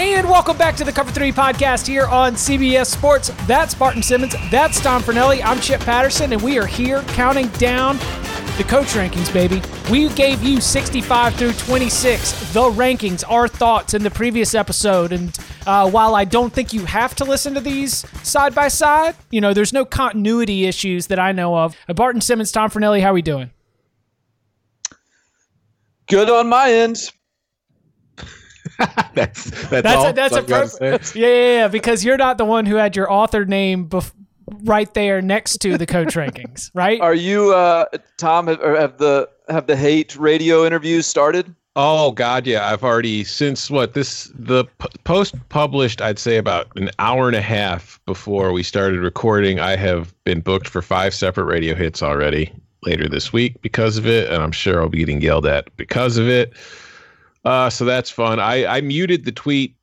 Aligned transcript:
And 0.00 0.30
welcome 0.30 0.56
back 0.56 0.76
to 0.76 0.84
the 0.84 0.92
Cover 0.92 1.10
3 1.10 1.30
podcast 1.30 1.86
here 1.86 2.06
on 2.06 2.32
CBS 2.32 2.86
Sports. 2.86 3.30
That's 3.46 3.74
Barton 3.74 4.02
Simmons. 4.02 4.34
That's 4.50 4.80
Tom 4.80 5.02
Fornelli. 5.02 5.42
I'm 5.44 5.60
Chip 5.60 5.82
Patterson, 5.82 6.32
and 6.32 6.40
we 6.40 6.58
are 6.58 6.64
here 6.64 7.02
counting 7.08 7.48
down 7.58 7.98
the 8.56 8.64
coach 8.66 8.86
rankings, 8.94 9.30
baby. 9.30 9.60
We 9.90 10.08
gave 10.14 10.42
you 10.42 10.58
65 10.58 11.34
through 11.34 11.52
26, 11.52 12.54
the 12.54 12.62
rankings, 12.70 13.24
our 13.28 13.46
thoughts 13.46 13.92
in 13.92 14.02
the 14.02 14.10
previous 14.10 14.54
episode. 14.54 15.12
And 15.12 15.38
uh, 15.66 15.90
while 15.90 16.14
I 16.14 16.24
don't 16.24 16.50
think 16.50 16.72
you 16.72 16.86
have 16.86 17.14
to 17.16 17.24
listen 17.26 17.52
to 17.52 17.60
these 17.60 18.06
side 18.26 18.54
by 18.54 18.68
side, 18.68 19.16
you 19.30 19.42
know, 19.42 19.52
there's 19.52 19.74
no 19.74 19.84
continuity 19.84 20.64
issues 20.64 21.08
that 21.08 21.18
I 21.18 21.32
know 21.32 21.58
of. 21.58 21.76
Uh, 21.86 21.92
Barton 21.92 22.22
Simmons, 22.22 22.50
Tom 22.50 22.70
Fornelli, 22.70 23.02
how 23.02 23.10
are 23.10 23.14
we 23.14 23.20
doing? 23.20 23.50
Good 26.06 26.30
on 26.30 26.48
my 26.48 26.72
end. 26.72 27.12
that's 29.14 29.44
that's, 29.44 29.70
That's 29.70 29.96
all 29.96 30.06
a, 30.08 30.12
that's 30.12 30.34
a 30.34 30.38
I've 30.38 30.46
gotta 30.46 30.68
perfect. 30.68 31.06
say. 31.06 31.20
Yeah, 31.20 31.26
yeah, 31.26 31.56
yeah. 31.58 31.68
Because 31.68 32.04
you're 32.04 32.16
not 32.16 32.38
the 32.38 32.44
one 32.44 32.66
who 32.66 32.76
had 32.76 32.96
your 32.96 33.10
author 33.10 33.44
name 33.44 33.88
bef- 33.88 34.12
right 34.64 34.92
there 34.94 35.22
next 35.22 35.58
to 35.58 35.78
the 35.78 35.86
coach 35.86 36.14
rankings, 36.14 36.70
right? 36.74 37.00
Are 37.00 37.14
you, 37.14 37.54
uh, 37.54 37.86
Tom? 38.16 38.46
Have, 38.46 38.60
have 38.60 38.98
the 38.98 39.28
have 39.48 39.66
the 39.66 39.76
hate 39.76 40.16
radio 40.16 40.64
interviews 40.64 41.06
started? 41.06 41.54
Oh 41.76 42.10
God, 42.12 42.46
yeah. 42.46 42.66
I've 42.68 42.82
already 42.82 43.22
since 43.24 43.70
what 43.70 43.94
this 43.94 44.32
the 44.34 44.64
p- 44.64 44.88
post 45.04 45.34
published. 45.50 46.00
I'd 46.02 46.18
say 46.18 46.36
about 46.36 46.66
an 46.76 46.90
hour 46.98 47.28
and 47.28 47.36
a 47.36 47.40
half 47.42 48.00
before 48.06 48.52
we 48.52 48.62
started 48.62 49.00
recording. 49.00 49.60
I 49.60 49.76
have 49.76 50.12
been 50.24 50.40
booked 50.40 50.68
for 50.68 50.82
five 50.82 51.14
separate 51.14 51.44
radio 51.44 51.74
hits 51.76 52.02
already 52.02 52.52
later 52.82 53.08
this 53.08 53.32
week 53.32 53.60
because 53.62 53.98
of 53.98 54.06
it, 54.06 54.32
and 54.32 54.42
I'm 54.42 54.52
sure 54.52 54.80
I'll 54.80 54.88
be 54.88 54.98
getting 54.98 55.20
yelled 55.20 55.46
at 55.46 55.74
because 55.76 56.16
of 56.16 56.28
it. 56.28 56.52
Uh, 57.44 57.70
so 57.70 57.84
that's 57.84 58.10
fun. 58.10 58.38
I 58.38 58.66
I 58.66 58.80
muted 58.80 59.24
the 59.24 59.32
tweet 59.32 59.74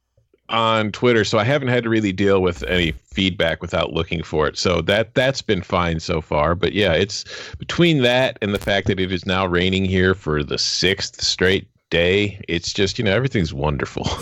on 0.50 0.92
Twitter, 0.92 1.26
so 1.26 1.38
I 1.38 1.44
haven't 1.44 1.68
had 1.68 1.84
to 1.84 1.90
really 1.90 2.14
deal 2.14 2.42
with 2.42 2.64
any 2.64 2.92
feedback 2.92 3.62
without 3.62 3.94
looking 3.94 4.24
for 4.24 4.48
it. 4.48 4.58
So 4.58 4.82
that 4.82 5.14
that's 5.14 5.42
been 5.42 5.62
fine 5.62 6.00
so 6.00 6.22
far. 6.22 6.56
But 6.56 6.74
yeah, 6.74 6.94
it's 6.94 7.26
between 7.58 8.02
that 8.04 8.38
and 8.42 8.54
the 8.54 8.60
fact 8.60 8.88
that 8.88 9.00
it 9.00 9.12
is 9.12 9.26
now 9.26 9.46
raining 9.46 9.86
here 9.86 10.14
for 10.14 10.44
the 10.44 10.58
sixth 10.58 11.22
straight 11.22 11.67
day. 11.90 12.40
It's 12.48 12.73
just 12.73 12.98
you 12.98 13.06
know 13.06 13.14
everything's 13.14 13.54
wonderful. 13.54 14.08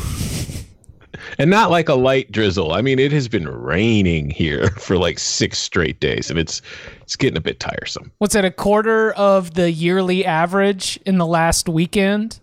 And 1.38 1.50
not 1.50 1.70
like 1.70 1.90
a 1.90 1.96
light 1.96 2.32
drizzle. 2.32 2.74
I 2.74 2.82
mean, 2.82 3.00
it 3.00 3.12
has 3.12 3.28
been 3.28 3.48
raining 3.48 4.30
here 4.30 4.70
for 4.78 4.98
like 4.98 5.20
six 5.20 5.58
straight 5.58 6.00
days, 6.00 6.30
and 6.30 6.40
it's 6.40 6.62
it's 7.02 7.16
getting 7.16 7.38
a 7.38 7.42
bit 7.42 7.60
tiresome. 7.60 8.12
What's 8.20 8.36
it, 8.36 8.46
a 8.46 8.52
quarter 8.52 9.12
of 9.14 9.54
the 9.54 9.72
yearly 9.72 10.26
average 10.26 11.00
in 11.06 11.18
the 11.18 11.26
last 11.26 11.68
weekend? 11.68 12.40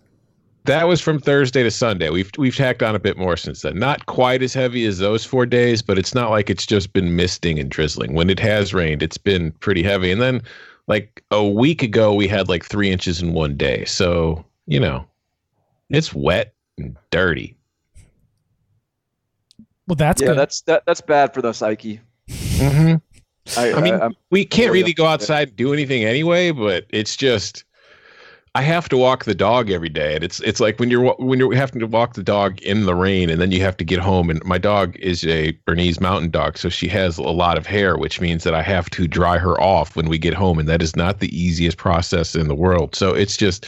That 0.65 0.87
was 0.87 1.01
from 1.01 1.19
Thursday 1.19 1.63
to 1.63 1.71
Sunday. 1.71 2.09
We've 2.09 2.31
we've 2.37 2.55
tacked 2.55 2.81
on 2.81 2.95
a 2.95 2.99
bit 2.99 3.17
more 3.17 3.35
since 3.35 3.61
then. 3.63 3.77
Not 3.77 4.05
quite 4.05 4.41
as 4.41 4.53
heavy 4.53 4.85
as 4.85 4.99
those 4.99 5.25
four 5.25 5.45
days, 5.45 5.81
but 5.81 5.97
it's 5.97 6.15
not 6.15 6.29
like 6.29 6.49
it's 6.49 6.65
just 6.65 6.93
been 6.93 7.15
misting 7.15 7.59
and 7.59 7.69
drizzling. 7.69 8.13
When 8.13 8.29
it 8.29 8.39
has 8.39 8.73
rained, 8.73 9.03
it's 9.03 9.17
been 9.17 9.51
pretty 9.51 9.83
heavy. 9.83 10.09
And 10.09 10.21
then 10.21 10.41
like 10.87 11.21
a 11.31 11.45
week 11.45 11.83
ago, 11.83 12.13
we 12.13 12.27
had 12.27 12.47
like 12.47 12.63
three 12.63 12.89
inches 12.89 13.21
in 13.21 13.33
one 13.33 13.57
day. 13.57 13.83
So 13.85 14.45
you 14.65 14.79
know, 14.79 15.05
it's 15.89 16.13
wet 16.13 16.53
and 16.77 16.95
dirty. 17.11 17.57
Well, 19.87 19.95
that's 19.95 20.21
yeah, 20.21 20.29
good. 20.29 20.37
that's 20.37 20.61
that, 20.61 20.83
that's 20.85 21.01
bad 21.01 21.33
for 21.33 21.41
the 21.41 21.51
psyche. 21.51 21.99
Mm-hmm. 22.29 23.59
I, 23.59 23.73
I 23.73 23.81
mean, 23.81 23.95
I'm- 23.95 24.15
we 24.31 24.45
can't 24.45 24.71
really 24.71 24.93
go 24.93 25.05
outside 25.05 25.49
and 25.49 25.57
do 25.57 25.73
anything 25.73 26.05
anyway, 26.05 26.51
but 26.51 26.85
it's 26.89 27.17
just 27.17 27.65
I 28.55 28.61
have 28.61 28.87
to 28.89 28.97
walk 28.97 29.25
the 29.25 29.33
dog 29.33 29.71
every 29.71 29.89
day, 29.89 30.13
and 30.13 30.23
it's 30.23 30.39
it's 30.41 30.59
like 30.59 30.79
when 30.79 30.91
you're 30.91 31.15
when 31.15 31.39
you're 31.39 31.55
having 31.55 31.79
to 31.79 31.87
walk 31.87 32.13
the 32.13 32.21
dog 32.21 32.61
in 32.61 32.85
the 32.85 32.93
rain, 32.93 33.31
and 33.31 33.41
then 33.41 33.51
you 33.51 33.61
have 33.61 33.75
to 33.77 33.83
get 33.83 33.97
home. 33.97 34.29
And 34.29 34.43
my 34.45 34.59
dog 34.59 34.95
is 34.97 35.25
a 35.25 35.57
Bernese 35.65 35.99
Mountain 35.99 36.29
Dog, 36.29 36.59
so 36.59 36.69
she 36.69 36.87
has 36.89 37.17
a 37.17 37.23
lot 37.23 37.57
of 37.57 37.65
hair, 37.65 37.97
which 37.97 38.21
means 38.21 38.43
that 38.43 38.53
I 38.53 38.61
have 38.61 38.91
to 38.91 39.07
dry 39.07 39.39
her 39.39 39.59
off 39.59 39.95
when 39.95 40.07
we 40.07 40.19
get 40.19 40.35
home, 40.35 40.59
and 40.59 40.69
that 40.69 40.83
is 40.83 40.95
not 40.95 41.19
the 41.19 41.35
easiest 41.35 41.77
process 41.77 42.35
in 42.35 42.47
the 42.47 42.53
world. 42.53 42.95
So 42.95 43.15
it's 43.15 43.37
just, 43.37 43.65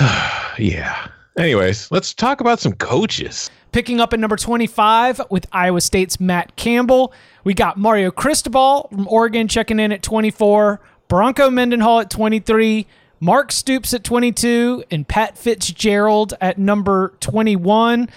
yeah. 0.58 1.08
Anyways, 1.38 1.88
let's 1.92 2.12
talk 2.12 2.40
about 2.40 2.58
some 2.58 2.72
coaches. 2.72 3.50
Picking 3.70 4.00
up 4.00 4.12
at 4.12 4.18
number 4.18 4.36
25 4.36 5.20
with 5.30 5.46
Iowa 5.52 5.80
State's 5.80 6.18
Matt 6.18 6.56
Campbell. 6.56 7.12
We 7.44 7.54
got 7.54 7.76
Mario 7.76 8.10
Cristobal 8.10 8.88
from 8.90 9.06
Oregon 9.06 9.46
checking 9.46 9.78
in 9.78 9.92
at 9.92 10.02
24, 10.02 10.80
Bronco 11.06 11.50
Mendenhall 11.50 12.00
at 12.00 12.10
23, 12.10 12.86
Mark 13.20 13.50
Stoops 13.52 13.94
at 13.94 14.04
22, 14.04 14.84
and 14.90 15.06
Pat 15.06 15.38
Fitzgerald 15.38 16.34
at 16.40 16.58
number 16.58 17.14
21. 17.20 18.08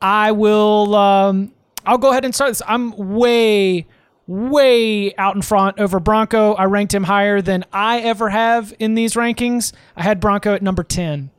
I 0.00 0.32
will 0.32 0.94
um, 0.94 1.52
I'll 1.86 1.98
go 1.98 2.10
ahead 2.10 2.24
and 2.24 2.34
start 2.34 2.50
this. 2.50 2.62
I'm 2.66 2.92
way 3.14 3.86
way 4.26 5.14
out 5.16 5.34
in 5.34 5.42
front 5.42 5.78
over 5.80 6.00
Bronco. 6.00 6.54
I 6.54 6.64
ranked 6.64 6.94
him 6.94 7.04
higher 7.04 7.42
than 7.42 7.64
I 7.72 8.00
ever 8.00 8.30
have 8.30 8.72
in 8.78 8.94
these 8.94 9.14
rankings. 9.14 9.72
I 9.96 10.02
had 10.02 10.20
Bronco 10.20 10.54
at 10.54 10.62
number 10.62 10.84
10. 10.84 11.30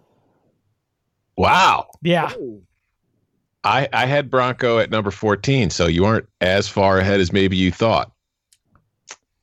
Wow. 1.38 1.90
Yeah. 2.02 2.32
I, 3.64 3.88
I 3.94 4.06
had 4.06 4.30
Bronco 4.30 4.80
at 4.80 4.92
number 4.92 5.10
14, 5.10 5.70
so 5.70 5.88
you 5.88 6.06
aren't 6.06 6.28
as 6.42 6.68
far 6.68 7.00
ahead 7.00 7.22
as 7.22 7.32
maybe 7.32 7.56
you 7.56 7.72
thought. 7.72 8.12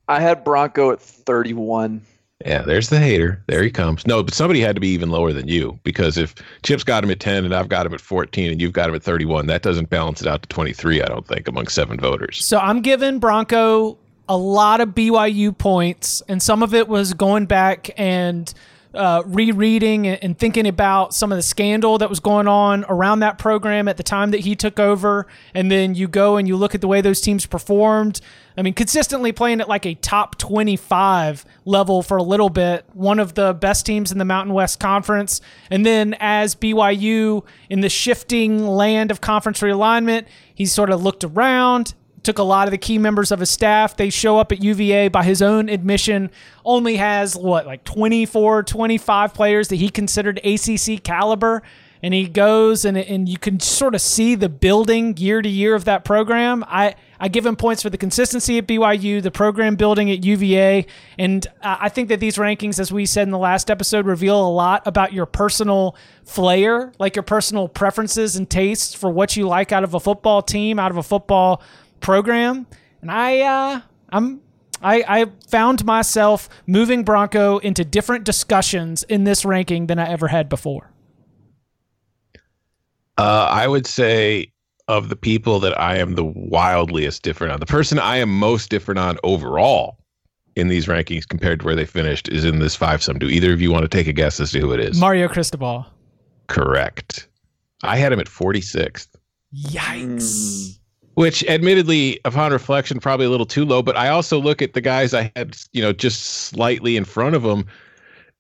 I 0.07 0.21
had 0.21 0.45
Bronco 0.45 0.93
at 0.93 1.01
31. 1.01 2.03
Yeah, 2.45 2.63
there's 2.63 2.89
the 2.89 2.99
hater. 2.99 3.43
There 3.47 3.63
he 3.63 3.71
comes. 3.71 4.07
No, 4.07 4.23
but 4.23 4.33
somebody 4.33 4.61
had 4.61 4.75
to 4.75 4.81
be 4.81 4.89
even 4.89 5.11
lower 5.11 5.33
than 5.33 5.47
you 5.47 5.79
because 5.85 6.17
if 6.17 6.35
Chip's 6.63 6.85
got 6.85 7.05
him 7.05 7.11
at 7.11 7.21
10 7.21 7.45
and 7.45 7.55
I've 7.55 7.69
got 7.69 7.85
him 7.85 7.93
at 7.93 8.01
14 8.01 8.51
and 8.51 8.61
you've 8.61 8.73
got 8.73 8.89
him 8.89 8.95
at 8.95 9.03
31, 9.03 9.47
that 9.47 9.63
doesn't 9.63 9.91
balance 9.91 10.23
it 10.23 10.27
out 10.27 10.43
to 10.43 10.49
23, 10.49 11.03
I 11.03 11.07
don't 11.07 11.27
think, 11.27 11.49
among 11.49 11.69
seven 11.69 11.99
voters. 11.99 12.43
So 12.43 12.59
I'm 12.59 12.81
giving 12.81 13.19
Bronco 13.19 13.99
a 14.29 14.37
lot 14.37 14.81
of 14.81 14.91
BYU 14.91 15.57
points, 15.57 16.23
and 16.29 16.43
some 16.43 16.63
of 16.63 16.73
it 16.73 16.89
was 16.89 17.13
going 17.15 17.47
back 17.47 17.91
and 17.99 18.53
uh, 18.95 19.23
rereading 19.27 20.07
and, 20.07 20.39
thinking 20.39 20.67
about 20.67 21.13
some 21.13 21.31
of 21.31 21.37
the 21.37 21.43
scandal 21.43 21.99
that 21.99 22.09
was 22.09 22.19
going 22.19 22.49
on 22.49 22.85
around 22.89 23.21
that 23.21 23.37
program 23.37 23.89
at 23.89 23.97
the 23.97 24.03
time 24.03 24.31
that 24.31 24.41
he 24.41 24.57
took 24.57 24.81
over. 24.81 25.27
And 25.55 25.71
then 25.71 25.95
you 25.95 26.09
go 26.09 26.37
and 26.37 26.49
you 26.49 26.57
look 26.57 26.75
at 26.75 26.81
the 26.81 26.89
way 26.89 27.01
those 27.01 27.21
teams 27.21 27.47
performed. 27.47 28.21
I 28.57 28.63
mean, 28.63 28.75
consistently 28.75 29.33
playing 29.33 29.61
at 29.61 29.69
like 29.69 29.87
a 29.87 29.95
top 29.95 30.39
25 30.39 31.45
level 31.65 32.03
for 32.03 32.17
a 32.17 32.23
little 32.23 32.49
bit, 32.49 32.85
one 32.93 33.19
of 33.19 33.35
the 33.35 33.53
best 33.53 33.87
teams 33.87 34.11
in 34.11 34.19
the 34.19 34.25
Mountain 34.25 34.55
West 34.55 34.81
Conference. 34.81 35.41
And 35.71 35.85
then 35.85 36.17
as 36.19 36.55
BYU 36.55 37.45
in 37.69 37.81
the 37.81 37.89
shifting 37.89 38.67
land 38.67 39.11
of 39.11 39.21
conference 39.21 39.61
realignment, 39.61 40.27
he 40.55 40.67
sort 40.67 40.91
of 40.91 41.03
looked 41.03 41.25
around, 41.25 41.95
took 42.23 42.39
a 42.39 42.43
lot 42.43 42.67
of 42.69 42.73
the 42.73 42.79
key 42.79 42.99
members 42.99 43.31
of 43.33 43.41
his 43.41 43.51
staff. 43.51 43.97
They 43.97 44.11
show 44.11 44.39
up 44.39 44.53
at 44.53 44.63
UVA 44.63 45.09
by 45.09 45.25
his 45.25 45.41
own 45.43 45.69
admission, 45.69 46.31
only 46.65 46.97
has 46.97 47.37
what, 47.37 47.67
like 47.67 47.85
24, 47.85 48.63
25 48.65 49.35
players 49.35 49.69
that 49.69 49.77
he 49.77 49.89
considered 49.89 50.39
ACC 50.45 51.03
caliber. 51.03 51.63
and 52.03 52.15
he 52.15 52.27
goes 52.27 52.85
and 52.85 52.97
and 52.97 53.29
you 53.29 53.39
can 53.39 53.61
sort 53.61 53.95
of 53.95 54.01
see 54.01 54.35
the 54.35 54.49
building 54.49 55.17
year 55.19 55.43
to 55.43 55.49
year 55.49 55.75
of 55.75 55.85
that 55.85 56.05
program. 56.05 56.65
I 56.67 56.95
I 57.19 57.29
give 57.29 57.45
him 57.45 57.57
points 57.57 57.83
for 57.83 57.91
the 57.91 57.99
consistency 57.99 58.57
at 58.57 58.67
BYU, 58.67 59.23
the 59.23 59.31
program 59.31 59.77
building 59.77 60.11
at 60.11 60.25
UVA, 60.25 60.87
and 61.19 61.47
I 61.63 61.91
think 61.91 62.09
that 62.09 62.19
these 62.19 62.37
rankings, 62.37 62.81
as 62.81 62.91
we 62.91 63.05
said 63.05 63.25
in 63.25 63.31
the 63.31 63.39
last 63.39 63.71
episode, 63.71 64.07
reveal 64.07 64.41
a 64.41 64.49
lot 64.49 64.87
about 64.87 65.13
your 65.13 65.27
personal 65.27 65.95
flair, 66.25 66.93
like 66.99 67.17
your 67.17 67.23
personal 67.23 67.69
preferences 67.69 68.37
and 68.37 68.49
tastes 68.49 68.95
for 68.95 69.11
what 69.11 69.37
you 69.37 69.47
like 69.47 69.71
out 69.71 69.85
of 69.85 69.93
a 69.93 70.01
football 70.01 70.41
team, 70.41 70.79
out 70.79 70.91
of 70.91 70.97
a 70.97 71.03
football 71.03 71.63
program. 72.01 72.67
And 73.03 73.11
I, 73.11 73.41
uh, 73.41 73.81
I'm 74.11 74.41
I, 74.83 75.05
I 75.07 75.27
found 75.49 75.85
myself 75.85 76.49
moving 76.67 77.05
Bronco 77.05 77.59
into 77.59 77.85
different 77.85 78.25
discussions 78.25 79.03
in 79.05 79.25
this 79.25 79.45
ranking 79.45 79.87
than 79.87 79.99
I 79.99 80.09
ever 80.09 80.29
had 80.29 80.49
before. 80.49 80.91
Uh, 83.19 83.49
I 83.51 83.69
would 83.69 83.87
say 83.87 84.51
of 84.89 85.09
the 85.11 85.17
people 85.17 85.61
that 85.61 85.79
I 85.79 85.99
am 85.99 86.15
the 86.15 86.25
wildliest 86.25 87.23
different 87.23 87.53
on, 87.53 87.61
the 87.61 87.67
person 87.67 87.99
I 87.99 88.17
am 88.17 88.31
most 88.31 88.71
different 88.71 88.99
on 88.99 89.19
overall 89.23 89.99
in 90.57 90.69
these 90.69 90.87
rankings 90.87 91.29
compared 91.29 91.61
to 91.61 91.67
where 91.67 91.77
they 91.77 91.85
finished 91.85 92.29
is 92.29 92.45
in 92.45 92.59
this 92.59 92.75
five 92.75 93.03
some. 93.03 93.19
Do 93.19 93.29
either 93.29 93.53
of 93.53 93.61
you 93.61 93.71
want 93.71 93.83
to 93.83 93.89
take 93.89 94.07
a 94.07 94.13
guess 94.13 94.41
as 94.41 94.51
to 94.53 94.61
who 94.61 94.73
it 94.73 94.81
is? 94.81 94.99
Mario 94.99 95.29
Cristobal. 95.29 95.87
Correct. 96.49 97.29
I 97.83 97.99
had 97.99 98.13
him 98.13 98.21
at 98.21 98.27
46th. 98.27 99.09
Yikes. 99.55 100.80
Which, 101.21 101.45
admittedly, 101.45 102.19
upon 102.25 102.53
reflection, 102.53 102.99
probably 102.99 103.27
a 103.27 103.31
little 103.31 103.47
too 103.47 103.65
low. 103.65 103.83
But 103.83 103.97
I 103.97 104.09
also 104.09 104.41
look 104.41 104.63
at 104.63 104.73
the 104.73 104.81
guys 104.81 105.13
I 105.13 105.31
had, 105.37 105.57
you 105.73 105.83
know, 105.83 105.93
just 105.93 106.23
slightly 106.23 106.97
in 106.97 107.05
front 107.05 107.35
of 107.35 107.45
him. 107.45 107.67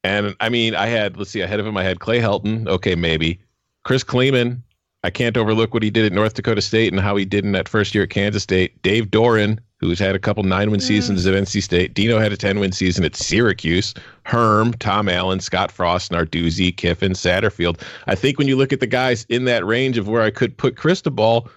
And 0.03 0.35
I 0.41 0.49
mean, 0.49 0.75
I 0.75 0.87
had, 0.87 1.17
let's 1.17 1.31
see, 1.31 1.43
ahead 1.43 1.61
of 1.61 1.67
him, 1.67 1.77
I 1.77 1.85
had 1.85 2.01
Clay 2.01 2.21
Helton. 2.21 2.67
Okay, 2.67 2.95
maybe. 2.95 3.39
Chris 3.85 4.03
Klieman, 4.03 4.63
I 5.05 5.11
can't 5.11 5.37
overlook 5.37 5.75
what 5.75 5.83
he 5.83 5.91
did 5.91 6.07
at 6.07 6.13
North 6.13 6.35
Dakota 6.35 6.63
State 6.63 6.93
and 6.93 7.01
how 7.01 7.17
he 7.17 7.25
did 7.25 7.45
in 7.45 7.53
that 7.53 7.69
first 7.69 7.95
year 7.95 8.05
at 8.05 8.11
Kansas 8.11 8.43
State. 8.43 8.81
Dave 8.83 9.11
Doeren 9.11 9.59
who's 9.81 9.99
had 9.99 10.15
a 10.15 10.19
couple 10.19 10.43
nine 10.43 10.71
win 10.71 10.79
mm. 10.79 10.85
seasons 10.85 11.27
at 11.27 11.35
NC 11.35 11.63
State. 11.63 11.95
Dino 11.95 12.19
had 12.19 12.33
a 12.33 12.37
10 12.37 12.61
win 12.61 12.73
season 12.73 13.05
at 13.05 13.17
Syracuse. 13.17 13.95
Herm, 14.25 14.75
Tom 14.75 15.09
Allen, 15.09 15.41
Scott 15.41 15.73
Frost, 15.73 16.13
Narduzzi, 16.13 16.77
Kiffin, 16.77 17.13
Satterfield. 17.13 17.81
I 18.07 18.15
think 18.15 18.39
when 18.39 18.47
you 18.47 18.57
look 18.57 18.73
at 18.73 18.81
the 18.81 18.87
guys 18.87 19.25
in 19.29 19.47
that 19.47 19.65
range 19.65 19.99
of 19.99 20.07
where 20.07 20.23
I 20.23 20.31
could 20.31 20.57
put 20.57 20.77
Cristobal, 20.77 21.49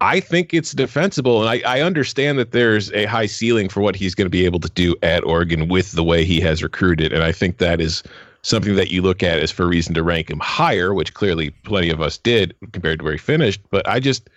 I 0.00 0.20
think 0.20 0.52
it's 0.52 0.72
defensible. 0.72 1.40
And 1.40 1.48
I, 1.48 1.78
I 1.78 1.80
understand 1.80 2.38
that 2.38 2.52
there's 2.52 2.92
a 2.92 3.06
high 3.06 3.26
ceiling 3.26 3.68
for 3.68 3.80
what 3.80 3.96
he's 3.96 4.14
going 4.14 4.26
to 4.26 4.30
be 4.30 4.44
able 4.44 4.60
to 4.60 4.68
do 4.70 4.94
at 5.02 5.24
Oregon 5.24 5.68
with 5.68 5.92
the 5.92 6.04
way 6.04 6.24
he 6.24 6.40
has 6.40 6.62
recruited. 6.62 7.12
And 7.12 7.22
I 7.22 7.32
think 7.32 7.58
that 7.58 7.80
is 7.80 8.02
something 8.42 8.76
that 8.76 8.90
you 8.90 9.02
look 9.02 9.22
at 9.22 9.38
as 9.38 9.50
for 9.50 9.66
reason 9.66 9.94
to 9.94 10.02
rank 10.02 10.30
him 10.30 10.38
higher, 10.38 10.92
which 10.92 11.14
clearly 11.14 11.50
plenty 11.64 11.90
of 11.90 12.00
us 12.00 12.18
did 12.18 12.54
compared 12.72 12.98
to 12.98 13.04
where 13.04 13.14
he 13.14 13.18
finished. 13.18 13.60
But 13.70 13.88
I 13.88 13.98
just 13.98 14.28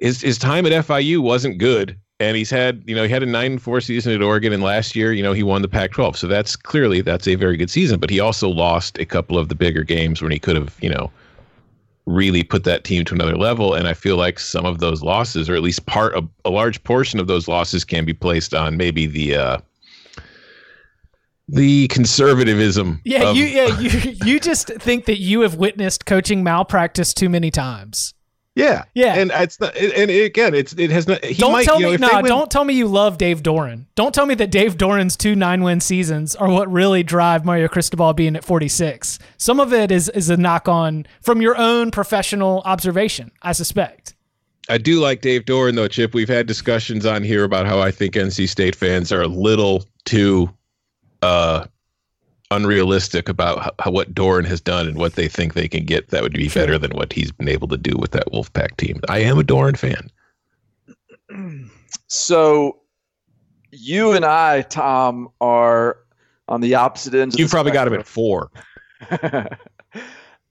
his 0.00 0.20
his 0.20 0.38
time 0.38 0.66
at 0.66 0.72
FIU 0.86 1.18
wasn't 1.20 1.58
good. 1.58 1.96
And 2.20 2.36
he's 2.36 2.50
had, 2.50 2.82
you 2.86 2.94
know, 2.94 3.04
he 3.04 3.08
had 3.08 3.22
a 3.22 3.26
nine 3.26 3.58
four 3.58 3.80
season 3.80 4.12
at 4.12 4.20
Oregon, 4.20 4.52
and 4.52 4.62
last 4.62 4.94
year, 4.94 5.14
you 5.14 5.22
know, 5.22 5.32
he 5.32 5.42
won 5.42 5.62
the 5.62 5.68
Pac-12. 5.68 6.16
So 6.16 6.26
that's 6.26 6.54
clearly 6.54 7.00
that's 7.00 7.26
a 7.26 7.34
very 7.34 7.56
good 7.56 7.70
season. 7.70 7.98
But 7.98 8.10
he 8.10 8.20
also 8.20 8.48
lost 8.50 8.98
a 8.98 9.06
couple 9.06 9.38
of 9.38 9.48
the 9.48 9.54
bigger 9.54 9.84
games 9.84 10.20
when 10.20 10.30
he 10.30 10.38
could 10.38 10.54
have, 10.54 10.76
you 10.82 10.90
know, 10.90 11.10
really 12.14 12.42
put 12.42 12.64
that 12.64 12.84
team 12.84 13.04
to 13.04 13.14
another 13.14 13.36
level. 13.36 13.74
And 13.74 13.86
I 13.88 13.94
feel 13.94 14.16
like 14.16 14.38
some 14.38 14.66
of 14.66 14.78
those 14.78 15.02
losses, 15.02 15.48
or 15.48 15.54
at 15.54 15.62
least 15.62 15.86
part 15.86 16.14
of 16.14 16.28
a 16.44 16.50
large 16.50 16.82
portion 16.84 17.20
of 17.20 17.26
those 17.26 17.48
losses, 17.48 17.84
can 17.84 18.04
be 18.04 18.14
placed 18.14 18.54
on 18.54 18.76
maybe 18.76 19.06
the 19.06 19.36
uh, 19.36 19.58
the 21.48 21.88
conservatism. 21.88 23.00
Yeah, 23.04 23.30
of- 23.30 23.36
you 23.36 23.44
yeah 23.44 23.78
you 23.80 23.90
you 24.24 24.40
just 24.40 24.68
think 24.68 25.06
that 25.06 25.18
you 25.18 25.40
have 25.40 25.56
witnessed 25.56 26.06
coaching 26.06 26.42
malpractice 26.42 27.14
too 27.14 27.28
many 27.28 27.50
times. 27.50 28.14
Yeah, 28.56 28.84
Yeah. 28.94 29.14
And 29.14 29.30
it's 29.32 29.60
not, 29.60 29.76
and 29.76 30.10
again, 30.10 30.54
it's 30.54 30.72
it 30.72 30.90
has 30.90 31.06
not. 31.06 31.24
He 31.24 31.34
don't 31.34 31.52
might, 31.52 31.64
tell 31.64 31.76
you 31.78 31.82
know, 31.84 31.88
me 31.90 31.94
if 31.94 32.00
no. 32.00 32.08
win- 32.16 32.24
Don't 32.26 32.50
tell 32.50 32.64
me 32.64 32.74
you 32.74 32.88
love 32.88 33.16
Dave 33.16 33.42
Doeren. 33.42 33.86
Don't 33.94 34.12
tell 34.14 34.26
me 34.26 34.34
that 34.34 34.50
Dave 34.50 34.76
Doeren's 34.76 35.16
two 35.16 35.36
nine 35.36 35.62
win 35.62 35.80
seasons 35.80 36.34
are 36.34 36.48
what 36.50 36.70
really 36.70 37.02
drive 37.04 37.44
Mario 37.44 37.68
Cristobal 37.68 38.12
being 38.12 38.34
at 38.34 38.44
forty 38.44 38.68
six. 38.68 39.18
Some 39.38 39.60
of 39.60 39.72
it 39.72 39.92
is 39.92 40.08
is 40.08 40.30
a 40.30 40.36
knock 40.36 40.68
on 40.68 41.06
from 41.22 41.40
your 41.40 41.56
own 41.56 41.90
professional 41.92 42.62
observation. 42.64 43.30
I 43.40 43.52
suspect. 43.52 44.14
I 44.68 44.78
do 44.78 45.00
like 45.00 45.20
Dave 45.20 45.44
Doeren 45.44 45.76
though, 45.76 45.88
Chip. 45.88 46.12
We've 46.12 46.28
had 46.28 46.46
discussions 46.46 47.06
on 47.06 47.22
here 47.22 47.44
about 47.44 47.66
how 47.66 47.78
I 47.80 47.90
think 47.92 48.14
NC 48.14 48.48
State 48.48 48.74
fans 48.74 49.12
are 49.12 49.22
a 49.22 49.28
little 49.28 49.84
too 50.04 50.50
uh, 51.22 51.66
unrealistic 52.50 53.28
about 53.28 53.62
how, 53.62 53.70
how 53.78 53.90
what 53.90 54.14
Doeren 54.14 54.46
has 54.46 54.60
done 54.60 54.88
and 54.88 54.96
what 54.96 55.14
they 55.14 55.28
think 55.28 55.54
they 55.54 55.68
can 55.68 55.84
get 55.84 56.08
that 56.08 56.22
would 56.22 56.32
be 56.32 56.48
better 56.48 56.78
than 56.78 56.90
what 56.92 57.12
he's 57.12 57.32
been 57.32 57.48
able 57.48 57.68
to 57.68 57.76
do 57.76 57.96
with 57.96 58.10
that 58.12 58.26
Wolfpack 58.32 58.76
team. 58.76 59.00
I 59.08 59.18
am 59.20 59.38
a 59.38 59.42
Doeren 59.42 59.76
fan. 59.76 60.10
So 62.06 62.80
you 63.70 64.12
and 64.12 64.24
I, 64.24 64.62
Tom, 64.62 65.28
are 65.40 65.98
on 66.48 66.60
the 66.60 66.74
opposite 66.74 67.14
ends. 67.14 67.38
You've 67.38 67.50
the 67.50 67.54
probably 67.54 67.72
got 67.72 67.86
him 67.86 67.94
at 67.94 68.06
four. 68.06 68.50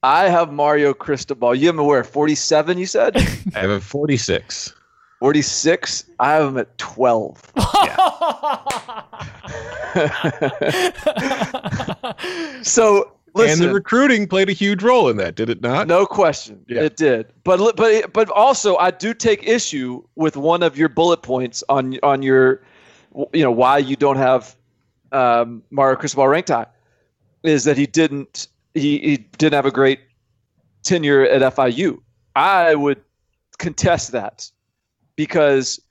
I 0.03 0.29
have 0.29 0.53
Mario 0.53 0.93
Cristobal. 0.93 1.53
You 1.53 1.67
have 1.67 1.77
him 1.77 1.85
where? 1.85 2.03
Forty-seven. 2.03 2.77
You 2.77 2.85
said 2.85 3.17
I 3.55 3.59
have 3.59 3.69
a 3.69 3.81
46. 3.81 4.73
Forty-six. 5.19 6.05
I 6.19 6.33
have 6.33 6.47
him 6.47 6.57
at 6.57 6.77
twelve. 6.77 7.41
so 12.63 13.11
listen, 13.33 13.63
and 13.63 13.69
the 13.69 13.73
recruiting 13.73 14.27
played 14.27 14.49
a 14.49 14.53
huge 14.53 14.83
role 14.83 15.09
in 15.09 15.17
that, 15.17 15.35
did 15.35 15.49
it 15.49 15.61
not? 15.61 15.87
No 15.87 16.05
question, 16.05 16.63
Yeah. 16.67 16.81
it 16.81 16.97
did. 16.97 17.27
But 17.43 17.75
but 17.75 18.13
but 18.13 18.29
also, 18.29 18.77
I 18.77 18.91
do 18.91 19.13
take 19.13 19.47
issue 19.47 20.03
with 20.15 20.37
one 20.37 20.63
of 20.63 20.77
your 20.77 20.89
bullet 20.89 21.21
points 21.21 21.63
on 21.69 21.97
on 22.03 22.21
your, 22.21 22.61
you 23.33 23.43
know, 23.43 23.51
why 23.51 23.77
you 23.77 23.95
don't 23.95 24.17
have 24.17 24.55
um, 25.11 25.63
Mario 25.71 25.95
Cristobal 25.95 26.27
ranked 26.27 26.49
high, 26.49 26.67
is 27.43 27.63
that 27.63 27.77
he 27.77 27.85
didn't 27.85 28.47
he, 28.73 28.99
he 28.99 29.17
didn't 29.17 29.55
have 29.55 29.65
a 29.65 29.71
great 29.71 29.99
tenure 30.83 31.23
at 31.23 31.41
FIU. 31.55 31.99
I 32.35 32.75
would 32.75 33.01
contest 33.57 34.11
that 34.11 34.49
because 35.19 35.81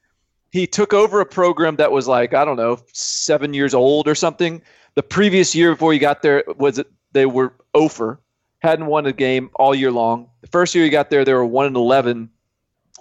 he 0.53 0.67
took 0.67 0.95
over 0.95 1.21
a 1.21 1.27
program 1.27 1.77
that 1.77 1.93
was 1.93 2.09
like 2.09 2.33
I 2.33 2.47
don't 2.47 2.57
know 2.57 2.79
seven 2.95 3.53
years 3.53 3.75
old 3.75 4.09
or 4.09 4.15
something. 4.15 4.63
The 4.95 5.03
previous 5.03 5.55
year 5.55 5.73
before 5.73 5.93
he 5.93 5.99
got 5.99 6.23
there 6.23 6.43
was 6.57 6.83
they 7.13 7.27
were 7.27 7.53
over, 7.75 8.21
hadn't 8.61 8.87
won 8.87 9.05
a 9.05 9.13
game 9.13 9.51
all 9.57 9.75
year 9.75 9.93
long. 9.93 10.31
The 10.41 10.47
first 10.47 10.75
year 10.75 10.83
he 10.83 10.89
got 10.89 11.11
there, 11.11 11.27
they 11.27 11.35
were 11.35 11.45
one 11.45 11.67
and 11.67 11.77
eleven. 11.77 12.31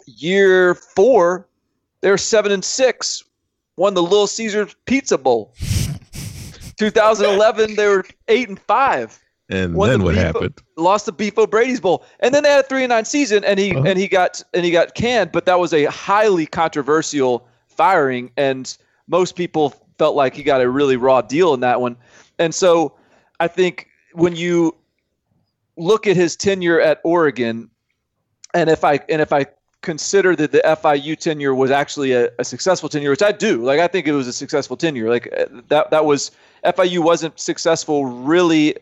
Year 0.06 0.76
four, 0.76 1.48
they 2.02 2.12
were 2.12 2.18
seven 2.18 2.52
and 2.52 2.64
six, 2.64 3.24
won 3.78 3.94
the 3.94 4.04
Little 4.04 4.28
Caesars 4.28 4.76
Pizza 4.84 5.18
Bowl. 5.18 5.54
2011, 6.78 7.76
they 7.76 7.88
were 7.88 8.06
eight 8.28 8.50
and 8.50 8.60
five 8.60 9.18
And 9.50 9.76
won 9.76 9.90
then 9.90 10.00
the 10.00 10.06
what 10.06 10.16
Beef- 10.16 10.24
happened? 10.24 10.62
Lost 10.76 11.06
the 11.06 11.12
Beef 11.12 11.38
O'Brady's 11.38 11.80
Bowl, 11.80 12.04
and 12.20 12.34
then 12.34 12.44
they 12.44 12.50
had 12.50 12.66
a 12.66 12.68
three 12.68 12.84
and 12.84 12.90
nine 12.90 13.06
season, 13.06 13.44
and 13.46 13.58
he 13.60 13.74
Uh-huh. 13.76 13.86
and 13.88 13.98
he 13.98 14.08
got 14.08 14.44
and 14.54 14.66
he 14.66 14.72
got 14.72 14.94
canned. 14.96 15.32
But 15.32 15.46
that 15.46 15.60
was 15.60 15.74
a 15.74 15.86
highly 15.86 16.46
controversial 16.46 17.48
firing, 17.68 18.32
and 18.36 18.78
most 19.08 19.36
people 19.36 19.74
felt 19.98 20.16
like 20.16 20.36
he 20.36 20.44
got 20.44 20.62
a 20.62 20.70
really 20.70 20.98
raw 20.98 21.22
deal 21.22 21.54
in 21.54 21.62
that 21.62 21.80
one. 21.80 21.96
And 22.40 22.54
so, 22.54 22.94
I 23.40 23.48
think 23.48 23.88
when 24.14 24.36
you 24.36 24.76
look 25.78 26.08
at 26.08 26.16
his 26.16 26.36
tenure 26.36 26.82
at 26.82 27.00
Oregon, 27.04 27.70
and 28.54 28.70
if 28.70 28.84
I 28.84 29.00
and 29.10 29.22
if 29.22 29.32
I 29.32 29.46
consider 29.82 30.36
that 30.36 30.52
the 30.52 30.62
FIU 30.66 31.16
tenure 31.18 31.56
was 31.56 31.72
actually 31.72 32.12
a, 32.12 32.30
a 32.40 32.44
successful 32.44 32.90
tenure, 32.90 33.12
which 33.12 33.22
I 33.24 33.32
do, 33.32 33.64
like 33.64 33.80
I 33.80 33.88
think 33.88 34.08
it 34.08 34.12
was 34.12 34.28
a 34.28 34.34
successful 34.34 34.76
tenure. 34.76 35.10
Like 35.10 35.34
that 35.70 35.90
that 35.92 36.04
was 36.06 36.32
FIU 36.66 37.00
wasn't 37.00 37.40
successful 37.40 38.06
really 38.06 38.76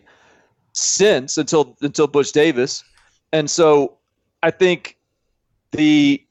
since 0.76 1.38
until 1.38 1.76
until 1.82 2.06
Butch 2.06 2.32
Davis, 2.32 2.84
and 3.32 3.50
so 3.50 3.98
I 4.44 4.52
think 4.52 4.98
the, 5.72 6.24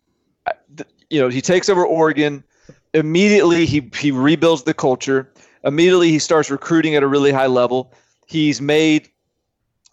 the 0.74 0.86
you 1.10 1.20
know 1.20 1.28
he 1.28 1.40
takes 1.40 1.68
over 1.68 1.84
Oregon 1.84 2.44
immediately. 2.92 3.66
He 3.66 3.90
he 3.96 4.10
rebuilds 4.10 4.62
the 4.62 4.74
culture. 4.74 5.32
Immediately 5.64 6.10
he 6.10 6.18
starts 6.18 6.50
recruiting 6.50 6.94
at 6.94 7.02
a 7.02 7.06
really 7.06 7.32
high 7.32 7.46
level. 7.46 7.92
He's 8.26 8.60
made 8.60 9.08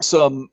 some. 0.00 0.50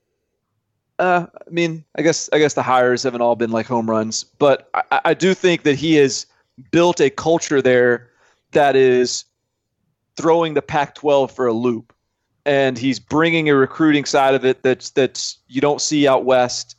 Uh, 0.98 1.26
I 1.34 1.50
mean, 1.50 1.84
I 1.96 2.02
guess 2.02 2.28
I 2.32 2.38
guess 2.38 2.54
the 2.54 2.62
hires 2.62 3.02
haven't 3.02 3.20
all 3.20 3.36
been 3.36 3.52
like 3.52 3.66
home 3.66 3.88
runs, 3.88 4.24
but 4.24 4.70
I, 4.74 5.00
I 5.06 5.14
do 5.14 5.34
think 5.34 5.62
that 5.64 5.76
he 5.76 5.94
has 5.96 6.26
built 6.70 7.00
a 7.00 7.10
culture 7.10 7.60
there 7.62 8.10
that 8.52 8.76
is 8.76 9.24
throwing 10.16 10.54
the 10.54 10.62
Pac-12 10.62 11.30
for 11.30 11.46
a 11.46 11.52
loop 11.52 11.94
and 12.50 12.76
he's 12.76 12.98
bringing 12.98 13.48
a 13.48 13.54
recruiting 13.54 14.04
side 14.04 14.34
of 14.34 14.44
it 14.44 14.60
that's 14.64 14.90
that's 14.90 15.38
you 15.46 15.60
don't 15.60 15.80
see 15.80 16.08
out 16.08 16.24
west. 16.24 16.74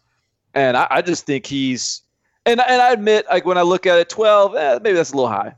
And 0.53 0.75
I, 0.75 0.85
I 0.91 1.01
just 1.01 1.25
think 1.25 1.45
he's 1.45 2.01
and 2.45 2.59
and 2.59 2.81
I 2.81 2.91
admit 2.91 3.25
like 3.29 3.45
when 3.45 3.57
I 3.57 3.61
look 3.61 3.85
at 3.85 3.97
it, 3.97 4.09
twelve, 4.09 4.53
eh, 4.53 4.79
maybe 4.83 4.95
that's 4.95 5.13
a 5.13 5.15
little 5.15 5.29
high, 5.29 5.55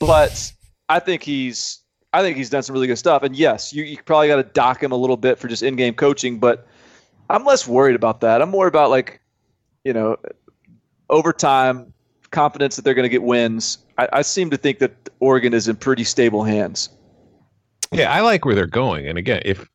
but 0.00 0.52
I 0.88 0.98
think 0.98 1.22
he's 1.22 1.78
I 2.12 2.22
think 2.22 2.36
he's 2.36 2.50
done 2.50 2.64
some 2.64 2.74
really 2.74 2.88
good 2.88 2.98
stuff. 2.98 3.22
And 3.22 3.36
yes, 3.36 3.72
you, 3.72 3.84
you 3.84 3.98
probably 4.04 4.26
got 4.26 4.36
to 4.36 4.42
dock 4.42 4.82
him 4.82 4.90
a 4.90 4.96
little 4.96 5.16
bit 5.16 5.38
for 5.38 5.46
just 5.46 5.62
in-game 5.62 5.94
coaching, 5.94 6.40
but 6.40 6.66
I'm 7.30 7.44
less 7.44 7.66
worried 7.66 7.94
about 7.94 8.20
that. 8.22 8.42
I'm 8.42 8.50
more 8.50 8.66
about 8.66 8.90
like, 8.90 9.20
you 9.84 9.92
know, 9.92 10.16
overtime 11.08 11.94
confidence 12.32 12.74
that 12.74 12.84
they're 12.84 12.94
going 12.94 13.04
to 13.04 13.08
get 13.08 13.22
wins. 13.22 13.78
I, 13.96 14.08
I 14.12 14.22
seem 14.22 14.50
to 14.50 14.56
think 14.56 14.80
that 14.80 15.08
Oregon 15.20 15.54
is 15.54 15.68
in 15.68 15.76
pretty 15.76 16.04
stable 16.04 16.42
hands. 16.42 16.90
Yeah, 17.92 18.12
I 18.12 18.20
like 18.20 18.44
where 18.44 18.54
they're 18.54 18.66
going. 18.66 19.06
And 19.06 19.18
again, 19.18 19.42
if 19.44 19.68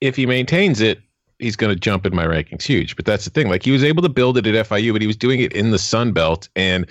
if 0.00 0.16
he 0.16 0.26
maintains 0.26 0.80
it, 0.80 1.00
he's 1.38 1.56
going 1.56 1.72
to 1.72 1.78
jump 1.78 2.04
in 2.06 2.14
my 2.14 2.26
rankings 2.26 2.62
huge. 2.62 2.96
But 2.96 3.04
that's 3.04 3.24
the 3.24 3.30
thing. 3.30 3.48
Like 3.48 3.62
he 3.62 3.70
was 3.70 3.84
able 3.84 4.02
to 4.02 4.08
build 4.08 4.36
it 4.36 4.46
at 4.46 4.66
FIU, 4.66 4.92
but 4.92 5.00
he 5.00 5.06
was 5.06 5.16
doing 5.16 5.40
it 5.40 5.52
in 5.52 5.70
the 5.70 5.78
Sun 5.78 6.12
Belt, 6.12 6.48
and 6.56 6.86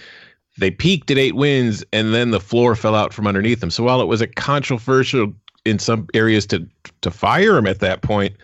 they 0.58 0.72
peaked 0.72 1.12
at 1.12 1.18
eight 1.18 1.36
wins, 1.36 1.84
and 1.92 2.14
then 2.14 2.32
the 2.32 2.40
floor 2.40 2.76
fell 2.76 2.96
out 2.96 3.14
from 3.14 3.28
underneath 3.28 3.60
them. 3.60 3.70
So 3.70 3.84
while 3.84 4.02
it 4.02 4.06
was 4.06 4.22
a 4.22 4.28
controversial 4.28 5.34
in 5.66 5.80
some 5.80 6.08
areas 6.14 6.46
to 6.48 6.66
to 7.02 7.12
fire 7.12 7.58
him 7.58 7.68
at 7.68 7.80
that 7.80 8.02
point, 8.02 8.36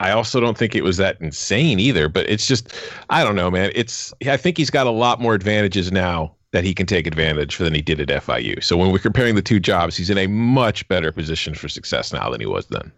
I 0.00 0.10
also 0.10 0.40
don't 0.40 0.58
think 0.58 0.74
it 0.74 0.82
was 0.82 0.96
that 0.96 1.20
insane 1.20 1.78
either. 1.78 2.08
But 2.08 2.28
it's 2.28 2.46
just, 2.46 2.74
I 3.10 3.22
don't 3.22 3.36
know, 3.36 3.50
man. 3.50 3.70
It's 3.74 4.12
I 4.26 4.36
think 4.36 4.56
he's 4.56 4.70
got 4.70 4.86
a 4.86 4.90
lot 4.90 5.20
more 5.20 5.34
advantages 5.34 5.92
now 5.92 6.34
that 6.52 6.64
he 6.64 6.74
can 6.74 6.86
take 6.86 7.06
advantage 7.06 7.54
for 7.54 7.62
than 7.64 7.74
he 7.74 7.82
did 7.82 8.00
at 8.00 8.24
FIU. 8.24 8.62
So 8.62 8.76
when 8.76 8.90
we're 8.90 8.98
comparing 8.98 9.34
the 9.36 9.42
two 9.42 9.60
jobs, 9.60 9.96
he's 9.96 10.10
in 10.10 10.18
a 10.18 10.26
much 10.26 10.86
better 10.88 11.12
position 11.12 11.54
for 11.54 11.68
success 11.68 12.12
now 12.12 12.28
than 12.30 12.40
he 12.40 12.46
was 12.46 12.66
then. 12.66 12.90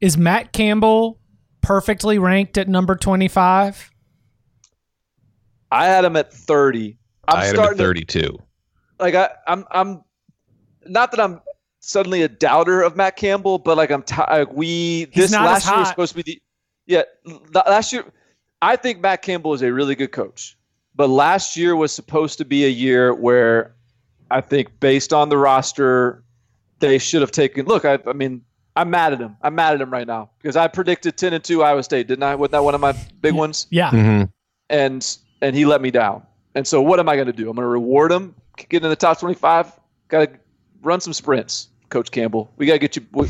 Is 0.00 0.16
Matt 0.18 0.52
Campbell 0.52 1.18
perfectly 1.60 2.18
ranked 2.18 2.58
at 2.58 2.68
number 2.68 2.96
25? 2.96 3.90
I 5.70 5.86
had 5.86 6.04
him 6.04 6.16
at 6.16 6.32
30. 6.32 6.96
I'm 7.28 7.36
I 7.36 7.44
had 7.44 7.54
him 7.54 7.60
at 7.60 7.64
starting 7.76 7.78
to- 7.78 7.84
32. 7.84 8.38
like 8.98 9.14
I, 9.14 9.30
I'm 9.46 9.64
I'm 9.70 10.02
not 10.86 11.10
that 11.12 11.20
I'm 11.20 11.40
suddenly 11.80 12.22
a 12.22 12.28
doubter 12.28 12.82
of 12.82 12.96
Matt 12.96 13.16
Campbell, 13.16 13.58
but 13.58 13.76
like 13.76 13.90
I'm 13.90 14.02
t- 14.02 14.16
like 14.16 14.52
we 14.52 15.06
He's 15.12 15.30
this 15.30 15.32
last 15.32 15.66
year 15.68 15.78
was 15.78 15.88
supposed 15.88 16.16
to 16.16 16.22
be 16.22 16.22
the 16.22 16.42
yeah 16.86 17.02
last 17.54 17.92
year. 17.92 18.04
I 18.62 18.74
think 18.76 19.00
Matt 19.00 19.22
Campbell 19.22 19.54
is 19.54 19.62
a 19.62 19.72
really 19.72 19.94
good 19.94 20.10
coach, 20.10 20.56
but 20.98 21.08
last 21.08 21.56
year 21.56 21.74
was 21.76 21.92
supposed 21.92 22.36
to 22.38 22.44
be 22.44 22.66
a 22.66 22.68
year 22.68 23.14
where 23.14 23.74
I 24.30 24.42
think 24.42 24.80
based 24.80 25.14
on 25.14 25.30
the 25.30 25.38
roster, 25.38 26.24
they 26.80 26.98
should 26.98 27.22
have 27.22 27.30
taken. 27.30 27.64
Look, 27.64 27.86
I, 27.86 27.98
I 28.06 28.12
mean. 28.12 28.42
I'm 28.76 28.90
mad 28.90 29.12
at 29.12 29.18
him. 29.18 29.36
I'm 29.42 29.56
mad 29.56 29.74
at 29.74 29.80
him 29.80 29.90
right 29.90 30.06
now 30.06 30.30
because 30.40 30.54
I 30.54 30.68
predicted 30.68 31.16
10 31.16 31.32
and 31.32 31.42
2 31.42 31.64
Iowa 31.64 31.82
State, 31.82 32.06
didn't 32.06 32.22
I? 32.22 32.36
Wasn't 32.36 32.52
that 32.52 32.62
one 32.62 32.76
of 32.76 32.80
my 32.80 32.92
big 33.20 33.34
ones? 33.34 33.66
Yeah. 33.70 33.90
Mm-hmm. 33.90 34.24
and 34.70 35.18
and 35.42 35.56
he 35.56 35.64
let 35.64 35.80
me 35.80 35.90
down. 35.90 36.22
And 36.54 36.64
so 36.64 36.80
what 36.80 37.00
am 37.00 37.08
I 37.08 37.16
going 37.16 37.26
to 37.26 37.32
do? 37.32 37.50
I'm 37.50 37.56
going 37.56 37.64
to 37.64 37.68
reward 37.68 38.12
him, 38.12 38.36
get 38.68 38.84
in 38.84 38.88
the 38.88 38.94
top 38.94 39.18
25. 39.18 39.72
Got 40.06 40.32
to 40.32 40.38
run 40.82 41.00
some 41.00 41.12
sprints, 41.12 41.68
Coach 41.88 42.12
Campbell. 42.12 42.52
We 42.56 42.66
got 42.66 42.74
to 42.74 42.78
get 42.78 42.94
you. 42.94 43.04
We, 43.12 43.28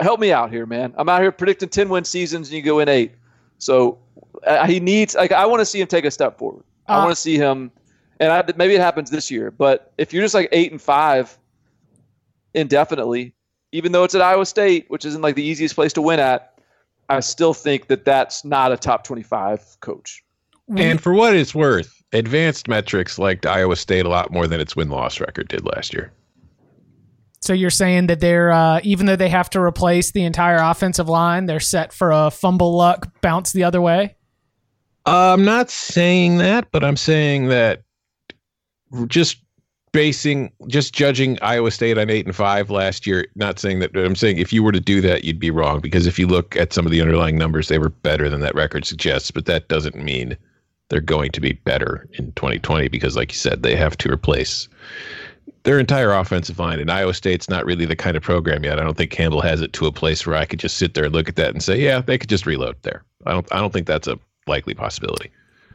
help 0.00 0.20
me 0.20 0.32
out 0.32 0.50
here, 0.50 0.66
man. 0.66 0.92
I'm 0.96 1.08
out 1.08 1.22
here 1.22 1.32
predicting 1.32 1.70
10 1.70 1.88
win 1.88 2.04
seasons, 2.04 2.48
and 2.48 2.56
you 2.56 2.62
go 2.62 2.78
in 2.80 2.88
eight. 2.88 3.12
So 3.58 3.98
uh, 4.46 4.66
he 4.66 4.80
needs. 4.80 5.14
Like 5.14 5.32
I 5.32 5.46
want 5.46 5.60
to 5.60 5.66
see 5.66 5.80
him 5.80 5.86
take 5.86 6.04
a 6.04 6.10
step 6.10 6.38
forward. 6.38 6.64
I 6.86 6.96
Uh, 6.96 7.04
want 7.04 7.10
to 7.10 7.20
see 7.20 7.36
him, 7.36 7.70
and 8.20 8.30
I, 8.32 8.44
maybe 8.56 8.74
it 8.74 8.80
happens 8.80 9.10
this 9.10 9.30
year. 9.30 9.50
But 9.50 9.92
if 9.98 10.12
you're 10.12 10.22
just 10.22 10.34
like 10.34 10.48
eight 10.52 10.70
and 10.70 10.80
five 10.80 11.36
indefinitely, 12.54 13.34
even 13.72 13.92
though 13.92 14.04
it's 14.04 14.14
at 14.14 14.22
Iowa 14.22 14.46
State, 14.46 14.86
which 14.88 15.04
isn't 15.04 15.22
like 15.22 15.34
the 15.34 15.42
easiest 15.42 15.74
place 15.74 15.92
to 15.94 16.02
win 16.02 16.20
at, 16.20 16.58
I 17.08 17.20
still 17.20 17.54
think 17.54 17.88
that 17.88 18.04
that's 18.04 18.44
not 18.44 18.72
a 18.72 18.76
top 18.76 19.04
25 19.04 19.78
coach. 19.80 20.22
And 20.76 21.00
for 21.00 21.12
what 21.12 21.34
it's 21.36 21.54
worth, 21.54 22.02
advanced 22.12 22.68
metrics 22.68 23.18
liked 23.18 23.44
Iowa 23.44 23.76
State 23.76 24.06
a 24.06 24.08
lot 24.08 24.32
more 24.32 24.46
than 24.46 24.60
its 24.60 24.74
win 24.74 24.88
loss 24.88 25.20
record 25.20 25.48
did 25.48 25.64
last 25.66 25.92
year. 25.92 26.12
So 27.42 27.52
you're 27.52 27.68
saying 27.68 28.06
that 28.06 28.20
they're 28.20 28.50
uh, 28.50 28.80
even 28.84 29.04
though 29.04 29.16
they 29.16 29.28
have 29.28 29.50
to 29.50 29.60
replace 29.60 30.12
the 30.12 30.24
entire 30.24 30.56
offensive 30.56 31.10
line, 31.10 31.44
they're 31.44 31.60
set 31.60 31.92
for 31.92 32.10
a 32.10 32.30
fumble 32.30 32.74
luck 32.74 33.20
bounce 33.20 33.52
the 33.52 33.64
other 33.64 33.82
way. 33.82 34.16
I'm 35.06 35.44
not 35.44 35.70
saying 35.70 36.38
that, 36.38 36.70
but 36.70 36.82
I'm 36.82 36.96
saying 36.96 37.48
that 37.48 37.82
just 39.06 39.38
basing, 39.92 40.50
just 40.66 40.94
judging 40.94 41.38
Iowa 41.40 41.70
State 41.70 41.98
on 41.98 42.10
eight 42.10 42.26
and 42.26 42.34
five 42.34 42.70
last 42.70 43.06
year. 43.06 43.26
Not 43.36 43.58
saying 43.58 43.78
that, 43.80 43.96
I'm 43.96 44.16
saying 44.16 44.38
if 44.38 44.52
you 44.52 44.62
were 44.62 44.72
to 44.72 44.80
do 44.80 45.00
that, 45.02 45.24
you'd 45.24 45.38
be 45.38 45.50
wrong 45.50 45.80
because 45.80 46.06
if 46.06 46.18
you 46.18 46.26
look 46.26 46.56
at 46.56 46.72
some 46.72 46.86
of 46.86 46.92
the 46.92 47.00
underlying 47.00 47.38
numbers, 47.38 47.68
they 47.68 47.78
were 47.78 47.90
better 47.90 48.28
than 48.28 48.40
that 48.40 48.54
record 48.54 48.84
suggests. 48.84 49.30
But 49.30 49.46
that 49.46 49.68
doesn't 49.68 49.96
mean 49.96 50.36
they're 50.88 51.00
going 51.00 51.30
to 51.32 51.40
be 51.40 51.52
better 51.52 52.06
in 52.12 52.32
2020 52.32 52.88
because, 52.88 53.16
like 53.16 53.30
you 53.30 53.38
said, 53.38 53.62
they 53.62 53.76
have 53.76 53.96
to 53.98 54.12
replace 54.12 54.68
their 55.62 55.78
entire 55.78 56.12
offensive 56.12 56.58
line. 56.58 56.80
And 56.80 56.90
Iowa 56.90 57.14
State's 57.14 57.48
not 57.48 57.64
really 57.64 57.86
the 57.86 57.96
kind 57.96 58.16
of 58.16 58.22
program 58.22 58.64
yet. 58.64 58.78
I 58.78 58.84
don't 58.84 58.96
think 58.96 59.10
Campbell 59.10 59.40
has 59.42 59.60
it 59.60 59.72
to 59.74 59.86
a 59.86 59.92
place 59.92 60.26
where 60.26 60.36
I 60.36 60.44
could 60.44 60.58
just 60.58 60.76
sit 60.76 60.94
there 60.94 61.04
and 61.04 61.14
look 61.14 61.28
at 61.28 61.36
that 61.36 61.50
and 61.50 61.62
say, 61.62 61.80
yeah, 61.80 62.00
they 62.00 62.18
could 62.18 62.28
just 62.28 62.46
reload 62.46 62.76
there. 62.82 63.04
I 63.26 63.32
don't. 63.32 63.46
I 63.52 63.60
don't 63.60 63.72
think 63.72 63.86
that's 63.86 64.08
a 64.08 64.18
likely 64.46 64.74
possibility. 64.74 65.30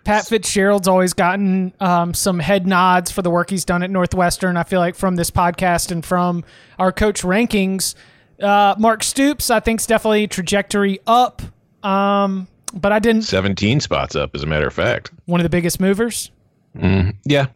Pat 0.05 0.25
Fitzgerald's 0.25 0.87
always 0.87 1.13
gotten 1.13 1.73
um, 1.79 2.13
some 2.13 2.39
head 2.39 2.65
nods 2.65 3.11
for 3.11 3.21
the 3.21 3.29
work 3.29 3.49
he's 3.49 3.65
done 3.65 3.83
at 3.83 3.89
Northwestern. 3.91 4.57
I 4.57 4.63
feel 4.63 4.79
like 4.79 4.95
from 4.95 5.15
this 5.17 5.29
podcast 5.29 5.91
and 5.91 6.03
from 6.05 6.43
our 6.79 6.91
coach 6.91 7.21
rankings, 7.21 7.95
uh, 8.41 8.75
Mark 8.79 9.03
Stoops, 9.03 9.49
I 9.49 9.59
think, 9.59 9.81
is 9.81 9.87
definitely 9.87 10.27
trajectory 10.27 10.99
up. 11.05 11.41
Um, 11.83 12.47
but 12.73 12.91
I 12.91 12.99
didn't 12.99 13.23
17 13.23 13.81
spots 13.81 14.15
up, 14.15 14.33
as 14.35 14.43
a 14.43 14.45
matter 14.45 14.67
of 14.67 14.73
fact. 14.73 15.11
one 15.25 15.39
of 15.41 15.43
the 15.43 15.49
biggest 15.49 15.79
movers 15.79 16.31
Mm, 16.77 17.15
yeah. 17.25 17.47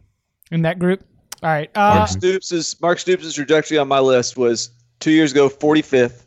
in 0.52 0.64
that 0.64 0.80
group. 0.80 1.04
All 1.44 1.50
right, 1.50 1.70
uh, 1.76 1.96
Mark 1.96 2.10
Stoops' 2.10 2.82
Mark 2.82 3.00
Stoops' 3.00 3.34
trajectory 3.34 3.78
on 3.78 3.88
my 3.88 4.00
list 4.00 4.38
was 4.38 4.70
two 5.00 5.12
years 5.12 5.32
ago 5.32 5.50
45th, 5.50 6.26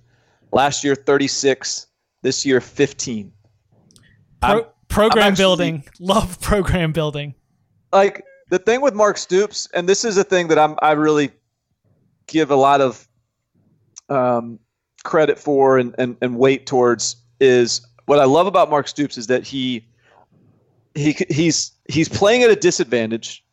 last 0.53 0.85
year 0.85 0.95
36, 0.95 1.87
this 2.23 2.45
year 2.47 2.61
15. 2.61 3.33
pro- 4.41 4.51
I'm- 4.51 4.65
program 4.89 5.33
actually- 5.33 5.43
building. 5.43 5.85
Love 6.01 6.41
program 6.41 6.93
building. 6.93 7.35
Like 7.93 8.25
the 8.51 8.59
thing 8.59 8.81
with 8.81 8.95
Mark 8.95 9.19
Stoops, 9.19 9.69
and 9.75 9.89
this 9.89 10.05
is 10.05 10.17
a 10.17 10.25
thing 10.25 10.49
that 10.49 10.59
I'm 10.59 10.77
I 10.83 10.93
really 10.93 11.31
give 12.27 12.51
a 12.51 12.57
lot 12.57 12.81
of 12.81 13.09
um, 14.09 14.59
credit 15.05 15.39
for 15.39 15.79
and, 15.79 15.95
and, 15.99 16.17
and 16.21 16.37
weight 16.37 16.67
towards 16.67 17.17
is 17.41 17.87
what 18.07 18.19
I 18.19 18.25
love 18.25 18.47
about 18.47 18.71
Mark 18.71 18.89
Stoops 18.89 19.17
is 19.19 19.27
that 19.29 19.45
he 19.45 19.87
he 20.95 21.17
he's 21.29 21.73
he's 21.89 22.09
playing 22.09 22.43
at 22.43 22.51
a 22.51 22.57
disadvantage 22.57 23.45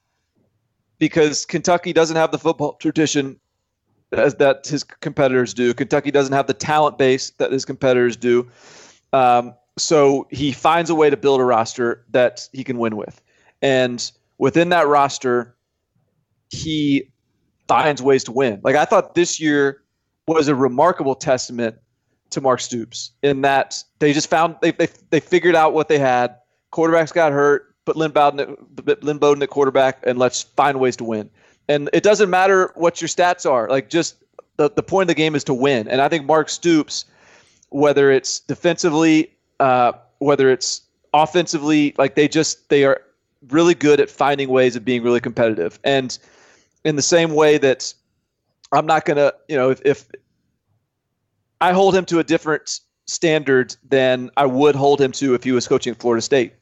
because 1.00 1.46
Kentucky 1.46 1.94
doesn't 1.94 2.16
have 2.16 2.32
the 2.32 2.40
football 2.40 2.74
tradition 2.74 3.40
as 4.12 4.36
that 4.36 4.66
his 4.66 4.84
competitors 4.84 5.54
do. 5.54 5.74
Kentucky 5.74 6.12
doesn't 6.12 6.34
have 6.34 6.48
the 6.48 6.54
talent 6.54 6.98
base 6.98 7.32
that 7.32 7.52
his 7.52 7.66
competitors 7.66 8.16
do. 8.16 8.48
Um, 9.12 9.56
so 9.78 10.28
he 10.30 10.52
finds 10.52 10.90
a 10.90 10.96
way 10.96 11.10
to 11.10 11.18
build 11.18 11.40
a 11.40 11.44
roster 11.44 12.06
that 12.12 12.48
he 12.54 12.64
can 12.64 12.78
win 12.78 12.96
with, 12.96 13.22
and 13.62 14.12
within 14.38 14.70
that 14.70 14.88
roster, 14.88 15.56
he 16.50 17.10
finds 17.68 18.02
ways 18.02 18.24
to 18.26 18.32
win. 18.32 18.60
Like 18.64 18.76
I 18.76 18.86
thought 18.86 19.16
this 19.16 19.40
year 19.40 19.84
was 20.28 20.48
a 20.48 20.56
remarkable 20.56 21.16
testament 21.16 21.78
to 22.30 22.42
Mark 22.42 22.60
Stoops 22.60 23.12
in 23.22 23.42
that 23.42 23.84
they 24.00 24.14
just 24.14 24.30
found 24.30 24.56
they 24.62 24.72
they, 24.72 24.88
they 25.10 25.20
figured 25.20 25.56
out 25.56 25.74
what 25.74 25.88
they 25.88 26.00
had. 26.00 26.36
Quarterbacks 26.72 27.14
got 27.14 27.32
hurt, 27.32 27.76
put 27.86 27.96
Lynn 27.96 28.12
Bowden 28.12 28.40
at, 28.40 29.04
Lynn 29.04 29.18
Bowden 29.18 29.44
at 29.44 29.50
quarterback, 29.50 30.00
and 30.04 30.18
let's 30.18 30.42
find 30.42 30.80
ways 30.80 30.96
to 30.98 31.04
win. 31.04 31.30
And 31.68 31.90
it 31.94 32.04
doesn't 32.04 32.30
matter 32.30 32.72
what 32.76 33.02
your 33.02 33.08
stats 33.08 33.50
are. 33.50 33.70
Like 33.70 33.90
just 33.90 34.18
the, 34.58 34.70
the 34.70 34.84
point 34.84 35.04
of 35.04 35.08
the 35.10 35.16
game 35.16 35.36
is 35.36 35.44
to 35.46 35.54
win. 35.54 35.88
And 35.88 36.02
I 36.02 36.10
think 36.10 36.26
Mark 36.26 36.50
Stoops, 36.50 37.06
whether 37.70 38.12
it's 38.12 38.40
defensively, 38.40 39.32
uh, 39.64 39.94
whether 40.20 40.50
it's 40.50 40.82
offensively, 41.14 41.96
like 41.98 42.16
they 42.16 42.28
just 42.28 42.68
they 42.68 42.84
are 42.84 43.02
really 43.48 43.74
good 43.74 44.02
at 44.02 44.10
finding 44.10 44.50
ways 44.50 44.76
of 44.76 44.84
being 44.84 45.02
really 45.02 45.22
competitive. 45.22 45.80
And 45.86 46.18
in 46.84 46.98
the 46.98 47.02
same 47.02 47.34
way 47.34 47.58
that 47.60 47.94
I'm 48.74 48.86
not 48.86 49.06
gonna, 49.06 49.32
you 49.48 49.56
know, 49.56 49.70
if, 49.70 49.82
if 49.86 50.12
I 51.62 51.72
hold 51.72 51.96
him 51.96 52.04
to 52.06 52.20
a 52.20 52.26
different 52.26 52.82
standard 53.08 53.74
than 53.88 54.32
I 54.36 54.46
would 54.46 54.76
hold 54.76 55.00
him 55.00 55.14
to 55.14 55.34
if 55.34 55.46
he 55.46 55.54
was 55.54 55.66
coaching 55.66 55.96
Florida 55.96 56.22
State. 56.22 56.54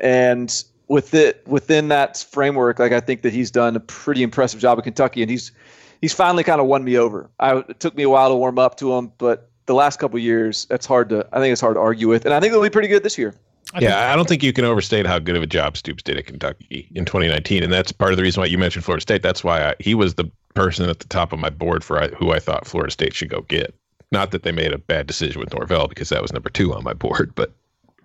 And 0.00 0.52
with 0.88 1.14
it 1.14 1.46
within 1.46 1.86
that 1.88 2.16
framework, 2.32 2.80
like 2.80 2.90
I 2.90 2.98
think 2.98 3.22
that 3.22 3.32
he's 3.32 3.52
done 3.52 3.76
a 3.76 3.80
pretty 3.80 4.24
impressive 4.24 4.58
job 4.58 4.78
at 4.78 4.84
Kentucky, 4.84 5.22
and 5.22 5.30
he's 5.30 5.52
he's 6.00 6.12
finally 6.12 6.42
kind 6.42 6.60
of 6.60 6.66
won 6.66 6.82
me 6.82 6.98
over. 6.98 7.30
I, 7.38 7.58
it 7.58 7.78
took 7.78 7.94
me 7.94 8.02
a 8.02 8.10
while 8.10 8.30
to 8.30 8.34
warm 8.34 8.58
up 8.58 8.78
to 8.78 8.94
him, 8.94 9.12
but 9.16 9.48
the 9.68 9.74
last 9.74 10.00
couple 10.00 10.16
of 10.16 10.22
years, 10.22 10.64
that's 10.66 10.86
hard 10.86 11.08
to. 11.10 11.28
I 11.32 11.38
think 11.38 11.52
it's 11.52 11.60
hard 11.60 11.76
to 11.76 11.80
argue 11.80 12.08
with, 12.08 12.24
and 12.24 12.34
I 12.34 12.40
think 12.40 12.50
it'll 12.50 12.64
be 12.64 12.70
pretty 12.70 12.88
good 12.88 13.04
this 13.04 13.16
year. 13.16 13.34
yeah, 13.78 14.12
I 14.12 14.16
don't 14.16 14.26
think 14.26 14.42
you 14.42 14.52
can 14.52 14.64
overstate 14.64 15.06
how 15.06 15.20
good 15.20 15.36
of 15.36 15.42
a 15.42 15.46
job 15.46 15.76
Stoops 15.76 16.02
did 16.02 16.16
at 16.16 16.26
Kentucky 16.26 16.88
in 16.94 17.04
2019, 17.04 17.62
and 17.62 17.72
that's 17.72 17.92
part 17.92 18.10
of 18.12 18.16
the 18.16 18.24
reason 18.24 18.40
why 18.40 18.46
you 18.46 18.58
mentioned 18.58 18.84
Florida 18.84 19.02
State. 19.02 19.22
That's 19.22 19.44
why 19.44 19.70
I, 19.70 19.74
he 19.78 19.94
was 19.94 20.14
the 20.14 20.28
person 20.54 20.88
at 20.88 20.98
the 20.98 21.06
top 21.06 21.32
of 21.32 21.38
my 21.38 21.50
board 21.50 21.84
for 21.84 22.02
I, 22.02 22.08
who 22.08 22.32
I 22.32 22.40
thought 22.40 22.66
Florida 22.66 22.90
State 22.90 23.14
should 23.14 23.28
go 23.28 23.42
get. 23.42 23.74
Not 24.10 24.30
that 24.30 24.42
they 24.42 24.52
made 24.52 24.72
a 24.72 24.78
bad 24.78 25.06
decision 25.06 25.38
with 25.38 25.52
Norvell 25.52 25.86
because 25.86 26.08
that 26.08 26.22
was 26.22 26.32
number 26.32 26.48
two 26.48 26.74
on 26.74 26.82
my 26.82 26.94
board, 26.94 27.32
but 27.36 27.52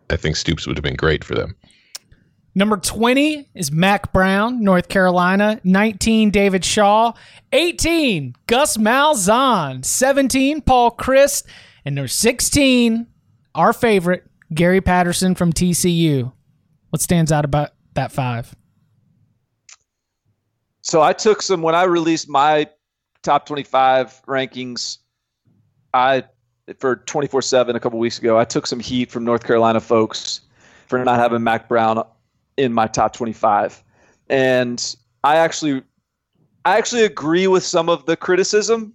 I 0.09 0.17
think 0.17 0.35
Stoops 0.35 0.67
would 0.67 0.77
have 0.77 0.83
been 0.83 0.95
great 0.95 1.23
for 1.23 1.33
them. 1.33 1.55
Number 2.55 2.77
20 2.77 3.49
is 3.55 3.71
Mack 3.71 4.13
Brown, 4.13 4.63
North 4.63 4.87
Carolina. 4.87 5.59
19, 5.63 6.29
David 6.29 6.63
Shaw. 6.63 7.13
18, 7.51 8.35
Gus 8.45 8.77
Malzahn. 8.77 9.83
17, 9.83 10.61
Paul 10.61 10.91
Chryst. 10.91 11.45
And 11.83 11.95
number 11.95 12.07
16, 12.07 13.07
our 13.55 13.73
favorite, 13.73 14.23
Gary 14.53 14.81
Patterson 14.81 15.33
from 15.33 15.51
TCU. 15.51 16.31
What 16.91 17.01
stands 17.01 17.31
out 17.31 17.43
about 17.43 17.71
that 17.95 18.11
five? 18.11 18.55
So 20.81 21.01
I 21.01 21.13
took 21.13 21.41
some 21.41 21.63
when 21.63 21.73
I 21.73 21.83
released 21.83 22.29
my 22.29 22.67
top 23.23 23.47
25 23.47 24.21
rankings. 24.27 24.99
I 25.93 26.23
for 26.77 26.97
24/7 26.97 27.75
a 27.75 27.79
couple 27.79 27.99
weeks 27.99 28.19
ago. 28.19 28.37
I 28.37 28.45
took 28.45 28.67
some 28.67 28.79
heat 28.79 29.11
from 29.11 29.23
North 29.23 29.43
Carolina 29.43 29.79
folks 29.79 30.41
for 30.87 31.03
not 31.03 31.19
having 31.19 31.43
Mack 31.43 31.67
Brown 31.67 32.03
in 32.57 32.73
my 32.73 32.87
top 32.87 33.13
25, 33.13 33.83
and 34.29 34.95
I 35.23 35.37
actually 35.37 35.83
I 36.65 36.77
actually 36.77 37.03
agree 37.03 37.47
with 37.47 37.63
some 37.63 37.89
of 37.89 38.05
the 38.05 38.15
criticism. 38.15 38.93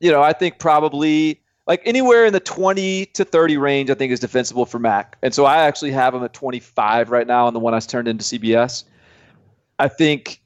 You 0.00 0.10
know, 0.10 0.22
I 0.22 0.32
think 0.32 0.58
probably 0.58 1.40
like 1.66 1.82
anywhere 1.84 2.26
in 2.26 2.32
the 2.32 2.40
20 2.40 3.06
to 3.06 3.24
30 3.24 3.56
range, 3.56 3.90
I 3.90 3.94
think 3.94 4.12
is 4.12 4.20
defensible 4.20 4.66
for 4.66 4.78
Mack. 4.78 5.16
And 5.22 5.32
so 5.32 5.44
I 5.44 5.58
actually 5.58 5.92
have 5.92 6.14
him 6.14 6.24
at 6.24 6.32
25 6.32 7.10
right 7.10 7.26
now 7.26 7.46
on 7.46 7.54
the 7.54 7.60
one 7.60 7.74
I 7.74 7.80
turned 7.80 8.08
into 8.08 8.24
CBS. 8.24 8.84
I 9.78 9.88
think, 9.88 10.42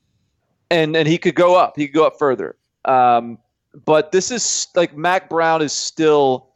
and 0.71 0.97
and 0.97 1.09
he 1.09 1.19
could 1.19 1.35
go 1.35 1.57
up. 1.57 1.75
He 1.77 1.87
could 1.87 1.95
go 1.95 2.07
up 2.07 2.19
further. 2.19 2.57
Um, 2.85 3.39
but 3.85 4.13
this 4.13 4.31
is 4.31 4.69
like 4.77 4.97
Mack 4.97 5.29
Brown 5.29 5.63
is 5.63 5.73
still 5.73 6.51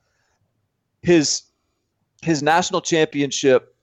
his 1.02 1.42
his 2.22 2.42
national 2.42 2.80
championship 2.80 3.74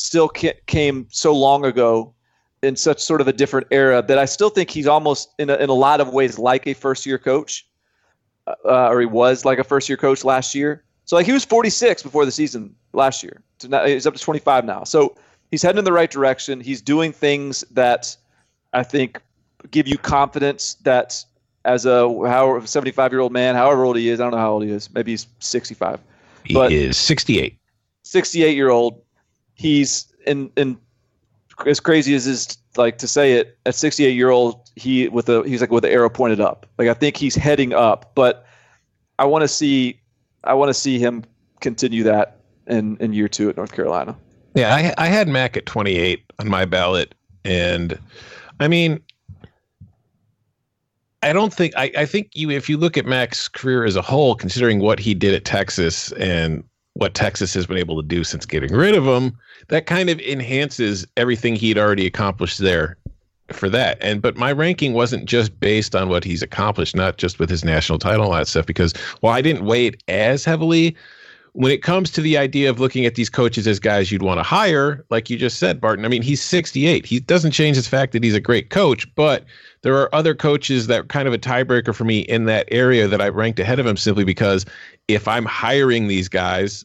still 0.00 0.28
came 0.28 1.06
so 1.10 1.34
long 1.34 1.64
ago 1.64 2.14
in 2.62 2.76
such 2.76 3.00
sort 3.00 3.20
of 3.20 3.28
a 3.28 3.32
different 3.32 3.66
era 3.70 4.02
that 4.02 4.18
I 4.18 4.24
still 4.24 4.50
think 4.50 4.70
he's 4.70 4.86
almost 4.86 5.30
in 5.38 5.50
a, 5.50 5.56
in 5.56 5.70
a 5.70 5.74
lot 5.74 6.00
of 6.00 6.10
ways 6.10 6.38
like 6.38 6.66
a 6.66 6.74
first 6.74 7.06
year 7.06 7.18
coach, 7.18 7.66
uh, 8.46 8.88
or 8.88 9.00
he 9.00 9.06
was 9.06 9.44
like 9.44 9.58
a 9.58 9.64
first 9.64 9.88
year 9.88 9.96
coach 9.96 10.24
last 10.24 10.54
year. 10.54 10.84
So 11.04 11.16
like 11.16 11.26
he 11.26 11.32
was 11.32 11.44
46 11.44 12.02
before 12.02 12.24
the 12.24 12.32
season 12.32 12.74
last 12.92 13.22
year. 13.22 13.42
So 13.58 13.68
now 13.68 13.84
he's 13.84 14.06
up 14.06 14.14
to 14.14 14.20
25 14.20 14.64
now. 14.64 14.84
So 14.84 15.16
he's 15.50 15.62
heading 15.62 15.78
in 15.78 15.84
the 15.84 15.92
right 15.92 16.10
direction. 16.10 16.60
He's 16.60 16.80
doing 16.82 17.12
things 17.12 17.62
that 17.72 18.16
I 18.72 18.82
think 18.82 19.20
give 19.70 19.88
you 19.88 19.98
confidence 19.98 20.74
that 20.82 21.24
as 21.64 21.84
a 21.84 22.08
how 22.26 22.60
75 22.60 23.12
year 23.12 23.20
old 23.20 23.32
man, 23.32 23.54
however 23.54 23.84
old 23.84 23.96
he 23.96 24.08
is, 24.08 24.20
I 24.20 24.24
don't 24.24 24.32
know 24.32 24.38
how 24.38 24.52
old 24.52 24.64
he 24.64 24.70
is. 24.70 24.92
Maybe 24.92 25.12
he's 25.12 25.26
65. 25.40 26.00
He 26.44 26.54
but 26.54 26.72
is 26.72 26.96
68. 26.96 27.58
68 28.04 28.56
year 28.56 28.70
old. 28.70 29.02
He's 29.60 30.10
in 30.26 30.50
in 30.56 30.78
as 31.66 31.80
crazy 31.80 32.14
as 32.14 32.26
is 32.26 32.56
like 32.78 32.96
to 32.96 33.06
say 33.06 33.34
it 33.34 33.58
at 33.66 33.74
68 33.74 34.12
year 34.12 34.30
old 34.30 34.70
he 34.74 35.08
with 35.08 35.28
a 35.28 35.42
he's 35.42 35.60
like 35.60 35.70
with 35.70 35.82
the 35.82 35.90
arrow 35.90 36.08
pointed 36.08 36.40
up. 36.40 36.64
Like 36.78 36.88
i 36.88 36.94
think 36.94 37.18
he's 37.18 37.34
heading 37.34 37.74
up 37.74 38.12
but 38.14 38.46
i 39.18 39.26
want 39.26 39.42
to 39.42 39.48
see 39.48 40.00
i 40.44 40.54
want 40.54 40.70
to 40.70 40.74
see 40.74 40.98
him 40.98 41.24
continue 41.60 42.02
that 42.04 42.40
in 42.68 42.96
in 42.98 43.12
year 43.12 43.28
two 43.28 43.50
at 43.50 43.56
north 43.58 43.72
carolina. 43.72 44.16
Yeah 44.54 44.74
i 44.74 45.04
i 45.04 45.08
had 45.08 45.28
Mack 45.28 45.58
at 45.58 45.66
28 45.66 46.22
on 46.38 46.48
my 46.48 46.64
ballot 46.64 47.14
and 47.44 47.98
i 48.60 48.68
mean 48.68 49.00
I 51.22 51.34
don't 51.34 51.52
think 51.52 51.74
I, 51.76 51.92
I 51.98 52.06
think 52.06 52.30
you 52.32 52.50
if 52.50 52.70
you 52.70 52.78
look 52.78 52.96
at 52.96 53.04
Mack's 53.04 53.46
career 53.46 53.84
as 53.84 53.94
a 53.94 54.00
whole, 54.00 54.34
considering 54.34 54.80
what 54.80 54.98
he 54.98 55.12
did 55.12 55.34
at 55.34 55.44
Texas 55.44 56.12
and 56.12 56.64
what 57.00 57.14
Texas 57.14 57.54
has 57.54 57.66
been 57.66 57.78
able 57.78 58.00
to 58.00 58.06
do 58.06 58.22
since 58.22 58.44
getting 58.44 58.72
rid 58.74 58.94
of 58.94 59.06
him, 59.06 59.36
that 59.68 59.86
kind 59.86 60.10
of 60.10 60.20
enhances 60.20 61.06
everything 61.16 61.56
he'd 61.56 61.78
already 61.78 62.06
accomplished 62.06 62.58
there 62.58 62.98
for 63.48 63.70
that. 63.70 63.96
And 64.02 64.20
but 64.20 64.36
my 64.36 64.52
ranking 64.52 64.92
wasn't 64.92 65.24
just 65.24 65.58
based 65.58 65.96
on 65.96 66.10
what 66.10 66.24
he's 66.24 66.42
accomplished, 66.42 66.94
not 66.94 67.16
just 67.16 67.38
with 67.38 67.48
his 67.48 67.64
national 67.64 67.98
title 67.98 68.24
and 68.24 68.32
all 68.34 68.38
that 68.38 68.48
stuff, 68.48 68.66
because 68.66 68.92
while 69.20 69.32
I 69.32 69.40
didn't 69.40 69.64
weigh 69.64 69.86
it 69.86 70.02
as 70.08 70.44
heavily, 70.44 70.94
when 71.52 71.72
it 71.72 71.82
comes 71.82 72.10
to 72.10 72.20
the 72.20 72.36
idea 72.36 72.68
of 72.68 72.80
looking 72.80 73.06
at 73.06 73.14
these 73.14 73.30
coaches 73.30 73.66
as 73.66 73.80
guys 73.80 74.12
you'd 74.12 74.22
want 74.22 74.38
to 74.38 74.44
hire, 74.44 75.02
like 75.08 75.30
you 75.30 75.38
just 75.38 75.58
said, 75.58 75.80
Barton, 75.80 76.04
I 76.04 76.08
mean, 76.08 76.22
he's 76.22 76.42
68. 76.42 77.06
He 77.06 77.18
doesn't 77.18 77.52
change 77.52 77.76
his 77.76 77.88
fact 77.88 78.12
that 78.12 78.22
he's 78.22 78.34
a 78.34 78.40
great 78.40 78.68
coach, 78.68 79.12
but 79.14 79.46
there 79.82 79.96
are 79.96 80.14
other 80.14 80.34
coaches 80.34 80.86
that 80.86 81.00
are 81.00 81.04
kind 81.04 81.26
of 81.26 81.34
a 81.34 81.38
tiebreaker 81.38 81.94
for 81.94 82.04
me 82.04 82.20
in 82.20 82.44
that 82.44 82.68
area 82.70 83.08
that 83.08 83.22
I 83.22 83.30
ranked 83.30 83.58
ahead 83.58 83.80
of 83.80 83.86
him 83.86 83.96
simply 83.96 84.24
because 84.24 84.66
if 85.08 85.26
I'm 85.26 85.46
hiring 85.46 86.06
these 86.06 86.28
guys, 86.28 86.84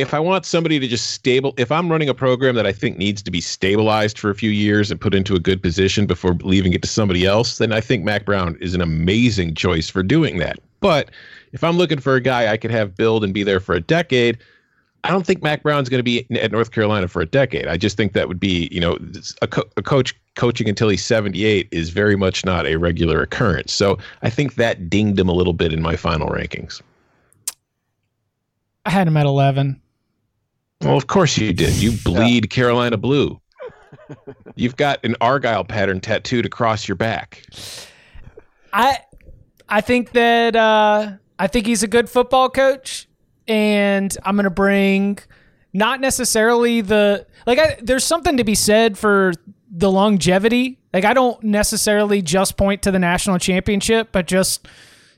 if 0.00 0.14
I 0.14 0.18
want 0.18 0.46
somebody 0.46 0.78
to 0.78 0.88
just 0.88 1.10
stable, 1.10 1.54
if 1.56 1.70
I'm 1.70 1.90
running 1.90 2.08
a 2.08 2.14
program 2.14 2.54
that 2.54 2.66
I 2.66 2.72
think 2.72 2.96
needs 2.96 3.22
to 3.22 3.30
be 3.30 3.40
stabilized 3.40 4.18
for 4.18 4.30
a 4.30 4.34
few 4.34 4.50
years 4.50 4.90
and 4.90 5.00
put 5.00 5.14
into 5.14 5.34
a 5.34 5.38
good 5.38 5.62
position 5.62 6.06
before 6.06 6.32
leaving 6.42 6.72
it 6.72 6.82
to 6.82 6.88
somebody 6.88 7.26
else, 7.26 7.58
then 7.58 7.72
I 7.72 7.80
think 7.80 8.04
Mack 8.04 8.24
Brown 8.24 8.56
is 8.60 8.74
an 8.74 8.80
amazing 8.80 9.54
choice 9.54 9.88
for 9.90 10.02
doing 10.02 10.38
that. 10.38 10.58
But 10.80 11.10
if 11.52 11.62
I'm 11.62 11.76
looking 11.76 12.00
for 12.00 12.14
a 12.14 12.20
guy 12.20 12.50
I 12.52 12.56
could 12.56 12.70
have 12.70 12.96
build 12.96 13.22
and 13.22 13.34
be 13.34 13.42
there 13.42 13.60
for 13.60 13.74
a 13.74 13.80
decade, 13.80 14.38
I 15.04 15.10
don't 15.10 15.26
think 15.26 15.42
Mack 15.42 15.62
Brown's 15.62 15.88
going 15.88 15.98
to 15.98 16.02
be 16.02 16.26
at 16.38 16.52
North 16.52 16.72
Carolina 16.72 17.08
for 17.08 17.22
a 17.22 17.26
decade. 17.26 17.66
I 17.66 17.76
just 17.76 17.96
think 17.96 18.12
that 18.12 18.28
would 18.28 18.40
be, 18.40 18.68
you 18.70 18.80
know, 18.80 18.98
a, 19.42 19.46
co- 19.46 19.68
a, 19.76 19.82
coach 19.82 20.14
coaching 20.36 20.68
until 20.68 20.88
he's 20.88 21.04
78 21.04 21.68
is 21.70 21.90
very 21.90 22.16
much 22.16 22.44
not 22.44 22.66
a 22.66 22.76
regular 22.76 23.22
occurrence. 23.22 23.72
So 23.72 23.98
I 24.22 24.30
think 24.30 24.54
that 24.54 24.90
dinged 24.90 25.18
him 25.18 25.28
a 25.28 25.32
little 25.32 25.54
bit 25.54 25.72
in 25.72 25.80
my 25.80 25.96
final 25.96 26.28
rankings. 26.28 26.82
I 28.84 28.90
had 28.90 29.06
him 29.06 29.16
at 29.16 29.26
11. 29.26 29.79
Well, 30.82 30.96
of 30.96 31.06
course 31.06 31.36
you 31.36 31.52
did. 31.52 31.74
You 31.74 31.92
bleed 31.92 32.44
yeah. 32.44 32.54
Carolina 32.54 32.96
blue. 32.96 33.40
You've 34.54 34.76
got 34.76 35.04
an 35.04 35.14
Argyle 35.20 35.64
pattern 35.64 36.00
tattooed 36.00 36.46
across 36.46 36.88
your 36.88 36.96
back. 36.96 37.44
I 38.72 38.98
I 39.68 39.80
think 39.80 40.12
that 40.12 40.56
uh, 40.56 41.12
I 41.38 41.46
think 41.46 41.66
he's 41.66 41.82
a 41.82 41.88
good 41.88 42.08
football 42.08 42.48
coach, 42.48 43.08
and 43.46 44.16
I'm 44.24 44.36
going 44.36 44.44
to 44.44 44.50
bring 44.50 45.18
not 45.72 46.00
necessarily 46.00 46.80
the 46.80 47.26
like. 47.46 47.58
I, 47.58 47.78
there's 47.82 48.04
something 48.04 48.36
to 48.38 48.44
be 48.44 48.54
said 48.54 48.96
for 48.96 49.32
the 49.70 49.90
longevity. 49.90 50.78
Like 50.92 51.04
I 51.04 51.12
don't 51.12 51.42
necessarily 51.42 52.22
just 52.22 52.56
point 52.56 52.82
to 52.82 52.90
the 52.90 52.98
national 52.98 53.38
championship, 53.38 54.08
but 54.12 54.26
just 54.26 54.66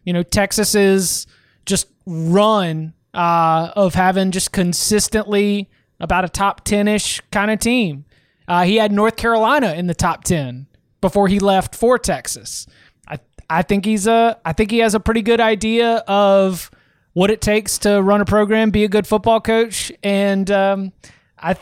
you 0.04 0.12
know 0.12 0.22
Texas's 0.22 1.26
just 1.66 1.86
run 2.04 2.94
uh, 3.14 3.70
of 3.76 3.94
having 3.94 4.30
just 4.30 4.52
consistently 4.52 5.68
about 6.00 6.24
a 6.24 6.28
top 6.28 6.64
10 6.64 6.88
ish 6.88 7.20
kind 7.30 7.50
of 7.50 7.58
team. 7.58 8.04
Uh, 8.48 8.64
he 8.64 8.76
had 8.76 8.92
North 8.92 9.16
Carolina 9.16 9.72
in 9.74 9.86
the 9.86 9.94
top 9.94 10.24
10 10.24 10.66
before 11.00 11.28
he 11.28 11.38
left 11.38 11.74
for 11.74 11.98
Texas. 11.98 12.66
I 13.52 13.60
think 13.60 13.84
he's 13.84 14.06
a 14.06 14.40
I 14.46 14.54
think 14.54 14.70
he 14.70 14.78
has 14.78 14.94
a 14.94 15.00
pretty 15.00 15.20
good 15.20 15.40
idea 15.40 15.96
of 16.08 16.70
what 17.12 17.30
it 17.30 17.42
takes 17.42 17.76
to 17.80 18.00
run 18.00 18.22
a 18.22 18.24
program, 18.24 18.70
be 18.70 18.84
a 18.84 18.88
good 18.88 19.06
football 19.06 19.40
coach, 19.40 19.92
and 20.02 20.50
um, 20.50 20.92
I. 21.38 21.56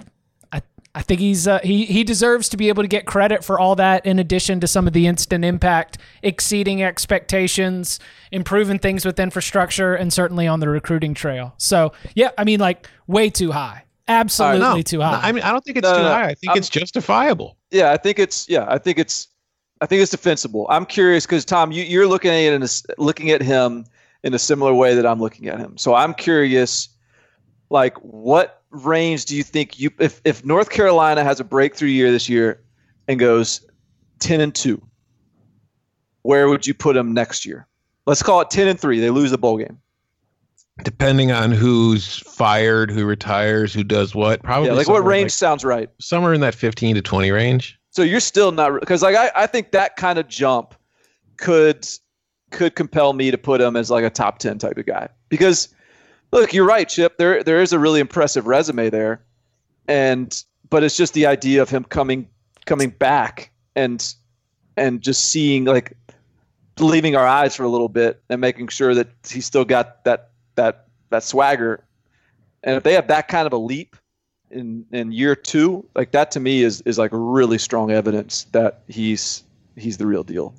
I, 0.94 1.00
I 1.00 1.03
think 1.03 1.20
he's 1.20 1.46
uh, 1.48 1.61
he 1.62 1.85
he 1.87 2.05
deserves 2.05 2.48
to 2.50 2.57
be 2.57 2.68
able 2.68 2.83
to 2.83 2.88
get 2.88 3.07
credit 3.07 3.44
for 3.44 3.59
all 3.59 3.76
that. 3.76 4.05
In 4.07 4.18
addition 4.18 4.61
to 4.61 4.66
some 4.66 4.87
of 4.87 4.92
the 4.92 5.07
instant 5.07 5.44
impact, 5.44 5.98
exceeding 6.22 6.83
expectations, 6.83 8.00
improving 8.31 8.79
things 8.79 9.05
with 9.05 9.18
infrastructure, 9.18 9.94
and 9.94 10.12
certainly 10.12 10.46
on 10.46 10.61
the 10.61 10.68
recruiting 10.68 11.14
trail. 11.14 11.55
So 11.59 11.92
yeah, 12.14 12.31
I 12.38 12.44
mean 12.44 12.61
like 12.61 12.88
way 13.07 13.31
too 13.31 13.53
high, 13.53 13.85
absolutely 14.09 14.66
uh, 14.66 14.74
no, 14.74 14.83
too 14.83 15.00
high. 15.00 15.20
I 15.22 15.33
mean 15.33 15.42
I 15.42 15.53
don't 15.53 15.64
think 15.64 15.79
it's 15.79 15.88
too 15.88 15.94
high. 15.94 16.29
I 16.29 16.35
think 16.35 16.53
I'm, 16.53 16.59
it's 16.59 16.68
justifiable. 16.68 17.57
Yeah, 17.70 17.92
I 17.92 17.96
think 17.96 18.18
it's 18.18 18.48
yeah, 18.48 18.66
I 18.68 18.79
think 18.79 18.98
it's 18.98 19.29
I 19.81 19.87
think 19.87 20.03
it's 20.03 20.11
defensible. 20.11 20.66
I'm 20.68 20.85
curious 20.85 21.24
because 21.24 21.44
Tom, 21.44 21.72
you, 21.72 22.03
are 22.03 22.07
looking 22.07 22.31
at 22.31 22.37
it 22.37 22.53
in 22.53 22.62
a, 22.62 22.68
looking 23.03 23.31
at 23.31 23.40
him 23.40 23.87
in 24.22 24.35
a 24.35 24.38
similar 24.38 24.74
way 24.74 24.94
that 24.94 25.07
I'm 25.07 25.20
looking 25.20 25.48
at 25.48 25.59
him. 25.59 25.79
So 25.79 25.94
I'm 25.94 26.12
curious, 26.12 26.90
like, 27.70 27.96
what 27.98 28.62
range 28.70 29.24
do 29.24 29.35
you 29.35 29.42
think 29.42 29.80
you 29.80 29.90
if 29.98 30.20
if 30.24 30.44
North 30.44 30.70
Carolina 30.70 31.24
has 31.24 31.40
a 31.40 31.44
breakthrough 31.44 31.88
year 31.88 32.11
this 32.11 32.28
year 32.28 32.61
and 33.09 33.18
goes 33.18 33.64
ten 34.18 34.40
and 34.40 34.54
two, 34.54 34.83
where 36.22 36.48
would 36.48 36.66
you 36.66 36.74
put 36.74 36.94
them 36.94 37.14
next 37.14 37.46
year? 37.46 37.66
Let's 38.06 38.22
call 38.22 38.40
it 38.40 38.50
ten 38.50 38.68
and 38.68 38.78
three. 38.78 39.00
They 39.00 39.11
lose 39.11 39.30
the 39.30 39.38
bowl 39.38 39.56
game. 39.56 39.78
Depending 40.83 41.30
on 41.30 41.52
who's 41.52 42.20
fired, 42.20 42.90
who 42.90 43.04
retires, 43.04 43.74
who 43.74 43.85
does 43.85 44.14
what, 44.14 44.42
probably. 44.42 44.68
Yeah, 44.68 44.74
like 44.74 44.88
what 44.88 45.04
range 45.04 45.26
like, 45.26 45.30
sounds 45.33 45.64
right? 45.64 45.90
Somewhere 46.00 46.33
in 46.33 46.40
that 46.40 46.54
fifteen 46.54 46.94
to 46.94 47.02
twenty 47.02 47.30
range. 47.30 47.78
So 47.90 48.02
you're 48.02 48.20
still 48.20 48.50
not 48.52 48.80
because 48.80 49.02
like 49.02 49.16
I, 49.16 49.30
I 49.35 49.46
think 49.46 49.72
that 49.72 49.96
kind 49.96 50.18
of 50.18 50.26
jump 50.26 50.74
could 51.37 51.87
could 52.50 52.74
compel 52.76 53.12
me 53.12 53.30
to 53.30 53.38
put 53.38 53.61
him 53.61 53.76
as 53.76 53.90
like 53.90 54.04
a 54.04 54.11
top 54.11 54.38
ten 54.38 54.59
type 54.59 54.78
of 54.78 54.87
guy. 54.87 55.09
Because 55.28 55.68
look, 56.33 56.53
you're 56.53 56.66
right, 56.66 56.88
Chip. 56.88 57.19
There 57.19 57.43
there 57.43 57.61
is 57.61 57.73
a 57.73 57.79
really 57.79 58.01
impressive 58.01 58.47
resume 58.47 58.90
there. 58.90 59.23
And 59.88 60.43
but 60.69 60.85
it's 60.85 60.97
just 60.97 61.14
the 61.14 61.27
idea 61.27 61.62
of 61.62 61.71
him 61.71 61.85
coming 61.85 62.29
coming 62.66 62.90
back 62.90 63.53
and 63.75 64.14
and 64.77 65.03
just 65.03 65.31
seeing 65.31 65.64
like 65.64 65.97
leaving 66.79 67.16
our 67.16 67.27
eyes 67.27 67.55
for 67.55 67.64
a 67.64 67.69
little 67.69 67.88
bit 67.88 68.23
and 68.31 68.40
making 68.40 68.69
sure 68.69 68.95
that 68.95 69.09
he's 69.29 69.45
still 69.45 69.64
got 69.64 70.05
that 70.05 70.31
that 70.55 70.87
that 71.11 71.23
swagger. 71.23 71.85
And 72.62 72.77
if 72.77 72.83
they 72.83 72.93
have 72.95 73.09
that 73.09 73.29
kind 73.29 73.47
of 73.47 73.53
a 73.53 73.59
leap, 73.59 73.97
in 74.51 74.85
in 74.93 75.12
year 75.12 75.35
two, 75.35 75.87
like 75.95 76.12
that 76.12 76.31
to 76.33 76.40
me 76.40 76.62
is 76.62 76.81
is 76.83 76.99
like 76.99 77.11
really 77.12 77.59
strong 77.59 77.90
evidence 77.90 78.45
that 78.53 78.83
he's 78.88 79.45
he's 79.77 79.97
the 79.99 80.07
real 80.07 80.23
deal. 80.23 80.55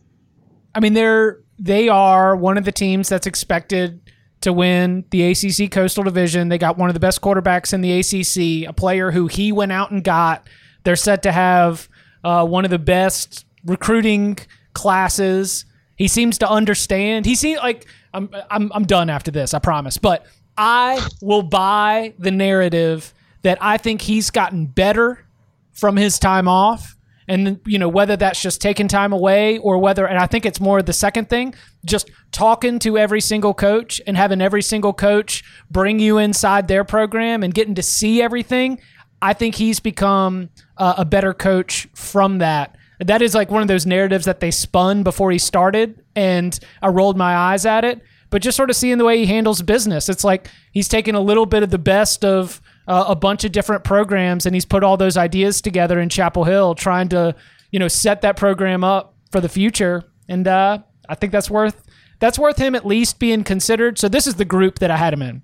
I 0.74 0.80
mean, 0.80 0.94
they're 0.94 1.40
they 1.60 1.90
are 1.90 2.36
one 2.36 2.58
of 2.58 2.66
the 2.66 2.72
teams 2.72 3.10
that's 3.10 3.28
expected 3.28 4.02
to 4.42 4.52
win 4.54 5.06
the 5.12 5.32
ACC 5.32 5.72
Coastal 5.72 6.04
Division. 6.04 6.50
They 6.50 6.58
got 6.58 6.78
one 6.78 6.90
of 6.90 6.94
the 6.94 7.00
best 7.00 7.22
quarterbacks 7.22 7.74
in 7.74 7.82
the 7.82 8.00
ACC, 8.00 8.70
a 8.70 8.74
player 8.74 9.12
who 9.12 9.28
he 9.28 9.52
went 9.52 9.72
out 9.72 9.92
and 9.92 10.04
got. 10.04 10.48
They're 10.84 10.96
set 10.96 11.24
to 11.24 11.32
have 11.32 11.88
uh, 12.24 12.46
one 12.46 12.66
of 12.66 12.72
the 12.72 12.80
best 12.80 13.46
recruiting 13.66 14.38
classes. 14.74 15.66
He 15.96 16.08
seems 16.08 16.38
to 16.40 16.50
understand. 16.50 17.26
He 17.26 17.36
seems 17.36 17.60
like 17.60 17.86
I'm, 18.14 18.30
I'm 18.50 18.72
I'm 18.74 18.86
done 18.86 19.10
after 19.10 19.32
this. 19.32 19.54
I 19.54 19.60
promise. 19.60 19.98
But 19.98 20.26
I 20.58 21.08
will 21.22 21.44
buy 21.44 22.14
the 22.18 22.32
narrative 22.32 23.14
that 23.44 23.58
I 23.62 23.78
think 23.78 24.02
he's 24.02 24.30
gotten 24.30 24.66
better 24.66 25.26
from 25.74 25.98
his 25.98 26.20
time 26.20 26.48
off. 26.48 26.96
And 27.32 27.62
you 27.66 27.80
know 27.80 27.88
whether 27.88 28.18
that's 28.18 28.42
just 28.42 28.60
taking 28.60 28.90
time 28.90 29.14
away 29.14 29.58
or 29.60 29.78
whether, 29.78 30.06
and 30.06 30.20
I 30.20 30.28
think 30.28 30.46
it's 30.46 30.60
more 30.60 30.82
the 30.82 30.92
second 30.92 31.30
thing, 31.30 31.56
just 31.86 32.12
talking 32.34 32.78
to 32.80 32.98
every 32.98 33.22
single 33.22 33.54
coach 33.54 34.02
and 34.06 34.18
having 34.18 34.42
every 34.42 34.62
single 34.62 34.92
coach 34.92 35.42
bring 35.70 35.98
you 35.98 36.18
inside 36.18 36.68
their 36.68 36.84
program 36.84 37.42
and 37.42 37.54
getting 37.54 37.76
to 37.76 37.84
see 37.84 38.22
everything. 38.22 38.82
I 39.22 39.32
think 39.32 39.56
he's 39.56 39.80
become 39.80 40.50
uh, 40.76 40.96
a 40.98 41.06
better 41.06 41.34
coach 41.34 41.88
from 41.96 42.40
that. 42.40 42.76
That 43.00 43.22
is 43.22 43.34
like 43.34 43.50
one 43.50 43.62
of 43.62 43.70
those 43.70 43.86
narratives 43.86 44.26
that 44.26 44.42
they 44.42 44.52
spun 44.52 45.04
before 45.04 45.32
he 45.32 45.38
started, 45.38 46.04
and 46.18 46.60
I 46.82 46.90
rolled 46.90 47.16
my 47.16 47.34
eyes 47.34 47.66
at 47.66 47.86
it. 47.86 48.02
But 48.30 48.42
just 48.42 48.58
sort 48.58 48.70
of 48.70 48.76
seeing 48.76 48.98
the 48.98 49.06
way 49.06 49.20
he 49.20 49.26
handles 49.26 49.62
business, 49.62 50.10
it's 50.10 50.26
like 50.26 50.50
he's 50.74 50.90
taken 50.90 51.16
a 51.16 51.22
little 51.22 51.46
bit 51.46 51.64
of 51.64 51.70
the 51.70 51.78
best 51.78 52.26
of 52.26 52.61
uh, 52.88 53.06
a 53.08 53.16
bunch 53.16 53.44
of 53.44 53.52
different 53.52 53.84
programs, 53.84 54.46
and 54.46 54.56
he's 54.56 54.66
put 54.66 54.84
all 54.84 54.98
those 54.98 55.18
ideas 55.18 55.62
together 55.62 56.00
in 56.00 56.10
Chapel 56.10 56.44
Hill, 56.44 56.76
trying 56.76 57.10
to 57.10 57.36
you 57.72 57.80
know 57.80 57.88
set 57.88 58.22
that 58.22 58.38
program 58.38 58.84
up 58.84 59.16
for 59.32 59.40
the 59.42 59.50
future. 59.50 60.04
And 60.28 60.48
uh, 60.48 60.80
I 61.10 61.16
think 61.16 61.32
that's 61.32 61.50
worth 61.50 61.84
that's 62.20 62.38
worth 62.40 62.58
him 62.58 62.76
at 62.76 62.86
least 62.86 63.20
being 63.20 63.44
considered. 63.44 63.98
So 63.98 64.08
this 64.08 64.28
is 64.28 64.36
the 64.36 64.46
group 64.46 64.80
that 64.80 64.92
I 64.92 64.98
had 64.98 65.14
him 65.14 65.22
in. 65.22 65.42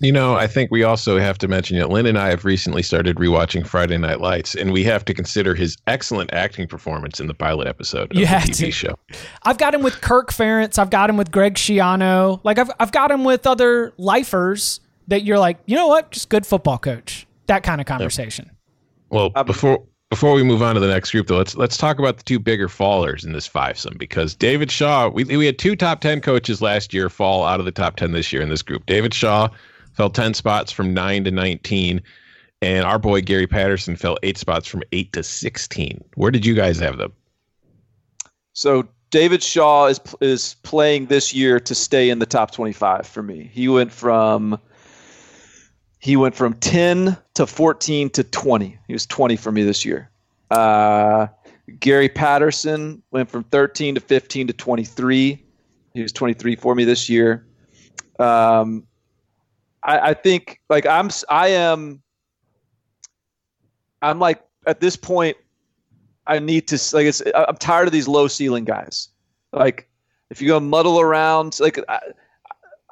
You 0.00 0.12
know, 0.12 0.34
I 0.34 0.46
think 0.46 0.70
we 0.70 0.82
also 0.82 1.18
have 1.18 1.38
to 1.38 1.48
mention 1.48 1.78
that 1.78 1.88
Lynn 1.88 2.04
and 2.04 2.18
I 2.18 2.28
have 2.28 2.44
recently 2.44 2.82
started 2.82 3.16
rewatching 3.16 3.66
Friday 3.66 3.96
Night 3.96 4.20
Lights, 4.20 4.54
and 4.54 4.70
we 4.70 4.84
have 4.84 5.06
to 5.06 5.14
consider 5.14 5.54
his 5.54 5.78
excellent 5.86 6.34
acting 6.34 6.68
performance 6.68 7.18
in 7.18 7.28
the 7.28 7.34
pilot 7.34 7.66
episode 7.66 8.10
of 8.10 8.16
You 8.18 8.26
the 8.26 8.32
TV 8.32 8.56
to. 8.56 8.70
show. 8.70 8.98
I've 9.44 9.56
got 9.56 9.74
him 9.74 9.82
with 9.82 10.02
Kirk 10.02 10.32
Ferentz. 10.32 10.78
I've 10.78 10.90
got 10.90 11.08
him 11.08 11.16
with 11.16 11.30
Greg 11.30 11.54
Schiano. 11.54 12.40
Like 12.44 12.58
I've 12.58 12.70
I've 12.78 12.92
got 12.92 13.10
him 13.10 13.24
with 13.24 13.46
other 13.46 13.94
lifers 13.96 14.80
that 15.08 15.24
you're 15.24 15.38
like, 15.38 15.58
you 15.66 15.76
know 15.76 15.86
what, 15.86 16.10
just 16.10 16.28
good 16.28 16.46
football 16.46 16.78
coach. 16.78 17.26
That 17.46 17.62
kind 17.62 17.80
of 17.80 17.86
conversation. 17.86 18.50
Well, 19.10 19.30
before 19.30 19.84
before 20.10 20.34
we 20.34 20.42
move 20.42 20.62
on 20.62 20.74
to 20.74 20.80
the 20.80 20.88
next 20.88 21.10
group, 21.10 21.26
though, 21.26 21.38
let's 21.38 21.56
let's 21.56 21.76
talk 21.76 21.98
about 21.98 22.16
the 22.16 22.22
two 22.22 22.38
bigger 22.38 22.68
fallers 22.68 23.24
in 23.24 23.32
this 23.32 23.48
fivesome 23.48 23.98
because 23.98 24.34
David 24.34 24.70
Shaw. 24.70 25.08
We 25.08 25.24
we 25.24 25.46
had 25.46 25.58
two 25.58 25.76
top 25.76 26.00
ten 26.00 26.20
coaches 26.20 26.60
last 26.60 26.92
year 26.92 27.08
fall 27.08 27.44
out 27.44 27.60
of 27.60 27.66
the 27.66 27.72
top 27.72 27.96
ten 27.96 28.12
this 28.12 28.32
year 28.32 28.42
in 28.42 28.48
this 28.48 28.62
group. 28.62 28.86
David 28.86 29.14
Shaw 29.14 29.48
fell 29.92 30.10
ten 30.10 30.34
spots 30.34 30.72
from 30.72 30.92
nine 30.92 31.24
to 31.24 31.30
nineteen, 31.30 32.02
and 32.62 32.84
our 32.84 32.98
boy 32.98 33.20
Gary 33.20 33.46
Patterson 33.46 33.96
fell 33.96 34.16
eight 34.22 34.38
spots 34.38 34.66
from 34.66 34.82
eight 34.92 35.12
to 35.12 35.22
sixteen. 35.22 36.02
Where 36.14 36.30
did 36.30 36.44
you 36.44 36.54
guys 36.54 36.78
have 36.78 36.98
them? 36.98 37.12
So 38.52 38.88
David 39.10 39.42
Shaw 39.42 39.86
is 39.86 40.00
is 40.20 40.54
playing 40.62 41.06
this 41.06 41.34
year 41.34 41.60
to 41.60 41.74
stay 41.74 42.10
in 42.10 42.18
the 42.18 42.26
top 42.26 42.50
25 42.50 43.06
for 43.06 43.22
me. 43.22 43.50
He 43.52 43.68
went 43.68 43.92
from 43.92 44.58
he 46.06 46.14
went 46.14 46.36
from 46.36 46.54
10 46.54 47.18
to 47.34 47.48
14 47.48 48.10
to 48.10 48.22
20. 48.22 48.78
He 48.86 48.92
was 48.92 49.06
20 49.06 49.34
for 49.34 49.50
me 49.50 49.64
this 49.64 49.84
year. 49.84 50.08
Uh, 50.52 51.26
Gary 51.80 52.08
Patterson 52.08 53.02
went 53.10 53.28
from 53.28 53.42
13 53.42 53.96
to 53.96 54.00
15 54.00 54.46
to 54.46 54.52
23. 54.52 55.44
He 55.94 56.00
was 56.00 56.12
23 56.12 56.54
for 56.54 56.76
me 56.76 56.84
this 56.84 57.08
year. 57.08 57.44
Um, 58.20 58.86
I, 59.82 60.10
I 60.10 60.14
think 60.14 60.60
like 60.70 60.86
I'm 60.86 61.10
I 61.28 61.48
am 61.48 62.00
I'm 64.00 64.20
like 64.20 64.44
at 64.68 64.78
this 64.78 64.94
point 64.94 65.36
I 66.28 66.38
need 66.38 66.68
to 66.68 66.76
like 66.94 67.06
it's 67.06 67.20
I'm 67.34 67.56
tired 67.56 67.88
of 67.88 67.92
these 67.92 68.06
low 68.06 68.28
ceiling 68.28 68.64
guys. 68.64 69.08
Like 69.52 69.88
if 70.30 70.40
you 70.40 70.46
go 70.46 70.60
muddle 70.60 71.00
around, 71.00 71.58
like 71.58 71.80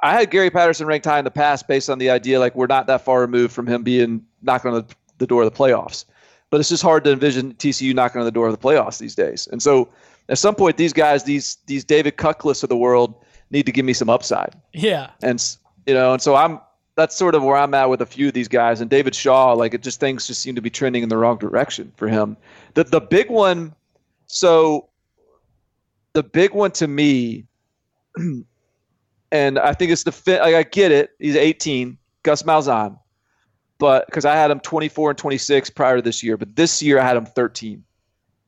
I, 0.05 0.13
had 0.13 0.31
Gary 0.31 0.51
Patterson 0.51 0.87
ranked 0.87 1.07
high 1.07 1.19
in 1.19 1.25
the 1.25 1.31
past 1.31 1.67
based 1.67 1.89
on 1.89 1.99
the 1.99 2.11
idea 2.11 2.39
like 2.39 2.55
we're 2.55 2.67
not 2.67 2.87
that 2.87 3.05
far 3.05 3.21
removed 3.21 3.53
from 3.53 3.67
him 3.67 3.83
being 3.83 4.25
knocking 4.43 4.73
on 4.73 4.87
the, 4.87 4.95
the 5.19 5.27
door 5.27 5.43
of 5.43 5.53
the 5.53 5.57
playoffs. 5.57 6.05
But 6.51 6.61
it's 6.61 6.69
just 6.69 6.83
hard 6.83 7.05
to 7.05 7.13
envision 7.13 7.55
TCU 7.55 7.95
knocking 7.95 8.21
on 8.21 8.25
the 8.25 8.31
door 8.31 8.47
of 8.47 8.53
the 8.53 8.59
playoffs 8.59 8.99
these 8.99 9.15
days. 9.15 9.49
And 9.51 9.63
so 9.63 9.89
at 10.29 10.39
some 10.39 10.55
point, 10.55 10.77
these 10.77 10.93
guys, 10.93 11.25
these 11.25 11.59
these 11.67 11.85
David 11.85 12.17
Cutcliffe 12.17 12.63
of 12.63 12.69
the 12.69 12.77
world, 12.77 13.15
need 13.51 13.67
to 13.67 13.73
give 13.73 13.85
me 13.85 13.93
some 13.93 14.11
upside. 14.11 14.55
Yeah. 14.73 15.11
And 15.23 15.43
you 15.87 15.95
know, 15.95 16.13
and 16.13 16.23
so 16.23 16.35
I'm 16.35 16.61
that's 16.97 17.17
sort 17.17 17.35
of 17.35 17.43
where 17.43 17.57
I'm 17.57 17.75
at 17.75 17.89
with 17.89 18.01
a 18.01 18.07
few 18.07 18.29
of 18.29 18.35
these 18.35 18.49
guys. 18.49 18.81
And 18.81 18.89
David 18.89 19.15
Shaw, 19.15 19.53
like 19.53 19.75
it 19.75 19.83
just 19.83 20.01
things 20.01 20.27
just 20.27 20.41
seem 20.43 20.55
to 20.55 20.63
be 20.63 20.71
trending 20.71 21.03
in 21.03 21.09
the 21.09 21.17
wrong 21.17 21.39
direction 21.39 21.93
for 21.97 22.09
him. 22.09 22.37
The 22.75 22.85
the 22.85 23.01
big 23.01 23.31
one, 23.31 23.75
so 24.27 24.89
the 26.13 26.23
big 26.23 26.53
one 26.53 26.71
to 26.73 26.87
me, 26.87 27.47
and 29.35 29.59
I 29.59 29.73
think 29.75 29.91
it's 29.91 30.05
the 30.05 30.13
fit. 30.13 30.41
Like 30.41 30.55
I 30.55 30.63
get 30.63 30.93
it, 30.93 31.11
he's 31.19 31.35
18, 31.35 31.99
Gus 32.23 32.45
Malzahn, 32.45 32.97
but 33.79 34.07
because 34.07 34.25
I 34.25 34.37
had 34.37 34.49
him 34.49 34.61
24 34.61 35.11
and 35.11 35.19
26 35.19 35.71
prior 35.71 35.97
to 35.97 36.03
this 36.03 36.23
year, 36.23 36.37
but 36.37 36.55
this 36.55 36.81
year 36.81 37.01
I 37.01 37.05
had 37.05 37.17
him 37.17 37.27
13. 37.27 37.83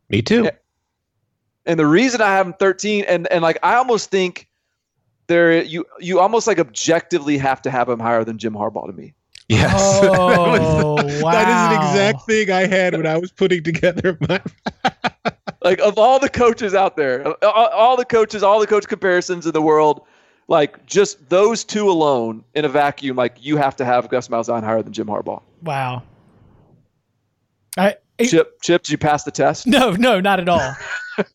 Me 0.09 0.23
too. 0.23 0.45
Yeah. 0.45 0.51
And 1.67 1.81
the 1.81 1.87
reason 1.87 2.21
I 2.21 2.33
have 2.37 2.47
him 2.47 2.53
13, 2.53 3.05
and 3.09 3.27
and 3.33 3.43
like 3.43 3.59
I 3.65 3.75
almost 3.75 4.13
think 4.13 4.49
there 5.27 5.61
you 5.61 5.85
you 5.99 6.21
almost 6.21 6.47
like 6.47 6.61
objectively 6.61 7.37
have 7.37 7.61
to 7.63 7.71
have 7.73 7.89
him 7.89 7.99
higher 7.99 8.23
than 8.23 8.39
Jim 8.39 8.55
Harbaugh 8.55 8.87
to 8.87 8.93
me. 8.93 9.13
Yes. 9.49 9.75
Oh, 9.77 10.97
That 10.97 11.09
is 11.09 11.23
wow. 11.23 11.73
an 11.73 11.83
exact 11.83 12.27
thing 12.27 12.53
I 12.53 12.67
had 12.67 12.97
when 12.97 13.07
I 13.07 13.19
was 13.19 13.33
putting 13.33 13.65
together 13.65 14.17
my. 14.29 14.41
Like 15.63 15.81
of 15.81 15.99
all 15.99 16.21
the 16.21 16.29
coaches 16.29 16.77
out 16.77 16.97
there, 16.97 17.27
all, 17.45 17.67
all 17.67 17.97
the 17.97 18.05
coaches, 18.05 18.45
all 18.45 18.61
the 18.61 18.69
coach 18.69 18.87
comparisons 18.87 19.47
in 19.47 19.53
the 19.53 19.63
world, 19.63 20.07
like 20.49 20.85
just 20.87 21.29
those 21.29 21.65
two 21.65 21.91
alone 21.91 22.45
in 22.55 22.65
a 22.65 22.69
vacuum, 22.69 23.17
like 23.17 23.37
you 23.45 23.57
have 23.57 23.77
to 23.77 23.85
have 23.85 24.09
Gus 24.09 24.29
Malzahn 24.29 24.63
higher 24.63 24.83
than 24.83 24.93
Jim 24.93 25.07
Harbaugh. 25.07 25.43
Wow. 25.63 26.03
I, 27.77 27.97
it- 28.19 28.29
Chip, 28.29 28.61
Chip, 28.63 28.83
did 28.85 28.91
you 28.93 28.99
pass 28.99 29.25
the 29.25 29.31
test? 29.31 29.67
no, 29.67 29.93
no, 29.93 30.21
not 30.21 30.41
at 30.41 30.49
all. 30.49 30.75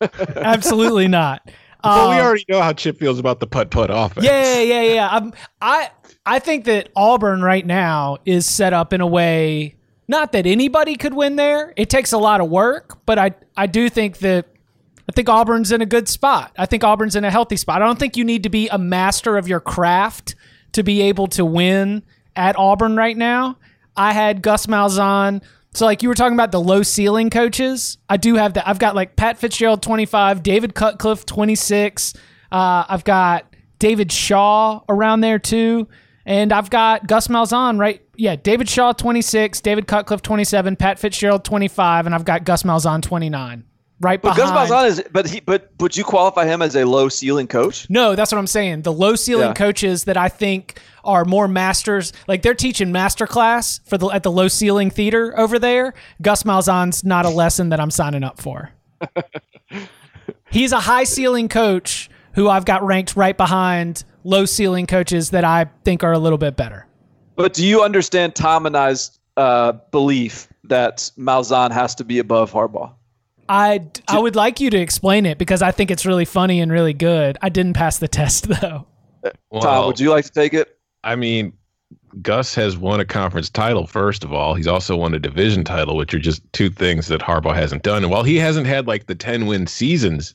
Absolutely 0.36 1.08
not. 1.08 1.42
Well, 1.84 2.10
we 2.10 2.16
Um, 2.16 2.26
already 2.26 2.44
know 2.48 2.60
how 2.60 2.72
Chip 2.72 2.98
feels 2.98 3.18
about 3.18 3.40
the 3.40 3.46
putt 3.46 3.70
putt 3.70 3.90
offense. 3.92 4.24
Yeah, 4.24 4.60
yeah, 4.60 4.82
yeah. 4.82 5.08
I'm, 5.10 5.32
I 5.60 5.90
I 6.24 6.38
think 6.38 6.64
that 6.66 6.88
Auburn 6.94 7.42
right 7.42 7.66
now 7.66 8.18
is 8.24 8.46
set 8.46 8.72
up 8.72 8.92
in 8.92 9.00
a 9.00 9.06
way 9.06 9.74
not 10.08 10.32
that 10.32 10.46
anybody 10.46 10.94
could 10.96 11.14
win 11.14 11.36
there. 11.36 11.72
It 11.76 11.88
takes 11.90 12.12
a 12.12 12.18
lot 12.18 12.40
of 12.40 12.48
work, 12.48 12.98
but 13.06 13.18
I 13.18 13.32
I 13.56 13.66
do 13.66 13.88
think 13.88 14.18
that 14.18 14.46
I 15.08 15.12
think 15.12 15.28
Auburn's 15.28 15.72
in 15.72 15.82
a 15.82 15.86
good 15.86 16.08
spot. 16.08 16.52
I 16.56 16.66
think 16.66 16.84
Auburn's 16.84 17.16
in 17.16 17.24
a 17.24 17.30
healthy 17.30 17.56
spot. 17.56 17.82
I 17.82 17.86
don't 17.86 17.98
think 17.98 18.16
you 18.16 18.24
need 18.24 18.44
to 18.44 18.48
be 18.48 18.68
a 18.68 18.78
master 18.78 19.36
of 19.36 19.48
your 19.48 19.60
craft 19.60 20.34
to 20.72 20.82
be 20.82 21.02
able 21.02 21.26
to 21.28 21.44
win 21.44 22.02
at 22.36 22.56
Auburn 22.58 22.96
right 22.96 23.16
now. 23.16 23.58
I 23.96 24.12
had 24.12 24.42
Gus 24.42 24.66
Malzahn. 24.66 25.42
So 25.74 25.86
like 25.86 26.02
you 26.02 26.08
were 26.08 26.14
talking 26.14 26.34
about 26.34 26.52
the 26.52 26.60
low 26.60 26.82
ceiling 26.82 27.30
coaches, 27.30 27.98
I 28.08 28.16
do 28.16 28.36
have 28.36 28.54
that. 28.54 28.68
I've 28.68 28.78
got 28.78 28.94
like 28.94 29.16
Pat 29.16 29.38
Fitzgerald 29.38 29.82
25, 29.82 30.42
David 30.42 30.74
Cutcliffe 30.74 31.26
26. 31.26 32.14
Uh, 32.50 32.84
I've 32.88 33.04
got 33.04 33.54
David 33.78 34.12
Shaw 34.12 34.80
around 34.88 35.20
there 35.20 35.38
too. 35.38 35.88
And 36.24 36.52
I've 36.52 36.70
got 36.70 37.08
Gus 37.08 37.26
Malzahn, 37.26 37.80
right? 37.80 38.00
Yeah, 38.16 38.36
David 38.36 38.68
Shaw 38.68 38.92
26, 38.92 39.60
David 39.60 39.88
Cutcliffe 39.88 40.22
27, 40.22 40.76
Pat 40.76 40.98
Fitzgerald 41.00 41.44
25, 41.44 42.06
and 42.06 42.14
I've 42.14 42.24
got 42.24 42.44
Gus 42.44 42.62
Malzahn 42.62 43.02
29. 43.02 43.64
Right 44.02 44.20
But 44.20 44.34
behind. 44.34 44.52
Gus 44.52 44.70
Malzahn 44.70 44.86
is, 44.88 45.04
but 45.12 45.28
he, 45.28 45.38
but 45.40 45.70
would 45.78 45.96
you 45.96 46.02
qualify 46.02 46.44
him 46.44 46.60
as 46.60 46.74
a 46.74 46.84
low 46.84 47.08
ceiling 47.08 47.46
coach? 47.46 47.88
No, 47.88 48.16
that's 48.16 48.32
what 48.32 48.38
I'm 48.38 48.48
saying. 48.48 48.82
The 48.82 48.92
low 48.92 49.14
ceiling 49.14 49.48
Yeah. 49.50 49.54
coaches 49.54 50.04
that 50.04 50.16
I 50.16 50.28
think 50.28 50.80
are 51.04 51.24
more 51.24 51.46
masters, 51.46 52.12
like 52.26 52.42
they're 52.42 52.52
teaching 52.54 52.90
master 52.90 53.28
class 53.28 53.78
for 53.86 53.96
the 53.98 54.08
at 54.08 54.24
the 54.24 54.30
low 54.32 54.48
ceiling 54.48 54.90
theater 54.90 55.38
over 55.38 55.56
there. 55.56 55.94
Gus 56.20 56.42
Malzahn's 56.42 57.04
not 57.04 57.24
a 57.26 57.28
lesson 57.28 57.68
that 57.68 57.78
I'm 57.78 57.92
signing 57.92 58.24
up 58.24 58.40
for. 58.40 58.70
He's 60.50 60.72
a 60.72 60.80
high 60.80 61.04
ceiling 61.04 61.48
coach 61.48 62.10
who 62.34 62.48
I've 62.48 62.64
got 62.64 62.82
ranked 62.84 63.16
right 63.16 63.36
behind 63.36 64.04
low 64.24 64.44
ceiling 64.46 64.86
coaches 64.86 65.30
that 65.30 65.44
I 65.44 65.66
think 65.84 66.02
are 66.02 66.12
a 66.12 66.18
little 66.18 66.38
bit 66.38 66.56
better. 66.56 66.86
But 67.36 67.54
do 67.54 67.64
you 67.66 67.82
understand 67.82 68.34
Tom 68.34 68.66
and 68.66 68.76
I's 68.76 69.18
uh, 69.36 69.72
belief 69.90 70.48
that 70.64 71.10
Malzahn 71.18 71.70
has 71.72 71.94
to 71.96 72.04
be 72.04 72.18
above 72.18 72.52
Harbaugh? 72.52 72.92
I 73.48 73.86
I 74.08 74.18
would 74.18 74.36
like 74.36 74.60
you 74.60 74.70
to 74.70 74.78
explain 74.78 75.26
it 75.26 75.38
because 75.38 75.62
I 75.62 75.70
think 75.70 75.90
it's 75.90 76.06
really 76.06 76.24
funny 76.24 76.60
and 76.60 76.70
really 76.70 76.94
good. 76.94 77.38
I 77.42 77.48
didn't 77.48 77.74
pass 77.74 77.98
the 77.98 78.08
test 78.20 78.48
though. 78.48 78.86
Well, 79.50 79.62
Tom, 79.62 79.86
would 79.86 80.00
you 80.00 80.10
like 80.10 80.24
to 80.24 80.32
take 80.32 80.52
it? 80.54 80.78
I 81.04 81.16
mean, 81.16 81.52
Gus 82.22 82.54
has 82.54 82.76
won 82.76 83.00
a 83.00 83.04
conference 83.04 83.48
title, 83.48 83.86
first 83.86 84.24
of 84.24 84.32
all. 84.32 84.54
He's 84.54 84.66
also 84.66 84.96
won 84.96 85.14
a 85.14 85.18
division 85.18 85.64
title, 85.64 85.96
which 85.96 86.12
are 86.14 86.18
just 86.18 86.42
two 86.52 86.70
things 86.70 87.06
that 87.08 87.20
Harbaugh 87.20 87.54
hasn't 87.54 87.82
done. 87.82 88.02
And 88.02 88.10
while 88.10 88.24
he 88.24 88.36
hasn't 88.36 88.66
had 88.66 88.86
like 88.86 89.06
the 89.06 89.14
10 89.14 89.46
win 89.46 89.66
seasons 89.66 90.34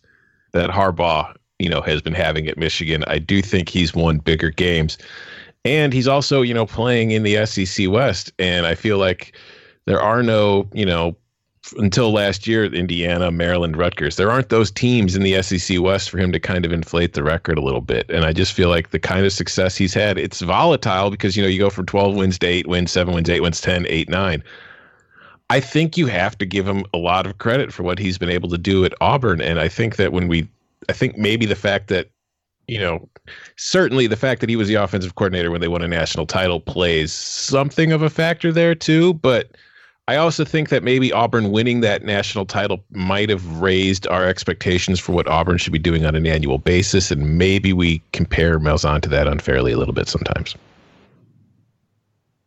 that 0.54 0.70
Harbaugh 0.70 1.34
you 1.60 1.70
know, 1.70 1.82
has 1.82 2.02
been 2.02 2.14
having 2.14 2.48
at 2.48 2.58
Michigan. 2.58 3.04
I 3.08 3.20
do 3.20 3.42
think 3.42 3.70
he's 3.70 3.94
won 3.94 4.20
bigger 4.20 4.50
games. 4.50 4.98
And 5.66 5.92
he's 5.92 6.08
also, 6.08 6.42
you 6.42 6.54
know, 6.54 6.66
playing 6.66 7.12
in 7.12 7.24
the 7.24 7.46
SEC 7.46 7.90
West. 7.90 8.32
And 8.40 8.66
I 8.66 8.76
feel 8.76 8.98
like 8.98 9.36
there 9.86 10.02
are 10.02 10.22
no, 10.22 10.70
you 10.74 10.86
know, 10.86 11.16
until 11.74 12.12
last 12.12 12.48
year, 12.48 12.66
Indiana, 12.66 13.32
Maryland, 13.32 13.78
Rutgers, 13.78 14.16
there 14.16 14.32
aren't 14.32 14.50
those 14.50 14.72
teams 14.72 15.16
in 15.16 15.24
the 15.24 15.42
SEC 15.42 15.80
West 15.82 16.10
for 16.10 16.18
him 16.18 16.32
to 16.32 16.40
kind 16.40 16.66
of 16.66 16.72
inflate 16.72 17.14
the 17.14 17.24
record 17.24 17.58
a 17.58 17.62
little 17.62 17.82
bit. 17.82 18.10
And 18.10 18.26
I 18.26 18.34
just 18.34 18.54
feel 18.54 18.70
like 18.70 18.92
the 18.92 19.00
kind 19.00 19.26
of 19.26 19.34
success 19.34 19.76
he's 19.76 19.94
had, 19.94 20.18
it's 20.18 20.42
volatile 20.42 21.10
because, 21.10 21.36
you 21.36 21.44
know, 21.44 21.50
you 21.50 21.60
go 21.60 21.70
from 21.70 21.86
12 21.86 22.16
wins 22.16 22.40
to 22.40 22.48
8 22.48 22.68
wins, 22.68 22.92
7 22.92 23.14
wins, 23.14 23.30
8 23.30 23.42
wins, 23.42 23.62
10, 23.62 23.86
8, 23.88 24.10
9. 24.10 24.44
I 25.50 25.60
think 25.60 25.98
you 25.98 26.08
have 26.08 26.38
to 26.38 26.46
give 26.46 26.68
him 26.68 26.84
a 26.94 26.98
lot 26.98 27.26
of 27.26 27.38
credit 27.38 27.72
for 27.72 27.84
what 27.84 28.00
he's 28.00 28.18
been 28.18 28.30
able 28.30 28.50
to 28.50 28.58
do 28.58 28.84
at 28.84 28.94
Auburn. 29.00 29.42
And 29.42 29.60
I 29.60 29.68
think 29.68 29.96
that 29.96 30.12
when 30.12 30.28
we, 30.28 30.48
I 30.90 30.94
think 30.94 31.18
maybe 31.18 31.46
the 31.46 31.56
fact 31.56 31.88
that, 31.88 32.10
you 32.68 32.80
know, 32.80 33.08
certainly 33.56 34.08
the 34.08 34.18
fact 34.18 34.42
that 34.42 34.50
he 34.50 34.58
was 34.58 34.68
the 34.68 34.76
offensive 34.76 35.16
coordinator 35.16 35.52
when 35.52 35.62
they 35.62 35.70
won 35.70 35.82
a 35.82 35.88
national 35.88 36.26
title 36.26 36.60
plays 36.60 37.14
something 37.14 37.94
of 37.94 38.02
a 38.02 38.10
factor 38.10 38.52
there 38.52 38.76
too. 38.76 39.14
But 39.14 39.52
I 40.10 40.16
also 40.16 40.46
think 40.46 40.70
that 40.70 40.84
maybe 40.84 41.12
Auburn 41.12 41.52
winning 41.52 41.82
that 41.82 42.04
national 42.04 42.46
title 42.46 42.82
might 42.92 43.30
have 43.30 43.46
raised 43.60 44.08
our 44.08 44.26
expectations 44.26 45.02
for 45.02 45.12
what 45.12 45.28
Auburn 45.28 45.58
should 45.58 45.74
be 45.74 45.80
doing 45.80 46.06
on 46.06 46.16
an 46.16 46.26
annual 46.26 46.58
basis. 46.60 47.12
And 47.12 47.38
maybe 47.38 47.74
we 47.74 48.02
compare 48.14 48.58
Malzahn 48.58 49.02
to 49.02 49.10
that 49.10 49.28
unfairly 49.28 49.74
a 49.74 49.78
little 49.78 49.94
bit 49.94 50.08
sometimes. 50.08 50.56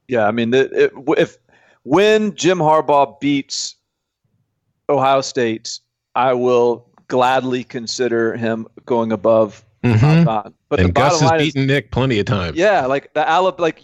Yeah, 0.09 0.27
I 0.27 0.31
mean, 0.31 0.55
it, 0.55 0.73
it, 0.73 0.93
if 1.19 1.37
when 1.83 2.35
Jim 2.35 2.59
Harbaugh 2.59 3.21
beats 3.21 3.77
Ohio 4.89 5.21
State, 5.21 5.79
I 6.15 6.33
will 6.33 6.89
gladly 7.09 7.63
consider 7.65 8.37
him 8.37 8.67
going 8.87 9.13
above 9.13 9.65
Mhm. 9.85 9.99
Malzahn. 10.25 10.53
But 10.69 10.81
and 10.81 10.89
the 10.89 10.93
Gus 10.93 11.21
has 11.21 11.31
line 11.31 11.41
is, 11.41 11.47
beaten 11.49 11.67
Nick 11.67 11.91
plenty 11.91 12.19
of 12.19 12.27
times. 12.27 12.57
yeah, 12.57 12.87
like 12.87 13.13
the 13.15 13.21
Alab, 13.23 13.59
like 13.61 13.83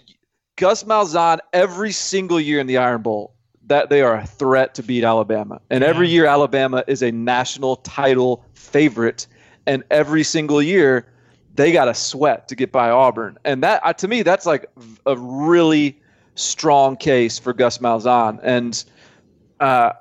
Gus 0.55 0.83
Malzahn 0.83 1.39
every 1.53 1.91
single 1.91 2.39
year 2.39 2.59
in 2.59 2.67
the 2.67 2.77
Iron 2.77 3.01
Bowl, 3.01 3.33
that 3.67 3.89
they 3.89 4.01
are 4.01 4.15
a 4.15 4.25
threat 4.25 4.73
to 4.75 4.83
beat 4.83 5.03
Alabama, 5.03 5.61
and 5.69 5.83
every 5.83 6.09
year 6.09 6.25
Alabama 6.25 6.83
is 6.87 7.01
a 7.01 7.11
national 7.11 7.77
title 7.77 8.43
favorite, 8.53 9.27
and 9.65 9.83
every 9.91 10.23
single 10.23 10.61
year 10.61 11.07
they 11.55 11.71
got 11.71 11.87
a 11.87 11.93
sweat 11.93 12.47
to 12.47 12.55
get 12.55 12.71
by 12.71 12.89
Auburn, 12.89 13.37
and 13.43 13.63
that 13.63 13.81
uh, 13.83 13.93
to 13.93 14.07
me 14.07 14.23
that's 14.23 14.45
like 14.45 14.69
a 15.05 15.17
really 15.17 15.99
strong 16.35 16.95
case 16.95 17.37
for 17.39 17.53
Gus 17.53 17.79
Malzahn, 17.79 18.39
and 18.43 18.83
uh, 19.59 19.91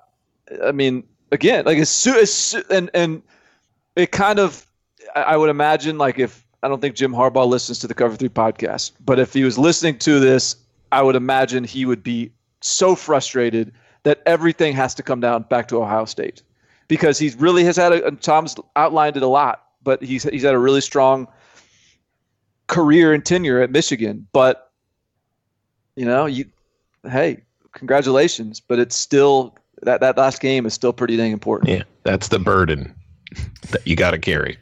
I 0.65 0.73
mean 0.73 1.05
again, 1.33 1.65
like 1.65 1.79
as 1.79 1.91
soon 1.91 2.17
as 2.17 2.55
and 2.71 2.91
and 2.95 3.23
it 3.97 4.13
kind 4.13 4.39
of 4.39 4.67
I 5.15 5.23
I 5.23 5.37
would 5.37 5.51
imagine 5.51 5.99
like 5.99 6.19
if 6.19 6.45
I 6.63 6.69
don't 6.69 6.81
think 6.81 6.97
Jim 6.97 7.13
Harbaugh 7.13 7.47
listens 7.47 7.79
to 7.81 7.87
the 7.87 7.95
Cover 7.95 8.17
Three 8.17 8.29
podcast, 8.29 8.93
but 9.05 9.19
if 9.19 9.33
he 9.33 9.45
was 9.45 9.59
listening 9.59 9.99
to 10.01 10.21
this, 10.21 10.57
I 10.93 11.03
would 11.03 11.17
imagine 11.17 11.65
he 11.65 11.85
would 11.85 12.03
be 12.03 12.33
so 12.61 12.95
frustrated 12.95 13.73
that 14.03 14.23
everything 14.27 14.75
has 14.75 14.95
to 14.95 15.03
come 15.03 15.21
down 15.21 15.43
back 15.45 15.69
to 15.69 15.83
Ohio 15.83 16.05
State 16.05 16.43
because 16.89 17.19
he's 17.19 17.35
really 17.37 17.65
has 17.65 17.77
had 17.77 17.93
a 17.93 18.07
and 18.07 18.21
Tom's 18.21 18.55
outlined 18.77 19.17
it 19.17 19.23
a 19.23 19.29
lot, 19.29 19.65
but 19.83 20.03
he's 20.03 20.23
he's 20.25 20.43
had 20.43 20.55
a 20.55 20.59
really 20.59 20.81
strong 20.81 21.27
career 22.67 23.13
and 23.13 23.25
tenure 23.25 23.61
at 23.61 23.71
Michigan, 23.71 24.27
but 24.33 24.71
you 25.97 26.05
know, 26.05 26.27
you 26.27 26.45
hey, 27.11 27.43
congratulations, 27.73 28.61
but 28.61 28.79
it's 28.79 28.97
still 28.97 29.57
that 29.83 30.01
that 30.01 30.17
last 30.17 30.41
game 30.41 30.67
is 30.67 30.75
still 30.75 30.93
pretty 30.93 31.17
dang 31.17 31.33
important. 31.33 31.71
Yeah, 31.71 31.83
that's 32.05 32.29
the 32.29 32.39
burden 32.39 32.95
that 33.71 33.87
you 33.87 33.97
got 33.97 34.13
to 34.13 34.19
carry. 34.19 34.59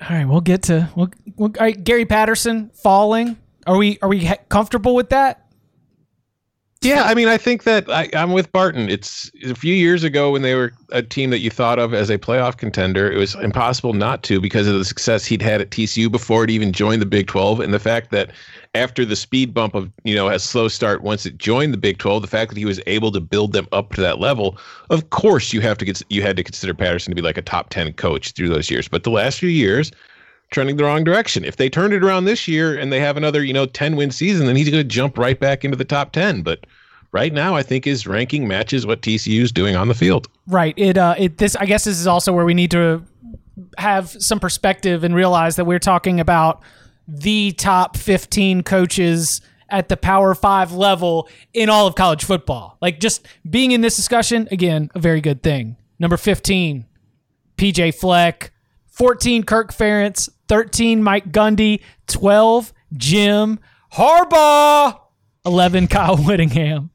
All 0.00 0.16
right, 0.16 0.24
we'll 0.26 0.40
get 0.40 0.62
to 0.64 0.90
we'll, 0.94 1.10
we'll, 1.36 1.50
all 1.58 1.66
right, 1.66 1.82
Gary 1.82 2.04
Patterson 2.04 2.70
falling. 2.74 3.36
Are 3.66 3.76
we 3.76 3.98
are 4.02 4.08
we 4.08 4.30
comfortable 4.48 4.94
with 4.94 5.10
that? 5.10 5.47
Yeah, 6.80 7.02
I 7.02 7.14
mean, 7.14 7.26
I 7.26 7.38
think 7.38 7.64
that 7.64 7.90
I, 7.90 8.08
I'm 8.14 8.32
with 8.32 8.52
Barton. 8.52 8.88
It's 8.88 9.32
a 9.44 9.54
few 9.56 9.74
years 9.74 10.04
ago 10.04 10.30
when 10.30 10.42
they 10.42 10.54
were 10.54 10.72
a 10.92 11.02
team 11.02 11.30
that 11.30 11.40
you 11.40 11.50
thought 11.50 11.80
of 11.80 11.92
as 11.92 12.08
a 12.08 12.18
playoff 12.18 12.56
contender. 12.56 13.10
It 13.10 13.16
was 13.16 13.34
impossible 13.34 13.94
not 13.94 14.22
to 14.24 14.40
because 14.40 14.68
of 14.68 14.74
the 14.74 14.84
success 14.84 15.24
he'd 15.24 15.42
had 15.42 15.60
at 15.60 15.70
TCU 15.70 16.10
before 16.10 16.44
it 16.44 16.50
even 16.50 16.72
joined 16.72 17.02
the 17.02 17.06
Big 17.06 17.26
12, 17.26 17.58
and 17.58 17.74
the 17.74 17.80
fact 17.80 18.12
that 18.12 18.30
after 18.76 19.04
the 19.04 19.16
speed 19.16 19.52
bump 19.52 19.74
of 19.74 19.90
you 20.04 20.14
know 20.14 20.28
a 20.28 20.38
slow 20.38 20.68
start 20.68 21.02
once 21.02 21.26
it 21.26 21.36
joined 21.36 21.74
the 21.74 21.78
Big 21.78 21.98
12, 21.98 22.22
the 22.22 22.28
fact 22.28 22.50
that 22.50 22.58
he 22.58 22.64
was 22.64 22.80
able 22.86 23.10
to 23.10 23.20
build 23.20 23.52
them 23.52 23.66
up 23.72 23.94
to 23.94 24.00
that 24.00 24.20
level. 24.20 24.56
Of 24.88 25.10
course, 25.10 25.52
you 25.52 25.60
have 25.60 25.78
to 25.78 25.84
get 25.84 26.00
you 26.10 26.22
had 26.22 26.36
to 26.36 26.44
consider 26.44 26.74
Patterson 26.74 27.10
to 27.10 27.16
be 27.16 27.22
like 27.22 27.38
a 27.38 27.42
top 27.42 27.70
10 27.70 27.92
coach 27.94 28.32
through 28.32 28.50
those 28.50 28.70
years, 28.70 28.86
but 28.86 29.02
the 29.02 29.10
last 29.10 29.40
few 29.40 29.50
years. 29.50 29.90
Trending 30.50 30.76
the 30.76 30.84
wrong 30.84 31.04
direction. 31.04 31.44
If 31.44 31.56
they 31.56 31.68
turned 31.68 31.92
it 31.92 32.02
around 32.02 32.24
this 32.24 32.48
year 32.48 32.78
and 32.78 32.92
they 32.92 33.00
have 33.00 33.16
another, 33.16 33.44
you 33.44 33.52
know, 33.52 33.66
10 33.66 33.96
win 33.96 34.10
season, 34.10 34.46
then 34.46 34.56
he's 34.56 34.70
going 34.70 34.82
to 34.82 34.88
jump 34.88 35.18
right 35.18 35.38
back 35.38 35.64
into 35.64 35.76
the 35.76 35.84
top 35.84 36.12
10. 36.12 36.42
But 36.42 36.64
right 37.12 37.32
now, 37.32 37.54
I 37.54 37.62
think 37.62 37.84
his 37.84 38.06
ranking 38.06 38.48
matches 38.48 38.86
what 38.86 39.02
TCU 39.02 39.42
is 39.42 39.52
doing 39.52 39.76
on 39.76 39.88
the 39.88 39.94
field. 39.94 40.28
Right. 40.46 40.74
It 40.76 40.96
uh 40.96 41.14
it 41.18 41.38
this 41.38 41.56
I 41.56 41.66
guess 41.66 41.84
this 41.84 41.98
is 41.98 42.06
also 42.06 42.32
where 42.32 42.44
we 42.44 42.54
need 42.54 42.70
to 42.72 43.02
have 43.76 44.10
some 44.10 44.40
perspective 44.40 45.04
and 45.04 45.14
realize 45.14 45.56
that 45.56 45.64
we're 45.64 45.78
talking 45.78 46.20
about 46.20 46.62
the 47.06 47.52
top 47.52 47.96
15 47.96 48.62
coaches 48.62 49.40
at 49.70 49.88
the 49.88 49.96
Power 49.96 50.34
5 50.34 50.72
level 50.72 51.28
in 51.52 51.68
all 51.68 51.86
of 51.86 51.94
college 51.94 52.24
football. 52.24 52.78
Like 52.80 53.00
just 53.00 53.26
being 53.48 53.72
in 53.72 53.80
this 53.80 53.96
discussion 53.96 54.48
again, 54.50 54.90
a 54.94 54.98
very 54.98 55.20
good 55.20 55.42
thing. 55.42 55.76
Number 55.98 56.16
15, 56.16 56.86
PJ 57.56 57.94
Fleck, 57.94 58.52
14 58.98 59.44
Kirk 59.44 59.72
Ferentz, 59.72 60.28
13 60.48 61.02
Mike 61.02 61.30
Gundy, 61.30 61.82
12 62.08 62.72
Jim 62.94 63.60
Harbaugh, 63.92 64.98
11 65.46 65.86
Kyle 65.88 66.16
Whittingham. 66.16 66.90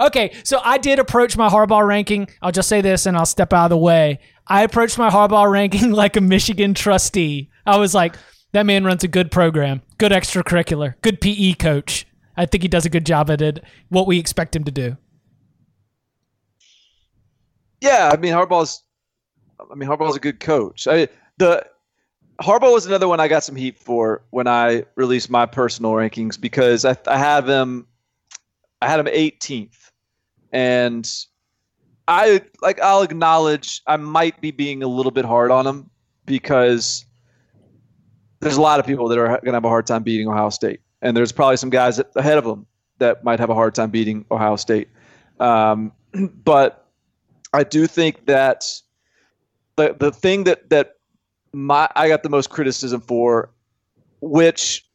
Okay, 0.00 0.34
so 0.42 0.60
I 0.64 0.78
did 0.78 0.98
approach 0.98 1.36
my 1.36 1.48
Harbaugh 1.48 1.86
ranking. 1.86 2.28
I'll 2.42 2.50
just 2.50 2.68
say 2.68 2.80
this 2.80 3.06
and 3.06 3.16
I'll 3.16 3.26
step 3.26 3.52
out 3.52 3.66
of 3.66 3.70
the 3.70 3.76
way. 3.76 4.18
I 4.48 4.62
approached 4.62 4.98
my 4.98 5.10
Harbaugh 5.10 5.50
ranking 5.50 5.92
like 5.92 6.16
a 6.16 6.20
Michigan 6.20 6.74
trustee. 6.74 7.50
I 7.64 7.76
was 7.76 7.94
like, 7.94 8.16
that 8.52 8.66
man 8.66 8.84
runs 8.84 9.04
a 9.04 9.08
good 9.08 9.30
program, 9.30 9.82
good 9.98 10.10
extracurricular, 10.10 10.94
good 11.02 11.20
PE 11.20 11.54
coach. 11.54 12.06
I 12.36 12.46
think 12.46 12.62
he 12.62 12.68
does 12.68 12.86
a 12.86 12.90
good 12.90 13.04
job 13.06 13.30
at 13.30 13.40
it, 13.42 13.62
what 13.88 14.06
we 14.06 14.18
expect 14.18 14.56
him 14.56 14.64
to 14.64 14.72
do. 14.72 14.96
Yeah, 17.80 18.10
I 18.12 18.16
mean 18.16 18.32
Harbaugh's. 18.32 18.82
I 19.70 19.74
mean 19.74 19.88
Harbaugh's 19.88 20.16
a 20.16 20.20
good 20.20 20.40
coach. 20.40 20.86
I 20.88 21.08
the 21.38 21.64
Harbaugh 22.40 22.72
was 22.72 22.86
another 22.86 23.08
one 23.08 23.18
I 23.18 23.28
got 23.28 23.42
some 23.42 23.56
heat 23.56 23.78
for 23.78 24.22
when 24.30 24.46
I 24.46 24.84
released 24.94 25.30
my 25.30 25.46
personal 25.46 25.92
rankings 25.92 26.40
because 26.40 26.84
I 26.84 26.96
I 27.06 27.18
have 27.18 27.48
him. 27.48 27.86
I 28.80 28.88
had 28.88 29.00
him 29.00 29.06
18th, 29.06 29.90
and 30.52 31.10
I 32.06 32.42
like 32.62 32.80
I'll 32.80 33.02
acknowledge 33.02 33.82
I 33.86 33.96
might 33.96 34.40
be 34.40 34.52
being 34.52 34.82
a 34.82 34.86
little 34.86 35.10
bit 35.10 35.24
hard 35.24 35.50
on 35.50 35.66
him 35.66 35.90
because 36.26 37.04
there's 38.40 38.56
a 38.56 38.60
lot 38.60 38.78
of 38.78 38.86
people 38.86 39.08
that 39.08 39.18
are 39.18 39.26
going 39.26 39.46
to 39.46 39.52
have 39.52 39.64
a 39.64 39.68
hard 39.68 39.86
time 39.86 40.04
beating 40.04 40.28
Ohio 40.28 40.50
State, 40.50 40.80
and 41.02 41.16
there's 41.16 41.32
probably 41.32 41.56
some 41.56 41.70
guys 41.70 42.00
ahead 42.14 42.38
of 42.38 42.44
them 42.44 42.66
that 42.98 43.24
might 43.24 43.40
have 43.40 43.50
a 43.50 43.54
hard 43.54 43.74
time 43.74 43.90
beating 43.90 44.24
Ohio 44.30 44.54
State. 44.54 44.88
Um, 45.40 45.92
but 46.44 46.86
I 47.52 47.64
do 47.64 47.88
think 47.88 48.26
that 48.26 48.64
the 49.76 49.96
the 49.98 50.12
thing 50.12 50.44
that 50.44 50.70
that 50.70 50.97
my 51.52 51.88
I 51.94 52.08
got 52.08 52.22
the 52.22 52.28
most 52.28 52.50
criticism 52.50 53.00
for, 53.00 53.50
which 54.20 54.86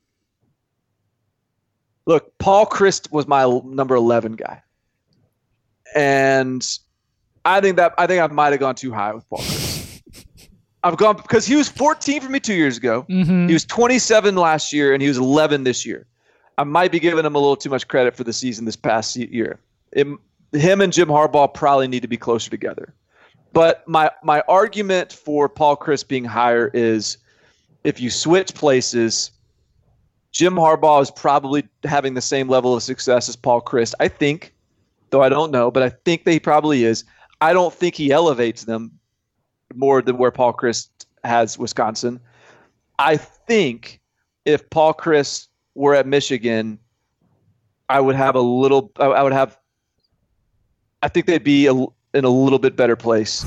look, 2.06 2.38
Paul 2.38 2.66
Chryst 2.66 3.12
was 3.12 3.28
my 3.28 3.44
number 3.66 3.96
eleven 3.96 4.34
guy, 4.34 4.62
and 5.96 6.66
I 7.46 7.62
think 7.62 7.78
that 7.78 7.94
I 7.98 8.08
think 8.08 8.22
I 8.22 8.28
might 8.28 8.52
have 8.52 8.60
gone 8.60 8.76
too 8.76 8.92
high 8.92 9.14
with 9.14 9.28
Paul 9.30 9.40
Chryst. 9.40 10.02
I've 10.84 10.98
gone 10.98 11.16
because 11.16 11.46
he 11.46 11.56
was 11.56 11.70
14 11.70 12.22
for 12.22 12.30
me 12.30 12.42
two 12.42 12.54
years 12.54 12.78
ago. 12.78 13.06
Mm-hmm. 13.10 13.48
He 13.48 13.54
was 13.54 13.64
27 13.64 14.36
last 14.36 14.74
year, 14.74 14.94
and 14.94 15.02
he 15.02 15.08
was 15.08 15.18
11 15.18 15.64
this 15.64 15.86
year. 15.86 16.08
I 16.58 16.66
might 16.66 16.92
be 16.92 17.00
giving 17.00 17.26
him 17.26 17.36
a 17.36 17.40
little 17.40 17.56
too 17.56 17.70
much 17.70 17.88
credit 17.88 18.16
for 18.16 18.26
the 18.26 18.34
season 18.34 18.66
this 18.66 18.76
past 18.76 19.16
year. 19.16 19.60
It, 19.94 20.08
him 20.52 20.82
and 20.82 20.94
Jim 20.94 21.08
Harbaugh 21.08 21.54
probably 21.54 21.88
need 21.88 22.02
to 22.02 22.08
be 22.08 22.18
closer 22.18 22.50
together. 22.50 22.94
But 23.54 23.88
my 23.88 24.10
my 24.24 24.42
argument 24.48 25.14
for 25.14 25.48
Paul 25.48 25.78
Chryst 25.78 26.08
being 26.08 26.26
higher 26.26 26.72
is 26.74 27.18
if 27.84 28.00
you 28.00 28.10
switch 28.10 28.56
places, 28.56 29.32
Jim 30.32 30.56
Harbaugh 30.56 31.02
is 31.02 31.12
probably 31.12 31.68
having 31.84 32.16
the 32.16 32.22
same 32.22 32.50
level 32.50 32.76
of 32.76 32.82
success 32.82 33.30
as 33.30 33.36
Paul 33.36 33.62
Chryst. 33.62 33.94
I 34.00 34.08
think, 34.08 34.54
though 35.12 35.22
I 35.22 35.30
don't 35.30 35.52
know, 35.52 35.70
but 35.70 35.84
I 35.84 35.90
think 35.90 36.26
that 36.26 36.32
he 36.32 36.40
probably 36.40 36.84
is. 36.84 37.04
I 37.42 37.54
don't 37.54 37.74
think 37.74 37.94
he 37.94 38.12
elevates 38.12 38.66
them 38.66 38.92
more 39.76 40.02
than 40.02 40.18
where 40.18 40.32
Paul 40.32 40.54
Chryst 40.54 40.90
has 41.24 41.58
Wisconsin. 41.58 42.20
I 42.98 43.18
think 43.18 44.02
if 44.46 44.68
Paul 44.72 44.96
Chryst 44.96 45.50
were 45.76 45.94
at 45.94 46.08
Michigan, 46.08 46.80
I 47.90 48.00
would 48.00 48.16
have 48.16 48.34
a 48.36 48.42
little. 48.42 48.92
I 48.98 49.06
I 49.06 49.22
would 49.22 49.34
have. 49.34 49.60
I 51.04 51.10
think 51.10 51.28
they'd 51.28 51.44
be 51.44 51.68
a, 51.68 51.86
in 52.14 52.26
a 52.26 52.30
little 52.30 52.60
bit 52.60 52.76
better 52.76 52.96
place. 52.96 53.44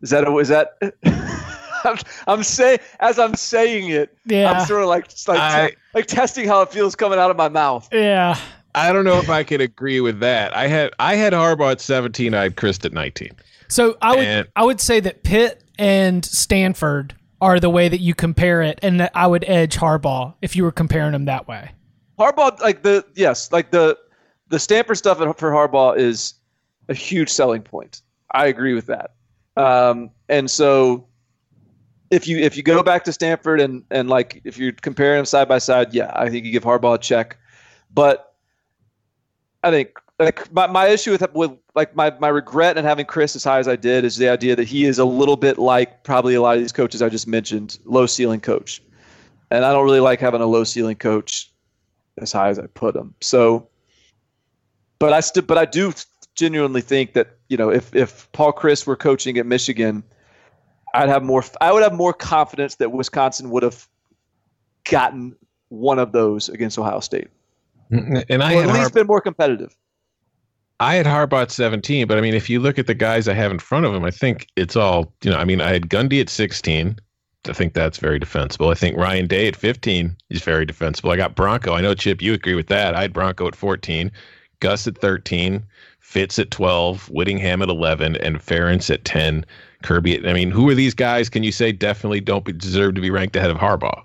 Is 0.00 0.10
that? 0.10 0.26
Is 0.28 0.48
that? 0.48 0.76
I'm, 1.84 1.98
I'm 2.26 2.42
saying 2.42 2.78
as 3.00 3.18
I'm 3.18 3.34
saying 3.34 3.90
it, 3.90 4.16
Yeah. 4.26 4.50
I'm 4.52 4.66
sort 4.66 4.82
of 4.82 4.88
like 4.88 5.06
like 5.28 5.38
I- 5.38 5.72
like 5.94 6.06
testing 6.06 6.46
how 6.48 6.62
it 6.62 6.70
feels 6.72 6.94
coming 6.94 7.18
out 7.18 7.30
of 7.30 7.36
my 7.36 7.48
mouth. 7.48 7.88
Yeah. 7.92 8.38
I 8.74 8.92
don't 8.92 9.04
know 9.04 9.18
if 9.18 9.30
I 9.30 9.44
could 9.44 9.60
agree 9.60 10.00
with 10.00 10.20
that. 10.20 10.56
I 10.56 10.66
had 10.66 10.92
I 10.98 11.14
had 11.14 11.32
Harbaugh 11.32 11.72
at 11.72 11.80
17. 11.80 12.34
I 12.34 12.44
had 12.44 12.56
Chryst 12.56 12.84
at 12.84 12.92
19. 12.92 13.30
So 13.68 13.96
I 14.02 14.10
would 14.16 14.24
And- 14.26 14.48
I 14.56 14.64
would 14.64 14.80
say 14.80 15.00
that 15.00 15.22
Pitt 15.22 15.62
and 15.78 16.24
Stanford 16.24 17.14
are 17.40 17.60
the 17.60 17.70
way 17.70 17.88
that 17.88 18.00
you 18.00 18.14
compare 18.14 18.62
it, 18.62 18.78
and 18.82 18.98
that 19.00 19.10
I 19.14 19.26
would 19.26 19.44
edge 19.46 19.76
Harbaugh 19.76 20.32
if 20.40 20.56
you 20.56 20.62
were 20.64 20.72
comparing 20.72 21.12
them 21.12 21.26
that 21.26 21.46
way. 21.46 21.72
Harbaugh, 22.18 22.58
like 22.60 22.82
the 22.82 23.04
yes, 23.14 23.52
like 23.52 23.70
the 23.70 23.98
the 24.48 24.58
Stanford 24.58 24.96
stuff 24.96 25.18
for 25.18 25.50
Harbaugh 25.50 25.96
is 25.96 26.34
a 26.88 26.94
huge 26.94 27.28
selling 27.28 27.62
point. 27.62 28.02
I 28.32 28.46
agree 28.46 28.74
with 28.74 28.86
that. 28.86 29.14
Um, 29.56 30.10
and 30.28 30.50
so 30.50 31.06
if 32.10 32.26
you 32.28 32.38
if 32.38 32.56
you 32.56 32.62
go 32.62 32.82
back 32.82 33.04
to 33.04 33.12
Stanford 33.12 33.60
and 33.60 33.84
and 33.90 34.08
like 34.08 34.40
if 34.44 34.58
you 34.58 34.72
compare 34.72 35.16
them 35.16 35.24
side 35.24 35.48
by 35.48 35.58
side, 35.58 35.94
yeah, 35.94 36.10
I 36.14 36.28
think 36.28 36.44
you 36.44 36.52
give 36.52 36.64
Harbaugh 36.64 36.94
a 36.94 36.98
check. 36.98 37.38
But 37.92 38.34
I 39.62 39.70
think 39.70 39.90
like 40.18 40.52
my, 40.52 40.66
my 40.66 40.86
issue 40.86 41.12
with 41.12 41.24
with 41.34 41.52
like 41.74 41.96
my, 41.96 42.12
my 42.20 42.28
regret 42.28 42.78
in 42.78 42.84
having 42.84 43.06
Chryst 43.06 43.34
as 43.34 43.44
high 43.44 43.58
as 43.58 43.66
I 43.66 43.76
did 43.76 44.04
is 44.04 44.16
the 44.16 44.28
idea 44.28 44.54
that 44.56 44.68
he 44.68 44.84
is 44.84 44.98
a 44.98 45.04
little 45.04 45.36
bit 45.36 45.58
like 45.58 46.04
probably 46.04 46.34
a 46.34 46.40
lot 46.40 46.54
of 46.54 46.62
these 46.62 46.72
coaches 46.72 47.02
I 47.02 47.08
just 47.08 47.26
mentioned, 47.26 47.78
low 47.84 48.06
ceiling 48.06 48.40
coach. 48.40 48.80
And 49.50 49.64
I 49.64 49.72
don't 49.72 49.84
really 49.84 50.00
like 50.00 50.20
having 50.20 50.40
a 50.40 50.46
low 50.46 50.64
ceiling 50.64 50.96
coach 50.96 51.50
as 52.18 52.32
high 52.32 52.48
as 52.48 52.58
I 52.58 52.66
put 52.68 52.94
him. 52.94 53.14
So, 53.20 53.68
but 54.98 55.12
I 55.12 55.20
still, 55.20 55.42
but 55.42 55.58
I 55.58 55.64
do 55.64 55.92
genuinely 56.34 56.80
think 56.80 57.12
that 57.14 57.36
you 57.48 57.56
know 57.56 57.70
if 57.70 57.94
if 57.94 58.30
Paul 58.32 58.52
Chryst 58.52 58.86
were 58.86 58.96
coaching 58.96 59.38
at 59.38 59.46
Michigan, 59.46 60.02
I'd 60.94 61.08
have 61.08 61.22
more. 61.22 61.44
I 61.60 61.72
would 61.72 61.82
have 61.82 61.94
more 61.94 62.12
confidence 62.12 62.76
that 62.76 62.92
Wisconsin 62.92 63.50
would 63.50 63.62
have 63.62 63.88
gotten 64.90 65.36
one 65.68 65.98
of 65.98 66.12
those 66.12 66.48
against 66.48 66.78
Ohio 66.78 67.00
State, 67.00 67.28
mm-hmm. 67.90 68.18
And 68.28 68.42
I 68.42 68.54
or 68.54 68.62
at 68.62 68.66
least 68.68 68.90
Harbaugh, 68.90 68.94
been 68.94 69.06
more 69.06 69.20
competitive. 69.20 69.74
I 70.80 70.96
had 70.96 71.06
Harbaugh 71.06 71.42
at 71.42 71.50
17, 71.50 72.06
but 72.06 72.18
I 72.18 72.20
mean, 72.20 72.34
if 72.34 72.50
you 72.50 72.60
look 72.60 72.78
at 72.78 72.86
the 72.86 72.94
guys 72.94 73.28
I 73.28 73.34
have 73.34 73.50
in 73.50 73.58
front 73.58 73.86
of 73.86 73.94
him, 73.94 74.04
I 74.04 74.10
think 74.10 74.48
it's 74.56 74.76
all 74.76 75.12
you 75.22 75.30
know. 75.30 75.38
I 75.38 75.44
mean, 75.44 75.60
I 75.60 75.72
had 75.72 75.88
Gundy 75.88 76.20
at 76.20 76.28
16. 76.28 76.98
I 77.48 77.52
think 77.52 77.74
that's 77.74 77.98
very 77.98 78.18
defensible. 78.18 78.70
I 78.70 78.74
think 78.74 78.96
Ryan 78.96 79.26
Day 79.26 79.48
at 79.48 79.56
15 79.56 80.16
is 80.30 80.42
very 80.42 80.64
defensible. 80.64 81.10
I 81.10 81.16
got 81.16 81.34
Bronco. 81.34 81.74
I 81.74 81.82
know 81.82 81.94
Chip, 81.94 82.22
you 82.22 82.32
agree 82.32 82.54
with 82.54 82.68
that. 82.68 82.94
I 82.94 83.02
had 83.02 83.12
Bronco 83.12 83.46
at 83.46 83.54
14, 83.54 84.10
Gus 84.60 84.86
at 84.86 84.96
13, 84.96 85.62
Fitz 86.04 86.38
at 86.38 86.50
12, 86.50 87.08
Whittingham 87.08 87.62
at 87.62 87.70
11, 87.70 88.16
and 88.16 88.36
Ferentz 88.36 88.92
at 88.92 89.04
10. 89.06 89.44
Kirby. 89.82 90.16
At, 90.18 90.28
I 90.28 90.32
mean, 90.34 90.50
who 90.50 90.68
are 90.68 90.74
these 90.74 90.94
guys? 90.94 91.28
Can 91.28 91.42
you 91.42 91.50
say 91.50 91.72
definitely 91.72 92.20
don't 92.20 92.44
be, 92.44 92.52
deserve 92.52 92.94
to 92.94 93.00
be 93.00 93.10
ranked 93.10 93.34
ahead 93.36 93.50
of 93.50 93.56
Harbaugh? 93.56 94.04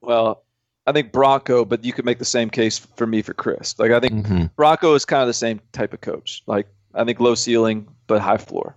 Well, 0.00 0.44
I 0.86 0.92
think 0.92 1.12
Bronco, 1.12 1.64
but 1.64 1.84
you 1.84 1.92
could 1.92 2.04
make 2.04 2.18
the 2.18 2.24
same 2.24 2.48
case 2.50 2.78
for 2.78 3.06
me 3.06 3.20
for 3.20 3.34
Chryst. 3.34 3.78
Like 3.78 3.90
I 3.90 4.00
think 4.00 4.26
Mhm. 4.26 4.50
Bronco 4.56 4.94
is 4.94 5.04
kind 5.04 5.20
of 5.22 5.26
the 5.26 5.34
same 5.34 5.60
type 5.72 5.92
of 5.92 6.00
coach. 6.00 6.42
Like 6.46 6.66
I 6.94 7.04
think 7.04 7.20
low 7.20 7.34
ceiling 7.34 7.86
but 8.06 8.20
high 8.20 8.38
floor. 8.38 8.74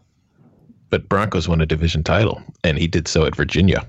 But 0.89 1.07
Broncos 1.09 1.47
won 1.47 1.61
a 1.61 1.65
division 1.65 2.03
title, 2.03 2.41
and 2.63 2.77
he 2.77 2.87
did 2.87 3.07
so 3.07 3.25
at 3.25 3.35
Virginia. 3.35 3.85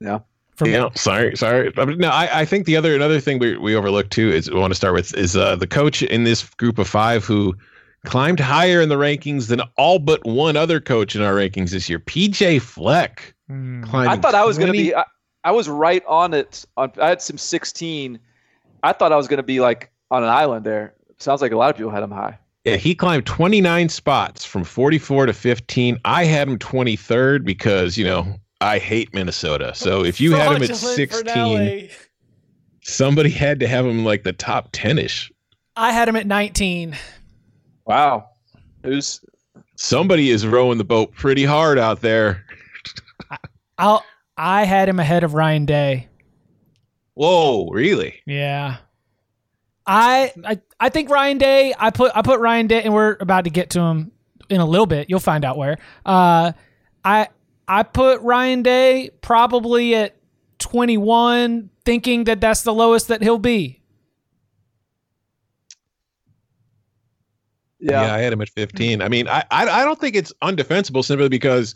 Yeah. 0.00 0.20
For 0.60 0.66
me. 0.66 0.72
Yeah, 0.72 0.90
sorry, 0.94 1.34
sorry. 1.38 1.72
No, 1.74 2.10
I, 2.10 2.40
I 2.40 2.44
think 2.44 2.66
the 2.66 2.76
other 2.76 2.94
another 2.94 3.18
thing 3.18 3.38
we, 3.38 3.56
we 3.56 3.74
overlooked 3.74 4.10
too 4.10 4.28
is 4.28 4.50
we 4.50 4.60
want 4.60 4.70
to 4.70 4.74
start 4.74 4.92
with 4.92 5.14
is 5.14 5.34
uh, 5.34 5.56
the 5.56 5.66
coach 5.66 6.02
in 6.02 6.24
this 6.24 6.44
group 6.50 6.78
of 6.78 6.86
five 6.86 7.24
who 7.24 7.56
climbed 8.04 8.40
higher 8.40 8.82
in 8.82 8.90
the 8.90 8.96
rankings 8.96 9.48
than 9.48 9.62
all 9.78 9.98
but 9.98 10.22
one 10.26 10.58
other 10.58 10.78
coach 10.78 11.16
in 11.16 11.22
our 11.22 11.32
rankings 11.32 11.70
this 11.70 11.88
year. 11.88 11.98
PJ 11.98 12.60
Fleck. 12.60 13.34
Climbing 13.48 13.88
I 13.94 14.16
thought 14.18 14.34
I 14.34 14.44
was 14.44 14.58
going 14.58 14.66
to 14.66 14.72
be. 14.72 14.94
I, 14.94 15.06
I 15.44 15.52
was 15.52 15.66
right 15.66 16.04
on 16.06 16.34
it. 16.34 16.66
On 16.76 16.92
I 17.00 17.08
had 17.08 17.22
some 17.22 17.38
16. 17.38 18.18
I 18.82 18.92
thought 18.92 19.12
I 19.12 19.16
was 19.16 19.28
going 19.28 19.38
to 19.38 19.42
be 19.42 19.60
like 19.60 19.90
on 20.10 20.22
an 20.22 20.28
island 20.28 20.66
there. 20.66 20.92
Sounds 21.16 21.40
like 21.40 21.52
a 21.52 21.56
lot 21.56 21.70
of 21.70 21.76
people 21.76 21.90
had 21.90 22.02
him 22.02 22.10
high. 22.10 22.38
Yeah, 22.66 22.76
he 22.76 22.94
climbed 22.94 23.24
29 23.24 23.88
spots 23.88 24.44
from 24.44 24.64
44 24.64 25.24
to 25.24 25.32
15. 25.32 25.98
I 26.04 26.24
had 26.24 26.48
him 26.48 26.58
23rd 26.58 27.46
because 27.46 27.96
you 27.96 28.04
know 28.04 28.34
I 28.60 28.78
hate 28.78 29.14
Minnesota. 29.14 29.72
So 29.74 30.04
if 30.04 30.20
you 30.20 30.32
had 30.32 30.56
him 30.56 30.62
at 30.62 30.76
16, 30.76 31.88
somebody 32.82 33.30
had 33.30 33.60
to 33.60 33.66
have 33.66 33.86
him 33.86 34.04
like 34.04 34.22
the 34.22 34.32
top 34.32 34.72
10ish. 34.72 35.30
I 35.76 35.92
had 35.92 36.08
him 36.08 36.16
at 36.16 36.26
19. 36.26 36.96
Wow. 37.86 38.28
Who's 38.84 39.20
Somebody 39.76 40.28
is 40.28 40.46
rowing 40.46 40.76
the 40.76 40.84
boat 40.84 41.14
pretty 41.14 41.42
hard 41.44 41.78
out 41.78 42.02
there. 42.02 42.44
I'll 43.78 44.04
I 44.36 44.64
had 44.64 44.90
him 44.90 45.00
ahead 45.00 45.24
of 45.24 45.32
Ryan 45.32 45.64
Day. 45.64 46.08
Whoa, 47.14 47.66
really? 47.70 48.20
Yeah. 48.26 48.76
I, 49.86 50.32
I 50.44 50.60
I 50.78 50.88
think 50.90 51.08
Ryan 51.08 51.38
Day. 51.38 51.74
I 51.78 51.90
put 51.90 52.12
I 52.14 52.20
put 52.20 52.40
Ryan 52.40 52.66
Day, 52.66 52.82
and 52.82 52.92
we're 52.92 53.16
about 53.20 53.44
to 53.44 53.50
get 53.50 53.70
to 53.70 53.80
him 53.80 54.12
in 54.50 54.60
a 54.60 54.66
little 54.66 54.86
bit. 54.86 55.08
You'll 55.08 55.18
find 55.18 55.46
out 55.46 55.56
where. 55.56 55.78
Uh, 56.04 56.52
I 57.02 57.28
I 57.70 57.84
put 57.84 58.20
Ryan 58.20 58.62
Day 58.62 59.10
probably 59.22 59.94
at 59.94 60.16
twenty 60.58 60.98
one, 60.98 61.70
thinking 61.84 62.24
that 62.24 62.40
that's 62.40 62.62
the 62.62 62.74
lowest 62.74 63.08
that 63.08 63.22
he'll 63.22 63.38
be. 63.38 63.80
yeah. 67.80 68.14
I 68.14 68.18
had 68.18 68.32
him 68.32 68.40
at 68.42 68.48
15. 68.50 69.00
I 69.02 69.08
mean, 69.08 69.28
I, 69.28 69.44
I 69.50 69.66
I 69.68 69.84
don't 69.84 69.98
think 70.00 70.14
it's 70.16 70.32
undefensible 70.42 71.04
simply 71.04 71.28
because 71.28 71.74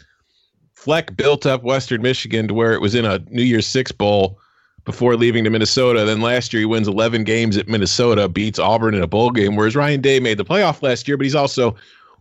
Fleck 0.75 1.17
built 1.17 1.47
up 1.47 1.63
Western 1.63 2.03
Michigan 2.03 2.49
to 2.49 2.55
where 2.55 2.73
it 2.73 2.81
was 2.81 2.95
in 2.95 3.05
a 3.05 3.21
New 3.31 3.43
Year's 3.43 3.67
Six 3.67 3.93
bowl 3.93 4.39
before 4.85 5.17
leaving 5.17 5.45
to 5.45 5.51
Minnesota. 5.51 6.05
Then 6.05 6.21
last 6.21 6.53
year 6.53 6.61
he 6.61 6.67
wins 6.67 6.89
11 6.89 7.25
games 7.25 7.57
at 7.57 7.69
Minnesota, 7.69 8.29
beats 8.29 8.59
Auburn 8.59 8.95
in 8.95 9.03
a 9.03 9.07
bowl 9.07 9.31
game. 9.31 9.57
Whereas 9.57 9.77
Ryan 9.77 10.01
Day 10.01 10.21
made 10.21 10.39
the 10.39 10.45
playoff 10.45 10.83
last 10.83 11.09
year, 11.09 11.17
but 11.17 11.25
he's 11.25 11.35
also 11.35 11.75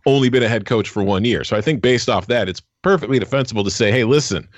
only 0.06 0.28
been 0.28 0.42
a 0.42 0.48
head 0.48 0.66
coach 0.66 0.88
for 0.88 1.02
one 1.02 1.24
year. 1.24 1.44
So 1.44 1.56
I 1.56 1.60
think 1.60 1.82
based 1.82 2.08
off 2.08 2.26
that, 2.26 2.48
it's 2.48 2.60
perfectly 2.82 3.18
defensible 3.18 3.64
to 3.64 3.70
say, 3.70 3.90
hey, 3.90 4.04
listen, 4.04 4.48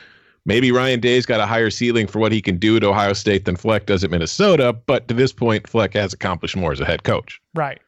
maybe 0.44 0.72
Ryan 0.72 1.00
Day's 1.00 1.26
got 1.26 1.40
a 1.40 1.46
higher 1.46 1.70
ceiling 1.70 2.06
for 2.06 2.18
what 2.18 2.32
he 2.32 2.42
can 2.42 2.56
do 2.58 2.76
at 2.76 2.84
Ohio 2.84 3.12
State 3.12 3.44
than 3.44 3.56
Fleck 3.56 3.86
does 3.86 4.02
at 4.04 4.10
Minnesota. 4.10 4.72
But 4.72 5.08
to 5.08 5.14
this 5.14 5.32
point, 5.32 5.68
Fleck 5.68 5.94
has 5.94 6.12
accomplished 6.12 6.56
more 6.56 6.72
as 6.72 6.80
a 6.80 6.84
head 6.84 7.04
coach. 7.04 7.40
Right. 7.54 7.80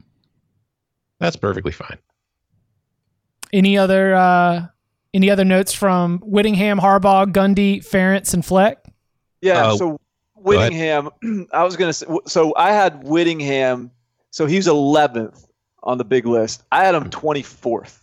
That's 1.18 1.37
perfectly 1.37 1.73
fine. 1.73 1.99
Any 3.53 3.79
other 3.79 4.14
uh, 4.14 4.66
any 5.14 5.31
other 5.31 5.44
notes 5.44 5.73
from 5.73 6.18
Whittingham, 6.18 6.79
Harbaugh, 6.79 7.33
Gundy, 7.33 7.79
Ferentz, 7.79 8.35
and 8.35 8.44
Fleck? 8.44 8.85
Yeah. 9.40 9.68
Uh, 9.68 9.77
so 9.77 9.87
ahead. 9.87 9.99
Whittingham, 10.35 11.11
I 11.53 11.64
was 11.64 11.77
going 11.77 11.88
to 11.88 11.92
say, 11.92 12.07
so 12.27 12.55
I 12.57 12.73
had 12.73 13.03
Whittingham. 13.05 13.90
So 14.31 14.47
he's 14.47 14.68
11th 14.68 15.47
on 15.82 15.98
the 15.98 16.04
big 16.04 16.26
list. 16.26 16.62
I 16.72 16.84
had 16.84 16.94
him 16.94 17.10
24th. 17.10 17.98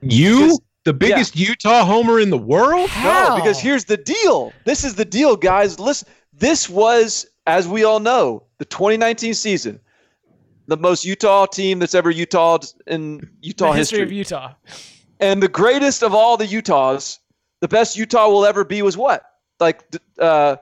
You, 0.00 0.40
Because- 0.42 0.60
the 0.84 0.92
biggest 0.94 1.36
Utah 1.36 1.84
homer 1.84 2.18
in 2.20 2.30
the 2.30 2.38
world? 2.38 2.88
How? 2.88 3.30
No, 3.30 3.36
because 3.36 3.58
here's 3.60 3.84
the 3.84 3.96
deal. 3.96 4.52
This 4.64 4.84
is 4.84 4.94
the 4.94 5.04
deal, 5.04 5.36
guys. 5.36 5.78
Listen, 5.78 6.08
this 6.32 6.68
was, 6.68 7.26
as 7.46 7.68
we 7.68 7.84
all 7.84 8.00
know, 8.00 8.44
the 8.58 8.64
2019 8.64 9.34
season, 9.34 9.80
the 10.66 10.76
most 10.78 11.04
Utah 11.04 11.44
team 11.46 11.78
that's 11.78 11.94
ever 11.94 12.10
Utah 12.10 12.58
in 12.86 13.28
Utah 13.42 13.72
the 13.72 13.76
history 13.78 13.98
history. 14.00 14.02
of 14.06 14.12
Utah. 14.12 14.54
and 15.20 15.42
the 15.42 15.48
greatest 15.48 16.02
of 16.02 16.14
all 16.14 16.36
the 16.38 16.46
Utahs, 16.46 17.18
the 17.60 17.68
best 17.68 17.96
Utah 17.96 18.28
will 18.28 18.46
ever 18.46 18.64
be 18.64 18.80
was 18.80 18.96
what? 18.96 19.24
Like 19.60 19.82
uh, 20.18 20.56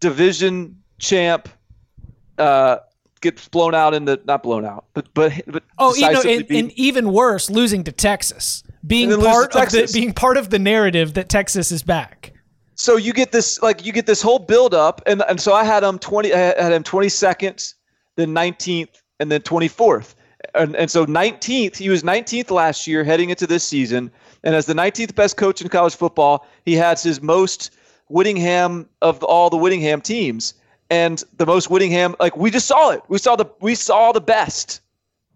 division 0.00 0.80
champ, 0.98 1.48
uh, 2.38 2.78
gets 3.20 3.48
blown 3.48 3.74
out 3.74 3.94
in 3.94 4.04
the 4.04 4.20
not 4.26 4.42
blown 4.42 4.64
out, 4.64 4.84
but 4.94 5.12
but 5.14 5.32
but 5.46 5.62
Oh, 5.78 5.94
you 5.94 6.10
know, 6.10 6.22
and, 6.22 6.46
and 6.50 6.72
even 6.72 7.12
worse, 7.12 7.50
losing 7.50 7.84
to 7.84 7.92
Texas, 7.92 8.62
being 8.86 9.12
And 9.12 9.20
then 9.22 9.28
lose 9.28 9.48
part 9.48 9.54
of 9.56 9.70
the 9.72 9.90
being 9.92 10.12
part 10.12 10.36
of 10.36 10.50
the 10.50 10.58
narrative 10.58 11.14
that 11.14 11.28
Texas 11.28 11.70
is 11.72 11.82
back. 11.82 12.32
so 12.74 12.96
you 12.96 13.12
get 13.12 13.32
this 13.32 13.60
like 13.62 13.84
you 13.86 13.92
get 13.92 14.06
this 14.06 14.20
whole 14.22 14.38
build 14.38 14.74
up 14.74 15.00
and 15.06 15.22
and 15.28 15.40
so 15.40 15.52
I 15.54 15.64
had 15.64 15.82
him 15.82 15.98
20 15.98 16.32
I 16.32 16.38
had 16.38 16.72
him 16.72 16.82
22nd 16.82 17.74
then 18.16 18.34
19th 18.34 19.02
and 19.20 19.30
then 19.32 19.40
24th 19.40 20.14
and 20.54 20.76
and 20.76 20.90
so 20.90 21.06
19th 21.06 21.76
he 21.76 21.88
was 21.88 22.02
19th 22.02 22.50
last 22.50 22.86
year 22.86 23.02
heading 23.04 23.30
into 23.30 23.46
this 23.46 23.64
season 23.64 24.10
and 24.44 24.54
as 24.54 24.66
the 24.66 24.74
19th 24.74 25.14
best 25.14 25.36
coach 25.38 25.62
in 25.62 25.68
college 25.68 25.94
football 25.96 26.46
he 26.64 26.74
has 26.74 27.02
his 27.02 27.22
most 27.22 27.70
Whittingham 28.08 28.88
of 29.02 29.22
all 29.24 29.48
the 29.50 29.56
Whittingham 29.56 30.00
teams 30.00 30.54
and 30.90 31.24
the 31.36 31.46
most 31.46 31.70
Whittingham 31.70 32.16
like 32.20 32.36
we 32.36 32.50
just 32.50 32.66
saw 32.66 32.90
it 32.90 33.02
we 33.08 33.18
saw 33.18 33.36
the 33.36 33.46
we 33.60 33.74
saw 33.74 34.12
the 34.12 34.20
best 34.20 34.80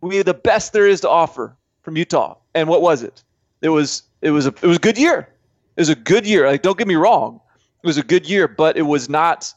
we 0.01 0.23
the 0.23 0.35
best 0.35 0.73
there 0.73 0.87
is 0.87 1.01
to 1.03 1.09
offer 1.09 1.57
from 1.83 1.97
Utah 1.97 2.37
and 2.55 2.69
what 2.69 2.83
was 2.83 3.03
it 3.03 3.23
it 3.61 3.69
was 3.69 4.03
it 4.23 4.31
was 4.31 4.47
a 4.47 4.55
it 4.63 4.67
was 4.67 4.77
a 4.77 4.81
good 4.81 4.99
year 4.99 5.29
it 5.77 5.81
was 5.81 5.89
a 5.89 5.95
good 5.95 6.27
year. 6.27 6.47
Like, 6.47 6.61
don't 6.61 6.77
get 6.77 6.87
me 6.87 6.97
wrong, 6.97 7.41
it 7.83 7.87
was 7.87 7.97
a 7.97 8.03
good 8.03 8.29
year, 8.29 8.47
but 8.47 8.77
it 8.77 8.83
was 8.83 9.09
not 9.09 9.53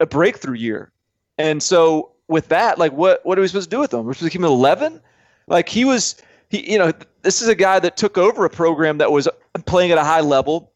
a 0.00 0.06
breakthrough 0.06 0.56
year. 0.56 0.90
And 1.36 1.62
so, 1.62 2.12
with 2.28 2.48
that, 2.48 2.78
like, 2.78 2.92
what 2.92 3.24
what 3.26 3.38
are 3.38 3.42
we 3.42 3.48
supposed 3.48 3.70
to 3.70 3.76
do 3.76 3.80
with 3.80 3.92
him? 3.92 4.04
We're 4.04 4.14
supposed 4.14 4.32
to 4.32 4.38
keep 4.38 4.40
him 4.40 4.46
eleven? 4.46 5.02
Like, 5.46 5.68
he 5.68 5.84
was, 5.84 6.16
he, 6.48 6.72
you 6.72 6.78
know, 6.78 6.92
this 7.22 7.42
is 7.42 7.48
a 7.48 7.54
guy 7.54 7.78
that 7.78 7.96
took 7.96 8.16
over 8.16 8.44
a 8.44 8.50
program 8.50 8.98
that 8.98 9.12
was 9.12 9.28
playing 9.66 9.92
at 9.92 9.98
a 9.98 10.04
high 10.04 10.20
level, 10.20 10.72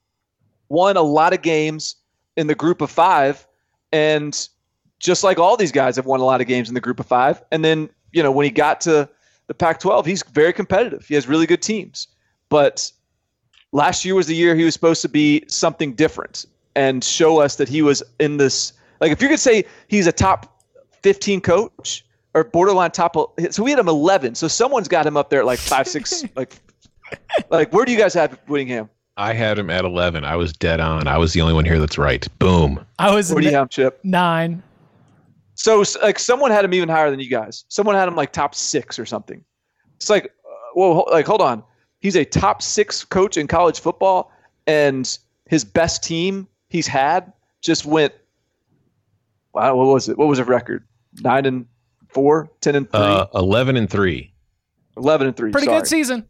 won 0.68 0.96
a 0.96 1.02
lot 1.02 1.32
of 1.32 1.40
games 1.40 1.96
in 2.36 2.46
the 2.46 2.54
group 2.54 2.80
of 2.80 2.90
five, 2.90 3.46
and 3.92 4.48
just 4.98 5.24
like 5.24 5.38
all 5.38 5.56
these 5.56 5.72
guys 5.72 5.96
have 5.96 6.06
won 6.06 6.20
a 6.20 6.24
lot 6.24 6.40
of 6.40 6.46
games 6.46 6.68
in 6.68 6.74
the 6.74 6.80
group 6.80 7.00
of 7.00 7.06
five. 7.06 7.42
And 7.50 7.64
then, 7.64 7.90
you 8.12 8.22
know, 8.22 8.30
when 8.30 8.44
he 8.44 8.50
got 8.50 8.80
to 8.82 9.08
the 9.48 9.54
Pac 9.54 9.80
12, 9.80 10.06
he's 10.06 10.22
very 10.32 10.52
competitive. 10.52 11.06
He 11.06 11.14
has 11.14 11.26
really 11.26 11.46
good 11.46 11.60
teams. 11.60 12.08
But 12.48 12.90
last 13.72 14.04
year 14.04 14.14
was 14.14 14.26
the 14.26 14.34
year 14.34 14.54
he 14.54 14.64
was 14.64 14.74
supposed 14.74 15.02
to 15.02 15.08
be 15.08 15.44
something 15.48 15.94
different 15.94 16.46
and 16.76 17.02
show 17.02 17.40
us 17.40 17.56
that 17.56 17.68
he 17.68 17.82
was 17.82 18.02
in 18.20 18.36
this. 18.36 18.72
Like, 19.00 19.12
if 19.12 19.20
you 19.20 19.28
could 19.28 19.40
say 19.40 19.64
he's 19.88 20.06
a 20.06 20.12
top 20.12 20.62
15 21.02 21.40
coach 21.40 22.04
or 22.34 22.44
borderline 22.44 22.92
top, 22.92 23.16
so 23.50 23.62
we 23.62 23.70
had 23.70 23.80
him 23.80 23.88
11. 23.88 24.36
So 24.36 24.46
someone's 24.46 24.88
got 24.88 25.04
him 25.04 25.16
up 25.16 25.30
there 25.30 25.40
at 25.40 25.46
like 25.46 25.58
five, 25.58 25.88
six, 25.88 26.22
like, 26.36 26.54
like 27.50 27.72
where 27.72 27.84
do 27.84 27.92
you 27.92 27.98
guys 27.98 28.14
have 28.14 28.38
Whittingham? 28.46 28.88
I 29.16 29.34
had 29.34 29.58
him 29.58 29.68
at 29.70 29.84
11. 29.84 30.24
I 30.24 30.36
was 30.36 30.52
dead 30.52 30.80
on. 30.80 31.06
I 31.06 31.18
was 31.18 31.32
the 31.34 31.40
only 31.42 31.52
one 31.54 31.64
here 31.64 31.78
that's 31.78 31.98
right. 31.98 32.26
Boom. 32.38 32.84
I 32.98 33.14
was 33.14 33.32
Where 33.32 33.42
do 33.42 33.48
you 33.48 33.54
have 33.54 33.64
him, 33.64 33.68
Chip? 33.68 34.00
nine. 34.04 34.62
So 35.54 35.84
like 36.02 36.18
someone 36.18 36.50
had 36.50 36.64
him 36.64 36.72
even 36.74 36.88
higher 36.88 37.10
than 37.10 37.20
you 37.20 37.28
guys. 37.28 37.64
Someone 37.68 37.94
had 37.94 38.08
him 38.08 38.16
like 38.16 38.32
top 38.32 38.54
six 38.54 38.98
or 38.98 39.04
something. 39.06 39.44
It's 39.96 40.08
like, 40.10 40.24
uh, 40.24 40.50
well, 40.74 40.94
ho- 40.94 41.06
like 41.12 41.26
hold 41.26 41.42
on. 41.42 41.62
He's 42.00 42.16
a 42.16 42.24
top 42.24 42.62
six 42.62 43.04
coach 43.04 43.36
in 43.36 43.46
college 43.46 43.78
football, 43.78 44.32
and 44.66 45.16
his 45.46 45.64
best 45.64 46.02
team 46.02 46.48
he's 46.70 46.86
had 46.88 47.32
just 47.60 47.84
went. 47.84 48.12
Wow, 49.54 49.76
what 49.76 49.86
was 49.88 50.08
it? 50.08 50.16
What 50.18 50.26
was 50.28 50.38
the 50.38 50.44
record? 50.44 50.84
Nine 51.20 51.44
and 51.46 51.66
four, 52.08 52.50
10 52.62 52.74
and 52.74 52.90
three, 52.90 53.00
Uh, 53.00 53.26
11 53.34 53.76
and 53.76 53.88
3. 53.88 54.32
11 54.96 55.26
and 55.28 55.36
three. 55.36 55.50
Pretty 55.52 55.66
sorry. 55.66 55.78
good 55.80 55.86
season. 55.86 56.24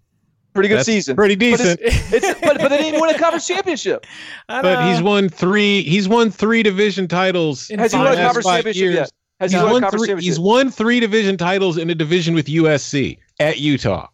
Pretty 0.55 0.69
good 0.69 0.79
That's 0.79 0.87
season. 0.87 1.17
Pretty 1.17 1.35
But 1.35 1.61
it's- 1.61 1.77
decent. 1.79 2.13
It's, 2.13 2.41
but, 2.41 2.59
but 2.59 2.69
they 2.69 2.79
didn't 2.79 3.01
win 3.01 3.15
a 3.15 3.19
conference 3.19 3.47
championship. 3.49 4.07
But 4.49 4.63
know. 4.63 4.91
he's 4.93 5.01
won 5.03 5.29
three. 5.31 5.83
He's 5.83 6.09
won 6.09 6.31
three 6.31 6.63
division 6.63 7.09
titles. 7.09 7.71
In 7.71 7.79
Has 7.79 7.93
he 7.93 7.99
won 7.99 8.09
a 8.13 8.17
conference 8.17 8.47
championship 8.47 8.81
years. 8.83 8.95
yet? 8.95 9.13
Has 9.41 9.51
He's 9.53 9.59
he 9.61 9.63
won 9.65 9.71
a 9.71 9.73
won 9.73 9.83
conference 9.83 10.01
three. 10.03 10.09
championship? 10.09 10.29
He's 10.31 10.41
won 10.41 10.71
three 10.71 11.01
division 11.01 11.37
titles 11.39 11.79
in 11.79 11.89
a 11.91 11.95
division 11.95 12.35
with 12.35 12.47
USC 12.47 13.19
at 13.41 13.59
Utah. 13.61 14.09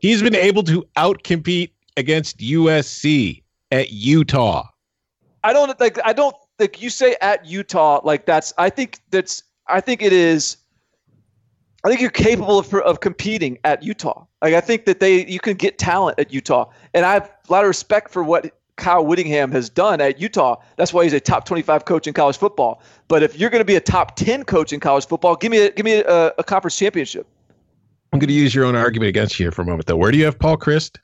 He's 0.00 0.22
been 0.22 0.34
able 0.34 0.62
to 0.64 0.84
outcompete 0.96 1.70
against 1.96 2.38
USC 2.38 3.42
at 3.70 3.92
Utah. 3.92 4.66
I 5.44 5.52
don't 5.52 5.78
like. 5.78 5.98
I 6.04 6.12
don't 6.12 6.34
like. 6.58 6.82
You 6.82 6.90
say 6.90 7.16
at 7.20 7.46
Utah, 7.46 8.00
like 8.02 8.26
that's. 8.26 8.52
I 8.58 8.70
think 8.70 8.98
that's. 9.10 9.42
I 9.68 9.80
think 9.80 10.02
it 10.02 10.12
is. 10.12 10.56
I 11.84 11.88
think 11.88 12.00
you're 12.00 12.10
capable 12.10 12.58
of, 12.58 12.74
of 12.74 13.00
competing 13.00 13.58
at 13.64 13.82
Utah. 13.82 14.24
Like 14.42 14.54
I 14.54 14.60
think 14.60 14.86
that 14.86 15.00
they 15.00 15.26
you 15.26 15.40
can 15.40 15.54
get 15.54 15.78
talent 15.78 16.18
at 16.18 16.32
Utah, 16.32 16.70
and 16.94 17.04
I 17.04 17.14
have 17.14 17.30
a 17.48 17.52
lot 17.52 17.64
of 17.64 17.68
respect 17.68 18.10
for 18.10 18.22
what 18.22 18.54
Kyle 18.76 19.04
Whittingham 19.04 19.52
has 19.52 19.68
done 19.68 20.00
at 20.00 20.20
Utah. 20.20 20.56
That's 20.76 20.92
why 20.92 21.04
he's 21.04 21.12
a 21.12 21.20
top 21.20 21.44
25 21.44 21.84
coach 21.84 22.06
in 22.06 22.14
college 22.14 22.38
football. 22.38 22.82
But 23.08 23.22
if 23.22 23.38
you're 23.38 23.50
going 23.50 23.60
to 23.60 23.66
be 23.66 23.76
a 23.76 23.80
top 23.80 24.16
10 24.16 24.44
coach 24.44 24.72
in 24.72 24.80
college 24.80 25.06
football, 25.06 25.36
give 25.36 25.52
me 25.52 25.58
a, 25.58 25.70
give 25.70 25.84
me 25.84 26.00
a, 26.00 26.32
a 26.38 26.44
conference 26.44 26.76
championship. 26.76 27.26
I'm 28.12 28.18
going 28.18 28.28
to 28.28 28.34
use 28.34 28.54
your 28.54 28.64
own 28.64 28.74
argument 28.74 29.10
against 29.10 29.38
you 29.38 29.44
here 29.44 29.52
for 29.52 29.62
a 29.62 29.66
moment, 29.66 29.86
though. 29.86 29.96
Where 29.96 30.10
do 30.10 30.18
you 30.18 30.24
have 30.24 30.38
Paul 30.38 30.56
Chryst? 30.56 30.96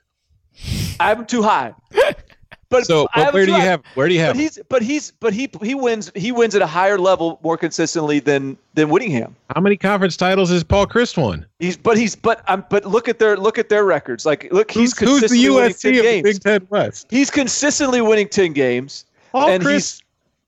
I 0.99 1.09
have 1.09 1.19
him 1.19 1.25
too 1.25 1.43
high. 1.43 1.73
But 2.69 2.85
So, 2.85 3.07
but 3.15 3.33
where 3.33 3.45
do 3.45 3.53
you 3.53 3.61
have? 3.61 3.81
Where 3.93 4.07
do 4.07 4.13
you 4.13 4.19
have? 4.19 4.33
But 4.35 4.41
he's 4.41 4.59
but 4.67 4.81
he's 4.81 5.11
but 5.19 5.33
he 5.33 5.49
he 5.61 5.73
wins 5.73 6.11
he 6.15 6.31
wins 6.31 6.53
at 6.53 6.61
a 6.61 6.67
higher 6.67 6.97
level 6.97 7.39
more 7.41 7.57
consistently 7.57 8.19
than 8.19 8.57
than 8.73 8.89
Whittingham. 8.89 9.35
How 9.55 9.61
many 9.61 9.77
conference 9.77 10.17
titles 10.17 10.49
has 10.49 10.63
Paul 10.63 10.85
Chryst 10.85 11.17
won? 11.17 11.45
He's 11.59 11.77
but 11.77 11.97
he's 11.97 12.15
but 12.15 12.43
um 12.49 12.65
but 12.69 12.85
look 12.85 13.07
at 13.07 13.19
their 13.19 13.37
look 13.37 13.57
at 13.57 13.69
their 13.69 13.85
records. 13.85 14.25
Like 14.25 14.51
look, 14.51 14.69
he's 14.71 14.97
who's, 14.97 15.09
who's 15.09 15.21
the 15.21 15.27
consistently 15.27 15.49
winning 15.49 15.73
ten 15.73 15.93
USC 15.93 15.97
of 15.99 16.03
the 16.03 16.11
games. 16.11 16.23
Big 16.23 16.43
Ten 16.43 16.67
West? 16.69 17.07
He's 17.09 17.29
consistently 17.29 18.01
winning 18.01 18.27
ten 18.27 18.51
games. 18.53 19.05
Paul 19.31 19.49
and 19.49 19.63
Chryst. 19.63 20.01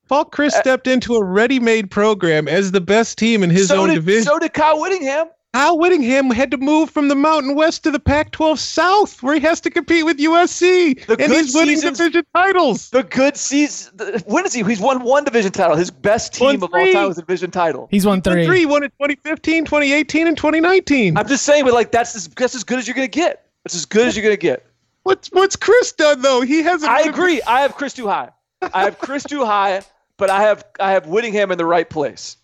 Paul 0.09 0.25
Chryst 0.25 0.55
Uh, 0.55 0.61
stepped 0.61 0.87
into 0.87 1.15
a 1.15 1.23
ready-made 1.23 1.91
program 1.91 2.47
as 2.47 2.71
the 2.71 2.81
best 2.81 3.19
team 3.19 3.43
in 3.43 3.51
his 3.51 3.67
so 3.67 3.81
own 3.81 3.89
did, 3.89 3.95
division. 3.95 4.23
So 4.23 4.39
did 4.39 4.53
Kyle 4.53 4.81
Whittingham. 4.81 5.27
Kyle 5.53 5.79
Whittingham 5.79 6.29
had 6.29 6.51
to 6.51 6.57
move 6.57 6.91
from 6.91 7.07
the 7.07 7.15
Mountain 7.15 7.55
West 7.55 7.83
to 7.83 7.89
the 7.91 7.99
Pac-12 7.99 8.59
South, 8.59 9.23
where 9.23 9.33
he 9.33 9.39
has 9.41 9.59
to 9.61 9.71
compete 9.71 10.05
with 10.05 10.17
USC, 10.19 10.93
The 11.07 11.13
and 11.13 11.27
good 11.31 11.45
he's 11.45 11.55
winning 11.55 11.75
seasons- 11.77 11.97
division 11.97 12.23
titles. 12.35 12.89
The 12.91 13.01
good 13.01 13.35
season. 13.35 13.91
the- 13.95 14.23
When 14.27 14.45
is 14.45 14.53
he? 14.53 14.61
He's 14.63 14.79
won 14.79 15.01
one 15.03 15.23
division 15.23 15.51
title. 15.51 15.75
His 15.75 15.89
best 15.89 16.33
team 16.35 16.61
of 16.61 16.69
all 16.71 16.91
time 16.93 17.07
was 17.07 17.17
a 17.17 17.21
division 17.21 17.49
title. 17.49 17.87
He's 17.89 18.05
won 18.05 18.17
Won 18.17 18.21
three. 18.21 18.45
three, 18.45 18.65
won 18.67 18.83
in 18.83 18.91
2015, 18.91 19.65
2018, 19.65 20.27
and 20.27 20.37
2019. 20.37 21.17
I'm 21.17 21.27
just 21.27 21.43
saying, 21.43 21.65
but 21.65 21.73
like 21.73 21.91
that's 21.91 22.15
as, 22.15 22.27
that's 22.27 22.53
as 22.53 22.63
good 22.63 22.77
as 22.77 22.87
you're 22.87 22.95
gonna 22.95 23.07
get. 23.07 23.45
That's 23.65 23.73
as 23.75 23.85
good 23.85 24.07
as 24.07 24.15
you're 24.15 24.23
gonna 24.23 24.37
get. 24.37 24.65
What's 25.03 25.29
what's 25.29 25.55
Chryst 25.55 25.97
done 25.97 26.21
though? 26.21 26.41
He 26.41 26.61
hasn't. 26.61 26.91
I 26.91 26.99
won 27.01 27.07
a- 27.07 27.11
agree. 27.11 27.41
I 27.47 27.61
have 27.61 27.75
Chryst 27.75 27.95
too 27.95 28.07
high. 28.07 28.29
I 28.61 28.83
have 28.83 28.99
Chryst 28.99 29.27
too 29.29 29.45
high, 29.45 29.81
but 30.17 30.29
I 30.29 30.43
have 30.43 30.63
I 30.79 30.91
have 30.91 31.07
Whittingham 31.07 31.51
in 31.51 31.57
the 31.57 31.65
right 31.65 31.89
place. 31.89 32.37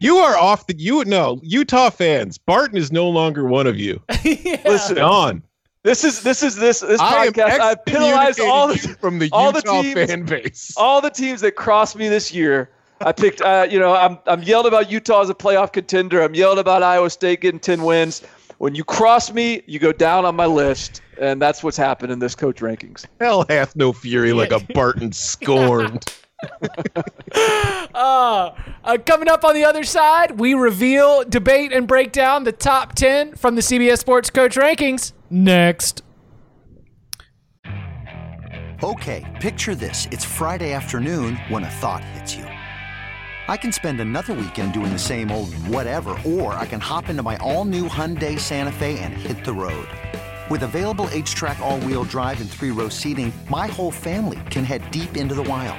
You 0.00 0.16
are 0.18 0.36
off 0.36 0.66
the. 0.66 0.76
You 0.76 1.04
no 1.04 1.40
Utah 1.42 1.90
fans. 1.90 2.38
Barton 2.38 2.76
is 2.76 2.92
no 2.92 3.08
longer 3.08 3.44
one 3.46 3.66
of 3.66 3.78
you. 3.78 4.00
Listen, 4.24 4.96
Gone. 4.96 5.42
this 5.82 6.04
is 6.04 6.22
this 6.22 6.42
is 6.42 6.56
this 6.56 6.80
this 6.80 7.00
I 7.00 7.28
podcast. 7.28 7.60
I've 7.60 7.84
penalized 7.84 8.40
all 8.40 8.68
the 8.68 8.74
you 8.74 8.94
from 8.94 9.18
the 9.18 9.30
all 9.32 9.52
the 9.52 9.58
Utah 9.64 9.82
teams- 9.82 10.10
fan 10.10 10.24
base. 10.24 10.74
all 10.76 11.00
the 11.00 11.10
teams 11.10 11.40
that 11.40 11.52
crossed 11.52 11.96
me 11.96 12.08
this 12.08 12.32
year. 12.32 12.70
I 13.00 13.12
picked. 13.12 13.40
Uh, 13.42 13.66
you 13.70 13.78
know, 13.78 13.94
I'm 13.94 14.18
I'm 14.26 14.42
yelling 14.42 14.68
about 14.68 14.90
Utah 14.90 15.20
as 15.22 15.30
a 15.30 15.34
playoff 15.34 15.72
contender. 15.72 16.22
I'm 16.22 16.34
yelling 16.34 16.58
about 16.58 16.82
Iowa 16.82 17.10
State 17.10 17.40
getting 17.40 17.60
ten 17.60 17.82
wins. 17.82 18.22
When 18.58 18.74
you 18.74 18.84
cross 18.84 19.30
me, 19.32 19.62
you 19.66 19.78
go 19.78 19.92
down 19.92 20.24
on 20.24 20.34
my 20.34 20.46
list, 20.46 21.02
and 21.20 21.42
that's 21.42 21.62
what's 21.62 21.76
happened 21.76 22.10
in 22.10 22.20
this 22.20 22.34
coach 22.34 22.60
rankings. 22.60 23.04
Hell 23.20 23.44
hath 23.50 23.76
no 23.76 23.92
fury 23.92 24.32
like 24.32 24.50
a 24.50 24.60
Barton 24.72 25.12
scorned. 25.12 26.04
Uh, 27.94 28.54
uh, 28.84 28.98
coming 29.06 29.28
up 29.28 29.42
on 29.42 29.54
the 29.54 29.64
other 29.64 29.82
side, 29.82 30.38
we 30.38 30.52
reveal, 30.52 31.24
debate, 31.24 31.72
and 31.72 31.86
break 31.86 32.12
down 32.12 32.44
the 32.44 32.52
top 32.52 32.94
10 32.94 33.34
from 33.36 33.54
the 33.54 33.62
CBS 33.62 33.98
Sports 33.98 34.28
Coach 34.28 34.56
Rankings. 34.56 35.12
Next. 35.30 36.02
Okay, 38.82 39.24
picture 39.40 39.74
this. 39.74 40.06
It's 40.10 40.24
Friday 40.24 40.74
afternoon 40.74 41.36
when 41.48 41.64
a 41.64 41.70
thought 41.70 42.04
hits 42.04 42.36
you. 42.36 42.44
I 43.48 43.56
can 43.56 43.72
spend 43.72 44.00
another 44.00 44.34
weekend 44.34 44.74
doing 44.74 44.92
the 44.92 44.98
same 44.98 45.30
old 45.30 45.54
whatever, 45.68 46.10
or 46.26 46.52
I 46.54 46.66
can 46.66 46.80
hop 46.80 47.08
into 47.08 47.22
my 47.22 47.36
all 47.38 47.64
new 47.64 47.88
Hyundai 47.88 48.38
Santa 48.38 48.72
Fe 48.72 48.98
and 48.98 49.14
hit 49.14 49.44
the 49.44 49.54
road. 49.54 49.88
With 50.50 50.62
available 50.62 51.06
HTRAC, 51.06 51.58
all 51.60 51.80
wheel 51.80 52.04
drive, 52.04 52.40
and 52.40 52.50
three 52.50 52.70
row 52.70 52.88
seating, 52.88 53.32
my 53.48 53.66
whole 53.68 53.90
family 53.90 54.40
can 54.50 54.64
head 54.64 54.90
deep 54.90 55.16
into 55.16 55.34
the 55.34 55.44
wild. 55.44 55.78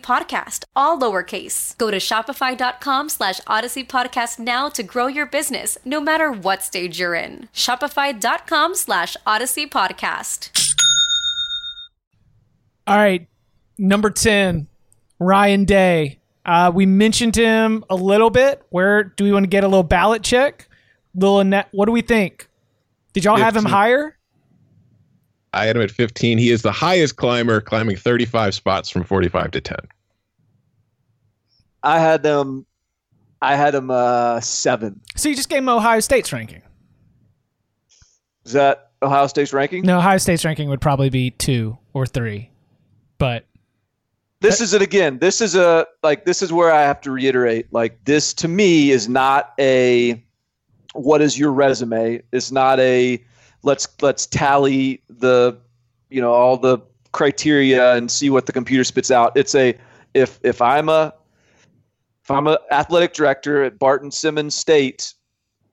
Podcast, 0.00 0.64
all 0.74 0.98
lowercase. 0.98 1.76
Go 1.78 1.90
to 1.90 1.98
Shopify.com 1.98 3.08
slash 3.08 3.40
Odyssey 3.46 3.84
Podcast 3.84 4.38
now 4.38 4.68
to 4.70 4.82
grow 4.82 5.06
your 5.06 5.26
business, 5.26 5.78
no 5.84 6.00
matter 6.00 6.32
what 6.32 6.64
stage 6.64 6.98
you're 6.98 7.14
in. 7.14 7.48
Shopify.com 7.54 8.74
slash 8.74 9.16
Odyssey 9.26 9.66
Podcast. 9.66 10.50
All 12.86 12.96
right, 12.96 13.28
number 13.78 14.10
10, 14.10 14.66
Ryan 15.18 15.64
Day. 15.64 16.18
Uh, 16.44 16.72
we 16.74 16.86
mentioned 16.86 17.36
him 17.36 17.84
a 17.88 17.94
little 17.94 18.30
bit. 18.30 18.62
Where 18.70 19.04
do 19.04 19.24
we 19.24 19.32
want 19.32 19.44
to 19.44 19.48
get 19.48 19.62
a 19.62 19.68
little 19.68 19.82
ballot 19.82 20.22
check? 20.22 20.68
Little 21.14 21.44
net. 21.44 21.68
What 21.72 21.86
do 21.86 21.92
we 21.92 22.02
think? 22.02 22.48
Did 23.12 23.24
y'all 23.24 23.36
have 23.36 23.54
him 23.54 23.64
higher? 23.64 24.16
I 25.52 25.66
had 25.66 25.76
him 25.76 25.82
at 25.82 25.90
15. 25.90 26.38
He 26.38 26.50
is 26.50 26.62
the 26.62 26.72
highest 26.72 27.16
climber, 27.16 27.60
climbing 27.60 27.96
35 27.96 28.54
spots 28.54 28.88
from 28.90 29.04
45 29.04 29.50
to 29.52 29.60
10. 29.60 29.76
I 31.82 31.98
had 31.98 32.22
them. 32.22 32.66
I 33.42 33.56
had 33.56 33.74
him 33.74 33.90
uh, 33.90 34.40
seven. 34.40 35.00
So 35.16 35.28
you 35.28 35.34
just 35.34 35.48
gave 35.48 35.58
him 35.58 35.68
Ohio 35.68 36.00
State's 36.00 36.32
ranking. 36.32 36.62
Is 38.44 38.52
that 38.52 38.90
Ohio 39.02 39.26
State's 39.26 39.52
ranking? 39.52 39.82
No, 39.84 39.98
Ohio 39.98 40.18
State's 40.18 40.44
ranking 40.44 40.68
would 40.68 40.80
probably 40.80 41.10
be 41.10 41.30
two 41.30 41.78
or 41.94 42.06
three, 42.06 42.50
but 43.18 43.46
This 44.40 44.60
is 44.60 44.72
it 44.74 44.82
again. 44.82 45.18
This 45.18 45.40
is 45.40 45.54
a 45.54 45.86
like 46.02 46.24
this 46.24 46.42
is 46.42 46.52
where 46.52 46.72
I 46.72 46.82
have 46.82 47.00
to 47.02 47.10
reiterate. 47.10 47.72
Like 47.72 48.04
this 48.04 48.34
to 48.34 48.48
me 48.48 48.90
is 48.90 49.08
not 49.08 49.52
a 49.58 50.22
what 50.92 51.20
is 51.22 51.38
your 51.38 51.52
resume? 51.52 52.22
It's 52.32 52.50
not 52.50 52.78
a 52.80 53.22
let's 53.62 53.88
let's 54.00 54.26
tally 54.26 55.02
the 55.08 55.58
you 56.08 56.20
know 56.20 56.32
all 56.32 56.56
the 56.56 56.78
criteria 57.12 57.94
and 57.94 58.10
see 58.10 58.30
what 58.30 58.46
the 58.46 58.52
computer 58.52 58.84
spits 58.84 59.10
out. 59.10 59.36
It's 59.36 59.54
a 59.54 59.76
if 60.14 60.38
if 60.42 60.62
I'm 60.62 60.88
a 60.88 61.14
if 62.24 62.30
I'm 62.30 62.46
a 62.46 62.58
athletic 62.70 63.12
director 63.12 63.64
at 63.64 63.78
Barton 63.78 64.10
Simmons 64.10 64.54
State, 64.54 65.14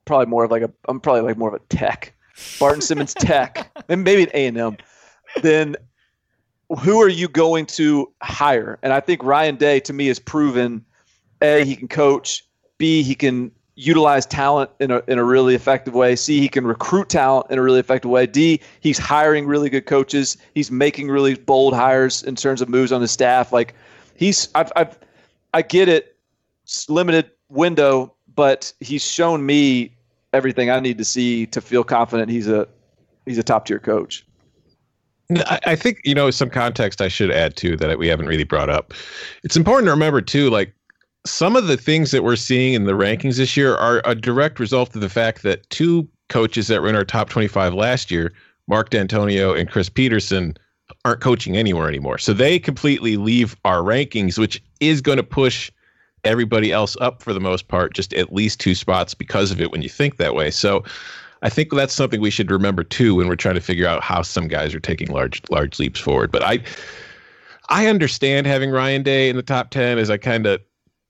probably 0.04 0.26
more 0.26 0.44
of 0.44 0.50
like 0.50 0.62
a 0.62 0.72
I'm 0.88 1.00
probably 1.00 1.22
like 1.22 1.36
more 1.36 1.54
of 1.54 1.54
a 1.54 1.64
tech. 1.74 2.14
Barton 2.60 2.80
Simmons 2.80 3.14
Tech, 3.18 3.70
and 3.88 4.04
maybe 4.04 4.22
an 4.22 4.30
A 4.34 4.46
and 4.46 4.58
M, 4.58 4.76
then 5.42 5.76
who 6.82 7.00
are 7.00 7.08
you 7.08 7.28
going 7.28 7.66
to 7.66 8.12
hire? 8.22 8.78
And 8.82 8.92
I 8.92 9.00
think 9.00 9.22
Ryan 9.24 9.56
Day 9.56 9.80
to 9.80 9.92
me 9.92 10.06
has 10.06 10.18
proven 10.18 10.84
A, 11.42 11.64
he 11.64 11.74
can 11.74 11.88
coach, 11.88 12.46
B, 12.78 13.02
he 13.02 13.14
can 13.14 13.50
utilize 13.78 14.26
talent 14.26 14.68
in 14.80 14.90
a, 14.90 15.00
in 15.06 15.18
a 15.18 15.24
really 15.24 15.54
effective 15.54 15.94
way, 15.94 16.16
C, 16.16 16.40
he 16.40 16.48
can 16.48 16.66
recruit 16.66 17.08
talent 17.08 17.46
in 17.48 17.58
a 17.58 17.62
really 17.62 17.78
effective 17.78 18.10
way, 18.10 18.26
D, 18.26 18.60
he's 18.80 18.98
hiring 18.98 19.46
really 19.46 19.70
good 19.70 19.86
coaches, 19.86 20.36
he's 20.54 20.70
making 20.70 21.08
really 21.08 21.36
bold 21.36 21.74
hires 21.74 22.24
in 22.24 22.34
terms 22.34 22.60
of 22.60 22.68
moves 22.68 22.90
on 22.90 23.00
his 23.00 23.12
staff. 23.12 23.52
Like 23.52 23.74
he's 24.16 24.48
I've, 24.56 24.72
I've 24.74 24.98
I 25.54 25.62
get 25.62 25.88
it, 25.88 26.16
limited 26.88 27.30
window, 27.48 28.12
but 28.34 28.72
he's 28.80 29.08
shown 29.08 29.46
me 29.46 29.94
everything 30.32 30.70
I 30.70 30.80
need 30.80 30.98
to 30.98 31.04
see 31.04 31.46
to 31.46 31.60
feel 31.60 31.84
confident 31.84 32.30
he's 32.30 32.48
a 32.48 32.66
he's 33.26 33.38
a 33.38 33.44
top 33.44 33.66
tier 33.66 33.78
coach. 33.78 34.26
I, 35.46 35.76
think 35.76 36.00
you 36.04 36.14
know 36.14 36.30
some 36.30 36.48
context 36.48 37.02
I 37.02 37.08
should 37.08 37.30
add 37.30 37.54
too 37.54 37.76
that 37.76 37.98
we 37.98 38.08
haven't 38.08 38.26
really 38.26 38.44
brought 38.44 38.70
up. 38.70 38.94
It's 39.44 39.56
important 39.56 39.86
to 39.86 39.90
remember 39.90 40.22
too, 40.22 40.48
like 40.48 40.74
some 41.28 41.56
of 41.56 41.66
the 41.66 41.76
things 41.76 42.10
that 42.10 42.24
we're 42.24 42.36
seeing 42.36 42.74
in 42.74 42.84
the 42.84 42.92
rankings 42.92 43.36
this 43.36 43.56
year 43.56 43.74
are 43.76 44.02
a 44.04 44.14
direct 44.14 44.58
result 44.58 44.94
of 44.94 45.00
the 45.00 45.08
fact 45.08 45.42
that 45.42 45.68
two 45.70 46.08
coaches 46.28 46.68
that 46.68 46.82
were 46.82 46.88
in 46.88 46.96
our 46.96 47.04
top 47.04 47.28
25 47.28 47.74
last 47.74 48.10
year, 48.10 48.32
Mark 48.66 48.90
Dantonio 48.90 49.58
and 49.58 49.70
Chris 49.70 49.88
Petersen, 49.88 50.56
aren't 51.04 51.20
coaching 51.20 51.56
anywhere 51.56 51.88
anymore. 51.88 52.18
So 52.18 52.32
they 52.32 52.58
completely 52.58 53.16
leave 53.16 53.56
our 53.64 53.82
rankings, 53.82 54.38
which 54.38 54.62
is 54.80 55.00
going 55.00 55.16
to 55.18 55.22
push 55.22 55.70
everybody 56.24 56.72
else 56.72 56.96
up 57.00 57.22
for 57.22 57.32
the 57.32 57.40
most 57.40 57.68
part, 57.68 57.94
just 57.94 58.12
at 58.14 58.32
least 58.32 58.60
two 58.60 58.74
spots 58.74 59.14
because 59.14 59.50
of 59.50 59.60
it 59.60 59.70
when 59.70 59.82
you 59.82 59.88
think 59.88 60.16
that 60.16 60.34
way. 60.34 60.50
So 60.50 60.82
I 61.42 61.48
think 61.48 61.70
that's 61.70 61.94
something 61.94 62.20
we 62.20 62.30
should 62.30 62.50
remember 62.50 62.82
too 62.82 63.14
when 63.14 63.28
we're 63.28 63.36
trying 63.36 63.54
to 63.54 63.60
figure 63.60 63.86
out 63.86 64.02
how 64.02 64.22
some 64.22 64.48
guys 64.48 64.74
are 64.74 64.80
taking 64.80 65.08
large 65.08 65.42
large 65.50 65.78
leaps 65.78 66.00
forward. 66.00 66.32
But 66.32 66.42
I 66.42 66.60
I 67.68 67.86
understand 67.86 68.46
having 68.46 68.70
Ryan 68.70 69.02
Day 69.02 69.28
in 69.28 69.36
the 69.36 69.42
top 69.42 69.70
ten 69.70 69.98
as 69.98 70.10
I 70.10 70.16
kind 70.16 70.46
of 70.46 70.60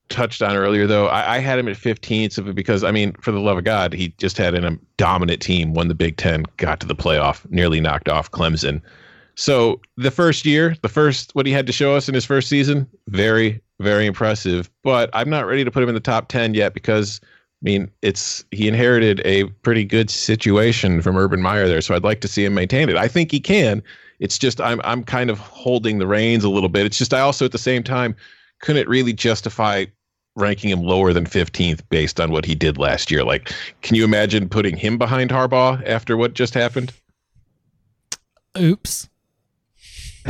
touched 0.09 0.43
on 0.43 0.57
earlier 0.57 0.87
though. 0.87 1.07
I, 1.07 1.37
I 1.37 1.39
had 1.39 1.59
him 1.59 1.69
at 1.69 1.77
15 1.77 2.31
simply 2.31 2.53
because 2.53 2.85
I 2.85 2.91
mean, 2.91 3.13
for 3.21 3.33
the 3.33 3.41
love 3.41 3.59
of 3.59 3.65
God, 3.65 3.93
he 3.93 4.09
just 4.19 4.37
had 4.39 4.55
in 4.55 4.65
a 4.65 4.69
um, 4.69 4.81
dominant 4.97 5.41
team, 5.41 5.75
won 5.75 5.89
the 5.89 5.95
Big 5.95 6.17
Ten, 6.17 6.45
got 6.57 6.81
to 6.81 6.87
the 6.87 6.97
playoff, 6.97 7.49
nearly 7.51 7.81
knocked 7.81 8.09
off 8.09 8.31
Clemson. 8.31 8.81
So 9.35 9.81
the 9.97 10.11
first 10.11 10.45
year, 10.45 10.77
the 10.83 10.89
first 10.89 11.35
what 11.35 11.47
he 11.47 11.53
had 11.53 11.67
to 11.69 11.73
show 11.73 11.95
us 11.95 12.09
in 12.09 12.15
his 12.15 12.25
first 12.25 12.49
season, 12.49 12.89
very, 13.07 13.61
very 13.79 14.07
impressive. 14.07 14.69
But 14.83 15.11
I'm 15.13 15.31
not 15.31 15.47
ready 15.47 15.65
to 15.65 15.71
put 15.71 15.83
him 15.83 15.89
in 15.89 15.95
the 15.95 16.01
top 16.01 16.29
ten 16.29 16.55
yet 16.55 16.75
because 16.75 17.21
I 17.23 17.63
mean 17.63 17.91
it's 18.03 18.45
he 18.51 18.67
inherited 18.67 19.23
a 19.25 19.45
pretty 19.63 19.85
good 19.85 20.11
situation 20.11 21.03
from 21.03 21.17
Urban 21.17 21.41
Meyer 21.41 21.69
there. 21.69 21.81
So 21.81 21.95
I'd 21.95 22.05
like 22.05 22.21
to 22.23 22.29
see 22.29 22.45
him 22.45 22.55
maintain 22.55 22.89
it. 22.89 22.97
I 22.97 23.09
think 23.09 23.31
he 23.31 23.41
can. 23.41 23.83
It's 24.19 24.39
just 24.39 24.61
I'm 24.61 24.81
I'm 24.83 25.05
kind 25.05 25.31
of 25.31 25.39
holding 25.39 25.99
the 25.99 26.07
reins 26.07 26.43
a 26.43 26.49
little 26.49 26.69
bit. 26.69 26.87
It's 26.87 26.99
just 26.99 27.15
I 27.15 27.21
also 27.21 27.45
at 27.45 27.53
the 27.53 27.59
same 27.59 27.85
time 27.85 28.17
couldn't 28.61 28.89
really 28.89 29.13
justify 29.13 29.85
ranking 30.37 30.71
him 30.71 30.81
lower 30.81 31.13
than 31.13 31.25
15th 31.25 31.83
based 31.89 32.21
on 32.21 32.31
what 32.31 32.45
he 32.45 32.55
did 32.55 32.79
last 32.79 33.11
year. 33.11 33.25
Like, 33.25 33.53
can 33.83 33.97
you 33.97 34.05
imagine 34.05 34.49
putting 34.49 34.77
him 34.77 34.99
behind 34.99 35.31
Harbaugh 35.31 35.85
after 35.87 36.17
what 36.17 36.35
just 36.35 36.55
happened? 36.55 36.93
Oops. 38.57 39.09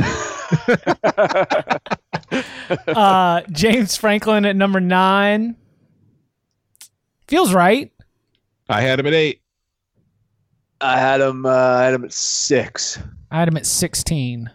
uh, 2.87 3.41
James 3.51 3.95
Franklin 3.95 4.45
at 4.45 4.55
number 4.55 4.79
nine. 4.79 5.55
Feels 7.27 7.53
right. 7.53 7.91
I 8.67 8.81
had 8.81 8.99
him 8.99 9.07
at 9.07 9.13
eight. 9.13 9.41
I 10.81 10.97
had 10.97 11.21
him. 11.21 11.45
Uh, 11.45 11.49
I 11.49 11.83
had 11.85 11.93
him 11.93 12.05
at 12.05 12.13
six. 12.13 12.99
I 13.31 13.39
had 13.39 13.47
him 13.47 13.57
at 13.57 13.65
16. 13.65 14.49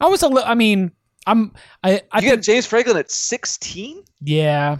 I 0.00 0.06
was 0.08 0.22
a 0.22 0.28
little, 0.28 0.48
I 0.48 0.54
mean, 0.54 0.92
I'm, 1.26 1.52
I, 1.84 2.02
I 2.10 2.18
You 2.18 2.28
think, 2.28 2.34
got 2.36 2.42
James 2.42 2.66
Franklin 2.66 2.96
at 2.96 3.10
sixteen. 3.10 4.02
yeah. 4.20 4.78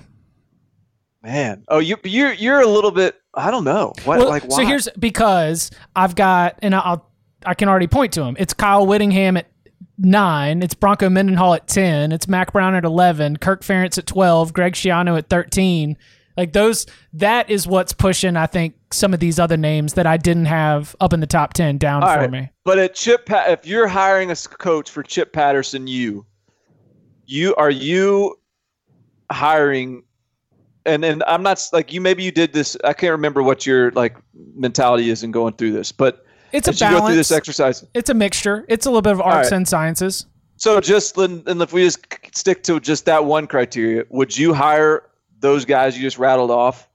Man, 1.23 1.63
oh, 1.69 1.79
you 1.79 1.97
you're 2.03 2.33
you're 2.33 2.61
a 2.61 2.67
little 2.67 2.91
bit. 2.91 3.15
I 3.35 3.53
don't 3.53 3.63
know. 3.63 3.93
What 4.05 4.19
Well, 4.19 4.29
like 4.29 4.43
why? 4.45 4.57
so 4.57 4.67
here's 4.67 4.89
because 4.99 5.71
I've 5.95 6.17
got, 6.17 6.59
and 6.63 6.75
I'll, 6.75 7.09
I 7.47 7.55
can 7.55 7.69
already 7.69 7.87
point 7.87 8.13
to 8.15 8.23
him. 8.23 8.35
It's 8.41 8.53
Kyle 8.53 8.85
Whittingham 8.87 9.37
at 9.37 9.47
nine. 9.99 10.63
It's 10.63 10.75
Bronco 10.75 11.09
Mendenhall 11.09 11.55
at 11.55 11.69
10. 11.69 12.11
It's 12.11 12.27
Mack 12.27 12.53
Brown 12.53 12.75
at 12.75 12.85
11. 12.85 13.37
Kirk 13.37 13.63
Ferentz 13.63 13.99
at 13.99 14.07
12. 14.07 14.53
Greg 14.53 14.73
Schiano 14.73 15.17
at 15.17 15.29
13. 15.31 15.97
Like 16.37 16.53
those, 16.55 16.87
that 17.13 17.49
is 17.51 17.69
what's 17.69 17.93
pushing, 17.93 18.37
I 18.37 18.47
think, 18.47 18.75
some 18.91 19.15
of 19.15 19.21
these 19.21 19.39
other 19.39 19.57
names 19.57 19.95
that 19.95 20.07
I 20.07 20.17
didn't 20.17 20.47
have 20.47 20.97
up 21.01 21.13
in 21.13 21.21
the 21.21 21.27
top 21.27 21.53
10 21.53 21.79
down 21.79 22.03
All 22.03 22.13
for 22.13 22.21
right, 22.21 22.31
me. 22.31 22.51
But 22.65 22.79
at 22.79 22.95
Chip, 22.95 23.29
if 23.29 23.65
you're 23.67 23.87
hiring 23.87 24.31
a 24.33 24.35
coach 24.35 24.91
for 24.91 25.03
Chip 25.05 25.33
Patterson, 25.33 25.87
you, 25.87 26.27
you 27.33 27.55
are 27.57 27.71
you 27.71 28.39
hiring, 29.31 30.03
and 30.85 31.05
and 31.05 31.25
I'm 31.27 31.43
not 31.43 31.67
like 31.73 31.93
you. 31.93 32.01
Maybe 32.01 32.23
you 32.23 32.31
did 32.31 32.53
this. 32.53 32.77
I 32.85 32.93
can't 32.93 33.13
remember 33.13 33.43
what 33.43 33.67
your 33.67 33.91
like 33.93 34.17
mentality 34.55 35.11
is 35.11 35.23
in 35.23 35.31
going 35.31 35.55
through 35.55 35.73
this, 35.73 35.91
but 35.91 36.27
It's 36.53 36.69
a 36.69 36.73
you 36.73 36.91
go 36.91 37.07
through 37.07 37.17
this 37.17 37.33
exercise, 37.33 37.85
It's 37.95 38.11
a 38.11 38.15
mixture. 38.15 38.65
It's 38.69 38.87
a 38.87 38.91
little 38.91 39.03
bit 39.03 39.13
of 39.13 39.21
arts 39.21 39.51
right. 39.51 39.57
and 39.57 39.67
sciences. 39.67 40.27
So 40.57 40.81
just 40.81 41.17
and 41.17 41.47
and 41.49 41.61
if 41.63 41.73
we 41.73 41.83
just 41.85 42.07
stick 42.37 42.63
to 42.65 42.79
just 42.79 43.07
that 43.07 43.25
one 43.25 43.47
criteria, 43.47 44.05
would 44.11 44.37
you 44.37 44.53
hire 44.53 45.09
those 45.41 45.65
guys 45.65 45.97
you 45.97 46.03
just 46.03 46.19
rattled 46.19 46.51
off 46.51 46.89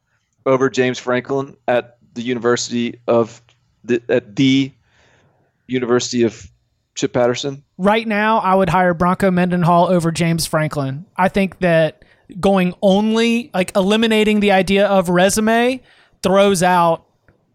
over 0.45 0.69
James 0.69 0.99
Franklin 0.99 1.57
at 1.67 1.97
the 2.13 2.21
University 2.21 2.99
of 3.07 3.41
the 3.83 4.01
at 4.07 4.35
the 4.35 4.71
University 5.67 6.23
of 6.23 6.49
Chip 6.97 7.13
Patterson? 7.13 7.63
Right 7.77 8.07
now, 8.07 8.39
I 8.39 8.55
would 8.55 8.69
hire 8.69 8.95
Bronco 8.95 9.29
Mendenhall 9.29 9.87
over 9.87 10.11
James 10.11 10.47
Franklin. 10.47 11.05
I 11.15 11.29
think 11.29 11.59
that 11.59 12.03
going 12.39 12.73
only 12.81 13.51
like 13.53 13.71
eliminating 13.75 14.39
the 14.39 14.51
idea 14.51 14.87
of 14.87 15.07
resume 15.07 15.81
throws 16.23 16.63
out 16.63 17.05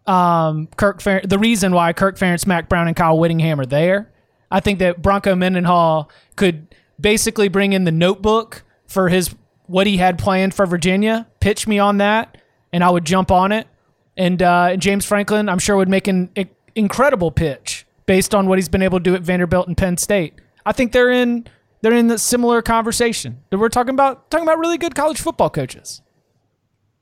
um, 0.07 0.67
Kirk 0.77 1.01
Fer- 1.01 1.21
the 1.23 1.37
reason 1.37 1.73
why 1.73 1.91
Kirk 1.91 2.17
Ferentz, 2.17 2.47
Mack 2.47 2.69
Brown, 2.69 2.87
and 2.87 2.95
Kyle 2.95 3.17
Whittingham 3.17 3.59
are 3.59 3.65
there. 3.65 4.09
I 4.49 4.61
think 4.61 4.79
that 4.79 5.01
Bronco 5.01 5.35
Mendenhall 5.35 6.09
could 6.37 6.73
basically 6.99 7.49
bring 7.49 7.73
in 7.73 7.83
the 7.83 7.91
notebook 7.91 8.63
for 8.87 9.09
his 9.09 9.35
what 9.65 9.87
he 9.87 9.97
had 9.97 10.17
planned 10.17 10.53
for 10.53 10.65
Virginia, 10.65 11.27
pitch 11.41 11.67
me 11.67 11.79
on 11.79 11.97
that, 11.97 12.37
and 12.71 12.83
I 12.83 12.89
would 12.89 13.05
jump 13.05 13.29
on 13.29 13.51
it. 13.51 13.67
And 14.15 14.41
uh, 14.41 14.77
James 14.77 15.05
Franklin, 15.05 15.49
I'm 15.49 15.59
sure, 15.59 15.75
would 15.75 15.89
make 15.89 16.07
an 16.07 16.29
incredible 16.75 17.31
pitch 17.31 17.82
based 18.05 18.35
on 18.35 18.47
what 18.47 18.57
he's 18.57 18.69
been 18.69 18.81
able 18.81 18.99
to 18.99 19.03
do 19.03 19.15
at 19.15 19.21
Vanderbilt 19.21 19.67
and 19.67 19.77
Penn 19.77 19.97
State. 19.97 20.35
I 20.65 20.71
think 20.71 20.91
they're 20.91 21.11
in 21.11 21.47
they're 21.81 21.93
in 21.93 22.09
a 22.09 22.17
similar 22.17 22.61
conversation. 22.61 23.41
That 23.49 23.57
we're 23.57 23.69
talking 23.69 23.93
about 23.93 24.29
talking 24.31 24.47
about 24.47 24.59
really 24.59 24.77
good 24.77 24.95
college 24.95 25.19
football 25.19 25.49
coaches. 25.49 26.01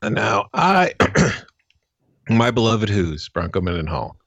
And 0.01 0.15
now 0.15 0.47
I, 0.53 0.93
my 2.29 2.49
beloved 2.49 2.89
Hoos 2.89 3.29
Bronco 3.29 3.61
Mendenhall, 3.61 4.17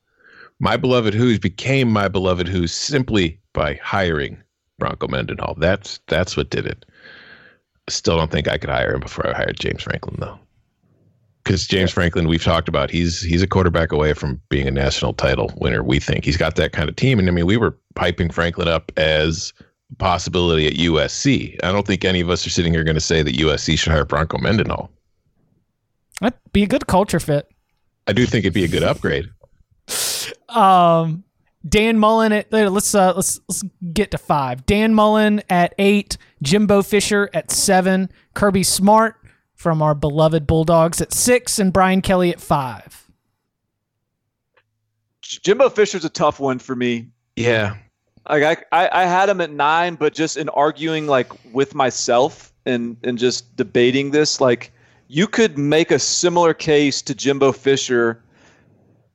my 0.61 0.77
beloved 0.77 1.15
Hoos 1.15 1.41
became 1.41 1.91
my 1.91 2.07
beloved 2.07 2.47
Hoos 2.47 2.73
simply 2.73 3.41
by 3.53 3.75
hiring 3.83 4.41
Bronco 4.79 5.09
Mendenhall. 5.09 5.57
That's 5.59 5.99
that's 6.07 6.37
what 6.37 6.51
did 6.51 6.67
it. 6.67 6.85
Still 7.89 8.17
don't 8.17 8.31
think 8.31 8.49
I 8.49 8.57
could 8.57 8.71
hire 8.71 8.95
him 8.95 9.01
before 9.01 9.27
I 9.27 9.37
hired 9.37 9.59
James 9.59 9.83
Franklin 9.83 10.17
though. 10.21 10.39
Because 11.45 11.67
James 11.67 11.91
Franklin, 11.91 12.27
we've 12.27 12.43
talked 12.43 12.69
about, 12.69 12.91
he's 12.91 13.21
he's 13.21 13.43
a 13.43 13.47
quarterback 13.47 13.93
away 13.93 14.15
from 14.15 14.41
being 14.49 14.67
a 14.67 14.71
national 14.71 15.13
title 15.13 15.53
winner. 15.57 15.83
We 15.83 16.01
think 16.01 16.25
he's 16.25 16.39
got 16.39 16.57
that 16.57 16.73
kind 16.73 16.89
of 16.89 16.97
team, 16.97 17.19
and 17.19 17.29
I 17.29 17.33
mean, 17.33 17.47
we 17.47 17.59
were 17.59 17.77
piping 17.95 18.31
Franklin 18.31 18.67
up 18.67 18.91
as 18.97 19.53
a 19.93 19.95
possibility 19.97 20.67
at 20.67 20.75
USC. 20.75 21.59
I 21.63 21.71
don't 21.71 21.87
think 21.87 22.05
any 22.05 22.21
of 22.21 22.31
us 22.31 22.47
are 22.47 22.51
sitting 22.51 22.73
here 22.73 22.83
going 22.83 22.95
to 22.95 23.01
say 23.01 23.23
that 23.23 23.37
USC 23.37 23.79
should 23.79 23.93
hire 23.93 24.07
Bronco 24.07 24.39
Mendenhall. 24.39 24.91
That'd 26.21 26.39
be 26.53 26.63
a 26.63 26.67
good 26.67 26.87
culture 26.87 27.21
fit. 27.21 27.49
I 28.07 28.13
do 28.13 28.25
think 28.25 28.45
it'd 28.45 28.55
be 28.55 28.65
a 28.65 28.69
good 28.69 28.83
upgrade. 28.83 29.31
Um, 30.49 31.25
Dan 31.67 31.99
Mullen 31.99 32.33
at 32.33 32.53
let's 32.53 32.95
uh, 32.95 33.15
let's 33.15 33.41
let's 33.49 33.63
get 33.93 34.11
to 34.11 34.19
five. 34.19 34.67
Dan 34.67 34.95
Mullen 34.95 35.43
at 35.49 35.75
eight. 35.79 36.17
Jimbo 36.43 36.83
Fisher 36.83 37.31
at 37.33 37.51
seven. 37.51 38.11
Kirby 38.35 38.63
Smart 38.63 39.17
from 39.55 39.81
our 39.83 39.95
beloved 39.95 40.47
Bulldogs 40.47 41.01
at 41.01 41.13
six, 41.13 41.59
and 41.59 41.73
Brian 41.73 42.03
Kelly 42.03 42.31
at 42.31 42.41
five. 42.41 43.11
Jimbo 45.23 45.69
Fisher's 45.71 46.05
a 46.05 46.11
tough 46.11 46.39
one 46.41 46.59
for 46.59 46.77
me. 46.77 47.09
Yeah, 47.37 47.77
Like 48.29 48.67
I, 48.73 48.85
I, 48.87 49.03
I 49.03 49.05
had 49.07 49.29
him 49.29 49.41
at 49.41 49.51
nine, 49.51 49.95
but 49.97 50.15
just 50.15 50.37
in 50.37 50.49
arguing 50.51 51.07
like 51.07 51.33
with 51.53 51.75
myself 51.75 52.53
and 52.67 52.97
and 53.03 53.19
just 53.19 53.57
debating 53.57 54.11
this, 54.13 54.41
like 54.41 54.71
you 55.09 55.27
could 55.27 55.59
make 55.59 55.91
a 55.91 55.99
similar 55.99 56.55
case 56.55 57.03
to 57.03 57.15
Jimbo 57.15 57.53
Fisher 57.53 58.23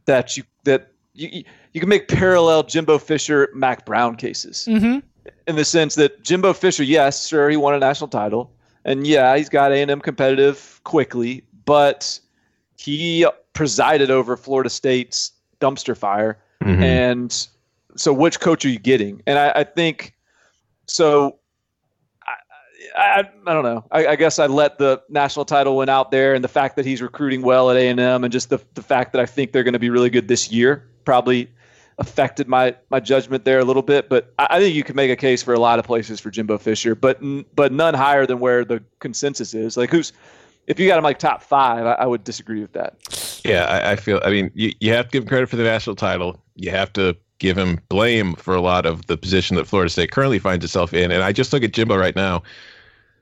that 0.06 0.36
you 0.38 0.44
that 0.64 0.92
you 1.14 1.30
you- 1.32 1.44
you 1.72 1.80
can 1.80 1.88
make 1.88 2.08
parallel 2.08 2.64
Jimbo 2.64 2.98
Fisher 2.98 3.48
Mack 3.54 3.86
Brown 3.86 4.16
cases 4.16 4.66
Mm-hmm. 4.68 5.00
in 5.48 5.56
the 5.56 5.64
sense 5.64 5.94
that 5.96 6.24
Jimbo 6.24 6.52
Fisher, 6.54 6.82
yes, 6.84 7.28
sure, 7.28 7.48
he 7.48 7.58
won 7.58 7.76
a 7.76 7.80
national 7.80 8.08
title, 8.08 8.52
and 8.86 9.06
yeah, 9.08 9.36
he's 9.38 9.50
got 9.50 9.72
A 9.72 9.76
and 9.82 9.92
M 9.92 10.00
competitive 10.02 10.80
quickly, 10.84 11.44
but 11.66 12.20
he 12.78 13.26
presided 13.54 14.10
over 14.12 14.38
Florida 14.38 14.70
State's 14.70 15.32
dumpster 15.60 15.96
fire, 15.98 16.38
Mhm. 16.64 16.82
and 16.82 17.48
so 17.96 18.14
which 18.14 18.40
coach 18.40 18.64
are 18.66 18.70
you 18.70 18.80
getting? 18.80 19.22
And 19.28 19.38
I, 19.38 19.52
I 19.56 19.64
think 19.64 20.14
so. 20.86 21.38
I, 22.96 23.20
I, 23.20 23.20
I 23.48 23.54
don't 23.54 23.64
know. 23.64 23.84
I, 23.92 24.08
I 24.08 24.16
guess 24.16 24.40
I 24.40 24.46
let 24.48 24.78
the 24.78 25.02
national 25.10 25.46
title 25.46 25.78
win 25.78 25.90
out 25.90 26.12
there, 26.12 26.34
and 26.34 26.44
the 26.44 26.48
fact 26.50 26.76
that 26.78 26.86
he's 26.86 27.02
recruiting 27.02 27.42
well 27.42 27.70
at 27.70 27.78
A 27.78 27.88
and 27.90 28.00
M, 28.00 28.24
and 28.24 28.32
just 28.32 28.50
the 28.50 28.60
the 28.76 28.82
fact 28.84 29.12
that 29.14 29.22
I 29.22 29.26
think 29.26 29.52
they're 29.52 29.64
going 29.64 29.74
to 29.74 29.80
be 29.80 29.90
really 29.90 30.10
good 30.10 30.28
this 30.28 30.52
year 30.52 30.88
probably 31.06 31.50
affected 32.00 32.48
my 32.48 32.76
my 32.90 33.00
judgment 33.00 33.46
there 33.46 33.60
a 33.60 33.66
little 33.66 33.82
bit. 33.82 34.10
But 34.10 34.34
I, 34.40 34.48
I 34.52 34.60
think 34.60 34.76
you 34.76 34.84
can 34.84 34.96
make 34.96 35.12
a 35.12 35.16
case 35.16 35.44
for 35.44 35.54
a 35.54 35.60
lot 35.60 35.80
of 35.80 35.86
places 35.86 36.20
for 36.20 36.32
Jimbo 36.32 36.58
Fisher, 36.58 36.96
but 36.96 37.20
but 37.56 37.72
none 37.72 37.94
higher 37.94 38.26
than 38.26 38.40
where 38.40 38.66
the 38.66 38.82
consensus 39.00 39.54
is. 39.54 39.78
Like 39.78 39.92
who's 39.92 40.14
if 40.68 40.80
you 40.80 40.88
got 40.88 40.98
him 40.98 41.04
like 41.04 41.20
top 41.20 41.42
five, 41.42 41.86
I, 41.86 41.94
I 41.94 42.06
would 42.06 42.24
disagree 42.24 42.62
with 42.62 42.74
that. 42.74 43.42
Yeah, 43.44 43.66
I, 43.66 43.92
I 43.92 43.96
feel. 43.96 44.22
I 44.24 44.30
mean, 44.30 44.52
you, 44.54 44.72
you 44.80 44.94
have 44.94 45.08
to 45.08 45.12
give 45.12 45.24
him 45.24 45.28
credit 45.28 45.50
for 45.50 45.56
the 45.56 45.64
national 45.64 45.96
title. 45.96 46.40
You 46.56 46.72
have 46.72 46.94
to 46.94 47.18
give 47.40 47.58
him 47.58 47.80
blame 47.90 48.36
for 48.36 48.54
a 48.54 48.62
lot 48.62 48.86
of 48.86 49.08
the 49.08 49.18
position 49.18 49.56
that 49.56 49.66
Florida 49.66 49.90
State 49.90 50.12
currently 50.12 50.40
finds 50.40 50.64
itself 50.64 50.94
in. 50.94 51.12
And 51.12 51.24
I 51.24 51.32
just 51.32 51.52
look 51.52 51.64
at 51.64 51.74
Jimbo 51.74 51.98
right 51.98 52.16
now. 52.16 52.44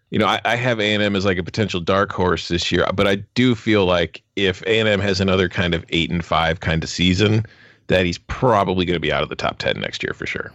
You 0.10 0.20
know, 0.20 0.26
I, 0.26 0.42
I 0.44 0.56
have 0.56 0.80
A 0.80 0.94
and 0.94 1.04
M 1.04 1.16
as 1.16 1.26
like 1.26 1.38
a 1.38 1.44
potential 1.44 1.80
dark 1.80 2.12
horse 2.12 2.48
this 2.48 2.72
year, 2.72 2.86
but 2.94 3.08
I 3.08 3.16
do 3.36 3.56
feel 3.56 3.86
like 3.86 4.24
if 4.36 4.62
A 4.64 4.80
and 4.80 4.88
M 4.88 5.00
has 5.00 5.22
another 5.22 5.48
kind 5.48 5.74
of 5.74 5.86
eight 5.90 6.10
and 6.10 6.24
five 6.24 6.60
kind 6.60 6.84
of 6.84 6.90
season, 6.90 7.46
that 7.88 8.06
he's 8.06 8.18
probably 8.18 8.86
going 8.86 8.96
to 8.96 9.00
be 9.00 9.12
out 9.12 9.24
of 9.24 9.30
the 9.30 9.36
top 9.36 9.58
ten 9.58 9.80
next 9.80 10.04
year 10.04 10.14
for 10.14 10.26
sure. 10.26 10.52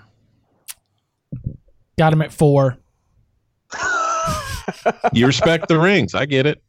Got 1.99 2.13
him 2.13 2.23
at 2.23 2.33
four. 2.33 2.79
You 5.13 5.27
respect 5.27 5.69
the 5.69 5.79
rings, 5.79 6.15
I 6.15 6.25
get 6.25 6.47
it. 6.47 6.63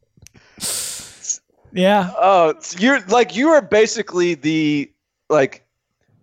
Yeah. 1.72 2.12
Oh, 2.18 2.54
so 2.60 2.78
you're 2.78 3.00
like 3.06 3.34
you 3.36 3.48
are 3.48 3.62
basically 3.62 4.34
the 4.34 4.90
like 5.30 5.64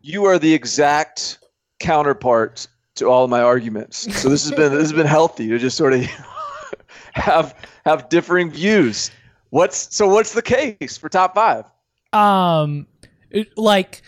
you 0.02 0.26
are 0.26 0.40
the 0.40 0.54
exact 0.54 1.40
counterpart 1.80 2.68
to 2.96 3.06
all 3.08 3.24
of 3.24 3.30
my 3.30 3.42
arguments. 3.42 4.14
So 4.22 4.30
this 4.30 4.44
has 4.44 4.52
been 4.52 4.72
this 4.72 4.82
has 4.82 4.94
been 4.94 5.08
healthy 5.08 5.48
to 5.50 5.58
just 5.58 5.78
sort 5.78 5.94
of 5.94 6.02
have 7.14 7.56
have 7.86 8.10
differing 8.10 8.52
views. 8.52 9.12
What's 9.50 9.94
so 9.96 10.08
what's 10.08 10.34
the 10.34 10.42
case 10.42 10.98
for 10.98 11.10
top 11.10 11.36
five? 11.36 11.66
um 12.14 12.88
like 13.56 14.02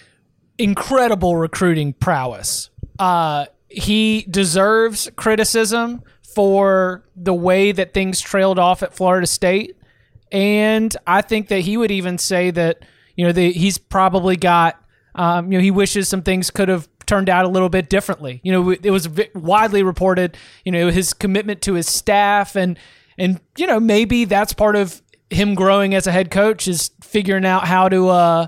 incredible 0.58 1.36
recruiting 1.36 1.94
prowess 1.94 2.70
uh 3.00 3.46
he 3.70 4.26
deserves 4.30 5.10
criticism 5.16 6.04
for 6.22 7.04
the 7.16 7.34
way 7.34 7.72
that 7.72 7.94
things 7.94 8.22
trailed 8.22 8.60
off 8.60 8.84
at 8.84 8.94
Florida 8.94 9.26
State 9.28 9.76
and 10.34 10.98
I 11.06 11.22
think 11.22 11.48
that 11.50 11.60
he 11.60 11.78
would 11.78 11.92
even 11.92 12.18
say 12.18 12.52
that 12.52 12.80
you 13.16 13.26
know 13.26 13.32
the, 13.32 13.52
he's 13.52 13.78
probably 13.78 14.36
got 14.36 14.84
um, 15.16 15.52
you 15.52 15.60
know 15.60 15.64
he 15.64 15.72
wishes 15.72 16.10
some 16.10 16.24
things 16.24 16.50
could 16.50 16.70
have 16.70 16.90
turned 17.06 17.30
out 17.30 17.46
a 17.46 17.48
little 17.48 17.70
bit 17.70 17.90
differently. 17.90 18.42
You 18.44 18.52
know 18.52 18.72
it 18.72 18.90
was 18.90 19.08
widely 19.36 19.84
reported 19.84 20.36
you 20.66 20.72
know 20.72 20.90
his 20.90 21.14
commitment 21.14 21.62
to 21.62 21.76
his 21.76 21.88
staff 21.88 22.56
and 22.56 22.78
and 23.18 23.40
you 23.58 23.68
know 23.68 23.80
maybe 23.80 24.26
that's 24.26 24.54
part 24.54 24.76
of 24.76 25.02
him 25.30 25.54
growing 25.54 25.94
as 25.94 26.08
a 26.08 26.12
head 26.12 26.32
coach 26.32 26.68
is 26.68 26.92
figuring 27.02 27.46
out 27.46 27.68
how 27.68 27.88
to 27.90 28.10
uh 28.10 28.48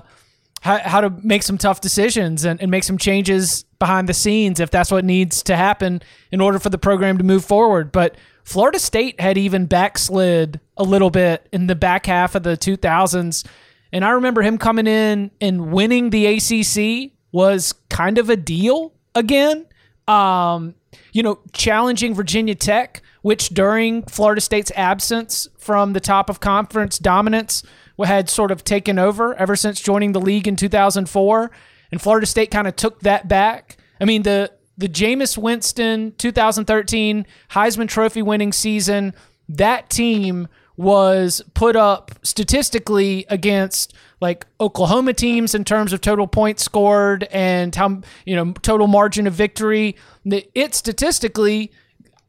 how, 0.66 0.78
how 0.78 1.00
to 1.00 1.10
make 1.22 1.42
some 1.42 1.56
tough 1.56 1.80
decisions 1.80 2.44
and, 2.44 2.60
and 2.60 2.70
make 2.70 2.82
some 2.82 2.98
changes 2.98 3.64
behind 3.78 4.08
the 4.08 4.14
scenes 4.14 4.58
if 4.58 4.70
that's 4.70 4.90
what 4.90 5.04
needs 5.04 5.42
to 5.44 5.56
happen 5.56 6.02
in 6.32 6.40
order 6.40 6.58
for 6.58 6.70
the 6.70 6.78
program 6.78 7.18
to 7.18 7.24
move 7.24 7.44
forward. 7.44 7.92
But 7.92 8.16
Florida 8.42 8.78
State 8.78 9.20
had 9.20 9.38
even 9.38 9.66
backslid 9.66 10.60
a 10.76 10.82
little 10.82 11.10
bit 11.10 11.48
in 11.52 11.68
the 11.68 11.76
back 11.76 12.06
half 12.06 12.34
of 12.34 12.42
the 12.42 12.56
2000s. 12.56 13.46
And 13.92 14.04
I 14.04 14.10
remember 14.10 14.42
him 14.42 14.58
coming 14.58 14.88
in 14.88 15.30
and 15.40 15.72
winning 15.72 16.10
the 16.10 16.26
ACC 16.26 17.12
was 17.32 17.72
kind 17.88 18.18
of 18.18 18.28
a 18.28 18.36
deal 18.36 18.92
again. 19.14 19.66
Um, 20.08 20.74
you 21.12 21.22
know, 21.22 21.38
challenging 21.52 22.14
Virginia 22.14 22.54
Tech, 22.54 23.02
which 23.22 23.50
during 23.50 24.02
Florida 24.02 24.40
State's 24.40 24.72
absence 24.74 25.48
from 25.58 25.92
the 25.92 26.00
top 26.00 26.28
of 26.28 26.40
conference 26.40 26.98
dominance 26.98 27.62
had 28.04 28.28
sort 28.28 28.50
of 28.50 28.64
taken 28.64 28.98
over 28.98 29.34
ever 29.34 29.56
since 29.56 29.80
joining 29.80 30.12
the 30.12 30.20
league 30.20 30.46
in 30.46 30.56
2004. 30.56 31.50
And 31.90 32.02
Florida 32.02 32.26
State 32.26 32.50
kind 32.50 32.66
of 32.66 32.76
took 32.76 33.00
that 33.00 33.28
back. 33.28 33.76
I 34.00 34.04
mean, 34.04 34.22
the 34.22 34.52
the 34.78 34.88
Jameis 34.88 35.38
Winston 35.38 36.12
2013 36.18 37.26
Heisman 37.52 37.88
Trophy 37.88 38.22
winning 38.22 38.52
season, 38.52 39.14
that 39.48 39.88
team 39.88 40.48
was 40.76 41.42
put 41.54 41.76
up 41.76 42.10
statistically 42.22 43.24
against 43.30 43.94
like 44.20 44.46
Oklahoma 44.60 45.14
teams 45.14 45.54
in 45.54 45.64
terms 45.64 45.92
of 45.92 46.00
total 46.00 46.26
points 46.26 46.62
scored 46.62 47.24
and 47.24 47.74
how 47.74 48.00
you 48.24 48.36
know 48.36 48.52
total 48.62 48.86
margin 48.86 49.26
of 49.26 49.32
victory. 49.32 49.96
It 50.24 50.74
statistically, 50.74 51.72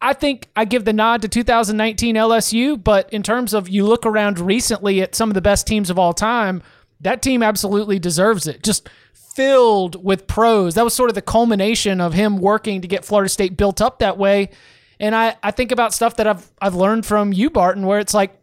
I 0.02 0.14
think 0.14 0.48
I 0.56 0.66
give 0.66 0.86
the 0.86 0.94
nod 0.94 1.22
to 1.24 1.28
2019 1.28 2.16
LSU, 2.16 2.82
but 2.82 3.12
in 3.12 3.24
terms 3.24 3.54
of 3.54 3.68
you 3.68 3.86
look 3.86 4.06
around 4.06 4.40
recently 4.40 5.02
at 5.02 5.16
some 5.16 5.30
of 5.30 5.34
the 5.34 5.42
best 5.42 5.66
teams 5.66 5.90
of 5.90 5.98
all 5.98 6.14
time, 6.14 6.62
that 7.02 7.22
team 7.22 7.42
absolutely 7.42 8.00
deserves 8.00 8.48
it. 8.48 8.64
Just 8.64 8.90
filled 9.14 10.04
with 10.04 10.28
pros. 10.28 10.76
That 10.76 10.84
was 10.84 10.94
sort 10.94 11.10
of 11.10 11.16
the 11.16 11.22
culmination 11.22 12.02
of 12.02 12.14
him 12.14 12.38
working 12.38 12.82
to 12.82 12.88
get 12.88 13.06
Florida 13.06 13.30
State 13.30 13.58
built 13.58 13.82
up 13.82 14.00
that 14.00 14.18
way. 14.18 14.50
And 15.00 15.16
I, 15.16 15.36
I 15.44 15.52
think 15.52 15.72
about 15.72 15.94
stuff 15.94 16.16
that 16.18 16.28
I've 16.28 16.52
I've 16.60 16.76
learned 16.76 17.06
from 17.06 17.34
you, 17.34 17.50
Barton, 17.50 17.86
where 17.86 18.00
it's 18.00 18.16
like 18.16 18.36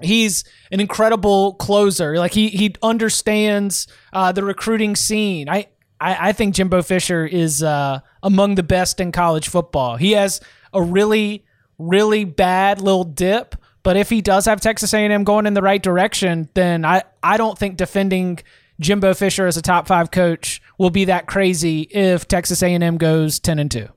he's 0.00 0.44
an 0.70 0.80
incredible 0.80 1.54
closer. 1.54 2.18
Like 2.18 2.32
he 2.32 2.48
he 2.48 2.74
understands 2.82 3.88
uh, 4.12 4.30
the 4.30 4.44
recruiting 4.44 4.94
scene. 4.94 5.48
I, 5.48 5.66
I 6.00 6.28
I 6.28 6.32
think 6.32 6.54
Jimbo 6.54 6.82
Fisher 6.82 7.26
is 7.26 7.62
uh, 7.62 7.98
among 8.22 8.54
the 8.54 8.62
best 8.62 9.00
in 9.00 9.10
college 9.10 9.48
football. 9.48 9.96
He 9.96 10.12
has 10.12 10.40
a 10.72 10.82
really 10.82 11.44
really 11.78 12.24
bad 12.24 12.80
little 12.80 13.04
dip, 13.04 13.54
but 13.82 13.96
if 13.96 14.10
he 14.10 14.20
does 14.20 14.44
have 14.46 14.60
Texas 14.60 14.92
A&M 14.92 15.24
going 15.24 15.46
in 15.46 15.54
the 15.54 15.62
right 15.62 15.82
direction, 15.82 16.48
then 16.54 16.84
I 16.84 17.02
I 17.22 17.36
don't 17.36 17.56
think 17.56 17.76
defending 17.76 18.40
Jimbo 18.80 19.14
Fisher 19.14 19.46
as 19.46 19.56
a 19.56 19.62
top 19.62 19.86
five 19.86 20.10
coach 20.10 20.60
will 20.78 20.90
be 20.90 21.06
that 21.06 21.26
crazy 21.26 21.82
if 21.82 22.28
Texas 22.28 22.62
A&M 22.62 22.98
goes 22.98 23.38
ten 23.38 23.58
and 23.58 23.70
two. 23.70 23.88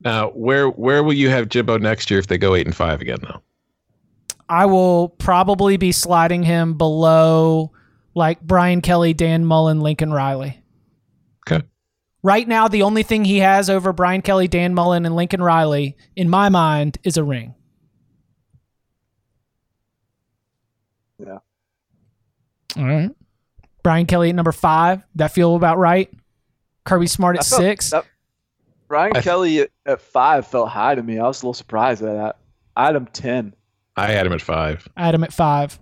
Now, 0.00 0.30
where 0.30 0.68
where 0.68 1.02
will 1.02 1.14
you 1.14 1.28
have 1.30 1.48
Jimbo 1.48 1.78
next 1.78 2.10
year 2.10 2.20
if 2.20 2.26
they 2.26 2.38
go 2.38 2.54
eight 2.54 2.66
and 2.66 2.76
five 2.76 3.00
again? 3.00 3.18
Though. 3.22 3.42
I 4.48 4.66
will 4.66 5.10
probably 5.10 5.76
be 5.76 5.92
sliding 5.92 6.42
him 6.42 6.74
below 6.74 7.72
like 8.14 8.40
Brian 8.40 8.80
Kelly, 8.80 9.12
Dan 9.12 9.44
Mullen, 9.44 9.80
Lincoln 9.80 10.12
Riley. 10.12 10.62
Okay. 11.46 11.64
Right 12.22 12.46
now, 12.48 12.66
the 12.68 12.82
only 12.82 13.02
thing 13.04 13.24
he 13.24 13.38
has 13.38 13.70
over 13.70 13.92
Brian 13.92 14.22
Kelly, 14.22 14.48
Dan 14.48 14.74
Mullen, 14.74 15.06
and 15.06 15.14
Lincoln 15.14 15.40
Riley, 15.42 15.96
in 16.16 16.28
my 16.28 16.48
mind, 16.48 16.98
is 17.04 17.16
a 17.16 17.22
ring. 17.24 17.54
Yeah. 21.18 21.38
All 22.76 22.84
right. 22.84 23.10
Brian 23.82 24.06
Kelly 24.06 24.28
at 24.30 24.34
number 24.34 24.52
five. 24.52 25.02
That 25.14 25.32
feel 25.32 25.56
about 25.56 25.78
right? 25.78 26.10
Kirby 26.84 27.06
Smart 27.06 27.36
at 27.36 27.44
felt- 27.44 27.60
six. 27.60 27.90
that- 27.90 28.04
Brian 28.88 29.16
I- 29.16 29.20
Kelly 29.20 29.60
at, 29.60 29.70
at 29.86 30.00
five 30.00 30.46
felt 30.46 30.70
high 30.70 30.94
to 30.94 31.02
me. 31.02 31.18
I 31.18 31.26
was 31.26 31.42
a 31.42 31.46
little 31.46 31.54
surprised 31.54 32.02
by 32.02 32.12
that. 32.14 32.38
I 32.76 32.86
had 32.86 32.96
him 32.96 33.06
ten. 33.06 33.54
I 33.96 34.06
had 34.06 34.24
him 34.26 34.32
at 34.32 34.40
five. 34.40 34.88
I 34.96 35.04
had 35.04 35.14
him 35.14 35.24
at 35.24 35.32
five. 35.32 35.78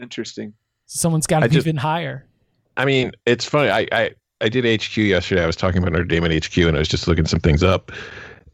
Interesting. 0.00 0.52
Someone's 0.86 1.26
got 1.26 1.40
to 1.40 1.44
I 1.46 1.48
be 1.48 1.54
just- 1.54 1.66
even 1.66 1.76
higher. 1.78 2.28
I 2.76 2.84
mean, 2.86 3.12
it's 3.26 3.44
funny. 3.44 3.70
I, 3.70 3.86
I 3.92 4.10
I 4.42 4.48
did 4.48 4.64
HQ 4.64 4.96
yesterday. 4.96 5.42
I 5.42 5.46
was 5.46 5.56
talking 5.56 5.78
about 5.78 5.92
Notre 5.92 6.04
Dame 6.04 6.24
at 6.24 6.44
HQ, 6.44 6.56
and 6.58 6.76
I 6.76 6.80
was 6.80 6.88
just 6.88 7.06
looking 7.06 7.26
some 7.26 7.40
things 7.40 7.62
up, 7.62 7.92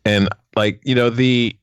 and 0.05 0.29
like 0.55 0.81
you 0.85 0.95
know 0.95 1.11
the 1.11 1.57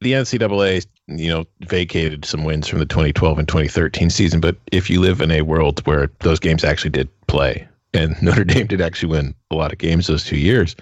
the 0.00 0.12
NCAA 0.12 0.86
you 1.08 1.28
know 1.28 1.44
vacated 1.60 2.24
some 2.24 2.44
wins 2.44 2.68
from 2.68 2.78
the 2.78 2.86
2012 2.86 3.38
and 3.38 3.48
2013 3.48 4.10
season, 4.10 4.40
but 4.40 4.56
if 4.72 4.90
you 4.90 5.00
live 5.00 5.20
in 5.20 5.30
a 5.30 5.42
world 5.42 5.84
where 5.86 6.10
those 6.20 6.38
games 6.38 6.64
actually 6.64 6.90
did 6.90 7.08
play, 7.26 7.66
and 7.94 8.14
Notre 8.22 8.44
Dame 8.44 8.66
did 8.66 8.80
actually 8.80 9.10
win 9.10 9.34
a 9.50 9.56
lot 9.56 9.72
of 9.72 9.78
games 9.78 10.06
those 10.06 10.24
two 10.24 10.38
years, 10.38 10.76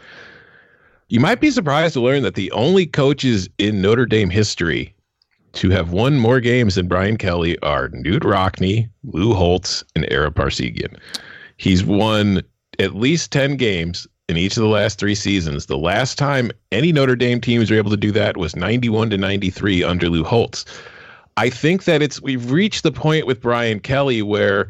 you 1.09 1.21
might 1.21 1.41
be 1.41 1.51
surprised 1.51 1.95
to 1.95 2.01
learn 2.01 2.23
that 2.25 2.35
the 2.35 2.51
only 2.53 2.87
coaches 2.87 3.49
in 3.59 3.81
Notre 3.81 4.07
Dame 4.07 4.31
history 4.31 4.95
to 5.55 5.71
have 5.71 5.93
won 5.93 6.19
more 6.19 6.41
games 6.41 6.75
than 6.75 6.89
Brian 6.89 7.17
Kelly 7.17 7.59
are 7.61 7.89
Knute 7.89 8.25
Rockne, 8.25 8.89
Lou 9.05 9.33
Holtz, 9.33 9.83
and 9.97 10.11
Ara 10.13 10.31
Parseghian. 10.31 10.97
He's 11.59 11.85
won 11.85 12.43
at 12.79 12.95
least 12.95 13.31
10 13.33 13.57
games 13.57 14.07
in 14.29 14.37
each 14.37 14.57
of 14.57 14.63
the 14.63 14.69
last 14.69 14.99
three 14.99 15.15
seasons. 15.15 15.67
The 15.67 15.77
last 15.77 16.17
time 16.17 16.51
any 16.73 16.93
Notre 16.93 17.17
Dame 17.17 17.41
teams 17.41 17.71
were 17.71 17.77
able 17.77 17.91
to 17.91 17.97
do 17.97 18.13
that 18.13 18.37
was 18.37 18.57
91 18.57 19.11
to 19.11 19.19
93 19.19 19.83
under 19.83 20.09
Lou 20.09 20.25
Holtz. 20.25 20.65
I 21.37 21.51
think 21.51 21.85
that 21.85 22.03
it's 22.03 22.21
we've 22.21 22.51
reached 22.51 22.83
the 22.83 22.93
point 22.93 23.27
with 23.27 23.41
Brian 23.41 23.81
Kelly 23.81 24.23
where 24.23 24.69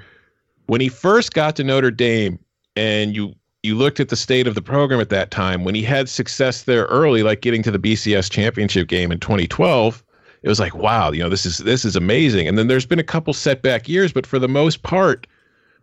when 0.66 0.80
he 0.80 0.88
first 0.88 1.32
got 1.32 1.56
to 1.56 1.64
Notre 1.64 1.90
Dame 1.90 2.38
and 2.76 3.14
you 3.14 3.34
you 3.62 3.74
looked 3.74 4.00
at 4.00 4.08
the 4.08 4.16
state 4.16 4.46
of 4.46 4.54
the 4.54 4.62
program 4.62 5.00
at 5.00 5.08
that 5.08 5.30
time 5.30 5.64
when 5.64 5.74
he 5.74 5.82
had 5.82 6.08
success 6.08 6.62
there 6.62 6.84
early 6.84 7.22
like 7.22 7.40
getting 7.40 7.62
to 7.62 7.70
the 7.70 7.78
BCS 7.78 8.30
championship 8.30 8.86
game 8.86 9.10
in 9.10 9.18
2012 9.18 10.04
it 10.42 10.48
was 10.48 10.60
like 10.60 10.74
wow 10.74 11.10
you 11.10 11.22
know 11.22 11.28
this 11.28 11.44
is 11.44 11.58
this 11.58 11.84
is 11.84 11.96
amazing 11.96 12.46
and 12.46 12.56
then 12.56 12.68
there's 12.68 12.86
been 12.86 13.00
a 13.00 13.04
couple 13.04 13.32
setback 13.32 13.88
years 13.88 14.12
but 14.12 14.26
for 14.26 14.38
the 14.38 14.48
most 14.48 14.82
part 14.82 15.26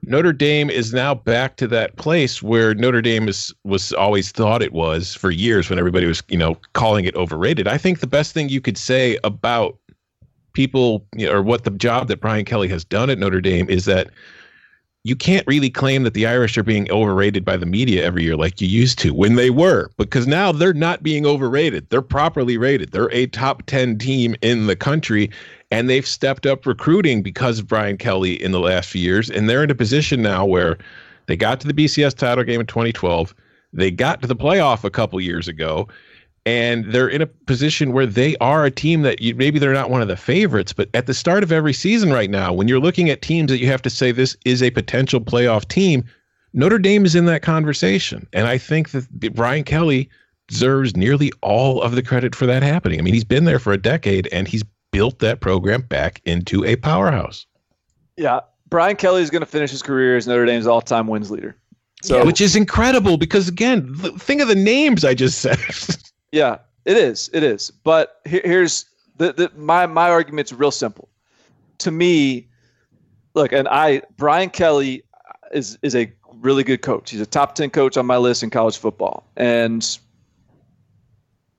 Notre 0.04 0.34
Dame 0.34 0.70
is 0.70 0.94
now 0.94 1.16
back 1.16 1.56
to 1.58 1.68
that 1.68 1.96
place 1.96 2.44
where 2.44 2.76
Notre 2.76 3.02
Dame 3.02 3.28
is 3.28 3.54
was 3.64 3.92
always 3.94 4.32
thought 4.32 4.62
it 4.62 4.74
was 4.74 5.16
for 5.16 5.32
years 5.32 5.70
when 5.70 5.80
everybody 5.80 6.06
was 6.06 6.22
you 6.28 6.38
know 6.38 6.58
calling 6.74 7.06
it 7.06 7.16
overrated 7.16 7.68
I 7.68 7.78
think 7.78 8.00
the 8.00 8.08
best 8.08 8.34
thing 8.34 8.50
you 8.50 8.62
could 8.62 8.78
say 8.78 9.18
about 9.24 9.78
people 10.54 11.06
you 11.16 11.26
know, 11.26 11.34
or 11.34 11.42
what 11.42 11.64
the 11.64 11.72
job 11.72 12.08
that 12.08 12.22
Brian 12.22 12.46
Kelly 12.46 12.68
has 12.70 12.84
done 12.84 13.10
at 13.10 13.20
Notre 13.20 13.42
Dame 13.42 13.70
is 13.70 13.86
that 13.86 14.10
you 15.06 15.16
can't 15.16 15.46
really 15.46 15.70
claim 15.70 16.02
that 16.02 16.16
the 16.16 16.26
Irish 16.26 16.58
are 16.58 16.64
being 16.64 16.90
overrated 16.90 17.46
by 17.46 17.58
the 17.58 17.68
media 17.68 18.04
every 18.04 18.24
year 18.24 18.36
like 18.36 18.60
you 18.60 18.68
used 18.68 18.98
to 19.00 19.14
when 19.14 19.36
they 19.36 19.52
were, 19.52 19.92
because 19.98 20.26
now 20.26 20.52
they're 20.52 20.74
not 20.74 21.04
being 21.04 21.28
overrated. 21.28 21.88
They're 21.92 22.02
properly 22.02 22.58
rated. 22.58 22.92
They're 22.92 23.14
a 23.14 23.28
top 23.28 23.64
10 23.68 24.00
team 24.00 24.36
in 24.42 24.66
the 24.66 24.76
country, 24.76 25.30
and 25.72 25.90
they've 25.90 26.06
stepped 26.06 26.46
up 26.46 26.66
recruiting 26.66 27.22
because 27.22 27.60
of 27.60 27.68
Brian 27.68 27.98
Kelly 27.98 28.42
in 28.42 28.52
the 28.52 28.60
last 28.60 28.90
few 28.90 29.02
years. 29.02 29.30
And 29.30 29.50
they're 29.50 29.64
in 29.64 29.72
a 29.72 29.76
position 29.76 30.22
now 30.22 30.46
where 30.46 30.78
they 31.26 31.36
got 31.36 31.60
to 31.62 31.68
the 31.68 31.74
BCS 31.74 32.16
title 32.16 32.44
game 32.44 32.62
in 32.62 32.68
2012. 32.68 33.34
They 33.74 33.92
got 33.92 34.22
to 34.22 34.28
the 34.28 34.36
playoff 34.36 34.84
a 34.84 34.90
couple 34.90 35.20
years 35.20 35.48
ago 35.48 35.88
and 36.46 36.86
they're 36.86 37.08
in 37.08 37.22
a 37.22 37.26
position 37.26 37.92
where 37.92 38.06
they 38.06 38.36
are 38.38 38.66
a 38.66 38.72
team 38.72 39.02
that 39.02 39.20
you, 39.20 39.34
maybe 39.34 39.58
they're 39.58 39.74
not 39.74 39.90
one 39.90 40.02
of 40.02 40.08
the 40.08 40.16
favorites, 40.16 40.74
but 40.74 40.90
at 40.94 41.08
the 41.08 41.14
start 41.14 41.42
of 41.42 41.52
every 41.52 41.74
season 41.74 42.12
right 42.12 42.30
now, 42.30 42.54
when 42.54 42.68
you're 42.68 42.80
looking 42.80 43.10
at 43.10 43.22
teams 43.22 43.50
that 43.50 43.58
you 43.58 43.68
have 43.68 43.82
to 43.82 43.90
say 43.90 44.12
this 44.12 44.38
is 44.46 44.62
a 44.62 44.70
potential 44.70 45.20
playoff 45.20 45.68
team, 45.68 46.06
Notre 46.54 46.78
Dame 46.78 47.04
is 47.04 47.16
in 47.16 47.26
that 47.26 47.42
conversation. 47.42 48.28
And 48.32 48.48
I 48.48 48.60
think 48.60 48.92
that 48.92 49.34
Brian 49.34 49.64
Kelly 49.64 50.08
deserves 50.48 50.96
nearly 50.96 51.32
all 51.42 51.82
of 51.82 51.96
the 51.96 52.04
credit 52.04 52.36
for 52.36 52.46
that 52.46 52.62
happening. 52.62 53.00
I 53.00 53.02
mean, 53.02 53.16
he's 53.16 53.24
been 53.24 53.46
there 53.46 53.60
for 53.60 53.74
a 53.74 53.78
decade 53.78 54.28
and 54.28 54.48
he's 54.48 54.64
built 54.96 55.20
that 55.20 55.42
program 55.42 55.82
back 55.82 56.22
into 56.24 56.64
a 56.64 56.78
powerhouse. 56.78 57.46
Yeah. 58.16 58.40
Brian 58.70 58.96
Kelly 58.96 59.22
is 59.22 59.30
going 59.30 59.42
to 59.42 59.46
finish 59.46 59.70
his 59.72 59.84
career 59.84 60.16
as 60.16 60.26
Notre 60.26 60.46
Dame's 60.46 60.68
all-time 60.68 61.08
wins 61.08 61.30
leader. 61.30 61.58
So 62.02 62.26
which 62.26 62.40
is 62.40 62.56
incredible 62.56 63.18
because 63.18 63.50
again, 63.50 63.94
th- 64.02 64.14
think 64.16 64.42
of 64.42 64.48
the 64.48 64.56
names 64.56 65.04
I 65.04 65.14
just 65.14 65.40
said. 65.40 65.60
Yeah, 66.32 66.58
it 66.84 66.98
is. 66.98 67.30
It 67.34 67.44
is. 67.44 67.72
But 67.72 68.20
here, 68.26 68.42
here's 68.44 68.86
the, 69.16 69.32
the 69.32 69.52
my 69.56 69.86
my 69.86 70.10
argument's 70.10 70.52
real 70.52 70.72
simple. 70.72 71.08
To 71.78 71.92
me, 71.92 72.50
look, 73.36 73.54
and 73.54 73.70
I 73.70 74.02
Brian 74.18 74.50
Kelly 74.50 75.04
is 75.54 75.78
is 75.82 75.96
a 75.96 76.12
really 76.34 76.64
good 76.66 76.82
coach. 76.82 77.12
He's 77.12 77.22
a 77.22 77.26
top 77.26 77.56
ten 77.56 77.70
coach 77.70 77.96
on 77.96 78.06
my 78.06 78.18
list 78.18 78.44
in 78.44 78.50
college 78.50 78.78
football, 78.78 79.30
and 79.38 79.98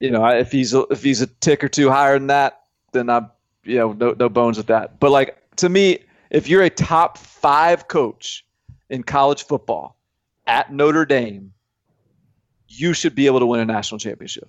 you 0.00 0.10
know 0.10 0.22
I- 0.22 0.36
if 0.40 0.52
he's 0.52 0.74
a, 0.74 0.80
if 0.90 1.02
he's 1.02 1.22
a 1.22 1.26
tick 1.26 1.64
or 1.64 1.68
two 1.68 1.88
higher 1.90 2.18
than 2.18 2.26
that, 2.26 2.60
then 2.96 3.10
I'm 3.10 3.30
you 3.64 3.76
know 3.76 3.92
no 3.92 4.14
no 4.18 4.28
bones 4.28 4.56
with 4.56 4.66
that. 4.66 4.98
But 5.00 5.10
like 5.10 5.36
to 5.56 5.68
me, 5.68 5.98
if 6.30 6.48
you're 6.48 6.62
a 6.62 6.70
top 6.70 7.18
five 7.18 7.88
coach 7.88 8.44
in 8.90 9.02
college 9.02 9.44
football 9.44 9.96
at 10.46 10.72
Notre 10.72 11.04
Dame, 11.04 11.52
you 12.68 12.92
should 12.92 13.14
be 13.14 13.26
able 13.26 13.40
to 13.40 13.46
win 13.46 13.60
a 13.60 13.64
national 13.64 13.98
championship. 13.98 14.48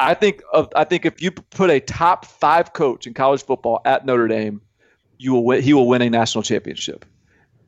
I 0.00 0.14
think 0.14 0.42
of 0.52 0.68
I 0.74 0.84
think 0.84 1.06
if 1.06 1.22
you 1.22 1.30
put 1.30 1.70
a 1.70 1.80
top 1.80 2.24
five 2.24 2.72
coach 2.72 3.06
in 3.06 3.14
college 3.14 3.44
football 3.44 3.80
at 3.84 4.04
Notre 4.04 4.28
Dame, 4.28 4.60
you 5.18 5.32
will 5.32 5.44
win, 5.44 5.62
he 5.62 5.72
will 5.72 5.86
win 5.86 6.02
a 6.02 6.10
national 6.10 6.42
championship. 6.42 7.04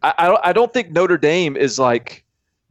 I, 0.02 0.14
I 0.18 0.26
don't 0.26 0.40
I 0.44 0.52
don't 0.52 0.72
think 0.72 0.90
Notre 0.90 1.18
Dame 1.18 1.56
is 1.56 1.78
like 1.78 2.24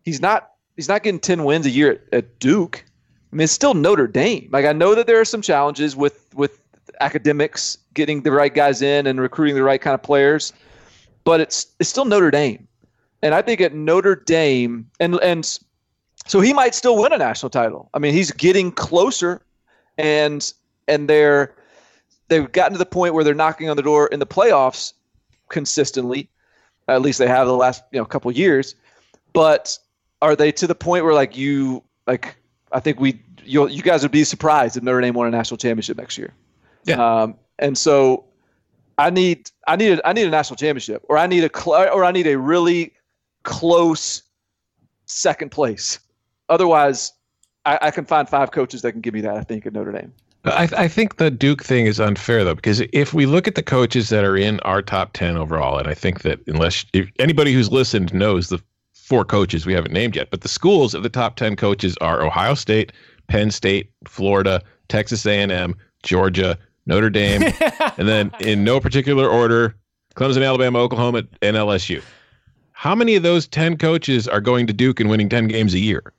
he's 0.04 0.22
not 0.22 0.52
he's 0.76 0.88
not 0.88 1.04
getting 1.04 1.20
ten 1.20 1.44
wins 1.44 1.66
a 1.66 1.70
year 1.70 1.92
at, 1.92 2.02
at 2.14 2.40
Duke. 2.40 2.84
I 3.32 3.36
mean, 3.36 3.46
it's 3.46 3.54
still 3.54 3.74
Notre 3.74 4.08
Dame. 4.08 4.50
Like 4.52 4.66
I 4.66 4.74
know 4.74 4.96
that 4.96 5.08
there 5.08 5.20
are 5.20 5.26
some 5.26 5.42
challenges 5.42 5.96
with 5.96 6.34
with 6.36 6.60
academics 7.02 7.78
getting 7.94 8.22
the 8.22 8.32
right 8.32 8.54
guys 8.54 8.82
in 8.82 9.08
and 9.08 9.20
recruiting 9.22 9.56
the 9.56 9.64
right 9.64 9.82
kind 9.82 9.94
of 9.94 10.04
players, 10.04 10.54
but 11.24 11.40
it's 11.40 11.68
it's 11.80 11.90
still 11.90 12.06
Notre 12.06 12.32
Dame. 12.32 12.68
And 13.22 13.34
I 13.34 13.42
think 13.42 13.62
at 13.62 13.74
Notre 13.74 14.16
Dame 14.16 14.90
and 15.00 15.20
and 15.22 15.60
so 16.28 16.42
he 16.42 16.54
might 16.54 16.74
still 16.74 17.02
win 17.02 17.14
a 17.14 17.18
national 17.18 17.50
title. 17.50 17.90
I 17.94 18.00
mean, 18.00 18.14
he's 18.14 18.32
getting 18.32 18.72
closer, 18.72 19.42
and 19.98 20.52
and 20.88 21.08
they're 21.08 21.56
they've 22.28 22.52
gotten 22.52 22.74
to 22.74 22.80
the 22.80 22.86
point 22.86 23.14
where 23.14 23.24
they're 23.24 23.34
knocking 23.34 23.70
on 23.70 23.78
the 23.78 23.84
door 23.84 24.08
in 24.08 24.20
the 24.20 24.26
playoffs 24.26 24.94
consistently. 25.50 26.30
At 26.88 27.02
least 27.02 27.20
they 27.20 27.28
have 27.28 27.48
the 27.48 27.56
last 27.56 27.84
you 27.92 28.00
know 28.00 28.06
couple 28.06 28.32
years. 28.32 28.76
But 29.34 29.78
are 30.22 30.36
they 30.36 30.52
to 30.54 30.68
the 30.68 30.76
point 30.76 31.04
where 31.04 31.14
like 31.14 31.38
you 31.38 31.84
like 32.08 32.38
I 32.72 32.80
think 32.80 33.00
we 33.00 33.22
you 33.44 33.68
you 33.68 33.82
guys 33.82 34.02
would 34.02 34.12
be 34.12 34.24
surprised 34.24 34.78
if 34.78 34.84
Notre 34.84 35.02
Dame 35.02 35.14
won 35.14 35.28
a 35.28 35.32
national 35.32 35.58
championship 35.58 35.98
next 35.98 36.18
year. 36.18 36.34
Yeah. 36.86 37.22
Um, 37.22 37.36
and 37.60 37.78
so 37.78 38.26
I 38.98 39.10
need 39.10 39.52
I 39.68 39.76
need 39.76 40.00
a, 40.00 40.08
I 40.08 40.14
need 40.14 40.28
a 40.28 40.30
national 40.30 40.58
championship, 40.58 41.04
or 41.10 41.18
I 41.18 41.28
need 41.28 41.44
a 41.44 41.50
cl- 41.56 41.94
or 41.94 42.06
I 42.06 42.12
need 42.12 42.28
a 42.28 42.38
really 42.38 42.94
close 43.44 44.24
second 45.06 45.52
place. 45.52 46.00
Otherwise, 46.50 47.12
I, 47.66 47.80
I 47.82 47.92
can 47.92 48.06
find 48.06 48.30
five 48.30 48.52
coaches 48.52 48.82
that 48.84 48.92
can 48.94 49.02
give 49.02 49.14
me 49.14 49.22
that. 49.22 49.36
I 49.36 49.42
think 49.42 49.66
at 49.66 49.74
Notre 49.74 49.92
Dame. 49.92 50.14
I, 50.46 50.70
I 50.78 50.88
think 50.88 51.18
the 51.18 51.32
Duke 51.32 51.64
thing 51.64 51.88
is 51.88 52.00
unfair 52.00 52.44
though, 52.44 52.56
because 52.56 52.82
if 52.94 53.14
we 53.14 53.26
look 53.26 53.48
at 53.48 53.56
the 53.56 53.64
coaches 53.64 54.10
that 54.10 54.24
are 54.24 54.38
in 54.38 54.60
our 54.62 54.82
top 54.82 55.14
ten 55.14 55.38
overall, 55.38 55.78
and 55.80 55.88
I 55.88 55.94
think 55.94 56.22
that 56.22 56.40
unless 56.48 56.86
if 56.94 57.10
anybody 57.20 57.52
who's 57.52 57.72
listened 57.72 58.14
knows 58.14 58.50
the 58.50 58.60
four 58.94 59.26
coaches 59.26 59.66
we 59.66 59.74
haven't 59.74 59.94
named 59.94 60.16
yet, 60.16 60.30
but 60.30 60.42
the 60.42 60.48
schools 60.48 60.94
of 60.94 61.04
the 61.04 61.10
top 61.10 61.36
ten 61.36 61.56
coaches 61.56 61.98
are 62.00 62.24
Ohio 62.24 62.54
State, 62.54 62.92
Penn 63.28 63.50
State, 63.50 63.90
Florida, 64.08 64.62
Texas 64.88 65.26
A&M, 65.26 65.76
Georgia, 66.04 66.58
Notre 66.86 67.10
Dame, 67.10 67.44
and 67.98 68.08
then 68.08 68.32
in 68.40 68.64
no 68.64 68.80
particular 68.80 69.28
order, 69.28 69.76
Clemson, 70.16 70.46
Alabama, 70.46 70.80
Oklahoma, 70.80 71.24
and 71.42 71.56
LSU. 71.58 72.02
How 72.74 72.94
many 72.96 73.16
of 73.16 73.24
those 73.24 73.48
ten 73.48 73.78
coaches 73.78 74.28
are 74.28 74.42
going 74.42 74.68
to 74.68 74.74
Duke 74.74 75.00
and 75.00 75.10
winning 75.10 75.30
ten 75.30 75.48
games 75.48 75.74
a 75.74 75.80
year? 75.80 76.14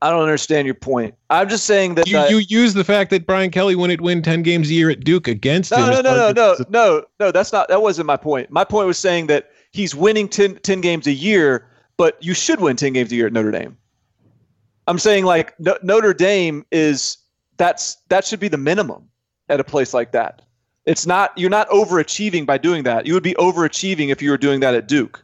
I 0.00 0.10
don't 0.10 0.22
understand 0.22 0.64
your 0.66 0.76
point. 0.76 1.14
I'm 1.28 1.48
just 1.48 1.64
saying 1.66 1.96
that 1.96 2.06
You, 2.06 2.18
the- 2.20 2.30
you 2.30 2.36
use 2.38 2.72
the 2.74 2.84
fact 2.84 3.10
that 3.10 3.26
Brian 3.26 3.50
Kelly 3.50 3.74
wouldn't 3.74 4.00
win 4.00 4.22
ten 4.22 4.42
games 4.42 4.70
a 4.70 4.74
year 4.74 4.90
at 4.90 5.00
Duke 5.00 5.26
against 5.26 5.72
him. 5.72 5.80
No, 5.80 5.90
no, 5.90 6.00
no, 6.00 6.14
no, 6.14 6.32
no, 6.32 6.56
no, 6.68 7.04
no. 7.18 7.32
That's 7.32 7.52
not. 7.52 7.68
That 7.68 7.82
wasn't 7.82 8.06
my 8.06 8.16
point. 8.16 8.50
My 8.50 8.64
point 8.64 8.86
was 8.86 8.96
saying 8.96 9.26
that 9.26 9.50
he's 9.72 9.94
winning 9.94 10.28
10, 10.28 10.56
10 10.56 10.80
games 10.80 11.06
a 11.08 11.12
year, 11.12 11.66
but 11.96 12.16
you 12.20 12.32
should 12.32 12.60
win 12.60 12.76
ten 12.76 12.92
games 12.92 13.10
a 13.10 13.16
year 13.16 13.26
at 13.26 13.32
Notre 13.32 13.50
Dame. 13.50 13.76
I'm 14.86 14.98
saying 15.00 15.24
like 15.24 15.58
no, 15.58 15.76
Notre 15.82 16.14
Dame 16.14 16.64
is 16.70 17.17
that's 17.58 17.96
that 18.08 18.24
should 18.24 18.40
be 18.40 18.48
the 18.48 18.56
minimum 18.58 19.08
at 19.48 19.60
a 19.60 19.64
place 19.64 19.92
like 19.92 20.12
that. 20.12 20.42
It's 20.86 21.06
not 21.06 21.36
you're 21.36 21.50
not 21.50 21.68
overachieving 21.68 22.46
by 22.46 22.56
doing 22.58 22.84
that. 22.84 23.06
You 23.06 23.12
would 23.14 23.22
be 23.22 23.34
overachieving 23.34 24.08
if 24.10 24.22
you 24.22 24.30
were 24.30 24.38
doing 24.38 24.60
that 24.60 24.74
at 24.74 24.88
Duke. 24.88 25.22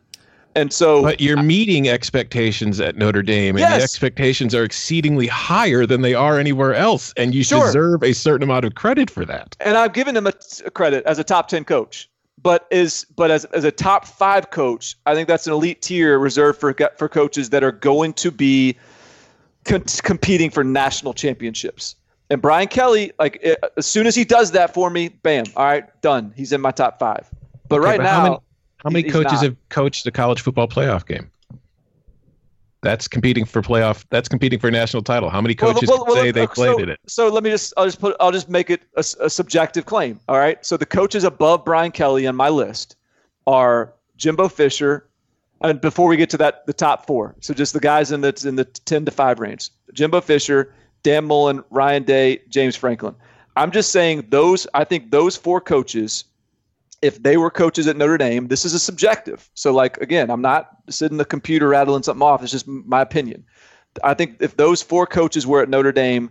And 0.56 0.72
so, 0.72 1.02
But 1.02 1.20
you're 1.20 1.42
meeting 1.42 1.88
expectations 1.88 2.78
at 2.78 2.96
Notre 2.96 3.22
Dame, 3.22 3.56
and 3.56 3.60
Yes. 3.60 3.76
the 3.78 3.82
expectations 3.82 4.54
are 4.54 4.62
exceedingly 4.62 5.26
higher 5.26 5.84
than 5.84 6.02
they 6.02 6.14
are 6.14 6.38
anywhere 6.38 6.74
else, 6.74 7.12
and 7.16 7.34
you 7.34 7.42
Sure. 7.42 7.66
deserve 7.66 8.04
a 8.04 8.12
certain 8.12 8.44
amount 8.44 8.64
of 8.64 8.76
credit 8.76 9.10
for 9.10 9.24
that. 9.24 9.56
and 9.58 9.76
I've 9.76 9.92
given 9.94 10.16
him 10.16 10.28
a, 10.28 10.32
a 10.64 10.70
credit 10.70 11.04
as 11.06 11.18
a 11.18 11.24
top 11.24 11.48
10 11.48 11.64
coach. 11.64 12.08
But 12.40 12.66
is 12.70 13.04
but 13.16 13.30
as, 13.30 13.46
as 13.46 13.64
a 13.64 13.72
top 13.72 14.06
five 14.06 14.50
coach, 14.50 14.96
I 15.06 15.14
think 15.14 15.26
that's 15.28 15.46
an 15.46 15.52
elite 15.54 15.80
tier 15.82 16.18
reserved 16.18 16.60
for 16.60 16.74
for 16.98 17.08
coaches 17.08 17.48
that 17.50 17.64
are 17.64 17.72
going 17.72 18.12
to 18.14 18.30
be 18.30 18.76
con- 19.64 19.82
competing 20.02 20.50
for 20.50 20.62
national 20.62 21.14
championships. 21.14 21.96
And 22.34 22.42
Brian 22.42 22.66
Kelly, 22.66 23.12
like 23.20 23.38
it, 23.42 23.62
as 23.76 23.86
soon 23.86 24.08
as 24.08 24.16
he 24.16 24.24
does 24.24 24.50
that 24.50 24.74
for 24.74 24.90
me, 24.90 25.06
bam, 25.06 25.44
all 25.54 25.66
right, 25.66 26.02
done. 26.02 26.32
He's 26.34 26.50
in 26.50 26.60
my 26.60 26.72
top 26.72 26.98
five. 26.98 27.30
But 27.68 27.78
Okay, 27.78 27.90
right 27.90 27.96
but 27.98 28.02
now, 28.02 28.10
how 28.10 28.22
many, 28.24 28.38
how 28.78 28.90
many 28.90 29.02
he's 29.04 29.12
coaches 29.12 29.32
not. 29.34 29.44
have 29.44 29.56
coached 29.68 30.04
a 30.08 30.10
college 30.10 30.40
football 30.40 30.66
playoff 30.66 31.06
game? 31.06 31.30
That's 32.82 33.06
competing 33.06 33.44
for 33.44 33.62
playoff. 33.62 34.04
That's 34.10 34.28
competing 34.28 34.58
for 34.58 34.66
a 34.66 34.72
national 34.72 35.04
title. 35.04 35.30
How 35.30 35.40
many 35.40 35.54
coaches 35.54 35.88
Well, 35.88 36.04
well, 36.04 36.16
say 36.16 36.22
well, 36.24 36.32
they 36.32 36.42
uh, 36.42 36.46
played 36.48 36.74
so, 36.74 36.82
in 36.82 36.88
it? 36.88 36.98
So 37.06 37.28
let 37.28 37.44
me 37.44 37.50
just, 37.50 37.72
I'll 37.76 37.84
just 37.84 38.00
put, 38.00 38.16
I'll 38.18 38.32
just 38.32 38.48
make 38.48 38.68
it 38.68 38.82
a 38.96 39.04
subjective 39.04 39.86
claim. 39.86 40.18
All 40.28 40.38
right. 40.38 40.66
So 40.66 40.76
the 40.76 40.86
coaches 40.86 41.22
above 41.22 41.64
Brian 41.64 41.92
Kelly 41.92 42.26
on 42.26 42.34
my 42.34 42.48
list 42.48 42.96
are 43.46 43.94
Jimbo 44.16 44.48
Fisher, 44.48 45.06
and 45.60 45.80
before 45.80 46.08
we 46.08 46.16
get 46.16 46.30
to 46.30 46.36
that, 46.38 46.66
the 46.66 46.72
top 46.72 47.06
four. 47.06 47.36
So 47.38 47.54
just 47.54 47.74
the 47.74 47.80
guys 47.80 48.10
in 48.10 48.22
the 48.22 48.44
in 48.44 48.56
the 48.56 48.64
ten 48.64 49.04
to 49.04 49.12
five 49.12 49.38
range: 49.38 49.70
Jimbo 49.92 50.20
Fisher, 50.20 50.74
Dan 51.04 51.24
Mullen, 51.26 51.62
Ryan 51.70 52.02
Day, 52.02 52.40
James 52.48 52.74
Franklin. 52.74 53.14
I'm 53.56 53.70
just 53.70 53.92
saying 53.92 54.26
those. 54.30 54.66
I 54.74 54.82
think 54.82 55.12
those 55.12 55.36
four 55.36 55.60
coaches 55.60 56.24
if 57.04 57.22
they 57.22 57.36
were 57.36 57.50
coaches 57.50 57.86
at 57.86 57.98
Notre 57.98 58.16
Dame, 58.16 58.48
this 58.48 58.64
is 58.64 58.72
a 58.72 58.78
subjective. 58.78 59.50
So, 59.52 59.74
like 59.74 59.98
again, 59.98 60.30
I'm 60.30 60.40
not 60.40 60.70
sitting 60.88 61.18
the 61.18 61.26
computer 61.26 61.68
rattling 61.68 62.02
something 62.02 62.26
off. 62.26 62.42
It's 62.42 62.50
just 62.50 62.66
my 62.66 63.02
opinion. 63.02 63.44
I 64.02 64.14
think 64.14 64.38
if 64.40 64.56
those 64.56 64.80
four 64.80 65.06
coaches 65.06 65.46
were 65.46 65.60
at 65.60 65.68
Notre 65.68 65.92
Dame, 65.92 66.30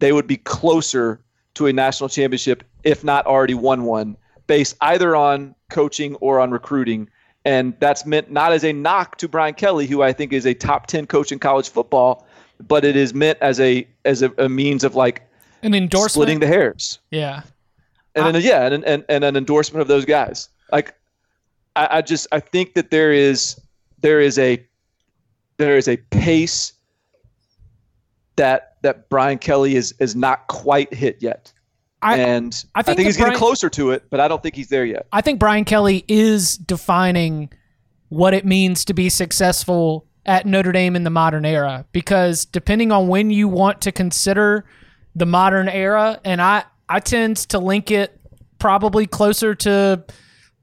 they 0.00 0.12
would 0.12 0.26
be 0.26 0.36
closer 0.36 1.20
to 1.54 1.68
a 1.68 1.72
national 1.72 2.08
championship, 2.08 2.64
if 2.82 3.04
not 3.04 3.26
already 3.26 3.54
won 3.54 3.84
one, 3.84 4.16
based 4.48 4.76
either 4.80 5.14
on 5.14 5.54
coaching 5.70 6.16
or 6.16 6.40
on 6.40 6.50
recruiting. 6.50 7.08
And 7.44 7.74
that's 7.78 8.04
meant 8.04 8.28
not 8.28 8.50
as 8.52 8.64
a 8.64 8.72
knock 8.72 9.18
to 9.18 9.28
Brian 9.28 9.54
Kelly, 9.54 9.86
who 9.86 10.02
I 10.02 10.12
think 10.12 10.32
is 10.32 10.46
a 10.46 10.54
top 10.54 10.88
ten 10.88 11.06
coach 11.06 11.30
in 11.30 11.38
college 11.38 11.68
football, 11.68 12.26
but 12.66 12.84
it 12.84 12.96
is 12.96 13.14
meant 13.14 13.38
as 13.40 13.60
a 13.60 13.86
as 14.04 14.22
a, 14.22 14.32
a 14.38 14.48
means 14.48 14.84
of 14.84 14.94
like 14.94 15.22
An 15.62 15.74
endorsement. 15.74 16.12
splitting 16.12 16.40
the 16.40 16.46
hairs 16.46 16.98
yeah. 17.10 17.42
and 18.14 18.34
then 18.34 18.42
yeah, 18.42 18.66
and, 18.66 18.84
and 18.84 19.04
and 19.08 19.24
an 19.24 19.36
endorsement 19.36 19.80
of 19.82 19.88
those 19.88 20.04
guys. 20.04 20.48
Like, 20.72 20.94
I, 21.76 21.88
I 21.98 22.02
just 22.02 22.26
I 22.32 22.40
think 22.40 22.74
that 22.74 22.90
there 22.90 23.12
is 23.12 23.60
there 24.00 24.20
is 24.20 24.38
a 24.38 24.64
there 25.56 25.76
is 25.76 25.88
a 25.88 25.96
pace 26.10 26.72
that 28.36 28.76
that 28.82 29.08
Brian 29.08 29.38
Kelly 29.38 29.76
is 29.76 29.94
is 29.98 30.14
not 30.14 30.46
quite 30.48 30.92
hit 30.92 31.18
yet, 31.20 31.52
I, 32.02 32.18
and 32.18 32.64
I 32.74 32.80
I 32.80 32.82
think 32.82 32.96
think, 32.96 32.96
that 32.98 33.04
he's 33.04 33.16
getting 33.16 33.30
Brian- 33.32 33.38
closer 33.38 33.68
to 33.70 33.90
it, 33.90 34.04
but 34.10 34.20
I 34.20 34.28
don't 34.28 34.42
think 34.42 34.54
he's 34.54 34.68
there 34.68 34.84
yet. 34.84 35.06
I 35.12 35.20
think 35.20 35.38
Brian 35.38 35.64
Kelly 35.64 36.04
is 36.08 36.56
defining 36.58 37.50
what 38.08 38.34
it 38.34 38.44
means 38.46 38.84
to 38.86 38.94
be 38.94 39.08
successful 39.08 40.06
at 40.28 40.44
Notre 40.46 40.72
Dame 40.72 40.94
in 40.94 41.04
the 41.04 41.10
modern 41.10 41.46
era 41.46 41.86
because 41.90 42.44
depending 42.44 42.92
on 42.92 43.08
when 43.08 43.30
you 43.30 43.48
want 43.48 43.80
to 43.80 43.90
consider 43.90 44.66
the 45.16 45.24
modern 45.24 45.68
era 45.68 46.20
and 46.22 46.40
I 46.40 46.64
I 46.86 47.00
tend 47.00 47.38
to 47.48 47.58
link 47.58 47.90
it 47.90 48.20
probably 48.58 49.06
closer 49.06 49.54
to 49.54 50.04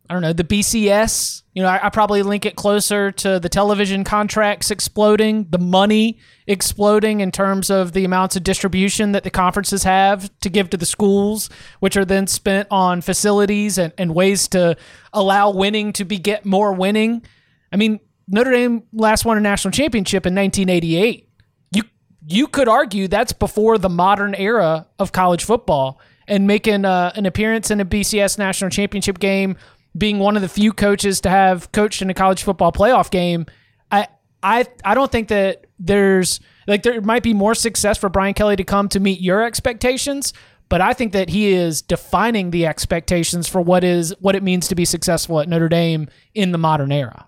I 0.07 0.13
don't 0.13 0.22
know 0.22 0.34
the 0.34 0.43
BCS 0.43 1.41
you 1.55 1.63
know 1.63 1.68
I, 1.68 1.88
I 1.88 1.89
probably 1.89 2.22
link 2.22 2.45
it 2.45 2.55
closer 2.55 3.11
to 3.13 3.39
the 3.39 3.49
television 3.49 4.03
contracts 4.03 4.70
exploding 4.70 5.47
the 5.49 5.57
money 5.57 6.20
exploding 6.45 7.22
in 7.22 7.32
terms 7.32 7.72
of 7.72 7.93
the 7.93 8.05
amounts 8.05 8.36
of 8.36 8.43
distribution 8.43 9.13
that 9.13 9.24
the 9.24 9.32
conferences 9.32 9.82
have 9.82 10.30
to 10.41 10.49
give 10.49 10.70
to 10.70 10.78
the 10.78 10.86
schools 10.86 11.49
which 11.80 11.97
are 11.97 12.05
then 12.05 12.28
spent 12.28 12.68
on 12.70 13.01
facilities 13.01 13.80
and, 13.80 13.93
and 13.97 14.13
ways 14.13 14.47
to 14.49 14.78
allow 15.11 15.49
winning 15.49 15.91
to 15.93 16.05
be 16.05 16.20
get 16.20 16.45
more 16.45 16.72
winning. 16.72 17.24
I 17.72 17.78
mean 17.78 17.99
Notre 18.28 18.51
Dame 18.51 18.84
last 18.93 19.26
won 19.26 19.38
a 19.38 19.41
national 19.41 19.71
championship 19.71 20.26
in 20.26 20.34
1988 20.34 21.30
you 21.71 21.84
you 22.28 22.47
could 22.47 22.67
argue 22.67 23.07
that's 23.07 23.34
before 23.34 23.78
the 23.78 23.89
modern 23.89 24.36
era 24.36 24.88
of 24.97 25.11
college 25.11 25.43
football 25.43 25.99
and 26.28 26.47
making 26.47 26.86
uh, 26.86 27.11
an 27.15 27.26
appearance 27.26 27.69
in 27.69 27.80
a 27.80 27.86
BCS 27.86 28.38
national 28.38 28.71
championship 28.71 29.19
game, 29.19 29.57
being 29.95 30.19
one 30.19 30.36
of 30.36 30.41
the 30.41 30.49
few 30.49 30.73
coaches 30.73 31.21
to 31.21 31.30
have 31.30 31.71
coached 31.71 32.01
in 32.01 32.09
a 32.09 32.13
college 32.13 32.43
football 32.43 32.71
playoff 32.71 33.11
game. 33.11 33.45
I 33.91 34.07
I 34.41 34.65
I 34.84 34.95
don't 34.95 35.11
think 35.11 35.28
that 35.30 35.67
there's 35.80 36.39
like 36.67 36.84
there 36.84 36.99
might 37.01 37.23
be 37.23 37.34
more 37.34 37.55
success 37.55 37.97
for 37.97 38.09
Brian 38.09 38.34
Kelly 38.34 38.55
to 38.55 38.63
come 38.63 38.89
to 38.89 38.99
meet 38.99 39.21
your 39.21 39.43
expectations, 39.43 40.34
but 40.67 40.82
I 40.82 40.93
think 40.93 41.13
that 41.13 41.30
he 41.30 41.53
is 41.53 41.82
defining 41.82 42.51
the 42.51 42.65
expectations 42.65 43.47
for 43.47 43.61
what 43.61 43.84
is 43.84 44.13
what 44.19 44.36
it 44.36 44.43
means 44.43 44.67
to 44.69 44.76
be 44.76 44.86
successful 44.86 45.39
at 45.39 45.47
Notre 45.47 45.69
Dame 45.69 46.07
in 46.34 46.51
the 46.51 46.57
modern 46.57 46.91
era. 46.91 47.28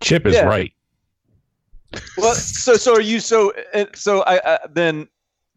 Chip 0.00 0.26
is 0.26 0.34
Yeah. 0.34 0.44
right. 0.44 0.72
Well, 2.16 2.34
so 2.34 2.74
so 2.74 2.94
are 2.94 3.00
you? 3.00 3.18
So 3.20 3.52
so 3.94 4.22
I, 4.22 4.54
I 4.54 4.58
then 4.70 5.08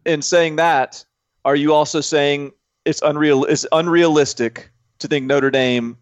in 0.06 0.22
saying 0.22 0.56
that, 0.56 1.04
are 1.44 1.56
you 1.56 1.74
also 1.74 2.00
saying 2.00 2.52
it's 2.84 3.02
unreal? 3.02 3.44
It's 3.44 3.66
unrealistic 3.72 4.70
to 4.98 5.08
think 5.08 5.26
Notre 5.26 5.50
Dame 5.50 5.96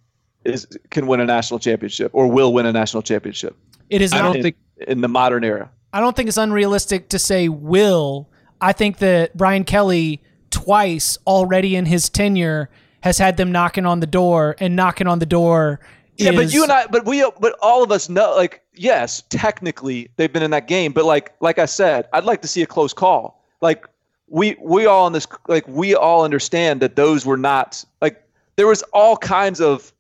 is 0.45 0.67
can 0.91 1.07
win 1.07 1.21
a 1.21 1.27
national 1.27 1.59
championship 1.59 2.11
or 2.15 2.27
will 2.27 2.53
win 2.53 2.65
a 2.67 2.73
national 2.73 3.03
championship 3.03 3.57
It 3.91 4.01
is 4.01 4.13
I 4.13 4.23
don't 4.23 4.37
in, 4.37 4.43
think 4.43 4.57
in 4.87 5.01
the 5.01 5.09
modern 5.09 5.45
era. 5.45 5.71
I 5.93 6.01
don't 6.01 6.17
think 6.17 6.29
it's 6.29 6.39
unrealistic 6.39 7.09
to 7.11 7.19
say 7.19 7.49
will. 7.49 8.31
I 8.61 8.73
think 8.73 8.99
that 8.99 9.37
Brian 9.37 9.65
Kelly 9.65 10.23
twice 10.51 11.19
already 11.27 11.77
in 11.77 11.87
his 11.87 12.09
tenure 12.09 12.71
has 13.03 13.19
had 13.19 13.37
them 13.37 13.51
knocking 13.51 13.87
on 13.87 14.01
the 14.01 14.07
door 14.07 14.57
and 14.61 14.77
knocking 14.77 15.07
on 15.07 15.19
the 15.19 15.27
door. 15.27 15.81
Yeah, 16.21 16.33
but 16.33 16.53
you 16.53 16.63
and 16.63 16.73
I, 16.73 16.87
but 16.87 17.05
we, 17.07 17.29
but 17.41 17.57
all 17.63 17.83
of 17.83 17.91
us 17.91 18.09
know, 18.09 18.35
like, 18.37 18.63
yes, 18.75 19.23
technically 19.29 20.11
they've 20.17 20.33
been 20.33 20.43
in 20.43 20.51
that 20.51 20.69
game, 20.69 20.93
but 20.93 21.05
like, 21.05 21.35
like 21.41 21.59
I 21.59 21.67
said, 21.67 22.09
I'd 22.13 22.25
like 22.25 22.43
to 22.43 22.49
see 22.49 22.63
a 22.63 22.67
close 22.67 22.93
call. 22.93 23.45
Like, 23.61 23.87
we, 24.29 24.57
we 24.61 24.87
all 24.87 25.07
in 25.07 25.13
this, 25.13 25.27
like, 25.49 25.67
we 25.67 25.95
all 25.95 26.25
understand 26.25 26.81
that 26.81 26.97
those 26.97 27.27
were 27.27 27.37
not 27.37 27.85
like 28.01 28.23
there 28.57 28.67
was 28.67 28.83
all 28.93 29.17
kinds 29.17 29.61
of 29.61 29.93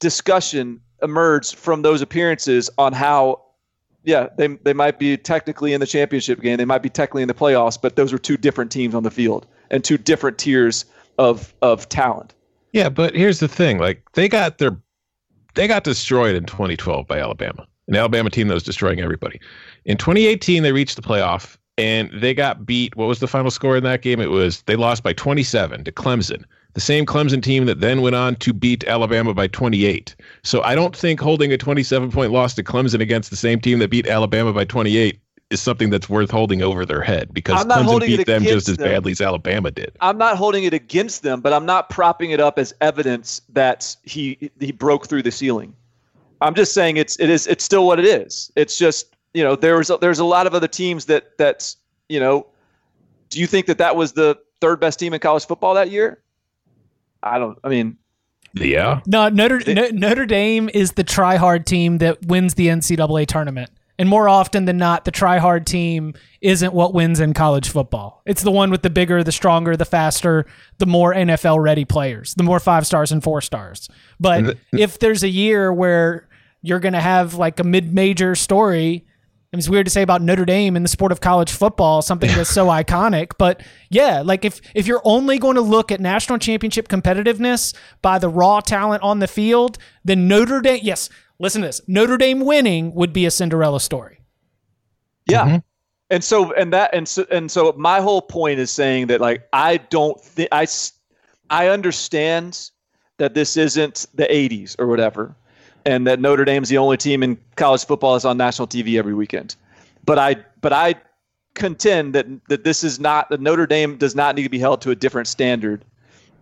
discussion 0.00 0.80
emerged 1.02 1.54
from 1.54 1.82
those 1.82 2.02
appearances 2.02 2.68
on 2.78 2.92
how, 2.92 3.42
yeah, 4.04 4.28
they 4.36 4.48
they 4.48 4.72
might 4.72 4.98
be 4.98 5.16
technically 5.16 5.72
in 5.72 5.80
the 5.80 5.86
championship 5.86 6.40
game, 6.40 6.56
they 6.56 6.64
might 6.64 6.82
be 6.82 6.88
technically 6.88 7.22
in 7.22 7.28
the 7.28 7.34
playoffs, 7.34 7.80
but 7.80 7.96
those 7.96 8.12
were 8.12 8.18
two 8.18 8.36
different 8.36 8.70
teams 8.70 8.94
on 8.94 9.02
the 9.02 9.10
field 9.10 9.46
and 9.70 9.84
two 9.84 9.98
different 9.98 10.38
tiers 10.38 10.84
of 11.18 11.54
of 11.62 11.88
talent. 11.88 12.34
Yeah, 12.72 12.88
but 12.88 13.14
here's 13.14 13.40
the 13.40 13.48
thing: 13.48 13.78
like 13.78 14.02
they 14.12 14.28
got 14.28 14.58
their, 14.58 14.76
they 15.54 15.66
got 15.66 15.84
destroyed 15.84 16.36
in 16.36 16.44
2012 16.44 17.06
by 17.06 17.18
Alabama, 17.18 17.66
an 17.88 17.96
Alabama 17.96 18.30
team 18.30 18.48
that 18.48 18.54
was 18.54 18.62
destroying 18.62 19.00
everybody. 19.00 19.40
In 19.84 19.96
2018, 19.96 20.62
they 20.62 20.72
reached 20.72 20.96
the 20.96 21.02
playoff 21.02 21.56
and 21.76 22.10
they 22.12 22.34
got 22.34 22.66
beat. 22.66 22.96
What 22.96 23.06
was 23.06 23.20
the 23.20 23.28
final 23.28 23.50
score 23.50 23.76
in 23.76 23.84
that 23.84 24.02
game? 24.02 24.20
It 24.20 24.30
was 24.30 24.62
they 24.62 24.76
lost 24.76 25.02
by 25.02 25.12
27 25.12 25.84
to 25.84 25.92
Clemson, 25.92 26.44
the 26.74 26.80
same 26.80 27.06
Clemson 27.06 27.42
team 27.42 27.66
that 27.66 27.80
then 27.80 28.02
went 28.02 28.16
on 28.16 28.36
to 28.36 28.52
beat 28.52 28.84
Alabama 28.84 29.32
by 29.32 29.46
28. 29.46 30.14
So 30.42 30.62
I 30.62 30.74
don't 30.74 30.94
think 30.94 31.20
holding 31.20 31.52
a 31.52 31.58
27 31.58 32.10
point 32.10 32.32
loss 32.32 32.54
to 32.54 32.62
Clemson 32.62 33.00
against 33.00 33.30
the 33.30 33.36
same 33.36 33.60
team 33.60 33.78
that 33.78 33.90
beat 33.90 34.06
Alabama 34.06 34.52
by 34.52 34.64
28 34.64 35.20
is 35.50 35.60
something 35.60 35.88
that's 35.90 36.08
worth 36.08 36.30
holding 36.30 36.62
over 36.62 36.84
their 36.84 37.00
head 37.00 37.32
because 37.32 37.60
I'm 37.60 37.68
not 37.68 37.78
Clemson 37.78 37.84
holding 37.84 38.10
it 38.10 38.16
beat 38.18 38.26
them 38.26 38.42
against 38.42 38.66
just 38.66 38.68
as 38.68 38.76
them. 38.76 38.88
badly 38.88 39.12
as 39.12 39.20
Alabama 39.20 39.70
did. 39.70 39.96
I'm 40.00 40.18
not 40.18 40.36
holding 40.36 40.64
it 40.64 40.74
against 40.74 41.22
them, 41.22 41.40
but 41.40 41.52
I'm 41.52 41.64
not 41.64 41.88
propping 41.88 42.32
it 42.32 42.40
up 42.40 42.58
as 42.58 42.74
evidence 42.80 43.40
that 43.50 43.96
he 44.02 44.50
he 44.60 44.72
broke 44.72 45.06
through 45.06 45.22
the 45.22 45.30
ceiling. 45.30 45.74
I'm 46.40 46.54
just 46.54 46.74
saying 46.74 46.98
it's 46.98 47.18
it 47.18 47.30
is 47.30 47.46
it's 47.46 47.64
still 47.64 47.86
what 47.86 47.98
it 47.98 48.04
is. 48.04 48.52
It's 48.56 48.76
just 48.76 49.16
you 49.34 49.42
know 49.42 49.56
there's 49.56 49.90
a, 49.90 49.96
there's 49.96 50.18
a 50.18 50.24
lot 50.24 50.46
of 50.46 50.54
other 50.54 50.68
teams 50.68 51.06
that 51.06 51.36
that's 51.38 51.76
you 52.08 52.20
know. 52.20 52.46
Do 53.30 53.40
you 53.40 53.46
think 53.46 53.66
that 53.66 53.76
that 53.78 53.94
was 53.94 54.12
the 54.12 54.38
third 54.60 54.80
best 54.80 54.98
team 54.98 55.12
in 55.12 55.20
college 55.20 55.46
football 55.46 55.74
that 55.74 55.90
year? 55.90 56.22
I 57.22 57.38
don't. 57.38 57.58
I 57.62 57.68
mean, 57.68 57.98
Yeah. 58.54 59.00
No, 59.06 59.28
Notre 59.28 59.60
No- 59.66 59.88
Notre 59.92 60.26
Dame 60.26 60.70
is 60.72 60.92
the 60.92 61.04
try 61.04 61.36
hard 61.36 61.66
team 61.66 61.98
that 61.98 62.26
wins 62.26 62.54
the 62.54 62.68
NCAA 62.68 63.26
tournament. 63.26 63.70
And 63.98 64.08
more 64.08 64.28
often 64.28 64.64
than 64.64 64.78
not, 64.78 65.04
the 65.04 65.10
try 65.10 65.38
hard 65.38 65.66
team 65.66 66.14
isn't 66.40 66.72
what 66.72 66.94
wins 66.94 67.18
in 67.18 67.34
college 67.34 67.68
football. 67.68 68.22
It's 68.26 68.42
the 68.42 68.52
one 68.52 68.70
with 68.70 68.82
the 68.82 68.90
bigger, 68.90 69.24
the 69.24 69.32
stronger, 69.32 69.76
the 69.76 69.84
faster, 69.84 70.46
the 70.78 70.86
more 70.86 71.12
NFL 71.12 71.60
ready 71.60 71.84
players, 71.84 72.34
the 72.34 72.44
more 72.44 72.60
five 72.60 72.86
stars 72.86 73.10
and 73.10 73.22
four 73.22 73.40
stars. 73.40 73.88
But 74.20 74.56
if 74.72 75.00
there's 75.00 75.24
a 75.24 75.28
year 75.28 75.72
where 75.72 76.28
you're 76.62 76.78
going 76.78 76.92
to 76.92 77.00
have 77.00 77.34
like 77.34 77.58
a 77.58 77.64
mid 77.64 77.92
major 77.92 78.36
story, 78.36 79.04
it's 79.52 79.68
weird 79.68 79.86
to 79.86 79.90
say 79.90 80.02
about 80.02 80.20
Notre 80.20 80.44
Dame 80.44 80.76
in 80.76 80.82
the 80.82 80.88
sport 80.88 81.10
of 81.10 81.20
college 81.20 81.50
football, 81.50 82.02
something 82.02 82.30
that's 82.30 82.50
so 82.50 82.66
iconic. 82.68 83.32
But 83.38 83.62
yeah, 83.88 84.20
like 84.20 84.44
if 84.44 84.60
if 84.74 84.86
you're 84.86 85.00
only 85.04 85.38
going 85.38 85.54
to 85.54 85.62
look 85.62 85.90
at 85.90 86.00
national 86.00 86.38
championship 86.38 86.88
competitiveness 86.88 87.74
by 88.02 88.18
the 88.18 88.28
raw 88.28 88.60
talent 88.60 89.02
on 89.02 89.20
the 89.20 89.26
field, 89.26 89.78
then 90.04 90.28
Notre 90.28 90.60
Dame, 90.60 90.80
yes, 90.82 91.08
listen 91.38 91.62
to 91.62 91.68
this. 91.68 91.80
Notre 91.86 92.16
Dame 92.16 92.40
winning 92.40 92.94
would 92.94 93.12
be 93.12 93.26
a 93.26 93.30
Cinderella 93.30 93.80
story. 93.80 94.20
Yeah. 95.26 95.44
Mm-hmm. 95.44 95.56
And 96.10 96.24
so 96.24 96.52
and 96.54 96.72
that 96.72 96.94
and 96.94 97.06
so 97.06 97.26
and 97.30 97.50
so 97.50 97.74
my 97.76 98.00
whole 98.00 98.22
point 98.22 98.58
is 98.58 98.70
saying 98.70 99.08
that 99.08 99.20
like 99.20 99.46
I 99.52 99.76
don't 99.76 100.18
think 100.20 100.48
I, 100.52 100.66
I 101.50 101.68
understand 101.68 102.70
that 103.18 103.34
this 103.34 103.56
isn't 103.56 104.06
the 104.14 104.24
80s 104.24 104.74
or 104.78 104.86
whatever 104.86 105.34
and 105.84 106.06
that 106.06 106.20
Notre 106.20 106.44
Dame's 106.44 106.68
the 106.68 106.78
only 106.78 106.96
team 106.96 107.22
in 107.22 107.38
college 107.56 107.84
football 107.84 108.14
that's 108.14 108.24
on 108.24 108.36
national 108.36 108.68
TV 108.68 108.98
every 108.98 109.14
weekend. 109.14 109.56
But 110.04 110.18
I 110.18 110.36
but 110.60 110.72
I 110.72 110.94
contend 111.54 112.14
that 112.14 112.26
that 112.48 112.64
this 112.64 112.82
is 112.82 112.98
not 112.98 113.28
that 113.30 113.40
Notre 113.40 113.66
Dame 113.66 113.96
does 113.96 114.14
not 114.14 114.34
need 114.34 114.44
to 114.44 114.48
be 114.48 114.58
held 114.58 114.80
to 114.82 114.90
a 114.90 114.94
different 114.94 115.28
standard 115.28 115.84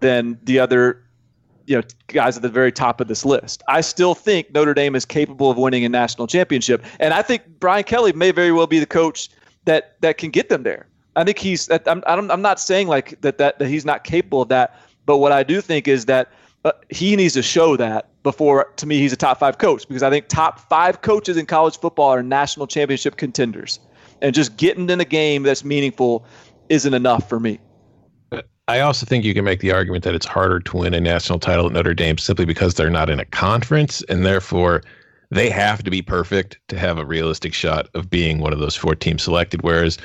than 0.01 0.39
the 0.45 0.59
other 0.59 1.03
you 1.67 1.77
know 1.77 1.83
guys 2.09 2.37
at 2.37 2.43
the 2.43 2.49
very 2.49 2.73
top 2.73 3.01
of 3.01 3.09
this 3.09 3.25
list. 3.25 3.63
I 3.69 3.81
still 3.81 4.15
think 4.15 4.53
Notre 4.55 4.75
Dame 4.75 4.95
is 4.95 5.05
capable 5.05 5.51
of 5.51 5.59
winning 5.59 5.85
a 5.85 5.89
national 5.89 6.27
championship, 6.27 6.85
and 7.01 7.13
I 7.13 7.23
think 7.23 7.43
Brian 7.59 7.85
Kelly 7.85 8.13
may 8.13 8.31
very 8.31 8.53
well 8.53 8.67
be 8.67 8.79
the 8.79 8.87
coach 8.87 9.29
that 9.65 10.01
that 10.01 10.19
can 10.19 10.31
get 10.31 10.49
them 10.49 10.63
there. 10.63 10.87
I 11.17 11.25
think 11.25 11.39
he's. 11.39 11.69
I'm. 11.71 12.03
I'm 12.07 12.43
not 12.43 12.61
saying 12.61 12.89
like 12.89 13.21
that, 13.23 13.39
that 13.39 13.59
that 13.59 13.69
he's 13.69 13.85
not 13.85 14.05
capable 14.05 14.43
of 14.43 14.49
that, 14.49 14.81
but 15.07 15.19
what 15.19 15.33
I 15.33 15.43
do 15.43 15.61
think 15.61 15.89
is 15.89 16.07
that 16.07 16.31
uh, 16.65 16.73
he 16.91 17.17
needs 17.17 17.35
to 17.35 17.43
show 17.43 17.77
that 17.77 18.11
before. 18.23 18.73
To 18.77 18.87
me, 18.87 18.99
he's 18.99 19.13
a 19.13 19.17
top 19.17 19.39
five 19.39 19.59
coach 19.59 19.89
because 19.89 20.03
I 20.03 20.11
think 20.11 20.29
top 20.29 20.61
five 20.69 21.03
coaches 21.03 21.37
in 21.37 21.47
college 21.47 21.79
football 21.79 22.11
are 22.11 22.23
national 22.23 22.67
championship 22.67 23.17
contenders, 23.17 23.81
and 24.21 24.35
just 24.35 24.57
getting 24.57 24.89
in 24.91 25.01
a 25.01 25.05
game 25.05 25.43
that's 25.43 25.65
meaningful 25.65 26.25
isn't 26.69 26.95
enough 26.95 27.29
for 27.29 27.41
me. 27.41 27.61
I 28.69 28.81
also 28.81 29.07
think 29.07 29.25
you 29.25 29.33
can 29.33 29.45
make 29.45 29.61
the 29.61 29.71
argument 29.71 30.03
that 30.05 30.15
it's 30.17 30.27
harder 30.27 30.59
to 30.59 30.77
win 30.79 30.93
a 30.93 31.01
national 31.01 31.39
title 31.39 31.67
at 31.67 31.73
Notre 31.73 31.95
Dame 31.95 32.19
simply 32.19 32.45
because 32.45 32.75
they're 32.75 32.91
not 32.91 33.09
in 33.09 33.21
a 33.21 33.25
conference 33.25 34.03
and 34.09 34.27
therefore 34.27 34.83
they 35.31 35.51
have 35.51 35.85
to 35.85 35.91
be 35.91 36.03
perfect 36.03 36.59
to 36.69 36.79
have 36.79 36.99
a 36.99 37.05
realistic 37.05 37.55
shot 37.55 37.89
of 37.95 38.11
being 38.11 38.41
one 38.41 38.53
of 38.53 38.59
those 38.59 38.75
four 38.75 38.97
teams 38.97 39.23
selected. 39.23 39.63
Whereas 39.63 39.99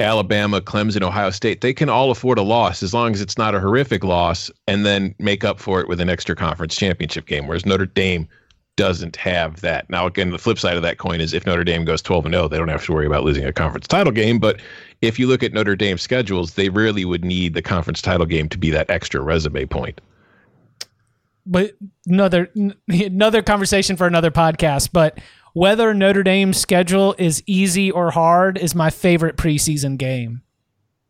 Alabama, 0.00 0.60
Clemson, 0.60 1.02
Ohio 1.02 1.30
State, 1.30 1.60
they 1.60 1.72
can 1.72 1.88
all 1.88 2.10
afford 2.10 2.38
a 2.38 2.42
loss 2.42 2.82
as 2.82 2.92
long 2.92 3.12
as 3.12 3.20
it's 3.20 3.38
not 3.38 3.54
a 3.54 3.60
horrific 3.60 4.02
loss 4.02 4.50
and 4.66 4.84
then 4.84 5.14
make 5.20 5.44
up 5.44 5.60
for 5.60 5.80
it 5.80 5.88
with 5.88 6.00
an 6.00 6.08
extra 6.08 6.34
conference 6.34 6.74
championship 6.74 7.26
game. 7.26 7.46
Whereas 7.46 7.66
Notre 7.66 7.86
Dame 7.86 8.28
doesn't 8.78 9.16
have 9.16 9.60
that. 9.60 9.90
Now, 9.90 10.06
again, 10.06 10.30
the 10.30 10.38
flip 10.38 10.56
side 10.56 10.76
of 10.76 10.84
that 10.84 10.98
coin 10.98 11.20
is 11.20 11.34
if 11.34 11.44
Notre 11.44 11.64
Dame 11.64 11.84
goes 11.84 12.00
12 12.00 12.26
and 12.26 12.34
0, 12.34 12.46
they 12.46 12.56
don't 12.56 12.68
have 12.68 12.84
to 12.84 12.92
worry 12.92 13.06
about 13.06 13.24
losing 13.24 13.44
a 13.44 13.52
conference 13.52 13.88
title 13.88 14.12
game. 14.12 14.38
But 14.38 14.60
if 15.02 15.18
you 15.18 15.26
look 15.26 15.42
at 15.42 15.52
Notre 15.52 15.74
Dame's 15.74 16.00
schedules, 16.00 16.54
they 16.54 16.68
really 16.68 17.04
would 17.04 17.24
need 17.24 17.54
the 17.54 17.60
conference 17.60 18.00
title 18.00 18.24
game 18.24 18.48
to 18.50 18.56
be 18.56 18.70
that 18.70 18.88
extra 18.88 19.20
resume 19.20 19.66
point. 19.66 20.00
But 21.44 21.72
another 22.06 22.50
another 22.88 23.42
conversation 23.42 23.96
for 23.96 24.06
another 24.06 24.30
podcast. 24.30 24.90
But 24.92 25.18
whether 25.54 25.92
Notre 25.92 26.22
Dame's 26.22 26.56
schedule 26.56 27.16
is 27.18 27.42
easy 27.46 27.90
or 27.90 28.12
hard 28.12 28.58
is 28.58 28.76
my 28.76 28.90
favorite 28.90 29.36
preseason 29.36 29.98
game. 29.98 30.42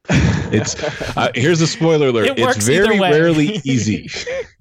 It's 0.09 0.83
uh, 1.19 1.33
here's 1.35 1.61
a 1.61 1.67
spoiler 1.67 2.09
alert. 2.09 2.29
It 2.39 2.39
it's 2.39 2.67
very 2.67 2.99
rarely 2.99 3.61
easy. 3.65 4.09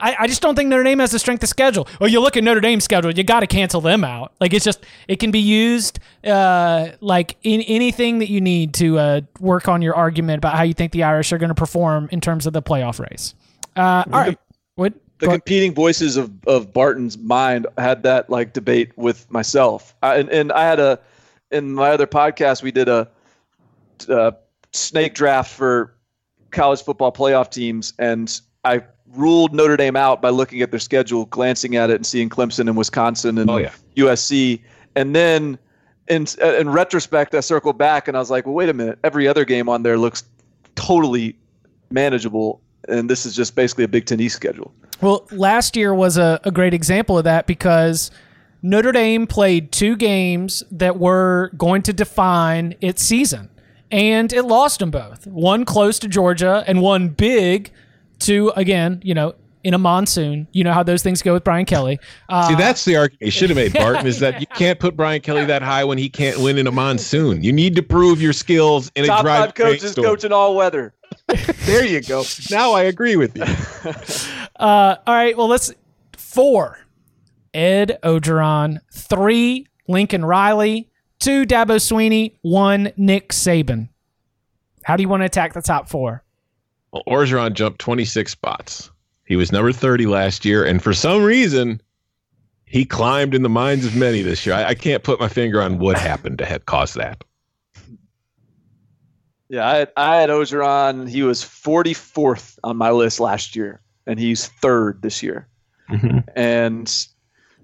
I, 0.00 0.16
I 0.20 0.26
just 0.26 0.42
don't 0.42 0.54
think 0.54 0.68
Notre 0.68 0.84
Dame 0.84 0.98
has 0.98 1.10
the 1.10 1.18
strength 1.18 1.42
of 1.42 1.48
schedule. 1.48 1.86
Or 2.00 2.08
you 2.08 2.20
look 2.20 2.36
at 2.36 2.44
Notre 2.44 2.60
Dame's 2.60 2.84
schedule, 2.84 3.12
you 3.12 3.22
got 3.22 3.40
to 3.40 3.46
cancel 3.46 3.80
them 3.80 4.04
out. 4.04 4.32
Like 4.40 4.52
it's 4.52 4.64
just 4.64 4.84
it 5.08 5.16
can 5.16 5.30
be 5.30 5.40
used 5.40 5.98
uh, 6.24 6.90
like 7.00 7.36
in 7.42 7.60
anything 7.62 8.18
that 8.18 8.30
you 8.30 8.40
need 8.40 8.74
to 8.74 8.98
uh, 8.98 9.20
work 9.38 9.68
on 9.68 9.82
your 9.82 9.94
argument 9.94 10.38
about 10.38 10.54
how 10.54 10.62
you 10.62 10.74
think 10.74 10.92
the 10.92 11.02
Irish 11.02 11.32
are 11.32 11.38
going 11.38 11.48
to 11.48 11.54
perform 11.54 12.08
in 12.12 12.20
terms 12.20 12.46
of 12.46 12.52
the 12.52 12.62
playoff 12.62 12.98
race. 12.98 13.34
Uh, 13.76 14.04
all 14.06 14.20
right, 14.20 14.38
what? 14.74 14.94
the 15.20 15.26
go- 15.26 15.32
competing 15.32 15.74
voices 15.74 16.16
of, 16.16 16.32
of 16.46 16.72
Barton's 16.72 17.16
mind 17.18 17.66
had 17.78 18.02
that 18.02 18.30
like 18.30 18.52
debate 18.52 18.96
with 18.96 19.30
myself. 19.30 19.94
I, 20.02 20.16
and, 20.16 20.30
and 20.30 20.52
I 20.52 20.64
had 20.64 20.80
a, 20.80 20.98
in 21.50 21.72
my 21.72 21.90
other 21.90 22.06
podcast, 22.06 22.62
we 22.62 22.72
did 22.72 22.88
a, 22.88 23.08
uh 24.08 24.32
snake 24.72 25.14
draft 25.14 25.52
for 25.52 25.94
college 26.52 26.82
football 26.82 27.12
playoff 27.12 27.50
teams. 27.50 27.92
And 27.98 28.40
I 28.64 28.82
ruled 29.14 29.54
Notre 29.54 29.76
Dame 29.76 29.96
out 29.96 30.20
by 30.22 30.30
looking 30.30 30.60
at 30.62 30.70
their 30.70 30.80
schedule, 30.80 31.26
glancing 31.26 31.76
at 31.76 31.90
it 31.90 31.96
and 31.96 32.06
seeing 32.06 32.28
Clemson 32.28 32.68
and 32.68 32.76
Wisconsin 32.76 33.38
and 33.38 33.50
Oh, 33.50 33.56
yeah. 33.56 33.72
USC. 33.96 34.60
And 34.96 35.14
then 35.14 35.58
in, 36.08 36.26
in 36.40 36.68
retrospect, 36.70 37.34
I 37.34 37.40
circled 37.40 37.78
back 37.78 38.08
and 38.08 38.16
I 38.16 38.20
was 38.20 38.30
like, 38.30 38.46
well, 38.46 38.54
wait 38.54 38.68
a 38.68 38.74
minute. 38.74 38.98
Every 39.02 39.26
other 39.26 39.44
game 39.44 39.68
on 39.68 39.82
there 39.82 39.98
looks 39.98 40.24
totally 40.74 41.36
manageable. 41.90 42.60
And 42.88 43.08
this 43.10 43.26
is 43.26 43.34
just 43.34 43.54
basically 43.54 43.84
a 43.84 43.88
Big 43.88 44.06
Ten 44.06 44.20
East 44.20 44.36
schedule. 44.36 44.72
Well, 45.00 45.26
last 45.30 45.76
year 45.76 45.94
was 45.94 46.18
a, 46.18 46.40
a 46.44 46.50
great 46.50 46.74
example 46.74 47.16
of 47.18 47.24
that 47.24 47.46
because 47.46 48.10
Notre 48.62 48.92
Dame 48.92 49.26
played 49.26 49.72
two 49.72 49.96
games 49.96 50.62
that 50.70 50.98
were 50.98 51.50
going 51.56 51.82
to 51.82 51.92
define 51.94 52.74
its 52.82 53.02
season, 53.02 53.48
and 53.90 54.30
it 54.32 54.42
lost 54.42 54.80
them 54.80 54.90
both. 54.90 55.26
One 55.26 55.64
close 55.64 55.98
to 56.00 56.08
Georgia, 56.08 56.62
and 56.66 56.82
one 56.82 57.08
big 57.08 57.70
to 58.20 58.52
again, 58.56 59.00
you 59.02 59.14
know, 59.14 59.34
in 59.62 59.74
a 59.74 59.78
monsoon. 59.78 60.46
You 60.52 60.64
know 60.64 60.72
how 60.72 60.82
those 60.82 61.02
things 61.02 61.20
go 61.22 61.32
with 61.34 61.44
Brian 61.44 61.66
Kelly. 61.66 61.98
Uh, 62.28 62.48
See, 62.48 62.54
that's 62.54 62.84
the 62.84 62.96
argument 62.96 63.22
you 63.22 63.30
should 63.30 63.50
have 63.50 63.56
made, 63.56 63.72
Barton, 63.74 64.06
is 64.06 64.18
that 64.20 64.40
you 64.40 64.46
can't 64.46 64.78
put 64.78 64.96
Brian 64.96 65.20
Kelly 65.20 65.44
that 65.44 65.60
high 65.62 65.84
when 65.84 65.98
he 65.98 66.08
can't 66.08 66.38
win 66.38 66.56
in 66.56 66.66
a 66.66 66.72
monsoon. 66.72 67.42
You 67.42 67.52
need 67.52 67.76
to 67.76 67.82
prove 67.82 68.22
your 68.22 68.32
skills 68.32 68.90
in 68.94 69.04
a 69.04 69.08
Top 69.08 69.22
dry 69.22 69.38
five 69.38 69.54
coaches 69.54 69.82
rainstorm. 69.84 70.06
coaching 70.06 70.32
all 70.32 70.56
weather. 70.56 70.94
There 71.66 71.84
you 71.84 72.00
go. 72.00 72.24
Now 72.50 72.72
I 72.72 72.84
agree 72.84 73.16
with 73.16 73.36
you. 73.36 73.44
Uh, 74.56 74.96
all 75.06 75.14
right. 75.14 75.36
Well, 75.38 75.48
let's 75.48 75.72
four. 76.16 76.78
Ed 77.54 77.98
Orgeron. 78.02 78.78
Three. 78.92 79.66
Lincoln 79.88 80.22
Riley. 80.24 80.90
Two. 81.18 81.46
Dabo 81.46 81.76
Swinney. 81.76 82.34
One. 82.42 82.92
Nick 82.98 83.30
Saban. 83.30 83.88
How 84.84 84.96
do 84.96 85.02
you 85.02 85.08
want 85.08 85.22
to 85.22 85.24
attack 85.26 85.54
the 85.54 85.62
top 85.62 85.88
four? 85.88 86.22
Well, 86.92 87.02
Orgeron 87.06 87.54
jumped 87.54 87.78
26 87.80 88.32
spots. 88.32 88.90
He 89.24 89.36
was 89.36 89.52
number 89.52 89.72
30 89.72 90.06
last 90.06 90.44
year, 90.44 90.64
and 90.64 90.82
for 90.82 90.92
some 90.92 91.22
reason, 91.22 91.80
he 92.64 92.84
climbed 92.84 93.34
in 93.34 93.42
the 93.42 93.48
minds 93.48 93.86
of 93.86 93.94
many 93.94 94.22
this 94.22 94.44
year. 94.44 94.54
I, 94.54 94.66
I 94.66 94.74
can't 94.74 95.02
put 95.02 95.20
my 95.20 95.28
finger 95.28 95.62
on 95.62 95.78
what 95.78 95.98
happened 95.98 96.38
to 96.38 96.46
have 96.46 96.66
caused 96.66 96.96
that. 96.96 97.22
Yeah, 99.48 99.68
I 99.68 99.76
had, 99.76 99.92
I 99.96 100.16
had 100.16 100.30
Orgeron. 100.30 101.08
He 101.08 101.22
was 101.22 101.42
44th 101.42 102.58
on 102.62 102.76
my 102.76 102.90
list 102.90 103.18
last 103.18 103.56
year, 103.56 103.80
and 104.06 104.18
he's 104.18 104.46
third 104.46 105.02
this 105.02 105.22
year. 105.22 105.48
Mm-hmm. 105.90 106.18
And, 106.36 107.06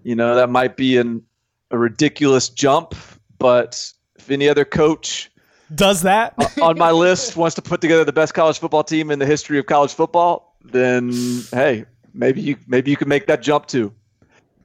you 0.03 0.17
know, 0.17 0.35
that 0.35 0.51
might 0.51 0.77
be 0.77 0.97
an, 0.97 1.23
a 1.71 1.79
ridiculous 1.79 2.49
jump, 2.49 2.95
but 3.39 3.93
if 4.17 4.31
any 4.31 4.49
other 4.49 4.65
coach 4.65 5.31
Does 5.75 6.03
that? 6.03 6.35
on 6.63 6.79
my 6.79 6.91
list 6.91 7.37
wants 7.37 7.55
to 7.57 7.63
put 7.63 7.81
together 7.81 8.05
the 8.05 8.13
best 8.13 8.35
college 8.35 8.59
football 8.59 8.85
team 8.85 9.11
in 9.11 9.19
the 9.19 9.27
history 9.27 9.59
of 9.59 9.67
college 9.67 9.93
football, 9.93 10.57
then 10.65 11.13
hey, 11.53 11.85
maybe 12.15 12.41
you 12.41 12.57
maybe 12.67 12.91
you 12.91 12.97
can 12.97 13.09
make 13.09 13.27
that 13.27 13.43
jump 13.43 13.67
too. 13.67 13.93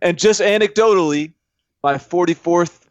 And 0.01 0.17
just 0.17 0.41
anecdotally, 0.41 1.33
my 1.83 1.95
44th 1.95 2.87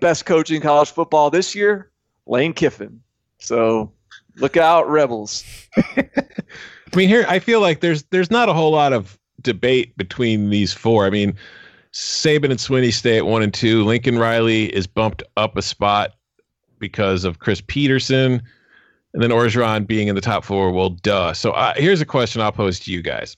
best 0.00 0.26
coach 0.26 0.50
in 0.50 0.60
college 0.60 0.90
football 0.90 1.30
this 1.30 1.54
year, 1.54 1.90
Lane 2.26 2.52
Kiffin. 2.52 3.00
So 3.38 3.92
look 4.36 4.56
out, 4.56 4.88
Rebels. 4.88 5.44
I 5.76 6.96
mean, 6.96 7.08
here 7.08 7.24
I 7.28 7.38
feel 7.38 7.60
like 7.60 7.80
there's 7.80 8.04
there's 8.04 8.30
not 8.30 8.48
a 8.48 8.52
whole 8.52 8.72
lot 8.72 8.92
of 8.92 9.18
debate 9.42 9.96
between 9.96 10.50
these 10.50 10.72
four. 10.72 11.06
I 11.06 11.10
mean, 11.10 11.36
Saban 11.92 12.50
and 12.50 12.58
Swinney 12.58 12.92
stay 12.92 13.18
at 13.18 13.26
one 13.26 13.42
and 13.42 13.52
two. 13.52 13.84
Lincoln 13.84 14.18
Riley 14.18 14.74
is 14.74 14.86
bumped 14.86 15.22
up 15.36 15.56
a 15.56 15.62
spot 15.62 16.14
because 16.78 17.24
of 17.24 17.38
Chris 17.38 17.62
Petersen, 17.66 18.42
and 19.14 19.22
then 19.22 19.30
Orgeron 19.30 19.86
being 19.86 20.08
in 20.08 20.14
the 20.14 20.20
top 20.20 20.44
four. 20.44 20.70
Well, 20.70 20.90
duh. 20.90 21.32
So 21.32 21.52
uh, 21.52 21.74
here's 21.76 22.00
a 22.00 22.06
question 22.06 22.42
I'll 22.42 22.52
pose 22.52 22.80
to 22.80 22.92
you 22.92 23.02
guys: 23.02 23.36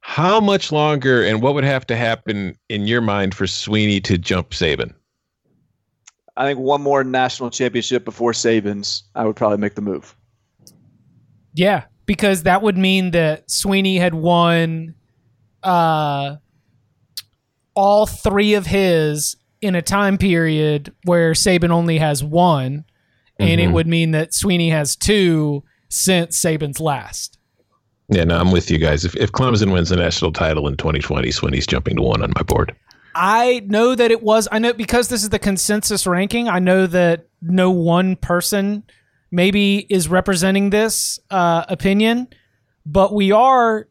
How 0.00 0.40
much 0.40 0.72
longer, 0.72 1.24
and 1.24 1.42
what 1.42 1.54
would 1.54 1.64
have 1.64 1.86
to 1.88 1.96
happen 1.96 2.56
in 2.68 2.86
your 2.86 3.00
mind 3.00 3.34
for 3.34 3.44
Swinney 3.44 4.02
to 4.04 4.18
jump 4.18 4.50
Saban? 4.50 4.94
I 6.36 6.46
think 6.46 6.58
one 6.58 6.80
more 6.80 7.04
national 7.04 7.50
championship 7.50 8.04
before 8.04 8.32
Saban's, 8.32 9.02
I 9.14 9.24
would 9.24 9.36
probably 9.36 9.58
make 9.58 9.74
the 9.74 9.82
move. 9.82 10.16
Yeah, 11.54 11.84
because 12.06 12.44
that 12.44 12.62
would 12.62 12.78
mean 12.78 13.10
that 13.10 13.48
Swinney 13.48 13.98
had 13.98 14.14
won 14.14 14.94
uh, 15.62 16.36
all 17.74 18.06
three 18.06 18.54
of 18.54 18.66
his 18.66 19.36
in 19.62 19.74
a 19.74 19.82
time 19.82 20.18
period 20.18 20.92
where 21.04 21.32
Saban 21.32 21.70
only 21.70 21.98
has 21.98 22.24
one, 22.24 22.84
and 23.38 23.60
it 23.60 23.68
would 23.68 23.86
mean 23.86 24.10
that 24.10 24.32
Swinney 24.32 24.70
has 24.70 24.96
two 24.96 25.62
since 25.88 26.40
Saban's 26.40 26.80
last. 26.80 27.38
Yeah, 28.08 28.24
no, 28.24 28.38
I'm 28.38 28.50
with 28.50 28.70
you 28.70 28.78
guys. 28.78 29.04
If 29.04 29.16
if 29.16 29.32
Clemson 29.32 29.72
wins 29.72 29.90
the 29.90 29.96
national 29.96 30.32
title 30.32 30.66
in 30.66 30.76
2020, 30.76 31.28
Swinney's 31.28 31.66
jumping 31.66 31.96
to 31.96 32.02
one 32.02 32.22
on 32.22 32.32
my 32.34 32.42
board. 32.42 32.74
I 33.14 33.62
know 33.66 33.94
that 33.94 34.10
it 34.10 34.22
was. 34.22 34.48
I 34.50 34.58
know 34.58 34.72
because 34.72 35.08
this 35.08 35.22
is 35.22 35.28
the 35.30 35.38
consensus 35.38 36.06
ranking. 36.06 36.48
I 36.48 36.58
know 36.58 36.86
that 36.86 37.26
no 37.40 37.70
one 37.70 38.16
person 38.16 38.82
maybe 39.30 39.86
is 39.88 40.08
representing 40.08 40.70
this 40.70 41.20
uh, 41.30 41.64
opinion, 41.68 42.28
but 42.84 43.14
we 43.14 43.30
are 43.30 43.86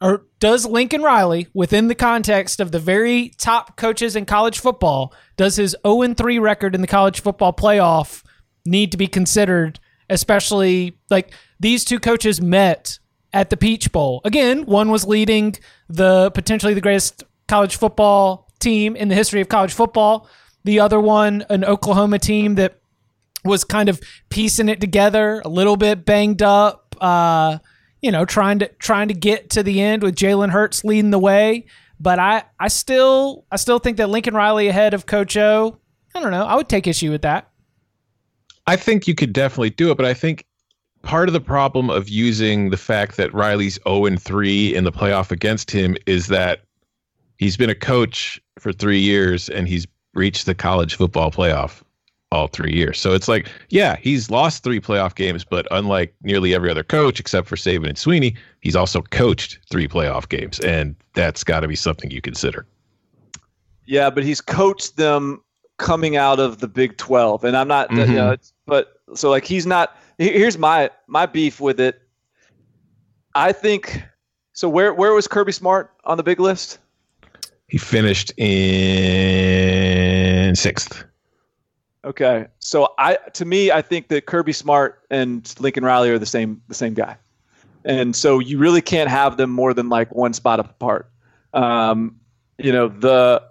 or 0.00 0.26
does 0.40 0.66
Lincoln 0.66 1.02
Riley, 1.02 1.48
within 1.54 1.88
the 1.88 1.94
context 1.94 2.60
of 2.60 2.70
the 2.70 2.78
very 2.78 3.30
top 3.38 3.76
coaches 3.76 4.14
in 4.14 4.26
college 4.26 4.58
football, 4.58 5.14
does 5.36 5.56
his 5.56 5.76
0 5.86 6.14
3 6.14 6.38
record 6.38 6.74
in 6.74 6.80
the 6.80 6.86
college 6.86 7.20
football 7.20 7.52
playoff 7.52 8.22
need 8.66 8.92
to 8.92 8.98
be 8.98 9.06
considered, 9.06 9.80
especially 10.10 10.98
like 11.08 11.32
these 11.58 11.84
two 11.84 11.98
coaches 11.98 12.40
met 12.40 12.98
at 13.32 13.50
the 13.50 13.56
Peach 13.56 13.92
Bowl. 13.92 14.20
Again, 14.24 14.66
one 14.66 14.90
was 14.90 15.06
leading 15.06 15.54
the 15.88 16.30
potentially 16.32 16.74
the 16.74 16.80
greatest 16.80 17.24
college 17.48 17.76
football 17.76 18.50
team 18.58 18.96
in 18.96 19.08
the 19.08 19.14
history 19.14 19.40
of 19.40 19.48
college 19.48 19.72
football. 19.72 20.28
The 20.64 20.80
other 20.80 21.00
one, 21.00 21.44
an 21.48 21.64
Oklahoma 21.64 22.18
team 22.18 22.56
that 22.56 22.80
was 23.44 23.64
kind 23.64 23.88
of 23.88 24.00
piecing 24.30 24.68
it 24.68 24.80
together, 24.80 25.40
a 25.44 25.48
little 25.48 25.76
bit 25.76 26.04
banged 26.04 26.42
up. 26.42 26.96
Uh, 27.00 27.58
you 28.06 28.12
know, 28.12 28.24
trying 28.24 28.60
to 28.60 28.68
trying 28.78 29.08
to 29.08 29.14
get 29.14 29.50
to 29.50 29.64
the 29.64 29.82
end 29.82 30.04
with 30.04 30.14
Jalen 30.14 30.50
Hurts 30.50 30.84
leading 30.84 31.10
the 31.10 31.18
way. 31.18 31.66
But 31.98 32.20
I, 32.20 32.44
I 32.60 32.68
still 32.68 33.44
I 33.50 33.56
still 33.56 33.80
think 33.80 33.96
that 33.96 34.08
Lincoln 34.08 34.32
Riley 34.32 34.68
ahead 34.68 34.94
of 34.94 35.06
Coach 35.06 35.36
O. 35.36 35.76
I 36.14 36.20
don't 36.20 36.30
know. 36.30 36.46
I 36.46 36.54
would 36.54 36.68
take 36.68 36.86
issue 36.86 37.10
with 37.10 37.22
that. 37.22 37.50
I 38.68 38.76
think 38.76 39.08
you 39.08 39.16
could 39.16 39.32
definitely 39.32 39.70
do 39.70 39.90
it, 39.90 39.96
but 39.96 40.06
I 40.06 40.14
think 40.14 40.46
part 41.02 41.28
of 41.28 41.32
the 41.32 41.40
problem 41.40 41.90
of 41.90 42.08
using 42.08 42.70
the 42.70 42.76
fact 42.76 43.16
that 43.16 43.34
Riley's 43.34 43.76
0 43.82 44.06
and 44.06 44.22
3 44.22 44.76
in 44.76 44.84
the 44.84 44.92
playoff 44.92 45.32
against 45.32 45.72
him 45.72 45.96
is 46.06 46.28
that 46.28 46.62
he's 47.38 47.56
been 47.56 47.70
a 47.70 47.74
coach 47.74 48.40
for 48.60 48.72
three 48.72 49.00
years 49.00 49.48
and 49.48 49.66
he's 49.66 49.84
reached 50.14 50.46
the 50.46 50.54
college 50.54 50.94
football 50.94 51.32
playoff 51.32 51.82
all 52.32 52.48
three 52.48 52.72
years. 52.72 52.98
So 53.00 53.12
it's 53.14 53.28
like, 53.28 53.48
yeah, 53.68 53.96
he's 53.96 54.30
lost 54.30 54.64
three 54.64 54.80
playoff 54.80 55.14
games, 55.14 55.44
but 55.44 55.66
unlike 55.70 56.14
nearly 56.22 56.54
every 56.54 56.70
other 56.70 56.82
coach 56.82 57.20
except 57.20 57.46
for 57.48 57.56
Saban 57.56 57.88
and 57.88 57.96
Swinney, 57.96 58.36
he's 58.60 58.76
also 58.76 59.02
coached 59.02 59.60
three 59.70 59.86
playoff 59.86 60.28
games, 60.28 60.58
and 60.60 60.96
that's 61.14 61.44
got 61.44 61.60
to 61.60 61.68
be 61.68 61.76
something 61.76 62.10
you 62.10 62.20
consider. 62.20 62.66
Yeah, 63.86 64.10
but 64.10 64.24
he's 64.24 64.40
coached 64.40 64.96
them 64.96 65.40
coming 65.78 66.16
out 66.16 66.40
of 66.40 66.58
the 66.58 66.66
Big 66.68 66.96
Twelve, 66.96 67.44
and 67.44 67.56
I'm 67.56 67.68
not, 67.68 67.88
mm-hmm. 67.90 68.10
you 68.10 68.16
know, 68.16 68.36
but 68.66 69.00
so 69.14 69.30
like 69.30 69.44
he's 69.44 69.66
not. 69.66 69.96
Here's 70.18 70.58
my 70.58 70.90
my 71.06 71.26
beef 71.26 71.60
with 71.60 71.78
it. 71.78 72.02
I 73.34 73.52
think 73.52 74.02
so. 74.52 74.68
Where 74.68 74.92
where 74.92 75.12
was 75.12 75.28
Kirby 75.28 75.52
Smart 75.52 75.92
on 76.04 76.16
the 76.16 76.24
big 76.24 76.40
list? 76.40 76.80
He 77.68 77.78
finished 77.78 78.32
in 78.38 78.56
sixth. 80.56 81.04
Okay, 82.06 82.46
so 82.60 82.94
I 82.98 83.16
to 83.32 83.44
me, 83.44 83.72
I 83.72 83.82
think 83.82 84.08
that 84.08 84.26
Kirby 84.26 84.52
Smart 84.52 85.02
and 85.10 85.52
Lincoln 85.58 85.84
Riley 85.84 86.10
are 86.10 86.20
the 86.20 86.26
same 86.26 86.62
the 86.68 86.74
same 86.74 86.94
guy, 86.94 87.16
and 87.84 88.14
so 88.14 88.38
you 88.38 88.58
really 88.58 88.80
can't 88.80 89.10
have 89.10 89.36
them 89.36 89.50
more 89.50 89.74
than 89.74 89.88
like 89.88 90.14
one 90.14 90.32
spot 90.32 90.60
apart. 90.60 91.10
Um, 91.52 92.20
you 92.58 92.70
know 92.70 92.86
the 92.86 93.42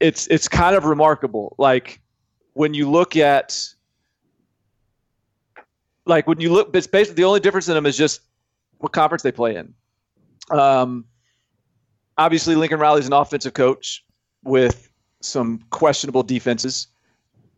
it's 0.00 0.26
it's 0.26 0.48
kind 0.48 0.74
of 0.74 0.84
remarkable. 0.84 1.54
Like 1.58 2.00
when 2.54 2.74
you 2.74 2.90
look 2.90 3.16
at 3.16 3.56
like 6.06 6.26
when 6.26 6.40
you 6.40 6.52
look, 6.52 6.74
it's 6.74 6.88
basically 6.88 7.22
the 7.22 7.24
only 7.24 7.38
difference 7.38 7.68
in 7.68 7.74
them 7.74 7.86
is 7.86 7.96
just 7.96 8.22
what 8.78 8.90
conference 8.90 9.22
they 9.22 9.30
play 9.30 9.54
in. 9.54 9.72
Um, 10.50 11.04
obviously, 12.18 12.56
Lincoln 12.56 12.80
Riley's 12.80 13.06
an 13.06 13.12
offensive 13.12 13.54
coach 13.54 14.04
with 14.42 14.90
some 15.20 15.60
questionable 15.70 16.24
defenses. 16.24 16.88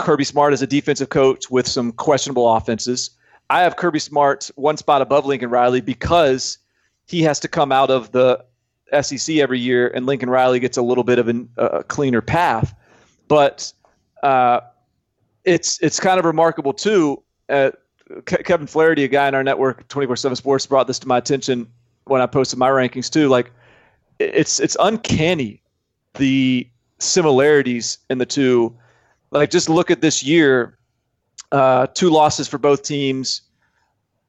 Kirby 0.02 0.24
Smart 0.24 0.52
is 0.52 0.62
a 0.62 0.66
defensive 0.66 1.10
coach 1.10 1.48
with 1.50 1.66
some 1.66 1.92
questionable 1.92 2.52
offenses. 2.52 3.10
I 3.50 3.60
have 3.60 3.76
Kirby 3.76 4.00
Smart 4.00 4.50
one 4.56 4.76
spot 4.76 5.00
above 5.00 5.26
Lincoln 5.26 5.48
Riley 5.48 5.80
because 5.80 6.58
he 7.06 7.22
has 7.22 7.38
to 7.40 7.48
come 7.48 7.70
out 7.70 7.88
of 7.90 8.10
the 8.10 8.44
SEC 9.00 9.36
every 9.36 9.60
year, 9.60 9.88
and 9.88 10.04
Lincoln 10.04 10.28
Riley 10.28 10.58
gets 10.58 10.76
a 10.76 10.82
little 10.82 11.04
bit 11.04 11.18
of 11.18 11.28
a 11.56 11.84
cleaner 11.84 12.20
path. 12.20 12.74
But 13.28 13.72
uh, 14.22 14.60
it's 15.44 15.80
it's 15.80 16.00
kind 16.00 16.18
of 16.18 16.24
remarkable 16.24 16.72
too. 16.72 17.22
Uh, 17.48 17.70
Kevin 18.26 18.66
Flaherty, 18.66 19.04
a 19.04 19.08
guy 19.08 19.28
in 19.28 19.34
our 19.34 19.44
network, 19.44 19.86
twenty 19.88 20.06
four 20.06 20.16
seven 20.16 20.34
Sports, 20.34 20.66
brought 20.66 20.88
this 20.88 20.98
to 20.98 21.08
my 21.08 21.18
attention 21.18 21.68
when 22.04 22.20
I 22.20 22.26
posted 22.26 22.58
my 22.58 22.68
rankings 22.68 23.08
too. 23.08 23.28
Like, 23.28 23.52
it's 24.18 24.58
it's 24.58 24.76
uncanny 24.80 25.62
the 26.14 26.68
similarities 26.98 27.98
in 28.10 28.18
the 28.18 28.26
two 28.26 28.76
like 29.32 29.50
just 29.50 29.68
look 29.68 29.90
at 29.90 30.00
this 30.00 30.22
year. 30.22 30.78
Uh, 31.50 31.86
two 31.88 32.10
losses 32.10 32.46
for 32.46 32.58
both 32.58 32.82
teams. 32.82 33.42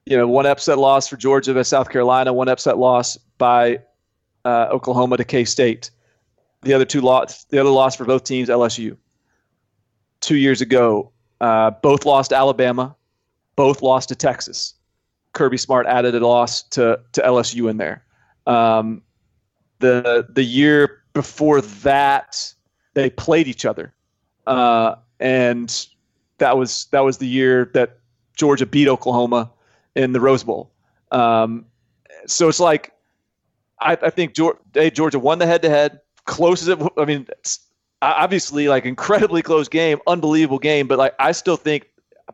You 0.06 0.16
know, 0.16 0.26
one 0.26 0.46
upset 0.46 0.78
loss 0.78 1.08
for 1.08 1.16
Georgia 1.16 1.54
by 1.54 1.62
South 1.62 1.88
Carolina, 1.88 2.32
one 2.32 2.48
upset 2.48 2.76
loss 2.76 3.16
by 3.38 3.78
uh, 4.44 4.68
Oklahoma 4.70 5.16
to 5.16 5.24
K 5.24 5.44
State. 5.44 5.90
The 6.62 6.74
other 6.74 6.84
two 6.84 7.00
loss, 7.00 7.44
the 7.44 7.58
other 7.58 7.70
loss 7.70 7.96
for 7.96 8.04
both 8.04 8.24
teams, 8.24 8.48
LSU. 8.48 8.96
Two 10.20 10.36
years 10.36 10.60
ago, 10.60 11.12
uh, 11.40 11.70
both 11.70 12.04
lost 12.06 12.32
Alabama, 12.32 12.96
both 13.56 13.82
lost 13.82 14.08
to 14.08 14.14
Texas. 14.14 14.74
Kirby 15.32 15.58
Smart 15.58 15.86
added 15.86 16.14
a 16.14 16.26
loss 16.26 16.62
to 16.62 17.00
to 17.12 17.22
LSU 17.22 17.70
in 17.70 17.76
there. 17.76 18.04
Um, 18.46 19.02
the 19.78 20.26
the 20.30 20.44
year 20.44 21.02
before 21.12 21.60
that, 21.60 22.52
they 22.94 23.10
played 23.10 23.48
each 23.48 23.64
other 23.64 23.94
uh, 24.46 24.96
and 25.20 25.86
that 26.38 26.56
was 26.56 26.86
that 26.90 27.00
was 27.00 27.18
the 27.18 27.26
year 27.26 27.70
that 27.74 27.98
Georgia 28.36 28.66
beat 28.66 28.88
Oklahoma 28.88 29.50
in 29.94 30.12
the 30.12 30.20
Rose 30.20 30.44
Bowl. 30.44 30.70
Um, 31.12 31.66
so 32.26 32.48
it's 32.48 32.60
like 32.60 32.92
I, 33.80 33.92
I 34.02 34.10
think 34.10 34.34
Georgia, 34.34 34.58
hey, 34.72 34.90
Georgia 34.90 35.18
won 35.18 35.38
the 35.38 35.46
head-to-head, 35.46 36.00
close 36.24 36.62
as 36.62 36.68
it. 36.68 36.78
I 36.96 37.04
mean, 37.04 37.26
obviously, 38.02 38.68
like 38.68 38.84
incredibly 38.84 39.42
close 39.42 39.68
game, 39.68 40.00
unbelievable 40.06 40.58
game. 40.58 40.86
But 40.86 40.98
like 40.98 41.14
I 41.18 41.32
still 41.32 41.56
think 41.56 41.88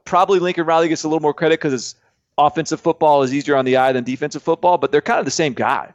probably 0.05 0.39
Lincoln 0.39 0.67
Riley 0.67 0.89
gets 0.89 1.05
a 1.05 1.09
little 1.09 1.21
more 1.21 1.35
credit 1.35 1.61
because 1.61 1.73
his 1.73 1.95
offensive 2.39 2.81
football 2.81 3.23
is 3.23 3.35
easier 3.35 3.57
on 3.57 3.65
the 3.65 3.77
eye 3.77 3.93
than 3.93 4.05
defensive 4.05 4.43
football. 4.43 4.79
But 4.79 4.93
they're 4.93 5.01
kind 5.01 5.19
of 5.19 5.25
the 5.25 5.31
same 5.31 5.53
guy, 5.53 5.93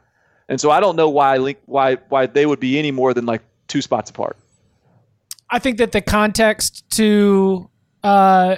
and 0.48 0.60
so 0.60 0.70
I 0.70 0.80
don't 0.80 0.96
know 0.96 1.08
why 1.08 1.36
Link, 1.38 1.58
why 1.66 1.96
why 2.08 2.26
they 2.26 2.46
would 2.46 2.60
be 2.60 2.78
any 2.78 2.90
more 2.90 3.12
than 3.14 3.26
like 3.26 3.42
two 3.68 3.82
spots 3.82 4.10
apart. 4.10 4.36
I 5.50 5.58
think 5.58 5.78
that 5.78 5.92
the 5.92 6.00
context 6.00 6.88
to 6.92 7.70
uh, 8.02 8.56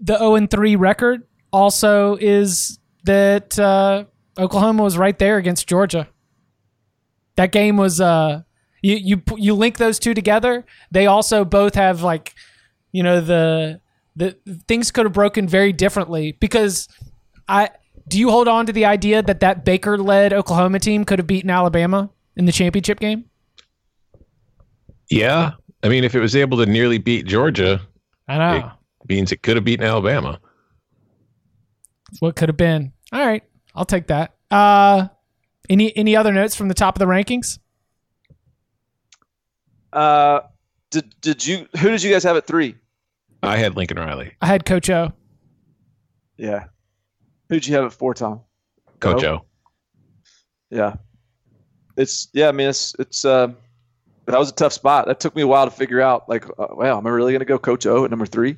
the 0.00 0.18
0 0.18 0.34
and 0.36 0.50
3 0.50 0.76
record 0.76 1.26
also 1.52 2.16
is 2.16 2.78
that 3.04 3.58
uh, 3.58 4.04
Oklahoma 4.38 4.82
was 4.82 4.96
right 4.96 5.18
there 5.18 5.36
against 5.36 5.68
Georgia. 5.68 6.08
That 7.36 7.52
game 7.52 7.76
was 7.76 8.00
uh, 8.00 8.42
you 8.82 8.96
you 8.96 9.22
you 9.36 9.54
link 9.54 9.78
those 9.78 9.98
two 9.98 10.14
together. 10.14 10.66
They 10.90 11.06
also 11.06 11.44
both 11.44 11.74
have 11.74 12.02
like 12.02 12.34
you 12.92 13.02
know 13.02 13.20
the 13.20 13.80
the 14.16 14.36
things 14.68 14.90
could 14.90 15.06
have 15.06 15.12
broken 15.12 15.48
very 15.48 15.72
differently 15.72 16.32
because 16.32 16.88
I 17.48 17.70
do 18.08 18.18
you 18.18 18.30
hold 18.30 18.48
on 18.48 18.66
to 18.66 18.72
the 18.72 18.84
idea 18.84 19.22
that 19.22 19.40
that 19.40 19.64
Baker 19.64 19.96
led 19.96 20.32
Oklahoma 20.32 20.78
team 20.78 21.04
could 21.04 21.18
have 21.18 21.26
beaten 21.26 21.50
Alabama 21.50 22.10
in 22.36 22.44
the 22.44 22.52
championship 22.52 23.00
game? 23.00 23.26
Yeah, 25.10 25.52
I 25.82 25.88
mean, 25.88 26.04
if 26.04 26.14
it 26.14 26.20
was 26.20 26.36
able 26.36 26.58
to 26.58 26.66
nearly 26.66 26.98
beat 26.98 27.26
Georgia, 27.26 27.80
I 28.28 28.38
know 28.38 28.70
it 29.02 29.08
means 29.08 29.32
it 29.32 29.42
could 29.42 29.56
have 29.56 29.64
beaten 29.64 29.84
Alabama. 29.84 30.40
What 32.20 32.36
could 32.36 32.48
have 32.48 32.56
been? 32.56 32.92
All 33.12 33.26
right, 33.26 33.42
I'll 33.74 33.84
take 33.84 34.06
that. 34.08 34.34
Uh, 34.50 35.08
any 35.68 35.96
any 35.96 36.14
other 36.14 36.32
notes 36.32 36.54
from 36.54 36.68
the 36.68 36.74
top 36.74 36.94
of 36.94 36.98
the 36.98 37.06
rankings? 37.06 37.58
Uh, 39.92 40.40
did 40.90 41.14
did 41.20 41.46
you 41.46 41.66
who 41.78 41.90
did 41.90 42.02
you 42.02 42.12
guys 42.12 42.22
have 42.24 42.36
at 42.36 42.46
three? 42.46 42.76
I 43.42 43.56
had 43.56 43.76
Lincoln 43.76 43.98
Riley. 43.98 44.34
I 44.40 44.46
had 44.46 44.64
Coach 44.64 44.88
O. 44.88 45.12
Yeah. 46.36 46.64
Who'd 47.48 47.66
you 47.66 47.74
have 47.74 47.84
at 47.84 47.92
four, 47.92 48.14
Tom? 48.14 48.40
Coach 49.00 49.24
O. 49.24 49.44
Yeah. 50.70 50.94
It's 51.96 52.28
yeah. 52.32 52.48
I 52.48 52.52
mean, 52.52 52.68
it's 52.68 52.94
it's. 52.98 53.24
Uh, 53.24 53.48
that 54.26 54.38
was 54.38 54.50
a 54.50 54.54
tough 54.54 54.72
spot. 54.72 55.06
That 55.06 55.20
took 55.20 55.34
me 55.34 55.42
a 55.42 55.46
while 55.46 55.64
to 55.64 55.70
figure 55.70 56.00
out. 56.00 56.28
Like, 56.28 56.46
uh, 56.58 56.68
wow, 56.70 56.98
am 56.98 57.06
I 57.06 57.10
really 57.10 57.32
going 57.32 57.40
to 57.40 57.46
go 57.46 57.58
Coach 57.58 57.86
O 57.86 58.04
at 58.04 58.10
number 58.10 58.26
three? 58.26 58.56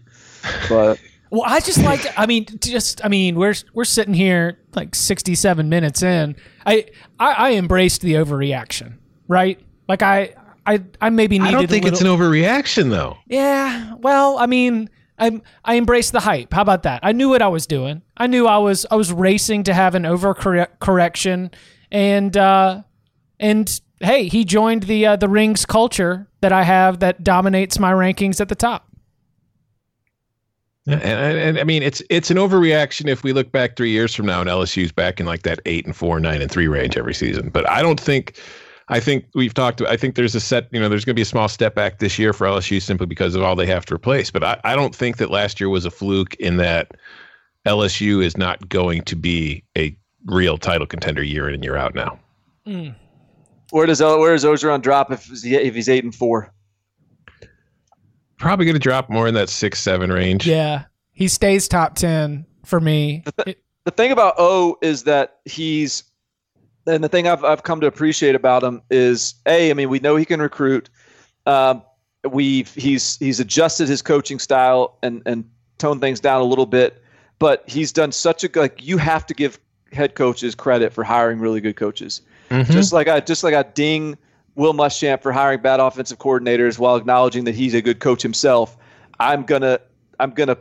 But 0.68 1.00
well, 1.30 1.42
I 1.44 1.60
just 1.60 1.82
like. 1.82 2.06
I 2.18 2.26
mean, 2.26 2.46
just 2.60 3.04
I 3.04 3.08
mean, 3.08 3.36
we're 3.36 3.54
we're 3.72 3.84
sitting 3.84 4.14
here 4.14 4.58
like 4.74 4.94
sixty-seven 4.94 5.68
minutes 5.68 6.02
in. 6.02 6.36
I 6.66 6.86
I, 7.18 7.32
I 7.32 7.52
embraced 7.52 8.02
the 8.02 8.14
overreaction, 8.14 8.98
right? 9.26 9.58
Like 9.88 10.02
I 10.02 10.34
I 10.66 10.82
I 11.00 11.10
maybe 11.10 11.38
needed. 11.38 11.54
I 11.54 11.58
don't 11.58 11.70
think 11.70 11.84
little, 11.84 11.98
it's 11.98 12.02
an 12.02 12.08
overreaction 12.08 12.90
though. 12.90 13.18
Yeah. 13.26 13.94
Well, 13.94 14.38
I 14.38 14.46
mean. 14.46 14.90
I 15.16 15.40
I 15.64 15.76
embraced 15.76 16.10
the 16.10 16.18
hype. 16.18 16.52
How 16.52 16.60
about 16.60 16.82
that? 16.82 16.98
I 17.04 17.12
knew 17.12 17.28
what 17.28 17.40
I 17.40 17.46
was 17.46 17.68
doing. 17.68 18.02
I 18.16 18.26
knew 18.26 18.48
I 18.48 18.58
was 18.58 18.84
I 18.90 18.96
was 18.96 19.12
racing 19.12 19.62
to 19.62 19.72
have 19.72 19.94
an 19.94 20.02
overcorrection, 20.02 21.54
and 21.92 22.36
uh, 22.36 22.82
and 23.38 23.80
hey, 24.04 24.28
he 24.28 24.44
joined 24.44 24.84
the 24.84 25.06
uh, 25.06 25.16
the 25.16 25.28
rings 25.28 25.66
culture 25.66 26.26
that 26.40 26.52
I 26.52 26.62
have 26.62 27.00
that 27.00 27.24
dominates 27.24 27.78
my 27.78 27.92
rankings 27.92 28.40
at 28.40 28.48
the 28.48 28.54
top. 28.54 28.88
Yeah, 30.86 30.96
and, 30.96 31.38
and, 31.38 31.58
I 31.58 31.64
mean 31.64 31.82
it's 31.82 32.02
it's 32.10 32.30
an 32.30 32.36
overreaction 32.36 33.08
if 33.08 33.24
we 33.24 33.32
look 33.32 33.50
back 33.50 33.76
three 33.76 33.90
years 33.90 34.14
from 34.14 34.26
now 34.26 34.42
and 34.42 34.50
LSU's 34.50 34.92
back 34.92 35.18
in 35.18 35.24
like 35.24 35.42
that 35.42 35.60
eight 35.64 35.86
and 35.86 35.96
four, 35.96 36.20
nine 36.20 36.42
and 36.42 36.50
three 36.50 36.68
range 36.68 36.96
every 36.96 37.14
season. 37.14 37.48
But 37.48 37.68
I 37.68 37.80
don't 37.80 37.98
think 37.98 38.38
I 38.88 39.00
think 39.00 39.24
we've 39.34 39.54
talked. 39.54 39.80
I 39.82 39.96
think 39.96 40.14
there's 40.14 40.34
a 40.34 40.40
set. 40.40 40.68
You 40.70 40.80
know, 40.80 40.88
there's 40.88 41.04
going 41.04 41.14
to 41.14 41.18
be 41.18 41.22
a 41.22 41.26
small 41.26 41.48
step 41.48 41.74
back 41.74 42.00
this 42.00 42.18
year 42.18 42.34
for 42.34 42.46
LSU 42.46 42.82
simply 42.82 43.06
because 43.06 43.34
of 43.34 43.42
all 43.42 43.56
they 43.56 43.66
have 43.66 43.86
to 43.86 43.94
replace. 43.94 44.30
But 44.30 44.44
I, 44.44 44.60
I 44.64 44.76
don't 44.76 44.94
think 44.94 45.16
that 45.16 45.30
last 45.30 45.58
year 45.58 45.70
was 45.70 45.86
a 45.86 45.90
fluke 45.90 46.34
in 46.34 46.58
that 46.58 46.92
LSU 47.66 48.22
is 48.22 48.36
not 48.36 48.68
going 48.68 49.02
to 49.02 49.16
be 49.16 49.64
a 49.78 49.96
real 50.26 50.58
title 50.58 50.86
contender 50.86 51.22
year 51.22 51.48
in 51.48 51.54
and 51.54 51.64
year 51.64 51.76
out 51.76 51.94
now. 51.94 52.18
Mm. 52.66 52.94
Where 53.74 53.86
does 53.86 54.00
where 54.00 54.32
does 54.32 54.44
Orgeron 54.44 54.82
drop 54.82 55.10
if 55.10 55.28
if 55.44 55.74
he's 55.74 55.88
eight 55.88 56.04
and 56.04 56.14
four? 56.14 56.54
Probably 58.38 58.66
going 58.66 58.76
to 58.76 58.78
drop 58.78 59.10
more 59.10 59.26
in 59.26 59.34
that 59.34 59.48
six 59.48 59.80
seven 59.80 60.12
range. 60.12 60.46
Yeah, 60.46 60.84
he 61.10 61.26
stays 61.26 61.66
top 61.66 61.96
ten 61.96 62.46
for 62.64 62.78
me. 62.80 63.24
The, 63.24 63.32
th- 63.42 63.58
the 63.82 63.90
thing 63.90 64.12
about 64.12 64.34
O 64.38 64.78
is 64.80 65.02
that 65.04 65.40
he's 65.44 66.04
and 66.86 67.02
the 67.02 67.08
thing 67.08 67.26
I've 67.26 67.42
I've 67.42 67.64
come 67.64 67.80
to 67.80 67.88
appreciate 67.88 68.36
about 68.36 68.62
him 68.62 68.80
is 68.92 69.34
a. 69.44 69.72
I 69.72 69.74
mean, 69.74 69.88
we 69.88 69.98
know 69.98 70.14
he 70.14 70.24
can 70.24 70.40
recruit. 70.40 70.88
Um, 71.44 71.82
we've 72.30 72.72
he's 72.74 73.16
he's 73.16 73.40
adjusted 73.40 73.88
his 73.88 74.02
coaching 74.02 74.38
style 74.38 75.00
and 75.02 75.20
and 75.26 75.50
toned 75.78 76.00
things 76.00 76.20
down 76.20 76.40
a 76.40 76.44
little 76.44 76.66
bit, 76.66 77.02
but 77.40 77.64
he's 77.68 77.90
done 77.90 78.12
such 78.12 78.44
a 78.44 78.50
like 78.54 78.86
you 78.86 78.98
have 78.98 79.26
to 79.26 79.34
give 79.34 79.58
head 79.90 80.14
coaches 80.14 80.54
credit 80.54 80.92
for 80.92 81.02
hiring 81.02 81.40
really 81.40 81.60
good 81.60 81.74
coaches. 81.74 82.22
Mm-hmm. 82.54 82.72
Just 82.72 82.92
like 82.92 83.08
I 83.08 83.20
just 83.20 83.42
like 83.42 83.54
I 83.54 83.62
ding 83.62 84.16
Will 84.54 84.74
Muschamp 84.74 85.22
for 85.22 85.32
hiring 85.32 85.60
bad 85.60 85.80
offensive 85.80 86.18
coordinators 86.18 86.78
while 86.78 86.96
acknowledging 86.96 87.44
that 87.44 87.54
he's 87.54 87.74
a 87.74 87.82
good 87.82 88.00
coach 88.00 88.22
himself. 88.22 88.76
I'm 89.18 89.44
gonna 89.44 89.80
I'm 90.20 90.30
gonna 90.30 90.58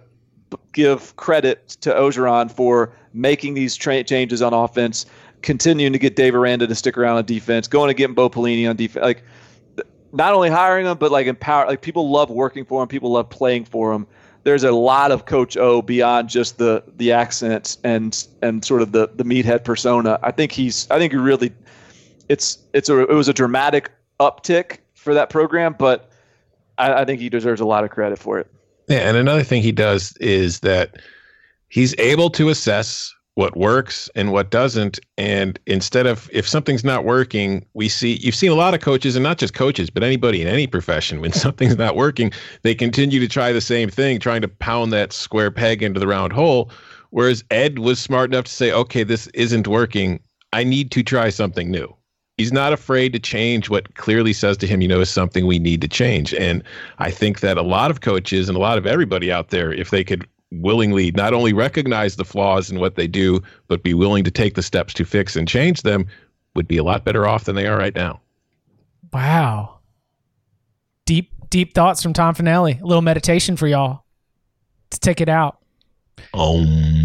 give 0.72 1.16
credit 1.16 1.70
to 1.82 1.92
Orgeron 1.92 2.52
for 2.52 2.94
making 3.14 3.54
these 3.54 3.76
tra- 3.76 4.04
changes 4.04 4.42
on 4.42 4.54
offense 4.54 5.06
continuing 5.44 5.94
to 5.94 6.00
get 6.00 6.16
Dave 6.16 6.34
Aranda 6.34 6.66
to 6.66 6.74
stick 6.74 6.98
around 6.98 7.18
on 7.18 7.26
defense, 7.26 7.68
going 7.68 7.90
to 7.90 7.94
get 7.94 8.16
Bo 8.16 8.30
Pelini 8.30 8.68
on 8.68 8.76
defense, 8.76 9.04
like 9.04 9.24
not 10.12 10.34
only 10.34 10.50
hiring 10.50 10.88
him, 10.88 10.98
but 10.98 11.12
like 11.12 11.28
empower. 11.28 11.68
Like 11.68 11.82
people 11.82 12.10
love 12.10 12.30
working 12.30 12.66
for 12.66 12.82
him. 12.82 12.88
People 12.88 13.12
love 13.12 13.30
playing 13.30 13.66
for 13.66 13.94
him. 13.94 14.08
There's 14.44 14.64
a 14.64 14.72
lot 14.72 15.12
of 15.12 15.26
Coach 15.26 15.56
O 15.58 15.82
beyond 15.82 16.30
just 16.30 16.58
the 16.58 16.84
the 16.98 17.12
accents 17.12 17.78
and 17.84 18.26
and 18.42 18.66
sort 18.66 18.82
of 18.82 18.92
the 18.92 19.10
the 19.14 19.24
meathead 19.24 19.64
persona. 19.64 20.20
I 20.24 20.32
think 20.32 20.52
he's. 20.52 20.90
I 20.90 20.98
think 20.98 21.14
he 21.14 21.18
really. 21.18 21.54
It's 22.30 22.58
it's 22.74 22.90
a 22.90 23.00
it 23.00 23.14
was 23.14 23.28
a 23.28 23.34
dramatic 23.34 23.92
uptick 24.20 24.80
for 24.96 25.14
that 25.14 25.30
program, 25.30 25.76
but 25.78 26.12
I, 26.78 27.02
I 27.02 27.06
think 27.06 27.20
he 27.20 27.30
deserves 27.30 27.62
a 27.62 27.66
lot 27.66 27.84
of 27.84 27.90
credit 27.90 28.20
for 28.20 28.40
it. 28.40 28.50
Yeah, 28.88 29.08
and 29.08 29.18
another 29.18 29.44
thing 29.44 29.62
he 29.62 29.72
does 29.72 30.16
is 30.18 30.62
that 30.62 30.98
he's 31.70 31.96
able 31.98 32.30
to 32.32 32.50
assess 32.50 33.14
what 33.36 33.58
works 33.58 34.10
and 34.14 34.32
what 34.32 34.52
doesn't 34.52 35.00
and 35.18 35.60
instead 35.66 36.06
of 36.06 36.30
if 36.32 36.48
something's 36.48 36.84
not 36.84 37.04
working 37.04 37.66
we 37.74 37.90
see 37.90 38.18
you've 38.22 38.36
seen 38.36 38.52
a 38.52 38.56
lot 38.56 38.76
of 38.76 38.82
coaches 38.82 39.16
and 39.16 39.24
not 39.24 39.40
just 39.40 39.56
coaches 39.56 39.90
but 39.90 40.04
anybody 40.04 40.42
in 40.42 40.48
any 40.48 40.68
profession 40.68 41.20
when 41.20 41.32
something's 41.34 41.78
not 41.78 41.96
working 41.96 42.32
they 42.62 42.76
continue 42.76 43.20
to 43.20 43.28
try 43.28 43.52
the 43.52 43.62
same 43.62 43.90
thing 43.90 44.20
trying 44.20 44.42
to 44.42 44.48
pound 44.48 44.94
that 44.94 45.12
square 45.12 45.50
peg 45.50 45.82
into 45.82 46.00
the 46.00 46.06
round 46.06 46.32
hole 46.32 46.70
whereas 47.10 47.44
ed 47.50 47.80
was 47.80 48.00
smart 48.00 48.32
enough 48.32 48.46
to 48.46 48.52
say 48.52 48.72
okay 48.72 49.04
this 49.04 49.26
isn't 49.34 49.68
working 49.68 50.20
i 50.52 50.64
need 50.64 50.92
to 50.92 51.02
try 51.02 51.30
something 51.30 51.72
new 51.72 51.92
he's 52.38 52.52
not 52.52 52.74
afraid 52.74 53.14
to 53.14 53.20
change 53.20 53.70
what 53.70 53.94
clearly 53.96 54.34
says 54.34 54.58
to 54.58 54.68
him 54.68 54.82
you 54.82 54.88
know 54.88 55.02
is 55.02 55.10
something 55.10 55.46
we 55.46 55.60
need 55.60 55.82
to 55.82 55.88
change 55.88 56.34
and 56.34 56.64
i 57.00 57.12
think 57.12 57.40
that 57.42 57.58
a 57.58 57.62
lot 57.62 57.92
of 57.92 58.02
coaches 58.02 58.50
and 58.50 58.56
a 58.56 58.62
lot 58.62 58.78
of 58.78 58.86
everybody 58.86 59.32
out 59.32 59.50
there 59.50 59.72
if 59.74 59.90
they 59.90 60.04
could 60.04 60.28
willingly 60.62 61.12
not 61.12 61.34
only 61.34 61.54
recognize 61.54 62.16
the 62.16 62.26
flaws 62.26 62.70
in 62.70 62.80
what 62.80 62.96
they 62.96 63.08
do, 63.08 63.42
but 63.68 63.84
be 63.84 63.94
willing 63.94 64.24
to 64.24 64.32
take 64.32 64.56
the 64.56 64.62
steps 64.62 64.94
to 64.96 65.06
fix 65.06 65.36
and 65.36 65.48
change 65.48 65.82
them, 65.82 66.06
would 66.56 66.68
be 66.68 66.78
a 66.78 66.84
lot 66.84 67.04
better 67.04 67.28
off 67.28 67.46
than 67.46 67.56
they 67.56 67.66
are 67.66 67.78
right 67.78 67.96
now. 67.96 68.22
Wow. 69.12 69.80
Deep, 71.06 71.32
deep 71.50 71.74
thoughts 71.74 72.02
from 72.02 72.14
Tom 72.14 72.36
Fornelli. 72.36 72.80
A 72.82 72.86
little 72.86 73.02
meditation 73.02 73.58
for 73.58 73.68
y'all 73.68 74.06
to 74.92 75.00
take 75.00 75.22
it 75.22 75.30
out. 75.30 75.60
Um. 76.34 77.03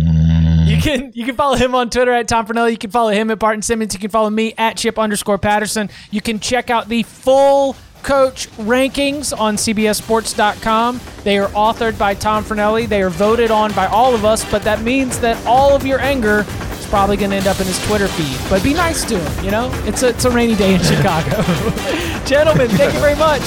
You 0.79 0.85
can 0.85 1.13
you 1.13 1.25
can 1.25 1.35
follow 1.35 1.57
him 1.57 1.75
on 1.75 1.91
Twitter 1.91 2.13
at 2.13 2.29
Tom 2.29 2.47
Fornelli. 2.47 2.71
You 2.71 2.79
can 2.79 2.91
follow 2.91 3.11
him 3.11 3.31
at 3.33 3.39
Barton 3.41 3.63
Simmons. 3.63 3.95
You 3.95 4.01
can 4.01 4.11
follow 4.11 4.31
me 4.31 4.55
at 4.57 4.77
Chip 4.77 4.97
underscore 4.99 5.37
Patterson. 5.37 5.91
You 6.13 6.21
can 6.21 6.39
check 6.39 6.71
out 6.71 6.89
the 6.89 7.03
full 7.03 7.75
coach 8.05 8.49
rankings 8.53 9.37
on 9.39 9.57
CBSSports.com. 9.57 11.01
They 11.25 11.39
are 11.39 11.49
authored 11.49 11.99
by 11.99 12.15
Tom 12.15 12.45
Fornelli. 12.45 12.89
They 12.89 13.03
are 13.03 13.11
voted 13.11 13.51
on 13.51 13.73
by 13.73 13.87
all 13.87 14.15
of 14.15 14.25
us, 14.25 14.49
but 14.51 14.63
that 14.63 14.83
means 14.83 15.19
that 15.19 15.45
all 15.47 15.75
of 15.75 15.85
your 15.85 15.99
anger 15.99 16.47
is 16.79 16.87
probably 16.87 17.17
going 17.17 17.31
to 17.31 17.37
end 17.37 17.49
up 17.49 17.59
in 17.61 17.67
his 17.67 17.85
Twitter 17.87 18.07
feed. 18.07 18.39
But 18.49 18.63
be 18.63 18.73
nice 18.73 19.05
to 19.07 19.19
him, 19.19 19.45
you 19.45 19.51
know? 19.51 19.71
It's 19.85 20.05
a, 20.05 20.11
it's 20.11 20.25
a 20.25 20.31
rainy 20.31 20.55
day 20.55 20.75
in 20.75 20.81
Chicago. 20.85 21.43
Gentlemen, 22.25 22.69
thank 22.69 22.95
you 22.95 23.01
very 23.01 23.17
much. 23.17 23.43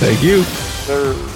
Thank 0.00 0.22
you. 0.22 1.35